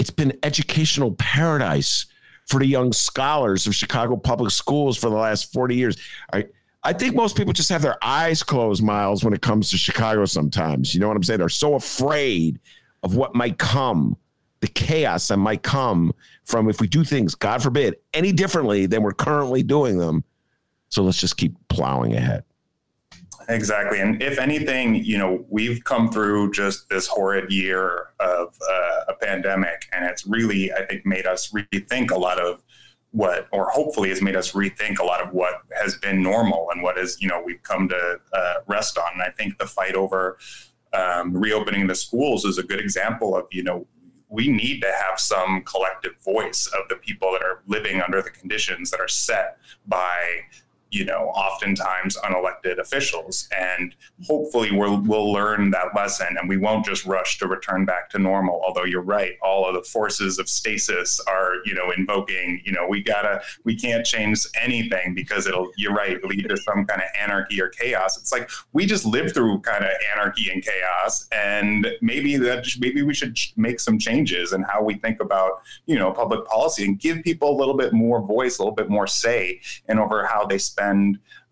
it's 0.00 0.10
been 0.10 0.36
educational 0.42 1.12
paradise 1.12 2.06
for 2.46 2.60
the 2.60 2.66
young 2.66 2.92
scholars 2.92 3.66
of 3.66 3.74
Chicago 3.74 4.16
public 4.16 4.50
schools 4.50 4.96
for 4.96 5.10
the 5.10 5.16
last 5.16 5.52
40 5.52 5.74
years. 5.74 5.96
I, 6.32 6.46
I 6.82 6.92
think 6.92 7.14
most 7.14 7.36
people 7.36 7.52
just 7.52 7.68
have 7.70 7.82
their 7.82 8.02
eyes 8.02 8.42
closed, 8.42 8.82
Miles, 8.82 9.24
when 9.24 9.34
it 9.34 9.42
comes 9.42 9.70
to 9.70 9.76
Chicago 9.76 10.24
sometimes. 10.24 10.94
You 10.94 11.00
know 11.00 11.08
what 11.08 11.16
I'm 11.16 11.24
saying? 11.24 11.40
They're 11.40 11.48
so 11.48 11.74
afraid 11.74 12.60
of 13.02 13.16
what 13.16 13.34
might 13.34 13.58
come 13.58 14.16
the 14.60 14.68
chaos 14.68 15.28
that 15.28 15.36
might 15.36 15.62
come 15.62 16.12
from 16.44 16.68
if 16.68 16.80
we 16.80 16.86
do 16.86 17.04
things, 17.04 17.34
God 17.34 17.62
forbid, 17.62 17.96
any 18.14 18.32
differently 18.32 18.86
than 18.86 19.02
we're 19.02 19.12
currently 19.12 19.62
doing 19.62 19.98
them. 19.98 20.24
So 20.88 21.02
let's 21.02 21.20
just 21.20 21.36
keep 21.36 21.54
plowing 21.68 22.14
ahead. 22.14 22.44
Exactly. 23.48 24.00
And 24.00 24.20
if 24.22 24.38
anything, 24.38 24.96
you 25.04 25.18
know, 25.18 25.44
we've 25.48 25.84
come 25.84 26.10
through 26.10 26.52
just 26.52 26.88
this 26.88 27.06
horrid 27.06 27.52
year 27.52 28.08
of 28.18 28.56
uh, 28.68 29.00
a 29.08 29.14
pandemic, 29.20 29.88
and 29.92 30.04
it's 30.04 30.26
really, 30.26 30.72
I 30.72 30.84
think, 30.84 31.06
made 31.06 31.26
us 31.26 31.52
rethink 31.52 32.10
a 32.10 32.18
lot 32.18 32.40
of 32.40 32.62
what, 33.12 33.46
or 33.52 33.70
hopefully 33.70 34.08
has 34.08 34.20
made 34.20 34.36
us 34.36 34.52
rethink 34.52 34.98
a 34.98 35.04
lot 35.04 35.22
of 35.22 35.32
what 35.32 35.62
has 35.80 35.96
been 35.96 36.22
normal 36.22 36.68
and 36.72 36.82
what 36.82 36.98
is, 36.98 37.16
you 37.20 37.28
know, 37.28 37.40
we've 37.44 37.62
come 37.62 37.88
to 37.88 38.18
uh, 38.32 38.54
rest 38.66 38.98
on. 38.98 39.12
And 39.14 39.22
I 39.22 39.30
think 39.30 39.58
the 39.58 39.66
fight 39.66 39.94
over 39.94 40.38
um, 40.92 41.34
reopening 41.36 41.86
the 41.86 41.94
schools 41.94 42.44
is 42.44 42.58
a 42.58 42.62
good 42.62 42.80
example 42.80 43.36
of, 43.36 43.46
you 43.52 43.62
know, 43.62 43.86
we 44.28 44.48
need 44.48 44.80
to 44.80 44.92
have 44.92 45.20
some 45.20 45.62
collective 45.62 46.12
voice 46.24 46.66
of 46.66 46.88
the 46.88 46.96
people 46.96 47.30
that 47.32 47.42
are 47.42 47.62
living 47.66 48.00
under 48.02 48.20
the 48.20 48.30
conditions 48.30 48.90
that 48.90 49.00
are 49.00 49.08
set 49.08 49.58
by 49.86 50.40
you 50.96 51.04
know, 51.04 51.30
oftentimes 51.34 52.16
unelected 52.24 52.78
officials. 52.78 53.48
And 53.56 53.94
hopefully 54.26 54.70
we'll, 54.72 55.00
we'll 55.02 55.30
learn 55.30 55.70
that 55.72 55.88
lesson 55.94 56.36
and 56.38 56.48
we 56.48 56.56
won't 56.56 56.86
just 56.86 57.04
rush 57.04 57.38
to 57.38 57.46
return 57.46 57.84
back 57.84 58.08
to 58.10 58.18
normal. 58.18 58.62
Although 58.66 58.84
you're 58.84 59.02
right, 59.02 59.34
all 59.42 59.66
of 59.66 59.74
the 59.74 59.82
forces 59.82 60.38
of 60.38 60.48
stasis 60.48 61.20
are, 61.28 61.56
you 61.66 61.74
know, 61.74 61.90
invoking, 61.90 62.62
you 62.64 62.72
know, 62.72 62.86
we 62.88 63.02
gotta, 63.02 63.42
we 63.64 63.76
can't 63.76 64.06
change 64.06 64.46
anything 64.60 65.14
because 65.14 65.46
it'll, 65.46 65.70
you're 65.76 65.92
right, 65.92 66.22
lead 66.24 66.48
to 66.48 66.56
some 66.56 66.86
kind 66.86 67.02
of 67.02 67.08
anarchy 67.20 67.60
or 67.60 67.68
chaos. 67.68 68.16
It's 68.16 68.32
like, 68.32 68.48
we 68.72 68.86
just 68.86 69.04
lived 69.04 69.34
through 69.34 69.60
kind 69.60 69.84
of 69.84 69.90
anarchy 70.14 70.50
and 70.50 70.64
chaos. 70.64 71.28
And 71.32 71.86
maybe 72.00 72.36
that, 72.38 72.66
maybe 72.78 73.02
we 73.02 73.12
should 73.12 73.36
make 73.56 73.80
some 73.80 73.98
changes 73.98 74.54
in 74.54 74.62
how 74.62 74.82
we 74.82 74.94
think 74.94 75.20
about, 75.20 75.60
you 75.84 75.98
know, 75.98 76.10
public 76.12 76.46
policy 76.46 76.84
and 76.86 76.98
give 76.98 77.22
people 77.22 77.54
a 77.54 77.56
little 77.56 77.76
bit 77.76 77.92
more 77.92 78.20
voice, 78.22 78.58
a 78.58 78.62
little 78.62 78.74
bit 78.74 78.88
more 78.88 79.06
say 79.06 79.60
in 79.88 79.98
over 79.98 80.24
how 80.24 80.46
they 80.46 80.58
spend 80.58 80.85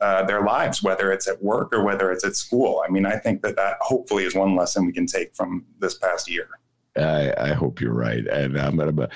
uh, 0.00 0.24
their 0.24 0.42
lives, 0.42 0.82
whether 0.82 1.12
it's 1.12 1.28
at 1.28 1.42
work 1.42 1.72
or 1.72 1.82
whether 1.82 2.10
it's 2.12 2.24
at 2.24 2.36
school. 2.36 2.82
I 2.86 2.90
mean, 2.90 3.06
I 3.06 3.16
think 3.16 3.42
that 3.42 3.56
that 3.56 3.76
hopefully 3.80 4.24
is 4.24 4.34
one 4.34 4.56
lesson 4.56 4.86
we 4.86 4.92
can 4.92 5.06
take 5.06 5.34
from 5.34 5.64
this 5.78 5.96
past 5.98 6.30
year. 6.30 6.48
I, 6.96 7.34
I, 7.36 7.52
hope 7.54 7.80
you're 7.80 7.92
right. 7.92 8.24
And 8.26 8.56
I'm 8.56 8.76
going 8.76 8.94
to 8.94 9.08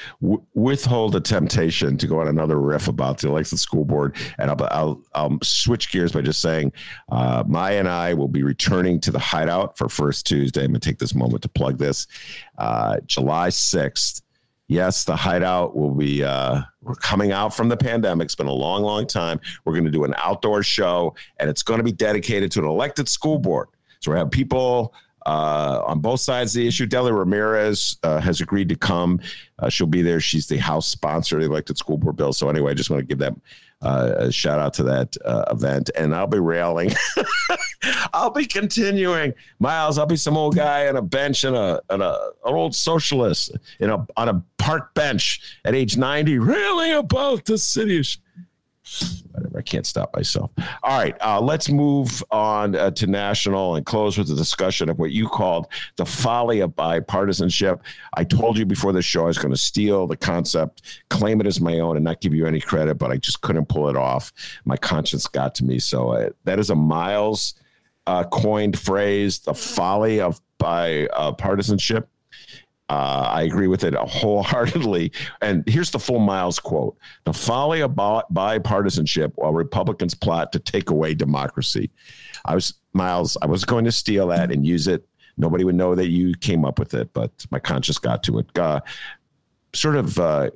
withhold 0.54 1.12
the 1.12 1.20
temptation 1.20 1.96
to 1.98 2.06
go 2.08 2.20
on 2.20 2.26
another 2.26 2.60
riff 2.60 2.88
about 2.88 3.18
the 3.18 3.28
elected 3.28 3.60
school 3.60 3.84
board. 3.84 4.16
And 4.38 4.50
I'll, 4.50 4.68
I'll, 4.72 5.02
I'll 5.14 5.38
switch 5.44 5.92
gears 5.92 6.10
by 6.10 6.22
just 6.22 6.42
saying 6.42 6.72
uh, 7.12 7.44
Maya 7.46 7.78
and 7.78 7.88
I 7.88 8.14
will 8.14 8.26
be 8.26 8.42
returning 8.42 9.00
to 9.02 9.12
the 9.12 9.20
hideout 9.20 9.78
for 9.78 9.88
First 9.88 10.26
Tuesday. 10.26 10.64
I'm 10.64 10.72
going 10.72 10.80
to 10.80 10.88
take 10.88 10.98
this 10.98 11.14
moment 11.14 11.42
to 11.42 11.48
plug 11.48 11.78
this 11.78 12.08
uh, 12.58 12.96
July 13.06 13.48
6th 13.48 14.22
yes, 14.68 15.04
the 15.04 15.16
hideout 15.16 15.74
will 15.74 15.90
be, 15.90 16.22
uh, 16.22 16.60
we're 16.88 16.94
coming 16.94 17.32
out 17.32 17.54
from 17.54 17.68
the 17.68 17.76
pandemic. 17.76 18.24
It's 18.24 18.34
been 18.34 18.46
a 18.46 18.52
long, 18.52 18.82
long 18.82 19.06
time. 19.06 19.38
We're 19.64 19.74
going 19.74 19.84
to 19.84 19.90
do 19.90 20.04
an 20.04 20.14
outdoor 20.16 20.62
show, 20.62 21.14
and 21.38 21.50
it's 21.50 21.62
going 21.62 21.78
to 21.78 21.84
be 21.84 21.92
dedicated 21.92 22.50
to 22.52 22.60
an 22.60 22.64
elected 22.64 23.08
school 23.08 23.38
board. 23.38 23.68
So 24.00 24.10
we 24.10 24.16
have 24.16 24.30
people 24.30 24.94
uh, 25.26 25.82
on 25.86 26.00
both 26.00 26.20
sides 26.20 26.56
of 26.56 26.62
the 26.62 26.68
issue. 26.68 26.86
Delia 26.86 27.12
Ramirez 27.12 27.98
uh, 28.02 28.20
has 28.20 28.40
agreed 28.40 28.70
to 28.70 28.76
come. 28.76 29.20
Uh, 29.58 29.68
she'll 29.68 29.86
be 29.86 30.00
there. 30.00 30.20
She's 30.20 30.46
the 30.46 30.56
House 30.56 30.88
sponsor 30.88 31.36
of 31.36 31.42
the 31.42 31.50
elected 31.50 31.76
school 31.76 31.98
board 31.98 32.16
bill. 32.16 32.32
So 32.32 32.48
anyway, 32.48 32.70
I 32.70 32.74
just 32.74 32.88
want 32.88 33.00
to 33.00 33.06
give 33.06 33.18
that 33.18 33.34
uh, 33.80 34.30
shout 34.30 34.58
out 34.58 34.74
to 34.74 34.82
that 34.84 35.16
uh, 35.24 35.44
event. 35.50 35.90
And 35.96 36.14
I'll 36.14 36.26
be 36.26 36.40
railing. 36.40 36.92
I'll 38.12 38.30
be 38.30 38.46
continuing. 38.46 39.34
Miles, 39.58 39.98
I'll 39.98 40.06
be 40.06 40.16
some 40.16 40.36
old 40.36 40.56
guy 40.56 40.88
on 40.88 40.96
a 40.96 41.02
bench 41.02 41.44
and 41.44 41.54
a, 41.54 41.80
and 41.90 42.02
a 42.02 42.30
an 42.44 42.54
old 42.54 42.74
socialist 42.74 43.56
in 43.80 43.90
a 43.90 44.06
on 44.16 44.28
a 44.28 44.42
park 44.58 44.94
bench 44.94 45.40
at 45.64 45.74
age 45.74 45.96
90, 45.96 46.38
railing 46.38 46.92
about 46.92 47.44
the 47.44 47.58
city. 47.58 48.02
Whatever, 49.32 49.58
I 49.58 49.62
can't 49.62 49.86
stop 49.86 50.14
myself. 50.14 50.50
All 50.82 50.98
right, 50.98 51.16
uh, 51.20 51.40
let's 51.40 51.68
move 51.68 52.22
on 52.30 52.74
uh, 52.74 52.90
to 52.92 53.06
national 53.06 53.76
and 53.76 53.86
close 53.86 54.18
with 54.18 54.28
the 54.28 54.34
discussion 54.34 54.88
of 54.88 54.98
what 54.98 55.10
you 55.10 55.28
called 55.28 55.66
the 55.96 56.06
folly 56.06 56.60
of 56.60 56.70
bipartisanship. 56.70 57.80
I 58.14 58.24
told 58.24 58.58
you 58.58 58.66
before 58.66 58.92
the 58.92 59.02
show 59.02 59.24
I 59.24 59.26
was 59.26 59.38
going 59.38 59.52
to 59.52 59.56
steal 59.56 60.06
the 60.06 60.16
concept, 60.16 61.02
claim 61.10 61.40
it 61.40 61.46
as 61.46 61.60
my 61.60 61.78
own, 61.80 61.96
and 61.96 62.04
not 62.04 62.20
give 62.20 62.34
you 62.34 62.46
any 62.46 62.60
credit, 62.60 62.96
but 62.96 63.10
I 63.10 63.16
just 63.16 63.40
couldn't 63.42 63.68
pull 63.68 63.88
it 63.88 63.96
off. 63.96 64.32
My 64.64 64.76
conscience 64.76 65.26
got 65.26 65.54
to 65.56 65.64
me. 65.64 65.78
So 65.78 66.10
uh, 66.10 66.30
that 66.44 66.58
is 66.58 66.70
a 66.70 66.74
Miles 66.74 67.54
uh, 68.06 68.24
coined 68.24 68.78
phrase, 68.78 69.40
the 69.40 69.54
folly 69.54 70.20
of 70.20 70.40
bipartisanship. 70.58 72.06
Uh, 72.88 73.28
I 73.30 73.42
agree 73.42 73.68
with 73.68 73.84
it 73.84 73.94
wholeheartedly. 73.94 75.12
And 75.42 75.66
here's 75.68 75.90
the 75.90 75.98
full 75.98 76.18
Miles 76.18 76.58
quote 76.58 76.96
The 77.24 77.32
folly 77.32 77.80
of 77.80 77.92
bipartisanship 77.92 79.32
while 79.36 79.52
Republicans 79.52 80.14
plot 80.14 80.52
to 80.52 80.58
take 80.58 80.90
away 80.90 81.14
democracy. 81.14 81.90
I 82.44 82.54
was, 82.54 82.74
Miles, 82.92 83.36
I 83.42 83.46
was 83.46 83.64
going 83.64 83.84
to 83.84 83.92
steal 83.92 84.28
that 84.28 84.50
and 84.50 84.66
use 84.66 84.88
it. 84.88 85.06
Nobody 85.36 85.64
would 85.64 85.74
know 85.74 85.94
that 85.94 86.08
you 86.08 86.34
came 86.34 86.64
up 86.64 86.78
with 86.78 86.94
it, 86.94 87.12
but 87.12 87.30
my 87.50 87.58
conscience 87.58 87.98
got 87.98 88.22
to 88.24 88.40
it. 88.40 88.58
Uh, 88.58 88.80
sort 89.72 89.96
of 89.96 90.18
uh, 90.18 90.50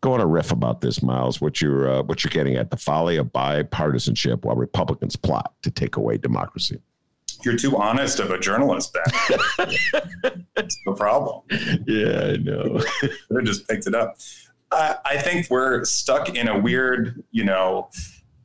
go 0.00 0.14
on 0.14 0.20
a 0.20 0.26
riff 0.26 0.50
about 0.50 0.80
this, 0.80 1.02
Miles. 1.02 1.40
What 1.40 1.60
you're 1.60 1.88
uh, 1.88 2.02
what 2.02 2.24
you're 2.24 2.30
getting 2.30 2.56
at 2.56 2.70
the 2.70 2.76
folly 2.76 3.16
of 3.16 3.26
bipartisanship 3.28 4.44
while 4.44 4.56
Republicans 4.56 5.16
plot 5.16 5.54
to 5.62 5.70
take 5.70 5.96
away 5.96 6.16
democracy 6.16 6.80
you're 7.44 7.56
too 7.56 7.76
honest 7.76 8.20
of 8.20 8.30
a 8.30 8.38
journalist, 8.38 8.92
Ben. 8.92 9.68
That's 10.56 10.78
the 10.84 10.94
problem. 10.96 11.42
Yeah, 11.86 12.32
I 12.32 12.36
know. 12.36 12.82
they 13.30 13.42
just 13.44 13.68
picked 13.68 13.86
it 13.86 13.94
up. 13.94 14.16
Uh, 14.70 14.94
I 15.04 15.18
think 15.18 15.48
we're 15.50 15.84
stuck 15.84 16.34
in 16.34 16.48
a 16.48 16.58
weird, 16.58 17.22
you 17.30 17.44
know, 17.44 17.90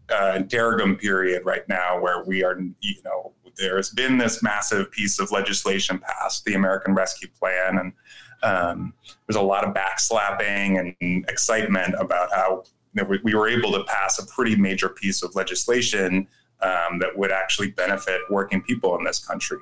uh, 0.10 0.34
interregnum 0.38 0.96
period 0.96 1.46
right 1.46 1.68
now 1.68 2.00
where 2.00 2.24
we 2.24 2.44
are, 2.44 2.60
you 2.60 2.96
know, 3.04 3.34
there's 3.58 3.90
been 3.90 4.18
this 4.18 4.42
massive 4.42 4.92
piece 4.92 5.20
of 5.20 5.32
legislation 5.32 6.00
passed, 6.00 6.46
the 6.46 6.54
American 6.54 6.96
Rescue 6.96 7.28
Plan, 7.40 7.78
and 7.78 7.94
um, 8.42 8.94
there's 9.28 9.38
a 9.38 9.42
lot 9.42 9.64
of 9.64 9.74
backslapping 9.74 10.80
and 10.80 11.30
excitement 11.30 11.96
about 12.00 12.32
how 12.34 12.64
you 12.94 13.02
know, 13.02 13.10
we, 13.10 13.20
we 13.24 13.36
were 13.36 13.48
able 13.48 13.72
to 13.72 13.84
pass 13.86 14.20
a 14.20 14.26
pretty 14.28 14.56
major 14.56 14.90
piece 14.90 15.24
of 15.24 15.36
legislation 15.36 16.28
um, 16.64 17.00
that 17.00 17.18
would 17.18 17.32
actually 17.32 17.72
benefit 17.72 18.22
working 18.30 18.62
people 18.62 18.98
in 18.98 19.04
this 19.04 19.20
country. 19.26 19.60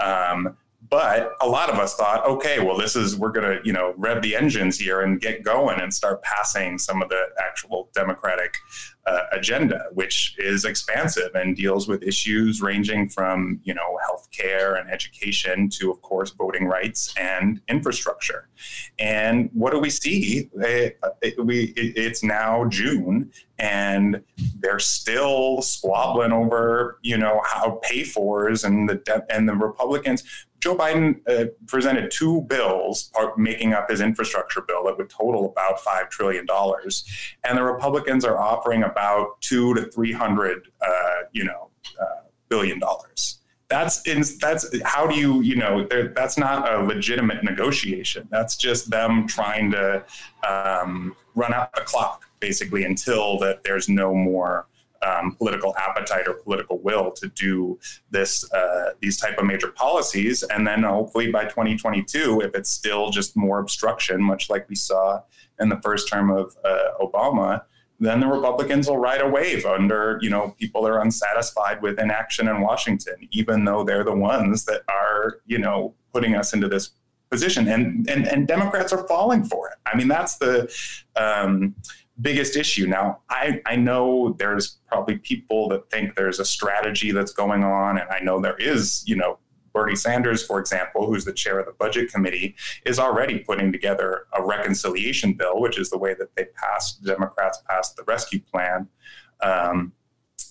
Um, 0.00 0.56
but 0.90 1.32
a 1.40 1.48
lot 1.48 1.70
of 1.70 1.78
us 1.78 1.94
thought, 1.94 2.26
okay, 2.26 2.60
well, 2.60 2.76
this 2.76 2.94
is 2.96 3.16
we're 3.16 3.32
going 3.32 3.58
to 3.58 3.64
you 3.64 3.72
know 3.72 3.94
rev 3.96 4.22
the 4.22 4.36
engines 4.36 4.78
here 4.78 5.00
and 5.00 5.20
get 5.20 5.42
going 5.42 5.80
and 5.80 5.92
start 5.92 6.22
passing 6.22 6.78
some 6.78 7.02
of 7.02 7.08
the 7.08 7.26
actual 7.38 7.88
democratic 7.94 8.54
uh, 9.06 9.24
agenda, 9.32 9.84
which 9.92 10.34
is 10.38 10.64
expansive 10.64 11.34
and 11.34 11.56
deals 11.56 11.86
with 11.86 12.02
issues 12.02 12.60
ranging 12.60 13.08
from 13.08 13.60
you 13.64 13.74
know 13.74 13.98
healthcare 14.08 14.80
and 14.80 14.90
education 14.90 15.68
to, 15.68 15.90
of 15.90 16.00
course, 16.02 16.30
voting 16.30 16.66
rights 16.66 17.14
and 17.18 17.60
infrastructure. 17.68 18.48
And 18.98 19.50
what 19.52 19.72
do 19.72 19.78
we 19.78 19.90
see? 19.90 20.50
It, 20.54 20.98
it, 21.22 21.44
we, 21.44 21.64
it, 21.76 21.96
it's 21.96 22.22
now 22.22 22.66
June, 22.66 23.30
and 23.58 24.22
they're 24.58 24.78
still 24.78 25.62
squabbling 25.62 26.32
over 26.32 26.98
you 27.02 27.16
know 27.16 27.40
how 27.44 27.80
pay 27.82 28.04
fors 28.04 28.64
and 28.64 28.88
the 28.88 29.24
and 29.30 29.48
the 29.48 29.54
Republicans 29.54 30.24
Joe 30.64 30.74
Biden 30.74 31.20
uh, 31.28 31.50
presented 31.66 32.10
two 32.10 32.40
bills 32.48 33.12
making 33.36 33.74
up 33.74 33.90
his 33.90 34.00
infrastructure 34.00 34.62
bill 34.62 34.84
that 34.84 34.96
would 34.96 35.10
total 35.10 35.44
about 35.44 35.78
$5 35.78 36.08
trillion. 36.08 36.46
And 37.44 37.58
the 37.58 37.62
Republicans 37.62 38.24
are 38.24 38.38
offering 38.38 38.82
about 38.82 39.38
two 39.42 39.74
to 39.74 39.84
300, 39.84 40.68
uh, 40.80 40.88
you 41.32 41.44
know, 41.44 41.68
uh, 42.00 42.22
billion 42.48 42.78
dollars. 42.78 43.40
That's 43.68 44.02
that's 44.38 44.82
how 44.84 45.06
do 45.06 45.16
you 45.16 45.42
you 45.42 45.56
know 45.56 45.86
that's 46.14 46.38
not 46.38 46.72
a 46.72 46.82
legitimate 46.82 47.42
negotiation. 47.44 48.28
That's 48.30 48.56
just 48.56 48.88
them 48.88 49.26
trying 49.26 49.70
to 49.72 50.04
um, 50.48 51.14
run 51.34 51.52
out 51.52 51.74
the 51.74 51.82
clock 51.82 52.24
basically 52.40 52.84
until 52.84 53.38
that 53.40 53.64
there's 53.64 53.88
no 53.88 54.14
more 54.14 54.66
um, 55.04 55.36
political 55.36 55.74
appetite 55.76 56.26
or 56.26 56.34
political 56.34 56.78
will 56.78 57.10
to 57.12 57.28
do 57.28 57.78
this 58.10 58.50
uh, 58.52 58.90
these 59.00 59.16
type 59.18 59.38
of 59.38 59.46
major 59.46 59.68
policies. 59.68 60.42
And 60.44 60.66
then 60.66 60.82
hopefully 60.82 61.30
by 61.30 61.44
2022 61.44 62.40
if 62.42 62.54
it's 62.54 62.70
still 62.70 63.10
just 63.10 63.36
more 63.36 63.58
obstruction 63.58 64.22
much 64.22 64.50
like 64.50 64.68
we 64.68 64.74
saw 64.74 65.20
in 65.60 65.68
the 65.68 65.80
first 65.82 66.08
term 66.08 66.30
of 66.30 66.56
uh, 66.64 66.88
obama 67.00 67.62
then 68.00 68.20
the 68.20 68.26
republicans 68.26 68.88
will 68.88 68.98
ride 68.98 69.20
a 69.20 69.28
wave 69.28 69.64
under 69.64 70.18
you 70.20 70.28
know 70.30 70.54
people 70.58 70.82
that 70.82 70.90
are 70.90 71.00
unsatisfied 71.00 71.80
with 71.82 71.98
inaction 71.98 72.48
in 72.48 72.60
washington 72.60 73.14
even 73.30 73.64
though 73.64 73.84
they're 73.84 74.04
the 74.04 74.14
ones 74.14 74.64
that 74.64 74.82
are 74.88 75.40
you 75.46 75.58
know 75.58 75.94
putting 76.12 76.34
us 76.34 76.52
into 76.52 76.68
this 76.68 76.92
position. 77.34 77.68
And 77.68 78.08
and, 78.08 78.26
and 78.26 78.46
democrats 78.46 78.92
are 78.92 79.06
falling 79.08 79.44
for 79.44 79.68
it. 79.68 79.76
I 79.86 79.96
mean 79.96 80.08
that's 80.08 80.36
the 80.36 80.72
um, 81.16 81.74
biggest 82.20 82.56
issue. 82.56 82.86
Now, 82.86 83.20
I, 83.28 83.60
I 83.66 83.76
know 83.76 84.34
there's 84.38 84.78
probably 84.88 85.18
people 85.18 85.68
that 85.68 85.90
think 85.90 86.14
there's 86.14 86.40
a 86.40 86.44
strategy 86.44 87.12
that's 87.12 87.32
going 87.32 87.64
on, 87.64 87.98
and 87.98 88.08
I 88.10 88.20
know 88.20 88.40
there 88.40 88.56
is, 88.56 89.02
you 89.06 89.16
know, 89.16 89.38
Bernie 89.72 89.96
Sanders, 89.96 90.46
for 90.46 90.60
example, 90.60 91.06
who's 91.06 91.24
the 91.24 91.32
chair 91.32 91.58
of 91.58 91.66
the 91.66 91.72
budget 91.72 92.12
committee, 92.12 92.54
is 92.86 93.00
already 93.00 93.40
putting 93.40 93.72
together 93.72 94.26
a 94.32 94.44
reconciliation 94.44 95.32
bill, 95.32 95.60
which 95.60 95.78
is 95.78 95.90
the 95.90 95.98
way 95.98 96.14
that 96.14 96.34
they 96.36 96.44
passed, 96.54 97.02
Democrats 97.02 97.60
passed 97.68 97.96
the 97.96 98.04
rescue 98.04 98.40
plan. 98.40 98.88
Um, 99.40 99.92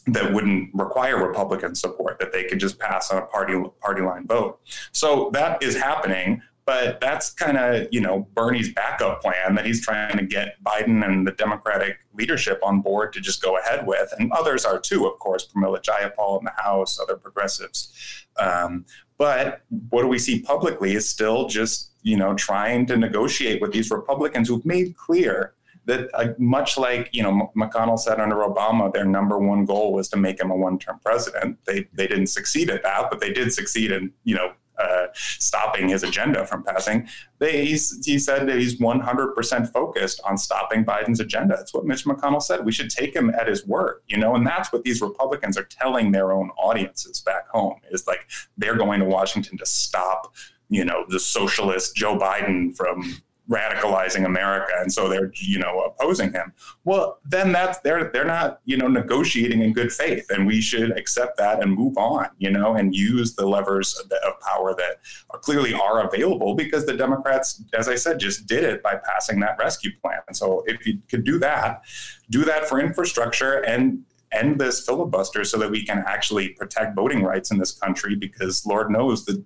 that 0.07 0.34
wouldn't 0.34 0.69
require 0.73 1.26
Republican 1.26 1.76
support, 1.76 2.19
that 2.19 2.34
they 2.34 2.44
could 2.44 2.60
just 2.60 2.77
pass 2.77 3.10
on 3.10 3.23
a 3.23 3.26
party 3.27 3.53
party 3.81 4.02
line 4.02 4.27
vote. 4.27 4.60
So 4.91 5.30
that 5.31 5.64
is 5.64 5.77
happening, 5.77 6.41
but 6.65 7.02
that's 7.02 7.34
kind 7.34 7.57
of 7.57 7.88
you 7.91 8.02
know 8.02 8.27
Bernie's 8.34 8.73
backup 8.73 9.22
plan 9.22 9.56
that 9.56 9.65
he's 9.65 9.84
trying 9.84 10.18
to 10.18 10.26
get 10.26 10.56
Biden 10.64 11.06
and 11.06 11.27
the 11.27 11.31
Democratic 11.31 11.99
leadership 12.14 12.60
on 12.64 12.81
board 12.81 13.14
to 13.14 13.22
just 13.22 13.41
go 13.41 13.57
ahead 13.57 13.85
with, 13.85 14.14
and 14.18 14.31
others 14.31 14.65
are 14.65 14.80
too, 14.80 15.06
of 15.06 15.19
course, 15.19 15.48
Pramila 15.48 15.81
Jayapal 15.81 16.40
in 16.40 16.45
the 16.45 16.53
House, 16.57 16.99
other 16.99 17.18
progressives. 17.18 18.26
Um, 18.38 18.85
but 19.18 19.61
what 19.90 20.02
do 20.02 20.07
we 20.07 20.19
see 20.19 20.41
publicly 20.41 20.94
is 20.94 21.07
still 21.07 21.48
just 21.48 21.91
you 22.02 22.18
know 22.18 22.34
trying 22.34 22.85
to 22.88 22.98
negotiate 22.98 23.61
with 23.61 23.73
these 23.73 23.91
Republicans 23.91 24.48
who've 24.48 24.65
made 24.65 24.95
clear 24.95 25.53
that 25.85 26.10
uh, 26.14 26.30
much 26.38 26.77
like 26.77 27.10
you 27.11 27.23
know 27.23 27.52
McConnell 27.57 27.99
said 27.99 28.19
under 28.19 28.38
Obama, 28.38 28.91
their 28.94 29.06
number 29.06 29.38
one 29.38 29.65
goal 29.65 29.94
was 29.94 30.07
to 30.10 30.18
make 30.18 30.40
him 30.40 30.52
a 30.52 30.56
one-term 30.56 30.99
president. 31.03 31.57
They 31.65 31.88
they 31.94 32.07
didn't 32.07 32.27
succeed 32.27 32.69
at 32.69 32.84
that, 32.84 33.10
but 33.10 33.19
they 33.19 33.34
did 33.34 33.52
succeed 33.53 33.91
in 33.91 34.14
you 34.23 34.35
know 34.35 34.53
uh, 34.78 35.08
stopping 35.14 35.90
his 35.90 36.04
agenda 36.04 36.45
from 36.45 36.64
passing. 36.64 37.08
They, 37.40 37.66
he 37.66 37.78
said 37.78 38.48
that 38.48 38.58
he's 38.58 38.80
100% 38.80 39.72
focused 39.72 40.22
on 40.26 40.38
stopping 40.38 40.86
Biden's 40.86 41.20
agenda. 41.20 41.56
That's 41.56 41.74
what 41.74 41.86
Mitch 41.86 42.06
McConnell 42.06 42.41
said. 42.41 42.66
We 42.66 42.72
should 42.72 42.90
take 42.90 43.16
him 43.16 43.30
at 43.32 43.48
his 43.48 43.66
word, 43.68 44.02
you 44.08 44.18
know, 44.18 44.36
and 44.36 44.45
that's 44.45 44.72
what 44.72 44.84
these 44.84 45.02
Republicans 45.02 45.58
are 45.58 45.66
telling 45.66 46.12
their 46.12 46.32
own 46.32 46.50
audiences 46.52 47.22
back 47.22 47.48
home 47.50 47.80
is 47.91 48.08
like 48.08 48.28
they're 48.58 48.78
going 48.78 49.00
to 49.00 49.06
Washington 49.06 49.58
to 49.58 49.66
stop, 49.66 50.34
you 50.70 50.86
know, 50.86 51.06
the 51.10 51.20
socialist 51.20 51.95
Joe 51.95 52.18
Biden 52.18 52.76
from 52.76 53.22
radicalizing 53.49 54.26
America, 54.26 54.72
and 54.80 54.91
so 54.91 55.10
they're 55.10 55.32
you 55.36 55.60
know 55.60 55.80
opposing 55.82 56.32
him. 56.32 56.53
Well, 56.86 57.20
then 57.26 57.52
that's 57.52 57.80
they're 57.80 58.10
they're 58.11 58.26
not 58.26 58.60
you 58.65 58.78
know 58.78 58.88
negotiating 58.88 59.61
in 59.61 59.74
good 59.74 59.91
faith, 59.91 60.26
and 60.30 60.48
we 60.48 60.61
should 60.61 60.98
accept 60.98 61.38
that 61.38 61.61
and 61.61 61.74
move 61.74 61.98
on, 61.98 62.30
you 62.38 62.49
know, 62.49 62.76
and 62.76 62.95
use 62.95 63.36
the 63.36 63.45
levers 63.45 63.99
of, 63.99 64.11
of 64.11 64.40
power 64.40 64.74
that 64.76 64.99
are 65.32 65.40
clearly 65.40 65.74
are 65.74 66.07
available 66.07 66.56
because 66.56 66.86
the 66.86 66.95
Democrats, 66.95 67.61
as 67.74 67.90
I 67.90 67.95
said, 67.95 68.20
just 68.20 68.45
did 68.48 68.64
it 68.64 68.82
by 68.82 68.95
passing 68.95 69.40
that 69.41 69.57
rescue 69.60 69.91
plan. 70.02 70.20
And 70.28 70.38
so 70.38 70.64
if 70.65 70.86
you 70.86 70.99
could 71.10 71.24
do 71.24 71.40
that, 71.40 71.84
do 72.30 72.45
that 72.45 72.68
for 72.68 72.80
infrastructure 72.80 73.60
and 73.65 74.03
end 74.32 74.60
this 74.60 74.86
filibuster 74.86 75.44
so 75.44 75.57
that 75.57 75.70
we 75.70 75.86
can 75.86 76.03
actually 76.07 76.49
protect 76.49 76.95
voting 76.95 77.24
rights 77.24 77.52
in 77.52 77.60
this 77.60 77.72
country 77.72 78.15
because 78.15 78.65
Lord 78.65 78.90
knows 78.90 79.26
that 79.26 79.44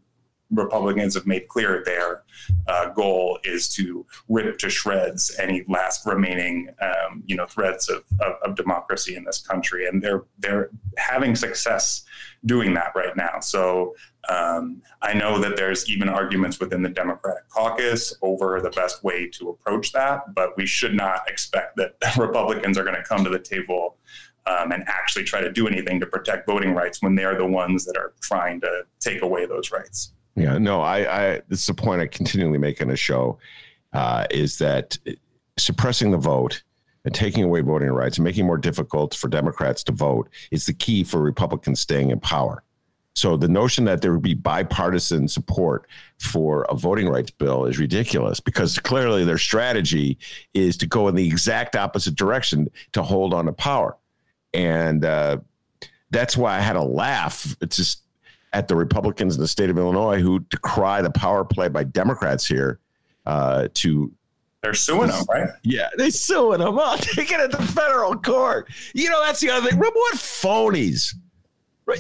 Republicans 0.51 1.15
have 1.15 1.27
made 1.27 1.47
clear 1.47 1.83
their 1.85 2.23
uh, 2.67 2.89
goal 2.89 3.39
is 3.43 3.67
to 3.67 4.05
rip 4.29 4.57
to 4.59 4.69
shreds 4.69 5.35
any 5.39 5.63
last 5.67 6.05
remaining, 6.05 6.69
um, 6.81 7.23
you 7.25 7.35
know, 7.35 7.45
threads 7.45 7.89
of, 7.89 8.03
of, 8.21 8.33
of, 8.43 8.55
democracy 8.55 9.15
in 9.15 9.23
this 9.25 9.39
country, 9.39 9.87
and 9.87 10.01
they're 10.01 10.23
they're 10.39 10.69
having 10.97 11.35
success 11.35 12.03
doing 12.45 12.73
that 12.73 12.93
right 12.95 13.15
now. 13.17 13.39
So 13.41 13.95
um, 14.29 14.81
I 15.01 15.13
know 15.13 15.39
that 15.39 15.57
there's 15.57 15.89
even 15.89 16.07
arguments 16.07 16.59
within 16.59 16.81
the 16.81 16.89
Democratic 16.89 17.49
caucus 17.49 18.13
over 18.21 18.61
the 18.61 18.69
best 18.69 19.03
way 19.03 19.27
to 19.29 19.49
approach 19.49 19.91
that, 19.93 20.33
but 20.33 20.55
we 20.57 20.65
should 20.65 20.93
not 20.93 21.29
expect 21.29 21.77
that 21.77 21.95
Republicans 22.17 22.77
are 22.77 22.83
going 22.83 22.95
to 22.95 23.03
come 23.03 23.23
to 23.23 23.29
the 23.29 23.39
table. 23.39 23.97
Um, 24.45 24.71
and 24.71 24.85
actually 24.87 25.25
try 25.25 25.41
to 25.41 25.51
do 25.51 25.67
anything 25.67 25.99
to 25.99 26.05
protect 26.05 26.47
voting 26.47 26.73
rights 26.73 27.01
when 27.01 27.15
they're 27.15 27.37
the 27.37 27.45
ones 27.45 27.83
that 27.83 27.97
are 27.97 28.13
trying 28.21 28.61
to 28.61 28.83
take 29.01 29.21
away 29.21 29.45
those 29.45 29.71
rights. 29.71 30.13
Yeah, 30.37 30.59
no, 30.59 30.81
I, 30.81 30.97
I 30.99 31.41
this 31.47 31.63
is 31.63 31.69
a 31.69 31.73
point 31.73 31.99
I 32.01 32.07
continually 32.07 32.59
make 32.59 32.79
in 32.79 32.89
the 32.89 32.95
show, 32.95 33.39
uh, 33.93 34.27
is 34.29 34.59
that 34.59 34.97
suppressing 35.57 36.11
the 36.11 36.17
vote 36.17 36.61
and 37.05 37.13
taking 37.13 37.43
away 37.43 37.61
voting 37.61 37.89
rights 37.89 38.17
and 38.17 38.23
making 38.23 38.45
it 38.45 38.47
more 38.47 38.57
difficult 38.59 39.15
for 39.15 39.29
Democrats 39.29 39.83
to 39.85 39.91
vote 39.91 40.29
is 40.51 40.67
the 40.67 40.73
key 40.73 41.03
for 41.03 41.21
Republicans 41.21 41.79
staying 41.79 42.11
in 42.11 42.19
power. 42.19 42.63
So 43.15 43.35
the 43.35 43.47
notion 43.47 43.83
that 43.85 44.03
there 44.03 44.11
would 44.11 44.21
be 44.21 44.35
bipartisan 44.35 45.27
support 45.27 45.87
for 46.19 46.67
a 46.69 46.75
voting 46.75 47.09
rights 47.09 47.31
bill 47.31 47.65
is 47.65 47.79
ridiculous 47.79 48.39
because 48.39 48.77
clearly 48.77 49.25
their 49.25 49.39
strategy 49.39 50.19
is 50.53 50.77
to 50.77 50.85
go 50.85 51.07
in 51.07 51.15
the 51.15 51.25
exact 51.25 51.75
opposite 51.75 52.13
direction 52.13 52.69
to 52.91 53.01
hold 53.01 53.33
on 53.33 53.45
to 53.45 53.53
power. 53.53 53.97
And 54.53 55.03
uh, 55.03 55.37
that's 56.11 56.37
why 56.37 56.57
I 56.57 56.59
had 56.59 56.75
a 56.75 56.83
laugh. 56.83 57.55
It's 57.59 57.77
just 57.77 58.03
at 58.53 58.67
the 58.67 58.75
Republicans 58.75 59.35
in 59.35 59.41
the 59.41 59.47
state 59.47 59.69
of 59.69 59.77
Illinois 59.77 60.21
who 60.21 60.39
decry 60.49 61.01
the 61.01 61.11
power 61.11 61.43
play 61.43 61.67
by 61.67 61.83
Democrats 61.83 62.45
here 62.45 62.79
uh, 63.25 63.67
to. 63.75 64.11
They're 64.61 64.73
suing 64.73 65.09
them, 65.09 65.23
right? 65.29 65.49
Yeah, 65.63 65.89
they're 65.97 66.09
suing 66.09 66.59
them. 66.59 66.77
Oh, 66.79 66.97
taking 66.99 67.39
it 67.39 67.51
the 67.51 67.61
federal 67.61 68.15
court. 68.15 68.69
You 68.93 69.09
know, 69.09 69.23
that's 69.23 69.39
the 69.39 69.51
other 69.51 69.69
thing. 69.69 69.77
Remember 69.77 69.99
what 69.99 70.15
phonies. 70.15 71.13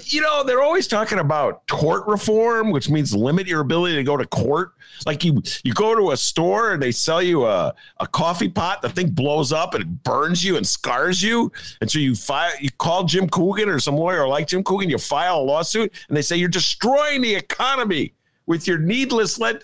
You 0.05 0.21
know, 0.21 0.43
they're 0.43 0.61
always 0.61 0.85
talking 0.85 1.19
about 1.19 1.65
tort 1.67 2.07
reform, 2.07 2.71
which 2.71 2.89
means 2.89 3.15
limit 3.15 3.47
your 3.47 3.61
ability 3.61 3.95
to 3.95 4.03
go 4.03 4.17
to 4.17 4.25
court. 4.25 4.73
Like 5.05 5.23
you, 5.23 5.41
you 5.63 5.73
go 5.73 5.95
to 5.95 6.11
a 6.11 6.17
store 6.17 6.73
and 6.73 6.81
they 6.81 6.91
sell 6.91 7.21
you 7.21 7.45
a, 7.45 7.73
a 7.99 8.07
coffee 8.07 8.49
pot, 8.49 8.81
the 8.81 8.89
thing 8.89 9.11
blows 9.11 9.53
up 9.53 9.75
and 9.75 9.83
it 9.83 10.03
burns 10.03 10.43
you 10.43 10.57
and 10.57 10.67
scars 10.67 11.23
you. 11.23 11.51
And 11.79 11.89
so 11.89 11.99
you 11.99 12.15
file, 12.15 12.51
you 12.59 12.69
call 12.71 13.05
Jim 13.05 13.29
Coogan 13.29 13.69
or 13.69 13.79
some 13.79 13.95
lawyer 13.95 14.27
like 14.27 14.47
Jim 14.47 14.63
Coogan, 14.63 14.89
you 14.89 14.97
file 14.97 15.39
a 15.39 15.43
lawsuit 15.43 15.93
and 16.09 16.17
they 16.17 16.21
say 16.21 16.35
you're 16.35 16.49
destroying 16.49 17.21
the 17.21 17.35
economy 17.35 18.13
with 18.45 18.67
your 18.67 18.79
needless 18.79 19.39
lit- 19.39 19.63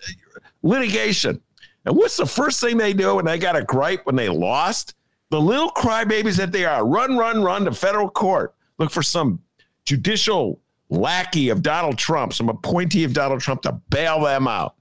litigation. 0.62 1.42
And 1.86 1.98
what's 1.98 2.16
the 2.16 2.26
first 2.26 2.62
thing 2.62 2.78
they 2.78 2.94
do 2.94 3.16
when 3.16 3.26
they 3.26 3.38
got 3.38 3.58
a 3.58 3.64
gripe 3.64 4.06
when 4.06 4.16
they 4.16 4.30
lost? 4.30 4.96
The 5.32 5.42
little 5.42 5.72
crybabies 5.72 6.38
that 6.38 6.54
they 6.54 6.64
are 6.64 6.86
run, 6.86 7.18
run, 7.18 7.44
run 7.44 7.66
to 7.66 7.74
federal 7.74 8.10
court. 8.10 8.54
Look 8.78 8.92
for 8.92 9.04
some 9.04 9.40
judicial 9.86 10.60
lackey 10.90 11.50
of 11.50 11.62
Donald 11.62 11.98
Trump, 11.98 12.34
some 12.34 12.50
appointee 12.50 13.04
of 13.04 13.14
Donald 13.14 13.42
Trump 13.42 13.62
to 13.64 13.74
bail 13.90 14.22
them 14.22 14.48
out. 14.48 14.76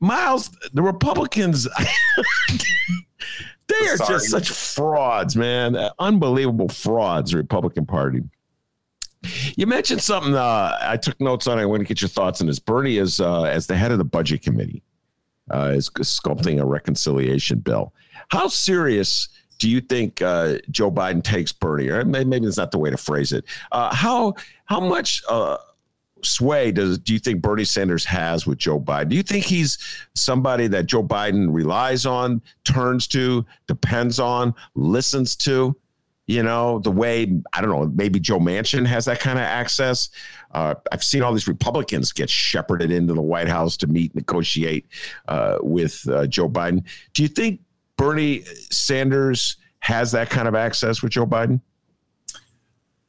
Miles, 0.00 0.50
the 0.72 0.82
Republicans, 0.82 1.66
they 3.68 3.88
are 3.88 3.96
Sorry. 3.96 4.14
just 4.14 4.30
such 4.30 4.50
frauds, 4.50 5.36
man. 5.36 5.76
Unbelievable 5.98 6.68
frauds, 6.68 7.30
the 7.30 7.38
Republican 7.38 7.86
Party. 7.86 8.22
You 9.56 9.66
mentioned 9.66 10.02
something 10.02 10.34
uh, 10.34 10.76
I 10.82 10.98
took 10.98 11.18
notes 11.20 11.46
on. 11.46 11.58
I 11.58 11.64
want 11.64 11.80
to 11.80 11.86
get 11.86 12.02
your 12.02 12.10
thoughts 12.10 12.42
on 12.42 12.46
this. 12.46 12.58
Bernie 12.58 12.98
is, 12.98 13.20
uh, 13.20 13.44
as 13.44 13.66
the 13.66 13.76
head 13.76 13.90
of 13.90 13.98
the 13.98 14.04
budget 14.04 14.42
committee, 14.42 14.82
uh, 15.50 15.72
is 15.74 15.88
sculpting 15.90 16.60
a 16.60 16.64
reconciliation 16.64 17.60
bill. 17.60 17.94
How 18.28 18.48
serious 18.48 19.28
do 19.64 19.70
you 19.70 19.80
think 19.80 20.20
uh, 20.20 20.58
Joe 20.70 20.90
Biden 20.90 21.24
takes 21.24 21.50
Bernie? 21.50 21.88
Or 21.88 22.04
maybe 22.04 22.46
it's 22.46 22.58
not 22.58 22.70
the 22.70 22.76
way 22.76 22.90
to 22.90 22.98
phrase 22.98 23.32
it. 23.32 23.46
Uh, 23.72 23.94
how 23.94 24.34
how 24.66 24.78
much 24.78 25.22
uh, 25.26 25.56
sway 26.20 26.70
does 26.70 26.98
do 26.98 27.14
you 27.14 27.18
think 27.18 27.40
Bernie 27.40 27.64
Sanders 27.64 28.04
has 28.04 28.46
with 28.46 28.58
Joe 28.58 28.78
Biden? 28.78 29.08
Do 29.08 29.16
you 29.16 29.22
think 29.22 29.46
he's 29.46 29.78
somebody 30.14 30.66
that 30.66 30.84
Joe 30.84 31.02
Biden 31.02 31.48
relies 31.50 32.04
on, 32.04 32.42
turns 32.64 33.06
to, 33.08 33.46
depends 33.66 34.20
on, 34.20 34.54
listens 34.74 35.34
to? 35.36 35.74
You 36.26 36.42
know, 36.42 36.78
the 36.80 36.90
way 36.90 37.40
I 37.54 37.62
don't 37.62 37.70
know, 37.70 37.90
maybe 37.94 38.20
Joe 38.20 38.40
Manchin 38.40 38.84
has 38.84 39.06
that 39.06 39.18
kind 39.18 39.38
of 39.38 39.44
access. 39.46 40.10
Uh, 40.50 40.74
I've 40.92 41.02
seen 41.02 41.22
all 41.22 41.32
these 41.32 41.48
Republicans 41.48 42.12
get 42.12 42.28
shepherded 42.28 42.90
into 42.90 43.14
the 43.14 43.22
White 43.22 43.48
House 43.48 43.78
to 43.78 43.86
meet, 43.86 44.14
negotiate 44.14 44.86
uh, 45.28 45.56
with 45.62 46.06
uh, 46.10 46.26
Joe 46.26 46.50
Biden. 46.50 46.84
Do 47.14 47.22
you 47.22 47.28
think 47.28 47.60
Bernie 47.96 48.44
Sanders 48.70 49.56
has 49.80 50.12
that 50.12 50.30
kind 50.30 50.48
of 50.48 50.54
access 50.54 51.02
with 51.02 51.12
Joe 51.12 51.26
Biden? 51.26 51.60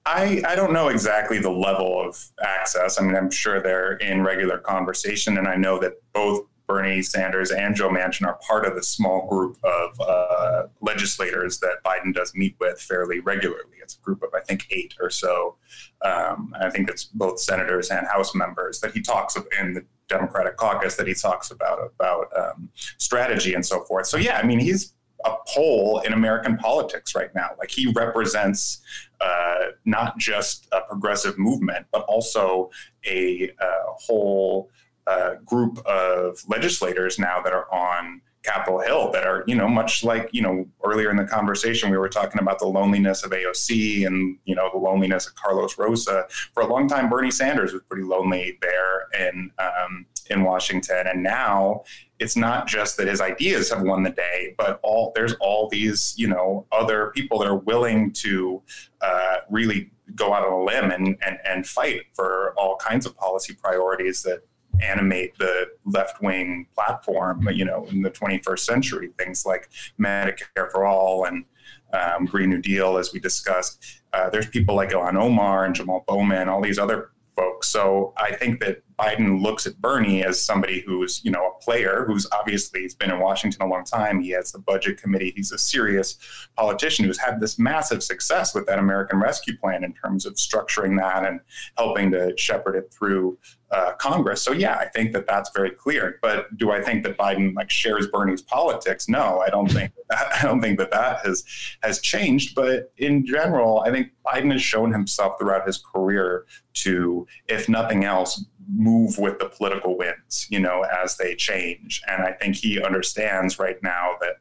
I, 0.06 0.44
I 0.48 0.56
don't 0.56 0.72
know 0.72 0.90
exactly 0.90 1.40
the 1.40 1.50
level 1.50 2.00
of 2.00 2.24
access. 2.44 3.00
I 3.00 3.04
mean, 3.04 3.16
I'm 3.16 3.32
sure 3.32 3.62
they're 3.62 3.94
in 3.94 4.24
regular 4.24 4.60
conversation, 4.60 5.38
and 5.38 5.48
I 5.48 5.56
know 5.56 5.80
that 5.80 5.94
both 6.14 6.46
Bernie 6.68 7.02
Sanders 7.02 7.52
and 7.52 7.76
Joe 7.76 7.90
Manchin 7.90 8.28
are 8.28 8.40
part 8.48 8.66
of 8.66 8.76
the 8.76 8.84
small 8.84 9.28
group 9.28 9.58
of 9.64 10.00
uh, 10.00 10.64
legislators 10.82 11.60
that 11.60 11.78
Biden 11.84 12.14
does 12.14 12.34
meet 12.36 12.56
with 12.60 12.80
fairly 12.80 13.20
regularly. 13.20 13.78
It's 13.82 13.98
a 13.98 14.02
group 14.02 14.24
of, 14.24 14.30
I 14.36 14.42
think, 14.42 14.68
eight 14.72 14.96
or 15.00 15.10
so. 15.10 15.58
Um, 16.04 16.56
I 16.60 16.70
think 16.70 16.90
it's 16.90 17.06
both 17.06 17.40
senators 17.40 17.90
and 17.90 18.08
House 18.08 18.36
members 18.36 18.80
that 18.82 18.94
he 18.94 19.02
talks 19.02 19.38
in 19.60 19.74
the 19.74 19.86
Democratic 20.08 20.58
caucus 20.58 20.96
that 20.96 21.08
he 21.08 21.14
talks 21.14 21.52
about 21.52 21.80
about 21.80 22.28
um, 22.38 22.70
strategy 22.98 23.54
and 23.54 23.66
so 23.66 23.84
forth. 23.86 24.08
So 24.08 24.18
yeah, 24.18 24.38
I 24.38 24.46
mean 24.46 24.60
he's 24.60 24.94
a 25.26 25.36
pole 25.48 26.00
in 26.06 26.14
American 26.14 26.58
politics 26.58 27.16
right 27.16 27.34
now. 27.34 27.50
Like 27.58 27.72
he 27.72 27.92
represents 27.94 28.82
uh, 29.20 29.72
not 29.86 30.18
just 30.18 30.68
a 30.72 30.82
progressive 30.82 31.38
movement, 31.40 31.88
but 31.92 32.04
also 32.04 32.70
a, 33.06 33.50
a 33.60 33.72
whole 33.98 34.70
uh, 35.08 35.36
group 35.46 35.80
of 35.86 36.40
legislators 36.48 37.18
now 37.18 37.42
that 37.42 37.54
are 37.54 37.72
on 37.74 38.22
Capitol 38.46 38.80
Hill 38.80 39.12
that 39.12 39.26
are, 39.26 39.44
you 39.48 39.56
know, 39.56 39.68
much 39.68 40.04
like, 40.04 40.30
you 40.32 40.42
know, 40.42 40.68
earlier 40.84 41.10
in 41.10 41.18
the 41.18 41.26
conversation, 41.26 41.90
we 41.90 41.98
were 41.98 42.10
talking 42.10 42.40
about 42.40 42.60
the 42.60 42.68
loneliness 42.68 43.24
of 43.24 43.32
AOC 43.32 44.06
and, 44.06 44.38
you 44.46 44.56
know, 44.56 44.70
the 44.72 44.78
loneliness 44.78 45.28
of 45.28 45.36
Carlos 45.36 45.78
Rosa. 45.78 46.28
For 46.54 46.62
a 46.62 46.68
long 46.68 46.88
time, 46.88 47.10
Bernie 47.10 47.32
Sanders 47.32 47.74
was 47.74 47.82
pretty 47.84 48.04
lonely 48.04 48.58
there 48.62 49.08
in, 49.28 49.52
um, 49.58 50.06
in 50.30 50.44
Washington. 50.44 51.08
And 51.08 51.24
now 51.24 51.84
it's 52.20 52.36
not 52.36 52.68
just 52.68 52.98
that 52.98 53.08
his 53.08 53.22
ideas 53.22 53.70
have 53.72 53.82
won 53.82 54.04
the 54.04 54.12
day, 54.12 54.54
but 54.58 54.80
all 54.84 55.12
there's 55.16 55.34
all 55.40 55.68
these, 55.70 56.14
you 56.18 56.28
know, 56.28 56.66
other 56.72 57.12
people 57.16 57.40
that 57.40 57.48
are 57.48 57.58
willing 57.58 58.12
to 58.14 58.62
uh, 59.02 59.38
really 59.50 59.92
go 60.14 60.34
out 60.34 60.46
on 60.46 60.54
a 60.54 60.64
limb 60.64 60.92
and, 60.92 61.18
and, 61.26 61.40
and 61.46 61.68
fight 61.68 62.04
for 62.14 62.54
all 62.58 62.78
kinds 62.78 63.06
of 63.06 63.18
policy 63.18 63.54
priorities 63.54 64.22
that 64.24 64.42
animate 64.82 65.38
the 65.38 65.68
left 65.86 66.22
wing 66.22 66.68
platform, 66.74 67.48
you 67.54 67.66
know, 67.66 67.86
in 67.90 68.02
the 68.02 68.12
21st 68.12 68.60
century. 68.60 69.10
Things 69.18 69.46
like 69.46 69.70
Medicare 70.00 70.72
for 70.72 70.86
all 70.86 71.26
and 71.26 71.46
um, 71.94 72.26
Green 72.26 72.50
New 72.50 72.62
Deal, 72.62 72.98
as 72.98 73.14
we 73.14 73.20
discussed. 73.20 74.02
Uh, 74.14 74.30
there's 74.30 74.48
people 74.48 74.76
like 74.76 74.90
Ilhan 74.90 75.16
Omar 75.16 75.66
and 75.66 75.76
Jamal 75.76 76.04
Bowman, 76.08 76.50
all 76.50 76.62
these 76.62 76.80
other 76.80 77.12
folks. 77.36 77.70
So 77.70 78.14
I 78.18 78.34
think 78.34 78.60
that 78.62 78.82
Biden 79.00 79.42
looks 79.42 79.66
at 79.66 79.80
Bernie 79.82 80.24
as 80.24 80.42
somebody 80.42 80.82
who's, 80.82 81.24
you 81.24 81.32
know, 81.32 81.48
a 81.48 81.64
player 81.64 82.06
who's 82.08 82.28
obviously 82.32 82.82
he's 82.82 82.96
been 82.96 83.12
in 83.12 83.20
Washington 83.20 83.62
a 83.62 83.68
long 83.68 83.84
time. 83.84 84.22
He 84.22 84.30
has 84.32 84.52
the 84.52 84.60
budget 84.60 85.02
committee. 85.02 85.34
He's 85.36 85.52
a 85.52 85.58
serious 85.58 86.18
politician 86.56 87.06
who's 87.06 87.20
had 87.20 87.40
this 87.40 87.60
massive 87.60 88.04
success 88.04 88.56
with 88.56 88.66
that 88.68 88.80
American 88.80 89.20
Rescue 89.20 89.58
Plan 89.58 89.84
in 89.84 89.94
terms 89.94 90.26
of 90.26 90.36
structuring 90.36 90.98
that 91.00 91.26
and 91.26 91.40
helping 91.78 92.12
to 92.12 92.34
shepherd 92.38 92.76
it 92.76 92.94
through 92.94 93.38
uh, 93.72 93.94
Congress. 93.94 94.42
So 94.42 94.52
yeah, 94.52 94.76
I 94.78 94.88
think 94.88 95.12
that 95.14 95.28
that's 95.28 95.50
very 95.54 95.72
clear. 95.72 96.20
But 96.22 96.56
do 96.58 96.72
I 96.72 96.82
think 96.82 97.04
that 97.04 97.18
Biden 97.18 97.56
like 97.56 97.70
shares 97.70 98.08
Bernie's 98.08 98.42
politics? 98.42 99.10
No, 99.10 99.42
I 99.42 99.50
don't 99.50 99.70
think 99.70 99.92
that, 100.10 100.34
I 100.34 100.44
don't 100.44 100.62
think 100.62 100.78
that 100.80 100.92
that 100.92 101.26
has 101.26 101.44
has 101.84 102.00
changed. 102.00 102.56
But 102.56 102.94
in 102.98 103.26
general, 103.26 103.82
I 103.82 103.92
think 103.92 104.12
Biden 104.26 104.52
has 104.52 104.62
shown 104.62 104.92
himself 104.92 105.38
throughout 105.40 105.66
his 105.66 105.78
career 105.78 106.46
to, 106.76 107.28
if 107.48 107.68
nothing 107.68 108.04
else, 108.04 108.46
move 108.74 109.18
with 109.18 109.40
the 109.40 109.50
political 109.50 109.98
winds, 109.98 110.48
you 110.50 110.60
know, 110.60 110.84
as 110.84 111.18
they 111.18 111.36
change. 111.36 112.02
And 112.08 112.24
I 112.24 112.32
think 112.32 112.56
he 112.56 112.82
understands 112.82 113.60
right 113.60 113.82
now 113.84 114.16
that 114.22 114.36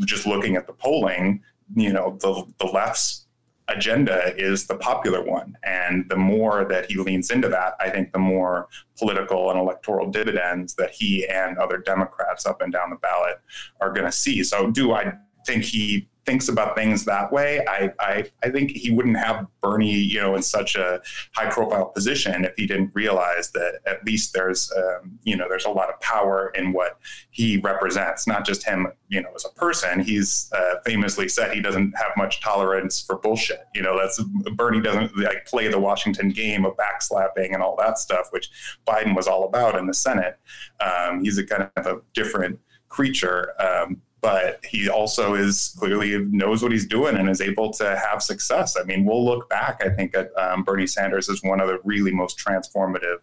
just 0.00 0.26
looking 0.26 0.56
at 0.56 0.66
the 0.66 0.72
polling, 0.72 1.42
you 1.74 1.92
know, 1.92 2.18
the 2.20 2.44
the 2.58 2.66
left's 2.66 3.26
agenda 3.68 4.34
is 4.36 4.66
the 4.66 4.76
popular 4.76 5.22
one. 5.22 5.56
And 5.62 6.08
the 6.08 6.16
more 6.16 6.64
that 6.64 6.90
he 6.90 6.96
leans 6.96 7.30
into 7.30 7.48
that, 7.48 7.74
I 7.80 7.90
think 7.90 8.12
the 8.12 8.18
more 8.18 8.68
political 8.98 9.50
and 9.50 9.58
electoral 9.58 10.10
dividends 10.10 10.74
that 10.74 10.90
he 10.90 11.26
and 11.28 11.58
other 11.58 11.78
Democrats 11.78 12.44
up 12.44 12.60
and 12.60 12.72
down 12.72 12.90
the 12.90 12.96
ballot 12.96 13.40
are 13.80 13.92
going 13.92 14.06
to 14.06 14.12
see. 14.12 14.42
So, 14.42 14.70
do 14.70 14.92
I 14.92 15.12
think 15.46 15.64
he 15.64 16.08
thinks 16.24 16.48
about 16.48 16.76
things 16.76 17.04
that 17.04 17.32
way, 17.32 17.64
I, 17.68 17.92
I, 17.98 18.24
I 18.42 18.50
think 18.50 18.70
he 18.70 18.90
wouldn't 18.90 19.16
have 19.16 19.46
Bernie, 19.60 19.92
you 19.92 20.20
know, 20.20 20.36
in 20.36 20.42
such 20.42 20.76
a 20.76 21.00
high 21.34 21.50
profile 21.50 21.86
position 21.86 22.44
if 22.44 22.54
he 22.56 22.66
didn't 22.66 22.92
realize 22.94 23.50
that 23.52 23.80
at 23.86 24.04
least 24.04 24.32
there's, 24.32 24.72
um, 24.76 25.18
you 25.24 25.36
know, 25.36 25.48
there's 25.48 25.64
a 25.64 25.70
lot 25.70 25.88
of 25.88 25.98
power 26.00 26.52
in 26.54 26.72
what 26.72 26.98
he 27.30 27.58
represents, 27.58 28.26
not 28.26 28.46
just 28.46 28.64
him, 28.64 28.86
you 29.08 29.20
know, 29.20 29.30
as 29.34 29.44
a 29.44 29.48
person. 29.58 30.00
He's 30.00 30.50
uh, 30.52 30.74
famously 30.84 31.28
said 31.28 31.52
he 31.52 31.60
doesn't 31.60 31.96
have 31.96 32.12
much 32.16 32.40
tolerance 32.40 33.00
for 33.00 33.18
bullshit. 33.18 33.66
You 33.74 33.82
know, 33.82 33.98
that's 33.98 34.22
Bernie 34.54 34.80
doesn't 34.80 35.16
like 35.16 35.46
play 35.46 35.68
the 35.68 35.80
Washington 35.80 36.30
game 36.30 36.64
of 36.64 36.74
backslapping 36.76 37.52
and 37.52 37.62
all 37.62 37.76
that 37.76 37.98
stuff, 37.98 38.28
which 38.30 38.48
Biden 38.86 39.16
was 39.16 39.26
all 39.26 39.44
about 39.44 39.76
in 39.76 39.86
the 39.86 39.94
Senate. 39.94 40.38
Um, 40.80 41.24
he's 41.24 41.38
a 41.38 41.44
kind 41.44 41.68
of 41.76 41.86
a 41.86 42.00
different 42.14 42.60
creature. 42.88 43.54
Um, 43.60 44.02
but 44.22 44.64
he 44.64 44.88
also 44.88 45.34
is 45.34 45.74
clearly 45.78 46.16
knows 46.26 46.62
what 46.62 46.70
he's 46.72 46.86
doing 46.86 47.16
and 47.16 47.28
is 47.28 47.40
able 47.40 47.72
to 47.72 47.96
have 47.96 48.22
success. 48.22 48.76
I 48.80 48.84
mean, 48.84 49.04
we'll 49.04 49.24
look 49.24 49.50
back, 49.50 49.82
I 49.84 49.90
think, 49.90 50.16
at 50.16 50.30
um, 50.38 50.62
Bernie 50.62 50.86
Sanders 50.86 51.28
as 51.28 51.42
one 51.42 51.60
of 51.60 51.66
the 51.66 51.78
really 51.84 52.12
most 52.12 52.38
transformative 52.38 53.18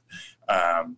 um, 0.50 0.98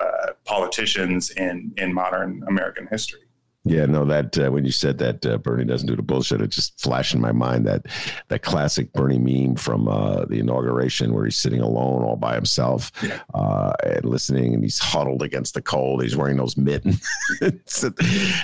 uh, 0.00 0.32
politicians 0.44 1.30
in 1.30 1.72
in 1.76 1.92
modern 1.92 2.42
American 2.48 2.88
history. 2.90 3.20
Yeah, 3.64 3.86
no, 3.86 4.04
that 4.06 4.36
uh, 4.38 4.50
when 4.50 4.64
you 4.64 4.72
said 4.72 4.98
that 4.98 5.24
uh, 5.24 5.38
Bernie 5.38 5.64
doesn't 5.64 5.86
do 5.86 5.94
the 5.94 6.02
bullshit, 6.02 6.40
it 6.40 6.48
just 6.48 6.80
flashed 6.80 7.14
in 7.14 7.20
my 7.20 7.30
mind 7.30 7.64
that 7.68 7.86
that 8.26 8.42
classic 8.42 8.92
Bernie 8.92 9.20
meme 9.20 9.54
from 9.54 9.86
uh, 9.86 10.24
the 10.24 10.40
inauguration 10.40 11.14
where 11.14 11.24
he's 11.26 11.38
sitting 11.38 11.60
alone 11.60 12.02
all 12.02 12.16
by 12.16 12.34
himself 12.34 12.90
uh, 13.34 13.72
and 13.84 14.04
listening, 14.04 14.54
and 14.54 14.64
he's 14.64 14.80
huddled 14.80 15.22
against 15.22 15.54
the 15.54 15.62
cold. 15.62 16.02
He's 16.02 16.16
wearing 16.16 16.38
those 16.38 16.56
mittens, 16.56 17.06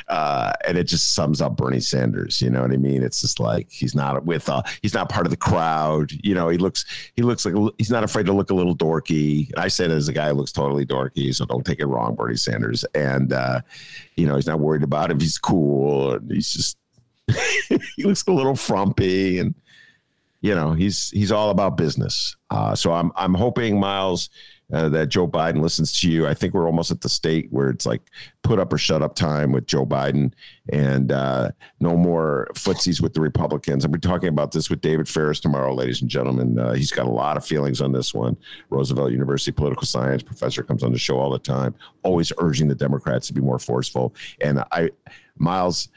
uh, 0.08 0.52
and 0.64 0.78
it 0.78 0.84
just 0.84 1.14
sums 1.14 1.40
up 1.40 1.56
Bernie 1.56 1.80
Sanders. 1.80 2.40
You 2.40 2.50
know 2.50 2.62
what 2.62 2.70
I 2.70 2.76
mean? 2.76 3.02
It's 3.02 3.20
just 3.20 3.40
like 3.40 3.68
he's 3.72 3.96
not 3.96 4.24
with, 4.24 4.48
uh, 4.48 4.62
he's 4.82 4.94
not 4.94 5.08
part 5.08 5.26
of 5.26 5.30
the 5.30 5.36
crowd. 5.36 6.12
You 6.22 6.36
know, 6.36 6.48
he 6.48 6.58
looks, 6.58 6.84
he 7.16 7.22
looks 7.22 7.44
like 7.44 7.74
he's 7.78 7.90
not 7.90 8.04
afraid 8.04 8.26
to 8.26 8.32
look 8.32 8.50
a 8.50 8.54
little 8.54 8.76
dorky. 8.76 9.50
And 9.50 9.58
I 9.58 9.66
say 9.66 9.88
that 9.88 9.96
as 9.96 10.06
a 10.06 10.12
guy 10.12 10.28
who 10.28 10.34
looks 10.34 10.52
totally 10.52 10.86
dorky, 10.86 11.34
so 11.34 11.44
don't 11.44 11.66
take 11.66 11.80
it 11.80 11.86
wrong, 11.86 12.14
Bernie 12.14 12.36
Sanders. 12.36 12.84
And 12.94 13.32
you 14.18 14.26
know, 14.26 14.34
he's 14.34 14.46
not 14.46 14.60
worried 14.60 14.82
about 14.82 15.10
if 15.10 15.20
he's 15.20 15.38
cool. 15.38 16.18
He's 16.28 16.50
just 16.52 16.76
he 17.96 18.04
looks 18.04 18.26
a 18.26 18.32
little 18.32 18.56
frumpy, 18.56 19.38
and 19.38 19.54
you 20.40 20.54
know, 20.54 20.72
he's 20.72 21.10
he's 21.10 21.30
all 21.30 21.50
about 21.50 21.76
business. 21.76 22.36
Uh, 22.50 22.74
so 22.74 22.92
I'm 22.92 23.12
I'm 23.16 23.34
hoping 23.34 23.78
Miles 23.78 24.30
uh, 24.72 24.88
that 24.90 25.08
Joe 25.08 25.26
Biden 25.26 25.62
listens 25.62 25.98
to 26.00 26.10
you. 26.10 26.26
I 26.26 26.34
think 26.34 26.52
we're 26.52 26.66
almost 26.66 26.90
at 26.90 27.00
the 27.00 27.08
state 27.08 27.48
where 27.50 27.70
it's 27.70 27.86
like 27.86 28.02
put 28.42 28.58
up 28.58 28.72
or 28.72 28.78
shut 28.78 29.02
up 29.02 29.14
time 29.14 29.50
with 29.52 29.66
Joe 29.66 29.86
Biden 29.86 30.32
and 30.72 31.10
uh, 31.10 31.50
no 31.80 31.96
more 31.96 32.48
footsies 32.54 33.00
with 33.00 33.14
the 33.14 33.20
Republicans. 33.20 33.84
I'll 33.84 33.90
be 33.90 33.98
talking 33.98 34.28
about 34.28 34.52
this 34.52 34.68
with 34.68 34.80
David 34.80 35.08
Faris 35.08 35.40
tomorrow, 35.40 35.74
ladies 35.74 36.02
and 36.02 36.10
gentlemen. 36.10 36.58
Uh, 36.58 36.74
he's 36.74 36.90
got 36.90 37.06
a 37.06 37.10
lot 37.10 37.36
of 37.36 37.46
feelings 37.46 37.80
on 37.80 37.92
this 37.92 38.12
one. 38.12 38.36
Roosevelt 38.68 39.10
University 39.10 39.52
political 39.52 39.86
science 39.86 40.22
professor 40.22 40.62
comes 40.62 40.82
on 40.82 40.92
the 40.92 40.98
show 40.98 41.18
all 41.18 41.30
the 41.30 41.38
time, 41.38 41.74
always 42.02 42.30
urging 42.38 42.68
the 42.68 42.74
Democrats 42.74 43.26
to 43.28 43.32
be 43.32 43.40
more 43.40 43.58
forceful. 43.58 44.14
And 44.42 44.62
I, 44.72 44.90
Miles, 45.38 45.88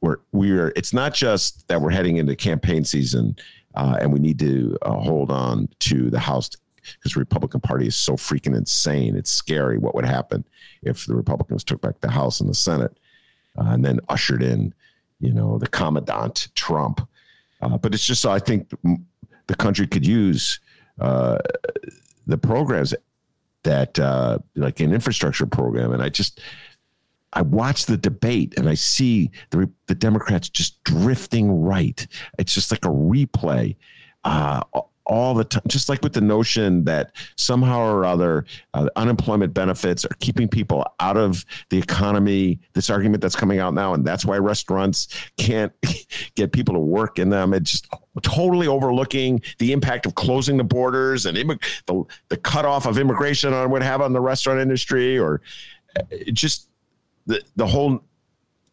we're, 0.00 0.18
we're 0.32 0.72
it's 0.74 0.92
not 0.92 1.14
just 1.14 1.66
that 1.68 1.80
we're 1.80 1.90
heading 1.90 2.16
into 2.16 2.34
campaign 2.34 2.84
season 2.84 3.36
uh, 3.76 3.98
and 4.00 4.12
we 4.12 4.18
need 4.18 4.38
to 4.38 4.76
uh, 4.82 4.92
hold 4.92 5.30
on 5.30 5.68
to 5.80 6.10
the 6.10 6.18
House 6.18 6.50
because 6.94 7.14
the 7.14 7.20
Republican 7.20 7.60
Party 7.60 7.86
is 7.86 7.96
so 7.96 8.14
freaking 8.14 8.56
insane. 8.56 9.16
It's 9.16 9.30
scary 9.30 9.78
what 9.78 9.94
would 9.94 10.04
happen 10.04 10.44
if 10.82 11.06
the 11.06 11.14
Republicans 11.14 11.64
took 11.64 11.80
back 11.80 12.00
the 12.00 12.10
House 12.10 12.40
and 12.40 12.48
the 12.48 12.54
Senate 12.54 12.98
uh, 13.58 13.68
and 13.68 13.84
then 13.84 14.00
ushered 14.08 14.42
in, 14.42 14.74
you 15.20 15.32
know, 15.32 15.58
the 15.58 15.66
commandant 15.66 16.48
Trump. 16.54 17.06
Uh, 17.62 17.78
but 17.78 17.94
it's 17.94 18.06
just, 18.06 18.26
I 18.26 18.38
think 18.38 18.70
the 19.46 19.54
country 19.54 19.86
could 19.86 20.06
use 20.06 20.60
uh, 21.00 21.38
the 22.26 22.38
programs 22.38 22.94
that, 23.62 23.98
uh, 23.98 24.38
like 24.54 24.80
an 24.80 24.92
infrastructure 24.92 25.46
program, 25.46 25.92
and 25.92 26.02
I 26.02 26.08
just. 26.08 26.40
I 27.32 27.42
watch 27.42 27.84
the 27.84 27.98
debate 27.98 28.54
and 28.56 28.66
I 28.66 28.74
see 28.74 29.30
the 29.50 29.68
the 29.88 29.94
Democrats 29.94 30.48
just 30.48 30.82
drifting 30.84 31.52
right. 31.52 32.06
It's 32.38 32.54
just 32.54 32.70
like 32.70 32.86
a 32.86 32.88
replay. 32.88 33.76
Uh, 34.24 34.62
all 35.06 35.34
the 35.34 35.44
time, 35.44 35.62
just 35.68 35.88
like 35.88 36.02
with 36.02 36.12
the 36.12 36.20
notion 36.20 36.84
that 36.84 37.12
somehow 37.36 37.80
or 37.80 38.04
other 38.04 38.44
uh, 38.74 38.88
unemployment 38.96 39.54
benefits 39.54 40.04
are 40.04 40.14
keeping 40.18 40.48
people 40.48 40.84
out 41.00 41.16
of 41.16 41.44
the 41.70 41.78
economy. 41.78 42.60
This 42.74 42.90
argument 42.90 43.22
that's 43.22 43.36
coming 43.36 43.58
out 43.58 43.74
now, 43.74 43.94
and 43.94 44.04
that's 44.04 44.24
why 44.24 44.38
restaurants 44.38 45.08
can't 45.36 45.72
get 46.34 46.52
people 46.52 46.74
to 46.74 46.80
work 46.80 47.18
in 47.18 47.30
them. 47.30 47.54
It's 47.54 47.70
just 47.72 47.88
totally 48.22 48.66
overlooking 48.66 49.40
the 49.58 49.72
impact 49.72 50.06
of 50.06 50.14
closing 50.14 50.56
the 50.56 50.64
borders 50.64 51.26
and 51.26 51.36
immig- 51.36 51.62
the, 51.86 52.04
the 52.28 52.36
cutoff 52.36 52.86
of 52.86 52.98
immigration 52.98 53.52
on 53.52 53.70
what 53.70 53.82
have 53.82 54.00
on 54.00 54.12
the 54.12 54.20
restaurant 54.20 54.60
industry, 54.60 55.18
or 55.18 55.40
uh, 55.98 56.02
just 56.32 56.68
the 57.26 57.42
the 57.56 57.66
whole 57.66 58.02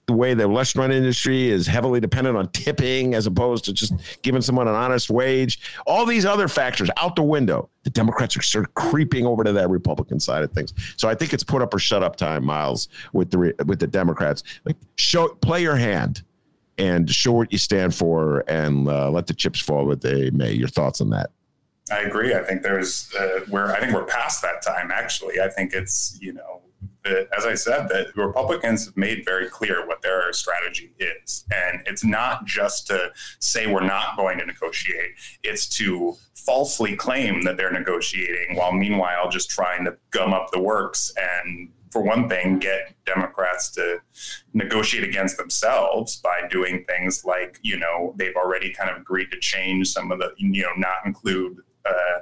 the 0.05 0.13
way 0.13 0.33
the 0.33 0.47
restaurant 0.47 0.91
industry 0.91 1.49
is 1.49 1.65
heavily 1.65 1.99
dependent 1.99 2.35
on 2.35 2.49
tipping 2.49 3.13
as 3.15 3.25
opposed 3.25 3.63
to 3.65 3.73
just 3.73 3.93
giving 4.21 4.41
someone 4.41 4.67
an 4.67 4.75
honest 4.75 5.09
wage. 5.09 5.61
All 5.87 6.05
these 6.05 6.25
other 6.25 6.47
factors 6.47 6.89
out 6.97 7.15
the 7.15 7.23
window. 7.23 7.69
The 7.83 7.89
Democrats 7.89 8.35
are 8.37 8.41
sort 8.41 8.65
of 8.65 8.73
creeping 8.73 9.25
over 9.25 9.43
to 9.43 9.51
that 9.53 9.69
Republican 9.69 10.19
side 10.19 10.43
of 10.43 10.51
things. 10.51 10.73
So 10.97 11.07
I 11.07 11.15
think 11.15 11.33
it's 11.33 11.43
put 11.43 11.61
up 11.61 11.73
or 11.73 11.79
shut 11.79 12.03
up 12.03 12.15
time, 12.15 12.45
Miles, 12.45 12.89
with 13.13 13.31
the 13.31 13.53
with 13.65 13.79
the 13.79 13.87
Democrats. 13.87 14.43
Like 14.65 14.77
show, 14.95 15.29
play 15.29 15.61
your 15.61 15.75
hand, 15.75 16.23
and 16.77 17.09
show 17.09 17.33
what 17.33 17.51
you 17.51 17.57
stand 17.57 17.93
for, 17.93 18.43
and 18.47 18.87
uh, 18.87 19.09
let 19.09 19.27
the 19.27 19.33
chips 19.33 19.59
fall 19.59 19.85
where 19.85 19.95
they 19.95 20.29
may. 20.31 20.53
Your 20.53 20.69
thoughts 20.69 21.01
on 21.01 21.09
that? 21.11 21.31
I 21.91 21.99
agree. 21.99 22.33
I 22.33 22.41
think 22.41 22.63
there's 22.63 23.13
uh, 23.15 23.41
we're 23.49 23.71
I 23.71 23.79
think 23.79 23.93
we're 23.93 24.05
past 24.05 24.41
that 24.41 24.61
time. 24.61 24.91
Actually, 24.91 25.41
I 25.41 25.49
think 25.49 25.73
it's 25.73 26.17
you 26.21 26.33
know 26.33 26.61
that, 27.03 27.27
as 27.37 27.45
I 27.45 27.55
said, 27.55 27.89
that 27.89 28.15
Republicans 28.15 28.85
have 28.85 28.97
made 28.97 29.25
very 29.25 29.49
clear 29.49 29.85
what 29.87 30.01
their 30.01 30.31
strategy 30.33 30.93
is. 30.99 31.45
And 31.53 31.81
it's 31.85 32.03
not 32.03 32.45
just 32.45 32.87
to 32.87 33.11
say 33.39 33.67
we're 33.67 33.85
not 33.85 34.17
going 34.17 34.39
to 34.39 34.45
negotiate, 34.45 35.11
it's 35.43 35.67
to 35.77 36.15
falsely 36.35 36.95
claim 36.95 37.43
that 37.43 37.57
they're 37.57 37.71
negotiating 37.71 38.55
while 38.55 38.73
meanwhile 38.73 39.29
just 39.29 39.49
trying 39.49 39.85
to 39.85 39.95
gum 40.11 40.33
up 40.33 40.51
the 40.51 40.59
works 40.59 41.13
and 41.17 41.69
for 41.93 42.01
one 42.01 42.27
thing, 42.27 42.57
get 42.57 42.95
Democrats 43.05 43.69
to 43.69 43.99
negotiate 44.53 45.03
against 45.07 45.37
themselves 45.37 46.17
by 46.17 46.41
doing 46.49 46.83
things 46.85 47.23
like, 47.23 47.59
you 47.61 47.77
know, 47.77 48.15
they've 48.17 48.35
already 48.35 48.73
kind 48.73 48.89
of 48.89 48.97
agreed 48.97 49.29
to 49.31 49.39
change 49.39 49.87
some 49.89 50.11
of 50.11 50.17
the, 50.17 50.33
you 50.37 50.63
know, 50.63 50.73
not 50.75 51.05
include 51.05 51.59
uh, 51.85 52.19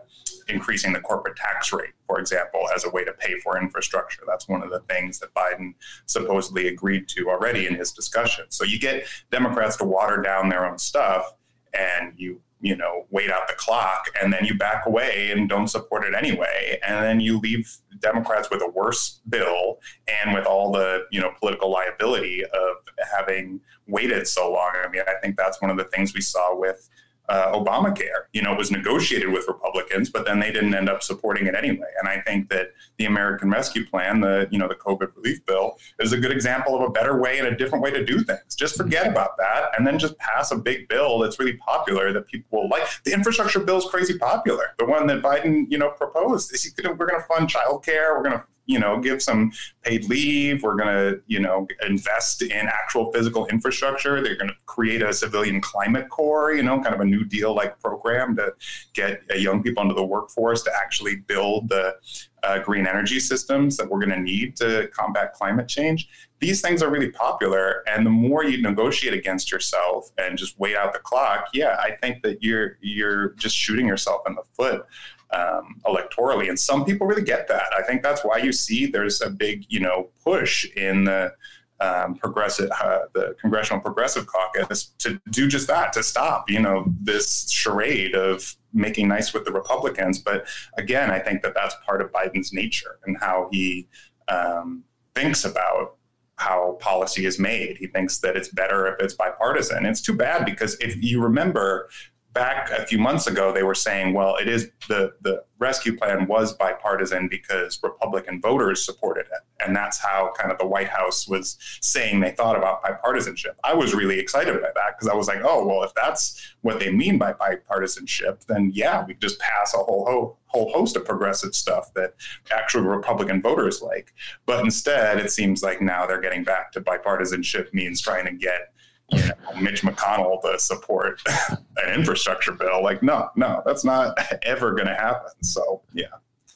increasing 0.48 0.94
the 0.94 1.00
corporate 1.00 1.36
tax 1.36 1.72
rate, 1.74 1.92
for 2.08 2.20
example, 2.20 2.68
as 2.74 2.86
a 2.86 2.90
way 2.90 3.04
to 3.04 3.14
pay 3.14 3.40
for 3.40 3.60
infrastructure. 3.60 4.24
That's 4.28 4.48
one 4.48 4.64
of 4.64 4.70
the 4.70 4.80
things 4.82 5.20
that 5.20 5.34
Biden 5.34 5.74
supposedly 6.06 6.68
agreed 6.68 7.08
to 7.10 7.30
already 7.30 7.68
in 7.68 7.76
his 7.76 7.92
discussion. 7.92 8.46
So 8.50 8.64
you 8.64 8.80
get 8.80 9.06
Democrats 9.32 9.78
to 9.78 9.86
water 9.86 10.22
down 10.22 10.50
their 10.50 10.66
own 10.66 10.78
stuff, 10.78 11.34
and 11.74 12.14
you 12.18 12.42
you 12.62 12.76
know 12.76 13.06
wait 13.10 13.32
out 13.32 13.48
the 13.48 13.54
clock 13.56 14.06
and 14.22 14.32
then 14.32 14.46
you 14.46 14.54
back 14.54 14.86
away 14.86 15.32
and 15.32 15.50
don't 15.50 15.68
support 15.68 16.06
it 16.06 16.14
anyway 16.14 16.80
and 16.86 17.04
then 17.04 17.20
you 17.20 17.40
leave 17.40 17.78
democrats 18.00 18.50
with 18.50 18.62
a 18.62 18.70
worse 18.70 19.20
bill 19.30 19.80
and 20.24 20.34
with 20.34 20.46
all 20.46 20.72
the 20.72 21.04
you 21.12 21.20
know 21.20 21.32
political 21.40 21.72
liability 21.72 22.44
of 22.46 22.76
having 23.18 23.60
waited 23.88 24.28
so 24.28 24.52
long 24.52 24.72
i 24.84 24.88
mean 24.90 25.02
i 25.08 25.14
think 25.22 25.36
that's 25.36 25.62
one 25.62 25.72
of 25.72 25.78
the 25.78 25.86
things 25.86 26.14
we 26.14 26.22
saw 26.22 26.56
with 26.56 26.90
uh, 27.32 27.54
Obamacare. 27.54 28.26
You 28.34 28.42
know, 28.42 28.52
it 28.52 28.58
was 28.58 28.72
negotiated 28.72 29.32
with 29.32 29.48
Republicans, 29.48 30.10
but 30.10 30.26
then 30.26 30.40
they 30.40 30.52
didn't 30.52 30.76
end 30.76 30.90
up 30.90 31.02
supporting 31.02 31.48
it 31.48 31.56
anyway. 31.56 31.88
And 32.00 32.10
I 32.10 32.20
think 32.22 32.50
that 32.50 32.74
the 32.98 33.06
American 33.06 33.50
Rescue 33.50 33.86
Plan, 33.86 34.20
the 34.20 34.50
you 34.52 34.60
know 34.60 34.68
the 34.68 34.76
COVID 34.76 35.16
relief 35.16 35.46
bill, 35.46 35.78
is 36.00 36.12
a 36.12 36.18
good 36.18 36.32
example 36.32 36.76
of 36.76 36.82
a 36.82 36.90
better 36.90 37.22
way 37.22 37.40
and 37.40 37.48
a 37.48 37.56
different 37.56 37.84
way 37.84 37.92
to 37.92 38.04
do 38.04 38.22
things. 38.22 38.54
Just 38.56 38.76
forget 38.76 39.08
about 39.08 39.38
that, 39.38 39.72
and 39.78 39.88
then 39.88 39.98
just 39.98 40.18
pass 40.18 40.52
a 40.52 40.58
big 40.58 40.90
bill 40.90 41.20
that's 41.20 41.40
really 41.40 41.56
popular 41.58 42.12
that 42.12 42.28
people 42.28 42.64
will 42.64 42.70
like. 42.70 42.84
The 43.06 43.14
infrastructure 43.14 43.62
bill 43.62 43.78
is 43.78 43.86
crazy 43.86 44.18
popular. 44.18 44.74
The 44.78 44.86
one 44.86 45.08
that 45.08 45.22
Biden 45.22 45.72
you 45.72 45.78
know 45.78 45.92
proposed 45.92 46.54
is 46.54 46.74
we're 46.84 47.08
going 47.08 47.22
to 47.22 47.28
fund 47.28 47.48
childcare. 47.48 48.14
We're 48.16 48.24
going 48.24 48.38
to 48.40 48.44
you 48.66 48.80
know, 48.80 49.00
give 49.00 49.22
some 49.22 49.52
paid 49.82 50.08
leave. 50.08 50.64
We're 50.64 50.76
going 50.76 50.96
to, 50.96 51.22
you 51.28 51.40
know, 51.40 51.68
invest 51.88 52.42
in 52.42 52.68
actual 52.68 53.12
physical 53.12 53.48
infrastructure. 53.48 54.22
They're 54.22 54.38
going 54.38 54.50
to 54.50 54.56
create 54.66 55.02
a 55.02 55.14
civilian 55.14 55.62
climate 55.62 56.10
corps, 56.10 56.54
you 56.54 56.64
know, 56.64 56.80
kind 56.80 56.96
of 56.96 57.02
a 57.02 57.06
New 57.06 57.24
Deal 57.24 57.54
like 57.56 57.80
program 57.80 58.36
to 58.38 58.54
get 58.94 59.22
uh, 59.32 59.36
young 59.36 59.64
people 59.64 59.84
into 59.84 59.96
the 59.96 60.06
workforce 60.06 60.64
to 60.64 60.72
actually 60.76 61.18
build 61.18 61.70
the 61.70 61.96
uh, 62.44 62.60
green 62.60 62.88
energy 62.88 63.20
systems 63.20 63.78
that 63.78 63.90
we're 63.90 64.00
going 64.00 64.10
to 64.10 64.20
need 64.20 64.56
to 64.58 64.88
combat 64.94 65.34
climate 65.34 65.68
change. 65.68 66.10
These 66.40 66.62
things 66.62 66.82
are 66.82 66.90
really 66.90 67.12
popular, 67.12 67.84
and 67.88 68.04
the 68.04 68.10
more 68.10 68.44
you 68.44 68.62
negotiate 68.62 69.14
against 69.14 69.52
yourself 69.52 70.12
and 70.18 70.38
just 70.40 70.60
wait 70.60 70.76
out 70.76 70.92
the 70.92 71.00
clock, 71.00 71.50
yeah, 71.54 71.78
I 71.80 71.92
think 72.02 72.24
that 72.24 72.42
you're 72.42 72.78
you're 72.82 73.30
just 73.34 73.56
shooting 73.56 73.88
yourself 73.88 74.22
in 74.26 74.34
the 74.34 74.44
foot 74.54 74.86
um, 75.34 75.80
electorally. 75.86 76.50
And 76.50 76.60
some 76.60 76.86
people 76.86 77.08
really 77.08 77.24
get 77.24 77.48
that. 77.48 77.74
I 77.78 77.84
think 77.84 78.04
that's 78.04 78.22
why 78.24 78.38
you 78.38 78.52
see 78.52 78.86
there's 78.86 79.22
a 79.22 79.30
big, 79.30 79.66
you 79.70 79.80
know, 79.80 80.10
push 80.24 80.66
in 80.76 81.06
the 81.06 81.34
um, 81.80 82.16
progressive, 82.16 82.70
uh, 82.80 83.00
the 83.14 83.36
Congressional 83.42 83.82
Progressive 83.82 84.28
Caucus 84.28 84.92
to 85.00 85.20
do 85.32 85.48
just 85.48 85.68
that, 85.68 85.94
to 85.94 86.04
stop, 86.04 86.50
you 86.50 86.60
know, 86.60 86.86
this 87.02 87.50
charade 87.50 88.14
of 88.14 88.56
making 88.74 89.08
nice 89.08 89.34
with 89.34 89.46
the 89.46 89.52
Republicans. 89.52 90.20
But 90.20 90.48
again, 90.78 91.10
I 91.10 91.20
think 91.20 91.42
that 91.42 91.56
that's 91.56 91.76
part 91.86 92.02
of 92.02 92.12
Biden's 92.12 92.54
nature 92.54 93.00
and 93.06 93.18
how 93.20 93.50
he 93.52 93.88
um, 94.28 94.84
thinks 95.16 95.44
about 95.44 95.96
how 96.36 96.78
policy 96.80 97.26
is 97.26 97.40
made. 97.40 97.78
He 97.78 97.88
thinks 97.88 98.20
that 98.20 98.36
it's 98.36 98.48
better 98.50 98.88
if 98.88 99.00
it's 99.00 99.14
bipartisan. 99.14 99.86
It's 99.86 100.02
too 100.02 100.16
bad 100.16 100.46
because 100.46 100.76
if 100.80 101.04
you 101.04 101.22
remember 101.22 101.90
back 102.34 102.70
a 102.72 102.86
few 102.86 102.98
months 102.98 103.28
ago, 103.28 103.52
they 103.52 103.64
were 103.64 103.76
saying, 103.76 104.14
well, 104.14 104.36
it 104.38 104.48
is 104.48 104.72
the, 104.88 105.14
the 105.22 105.44
rescue 105.60 105.98
plan 105.98 106.28
was 106.28 106.54
bipartisan 106.54 107.28
because 107.28 107.80
Republican 107.84 108.42
voters 108.42 108.84
supported 108.84 109.26
it. 109.28 109.66
And 109.66 109.76
that's 109.76 110.00
how 110.00 110.34
kind 110.38 110.52
of 110.52 110.58
the 110.58 110.66
White 110.66 110.88
House 110.88 111.28
was 111.28 111.58
saying 111.82 112.20
they 112.20 112.32
thought 112.32 112.56
about 112.56 112.84
bipartisanship. 112.84 113.56
I 113.64 113.74
was 113.74 113.94
really 113.94 114.20
excited 114.20 114.54
by 114.56 114.70
that 114.74 114.98
because 114.98 115.08
I 115.08 115.14
was 115.14 115.28
like, 115.28 115.42
oh, 115.44 115.66
well, 115.66 115.84
if 115.84 115.94
that's 115.94 116.56
what 116.62 116.80
they 116.80 116.92
mean 116.92 117.18
by 117.18 117.34
bipartisanship, 117.34 118.46
then 118.46 118.72
yeah, 118.74 119.06
we 119.06 119.14
just 119.16 119.40
pass 119.40 119.74
a 119.74 119.78
whole, 119.78 120.06
whole, 120.06 120.40
whole 120.48 120.72
host 120.72 120.96
of 120.96 121.06
progressive 121.06 121.54
stuff 121.54 121.94
that 121.94 122.16
actual 122.52 122.82
Republican 122.82 123.42
voters 123.42 123.82
like. 123.82 124.14
But 124.46 124.64
instead, 124.64 125.20
it 125.20 125.32
seems 125.32 125.64
like 125.64 125.82
now 125.82 126.06
they're 126.06 126.22
getting 126.22 126.44
back 126.44 126.72
to 126.74 126.82
bipartisanship 126.82 127.74
means 127.74 128.02
trying 128.02 128.26
to 128.26 128.34
get 128.34 128.74
you 129.12 129.22
know, 129.22 129.62
Mitch 129.62 129.82
McConnell 129.82 130.42
to 130.42 130.58
support 130.60 131.22
an 131.50 131.94
infrastructure 131.94 132.52
bill. 132.52 132.84
Like, 132.84 133.04
no, 133.04 133.30
no, 133.36 133.62
that's 133.66 133.84
not 133.84 134.18
ever 134.44 134.72
going 134.72 134.88
to 134.88 134.96
happen. 134.96 135.32
So, 135.44 135.82
yeah. 135.94 136.08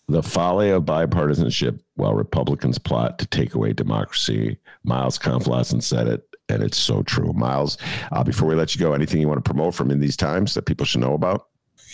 The 0.08 0.22
folly 0.22 0.70
of 0.70 0.84
bipartisanship 0.84 1.80
while 1.96 2.14
Republicans 2.14 2.78
plot 2.78 3.18
to 3.20 3.26
take 3.26 3.56
away 3.56 3.74
democracy. 3.74 4.60
Miles 4.84 5.18
Kampf-Lassin 5.18 5.82
said 5.82 6.08
it, 6.08 6.28
and 6.48 6.62
it's 6.62 6.78
so 6.78 7.02
true. 7.02 7.34
Miles, 7.34 7.80
uh, 8.12 8.24
before 8.24 8.48
we 8.48 8.56
let 8.56 8.76
you 8.76 8.80
go, 8.80 8.94
anything 8.94 9.20
you 9.20 9.28
want 9.28 9.44
to 9.44 9.50
promote 9.50 9.74
from 9.74 9.90
in 9.90 10.00
these 10.00 10.16
times 10.16 10.54
that 10.54 10.68
people 10.68 10.86
should 10.86 11.02
know 11.02 11.16
about? 11.16 11.48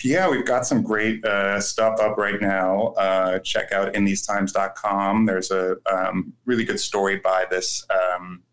Yeah, 0.04 0.30
we've 0.30 0.46
got 0.46 0.66
some 0.66 0.82
great 0.82 1.24
uh, 1.24 1.60
stuff 1.60 2.00
up 2.00 2.18
right 2.18 2.42
now. 2.42 2.88
Uh, 2.98 3.40
check 3.40 3.72
out 3.72 3.96
inthesetimes.com. 3.96 5.26
There's 5.26 5.52
a 5.52 5.78
um, 5.92 6.34
really 6.46 6.64
good 6.64 6.80
story 6.80 7.18
by 7.18 7.46
this 7.50 7.86
um, 7.90 8.44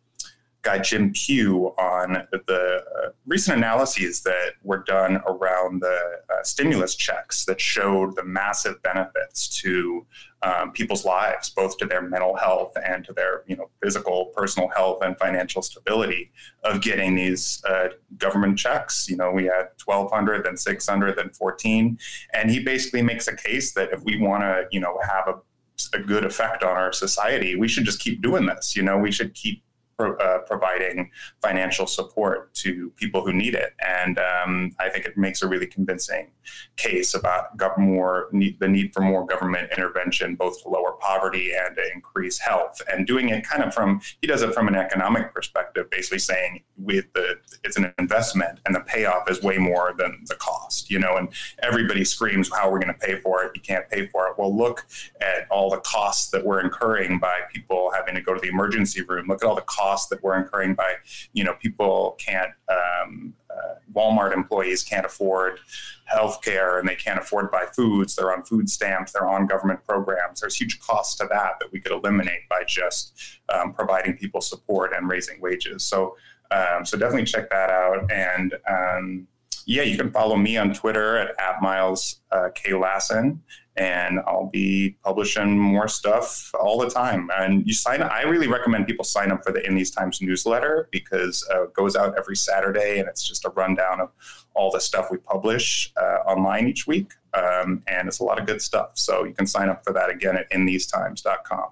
guy 0.69 0.79
Jim 0.79 1.13
Pugh 1.15 1.73
on 1.79 2.27
the 2.31 2.85
recent 3.27 3.57
analyses 3.57 4.21
that 4.23 4.53
were 4.63 4.85
done 4.87 5.23
around 5.27 5.81
the 5.81 5.99
uh, 6.29 6.43
stimulus 6.43 6.95
checks 6.95 7.47
that 7.47 7.59
showed 7.59 8.15
the 8.17 8.23
massive 8.23 8.83
benefits 8.83 9.49
to 9.63 10.07
um, 10.43 10.73
people's 10.73 11.07
lives, 11.07 11.49
both 11.49 11.79
to 11.79 11.87
their 11.87 12.03
mental 12.03 12.37
health 12.37 12.77
and 12.85 13.03
to 13.07 13.15
their 13.15 13.45
you 13.47 13.57
know 13.57 13.71
physical, 13.83 14.27
personal 14.37 14.69
health 14.69 14.99
and 15.01 15.19
financial 15.19 15.63
stability 15.63 16.31
of 16.65 16.83
getting 16.83 17.15
these 17.15 17.63
uh, 17.67 17.89
government 18.19 18.59
checks. 18.59 19.09
You 19.09 19.17
know, 19.17 19.31
we 19.31 19.45
had 19.45 19.71
1,200, 19.87 20.45
then 20.45 20.59
600, 20.59 21.17
then 21.17 21.31
14, 21.31 21.99
and 22.35 22.51
he 22.51 22.63
basically 22.63 23.01
makes 23.01 23.27
a 23.27 23.35
case 23.35 23.73
that 23.73 23.91
if 23.91 24.05
we 24.05 24.21
want 24.21 24.43
to 24.43 24.67
you 24.71 24.81
know 24.81 24.99
have 25.03 25.29
a 25.29 25.39
a 25.95 26.01
good 26.01 26.25
effect 26.25 26.65
on 26.65 26.77
our 26.77 26.93
society, 26.93 27.55
we 27.55 27.69
should 27.69 27.85
just 27.85 28.01
keep 28.01 28.21
doing 28.21 28.47
this. 28.47 28.77
You 28.77 28.83
know, 28.83 28.99
we 28.99 29.13
should 29.13 29.33
keep 29.33 29.63
pro, 29.99 30.17
uh, 30.17 30.39
providing 30.39 31.11
financial 31.43 31.87
support 31.87 32.55
to 32.55 32.91
people 32.97 33.23
who 33.25 33.33
need 33.33 33.55
it. 33.55 33.75
And 33.87 34.19
um, 34.19 34.75
I 34.79 34.89
think 34.89 35.05
it 35.05 35.19
makes 35.19 35.43
a 35.43 35.49
really 35.49 35.67
convincing 35.67 36.31
case 36.77 37.15
about 37.15 37.59
more 37.79 38.29
need, 38.33 38.59
the 38.61 38.69
need 38.69 38.93
for 38.95 39.01
more 39.01 39.27
government 39.27 39.71
intervention, 39.77 40.37
both 40.37 40.63
to 40.63 40.69
lower 40.69 40.93
poverty 40.93 41.53
and 41.53 41.77
to 41.77 41.83
increase 41.93 42.39
health. 42.39 42.81
And 42.91 43.07
doing 43.07 43.29
it 43.29 43.45
kind 43.45 43.63
of 43.63 43.75
from 43.75 44.01
he 44.21 44.27
does 44.27 44.43
it 44.43 44.55
from 44.55 44.69
an 44.69 44.75
economic 44.75 45.35
perspective, 45.35 45.91
basically 45.91 46.21
saying 46.21 46.63
with 46.77 47.13
the 47.15 47.39
it's 47.65 47.77
an 47.77 47.93
investment 47.99 48.61
and 48.65 48.75
the 48.75 48.81
payoff 48.81 49.29
is 49.31 49.43
way 49.43 49.59
more 49.59 49.95
than 49.99 50.25
the 50.27 50.37
cost. 50.37 50.91
You 50.91 51.01
know, 51.01 51.17
and 51.17 51.29
everybody 51.63 52.05
screams, 52.05 52.51
"How 52.51 52.69
are 52.69 52.73
we 52.73 52.81
going 52.81 52.95
to 52.95 53.07
pay 53.07 53.21
for 53.21 53.43
it? 53.43 53.53
You 53.55 53.61
can't 53.61 53.89
pay 53.91 54.07
for 54.07 54.29
it." 54.29 54.35
Well, 54.39 54.57
look 54.57 54.87
at 55.21 55.49
all 55.51 55.71
the 55.71 55.79
costs 55.79 56.31
that 56.31 56.45
we're 56.45 56.61
incurring 56.61 57.19
by 57.19 57.41
people 57.53 57.91
having 57.95 58.15
to 58.15 58.23
go 58.23 58.35
to 58.35 58.41
the 58.41 58.49
emergency 58.49 59.03
room. 59.03 59.27
Look 59.29 59.43
at 59.43 59.49
all 59.49 59.57
the 59.57 59.63
costs 59.63 59.88
costs 59.89 60.09
that 60.09 60.23
we're 60.23 60.39
incurring 60.39 60.75
by, 60.75 60.95
you 61.33 61.45
know, 61.45 61.55
people 61.55 62.17
can't, 62.25 62.53
um, 62.69 63.35
uh, 63.51 63.75
Walmart 63.95 64.33
employees 64.35 64.83
can't 64.83 65.07
afford 65.07 65.59
health 66.05 66.43
care 66.43 66.79
and 66.79 66.89
they 66.89 66.95
can't 66.95 67.19
afford 67.19 67.51
buy 67.51 67.65
foods. 67.75 68.15
They're 68.15 68.33
on 68.33 68.43
food 68.43 68.69
stamps, 68.69 69.13
they're 69.13 69.29
on 69.29 69.47
government 69.47 69.81
programs. 69.87 70.41
There's 70.41 70.57
huge 70.57 70.79
costs 70.81 71.17
to 71.19 71.27
that 71.31 71.53
that 71.61 71.73
we 71.73 71.81
could 71.81 71.93
eliminate 71.93 72.49
by 72.51 72.63
just 72.67 73.41
um, 73.55 73.73
providing 73.73 74.17
people 74.17 74.41
support 74.41 74.93
and 74.95 75.09
raising 75.09 75.41
wages. 75.41 75.85
So, 75.85 76.17
um, 76.51 76.85
so 76.85 76.99
definitely 76.99 77.25
check 77.25 77.49
that 77.51 77.71
out. 77.71 78.11
And, 78.11 78.55
um, 78.69 79.27
yeah, 79.67 79.83
you 79.83 79.99
can 79.99 80.11
follow 80.11 80.37
me 80.37 80.57
on 80.57 80.73
Twitter 80.73 81.19
at, 81.19 81.29
at 81.39 81.61
Miles 81.61 82.21
uh, 82.33 82.49
K. 82.55 82.73
Lassin, 82.73 83.39
and 83.79 84.19
I'll 84.27 84.51
be 84.53 84.97
publishing 85.05 85.57
more 85.57 85.87
stuff 85.87 86.51
all 86.59 86.79
the 86.79 86.91
time. 86.91 87.31
And 87.39 87.67
you 87.67 87.73
sign 87.73 88.03
I 88.03 88.23
really 88.23 88.49
recommend 88.49 88.87
people 88.87 89.05
sign 89.05 89.31
up 89.31 89.45
for 89.45 89.53
the 89.53 89.65
In 89.65 89.77
These 89.77 89.93
Times 89.93 90.21
newsletter 90.21 90.89
because 90.91 91.49
uh, 91.55 91.65
it 91.65 91.75
goes 91.75 91.95
out 91.95 92.19
every 92.19 92.37
Saturday, 92.37 92.99
and 92.99 93.09
it's 93.09 93.27
just 93.27 93.45
a 93.45 93.51
rundown 93.51 94.01
of 94.01 94.11
all 94.55 94.71
the 94.71 94.81
stuff 94.81 95.07
we 95.11 95.19
publish 95.19 95.93
uh, 95.97 96.19
online 96.27 96.67
each 96.67 96.87
week. 96.87 97.13
Um, 97.35 97.83
and 97.87 98.09
it's 98.09 98.19
a 98.19 98.25
lot 98.25 98.41
of 98.41 98.47
good 98.47 98.61
stuff. 98.61 98.93
So 98.95 99.25
you 99.25 99.33
can 99.33 99.47
sign 99.47 99.69
up 99.69 99.85
for 99.85 99.93
that 99.93 100.11
again 100.11 100.37
at 100.37 100.51
inthesetimes.com. 100.51 101.67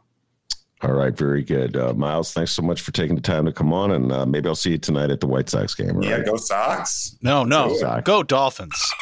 All 0.82 0.92
right, 0.92 1.16
very 1.16 1.42
good. 1.42 1.76
Uh, 1.76 1.94
Miles, 1.94 2.32
thanks 2.32 2.52
so 2.52 2.62
much 2.62 2.82
for 2.82 2.92
taking 2.92 3.16
the 3.16 3.22
time 3.22 3.46
to 3.46 3.52
come 3.52 3.72
on, 3.72 3.92
and 3.92 4.12
uh, 4.12 4.26
maybe 4.26 4.48
I'll 4.48 4.54
see 4.54 4.72
you 4.72 4.78
tonight 4.78 5.10
at 5.10 5.20
the 5.20 5.26
White 5.26 5.48
Sox 5.48 5.74
game. 5.74 6.02
Yeah, 6.02 6.22
go 6.22 6.36
Sox. 6.36 7.16
No, 7.22 7.44
no, 7.44 7.76
go, 7.80 8.00
go 8.02 8.22
Dolphins. 8.22 8.92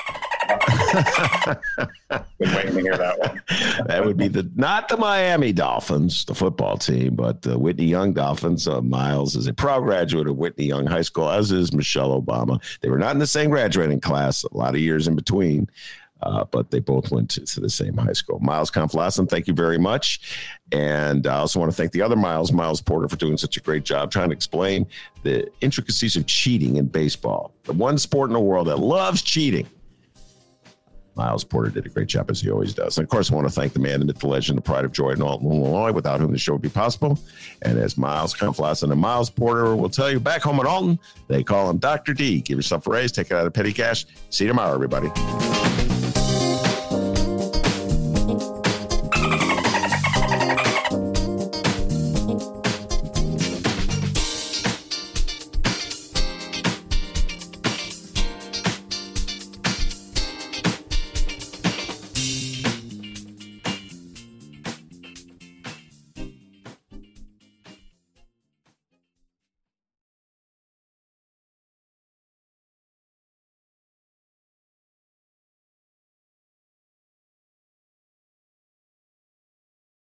Been 2.39 2.55
waiting 2.55 2.75
to 2.75 2.81
hear 2.81 2.97
that 2.97 3.19
one. 3.19 3.43
that 3.87 4.05
would 4.05 4.17
be 4.17 4.29
the 4.29 4.49
not 4.55 4.89
the 4.89 4.97
Miami 4.97 5.53
Dolphins, 5.53 6.25
the 6.25 6.35
football 6.35 6.77
team, 6.77 7.15
but 7.15 7.43
the 7.43 7.59
Whitney 7.59 7.87
Young 7.87 8.13
Dolphins. 8.13 8.69
Uh, 8.69 8.81
Miles 8.83 9.35
is 9.35 9.47
a 9.47 9.55
proud 9.55 9.81
graduate 9.85 10.29
of 10.29 10.37
Whitney 10.37 10.67
Young 10.67 10.87
High 10.87 11.03
School, 11.03 11.31
as 11.31 11.53
is 11.53 11.73
Michelle 11.73 12.21
Obama. 12.21 12.63
They 12.81 12.89
were 12.89 12.99
not 12.99 13.13
in 13.13 13.19
the 13.19 13.27
same 13.27 13.51
graduating 13.51 14.01
class, 14.01 14.45
a 14.45 14.57
lot 14.57 14.75
of 14.75 14.81
years 14.81 15.09
in 15.09 15.17
between. 15.17 15.69
Uh, 16.23 16.45
but 16.45 16.71
they 16.71 16.81
both 16.81 17.11
went 17.11 17.29
to, 17.29 17.45
to, 17.45 17.61
the 17.61 17.69
same 17.69 17.95
high 17.99 18.13
school. 18.13 18.39
Miles 18.41 18.71
Kampf-Lassin, 18.71 19.29
thank 19.29 19.47
you 19.47 19.53
very 19.53 19.77
much. 19.77 20.39
And 20.73 21.27
I 21.27 21.37
also 21.37 21.61
want 21.61 21.71
to 21.71 21.77
thank 21.77 21.93
the 21.93 22.01
other 22.01 22.17
Miles, 22.17 22.51
Miles 22.51 22.81
Porter, 22.81 23.09
for 23.09 23.17
doing 23.17 23.37
such 23.37 23.59
a 23.59 23.61
great 23.61 23.85
job 23.85 24.11
trying 24.11 24.31
to 24.31 24.35
explain 24.35 24.87
the 25.23 25.51
intricacies 25.61 26.17
of 26.17 26.25
cheating 26.25 26.77
in 26.77 26.87
baseball, 26.87 27.53
the 27.65 27.75
one 27.75 27.99
sport 27.99 28.31
in 28.31 28.35
the 28.35 28.41
world 28.41 28.69
that 28.69 28.79
loves 28.79 29.21
cheating. 29.21 29.67
Miles 31.17 31.45
Porter 31.45 31.71
did 31.71 31.87
a 31.87 31.89
great 31.89 32.09
job 32.09 32.31
as 32.31 32.41
he 32.41 32.51
always 32.51 32.75
does. 32.75 32.99
And 32.99 33.05
of 33.05 33.11
course, 33.11 33.31
I 33.31 33.35
want 33.35 33.47
to 33.47 33.53
thank 33.53 33.73
the 33.73 33.79
man, 33.79 34.01
the 34.01 34.07
myth, 34.07 34.19
the 34.19 34.27
legend, 34.27 34.59
the 34.59 34.63
pride 34.63 34.85
of 34.85 34.93
joy 34.93 35.11
in 35.11 35.23
Alton, 35.23 35.51
Illinois, 35.51 35.93
without 35.93 36.21
whom 36.21 36.33
the 36.33 36.39
show 36.39 36.53
would 36.53 36.63
be 36.63 36.69
possible. 36.69 37.19
And 37.63 37.79
as 37.79 37.97
Miles 37.97 38.35
Kampf-Lassin 38.35 38.91
and 38.91 39.01
Miles 39.01 39.31
Porter 39.31 39.77
will 39.77 39.91
tell 39.91 40.11
you 40.11 40.21
back 40.21 40.43
home 40.43 40.61
in 40.61 40.67
Alton, 40.67 40.99
they 41.29 41.43
call 41.43 41.71
him 41.71 41.79
Dr. 41.79 42.15
D. 42.15 42.41
Give 42.41 42.59
yourself 42.59 42.87
a 42.87 42.91
raise, 42.91 43.13
take 43.13 43.31
it 43.31 43.37
out 43.37 43.47
of 43.47 43.53
petty 43.53 43.73
cash. 43.73 44.07
See 44.31 44.45
you 44.45 44.49
tomorrow, 44.49 44.75
everybody. 44.75 45.64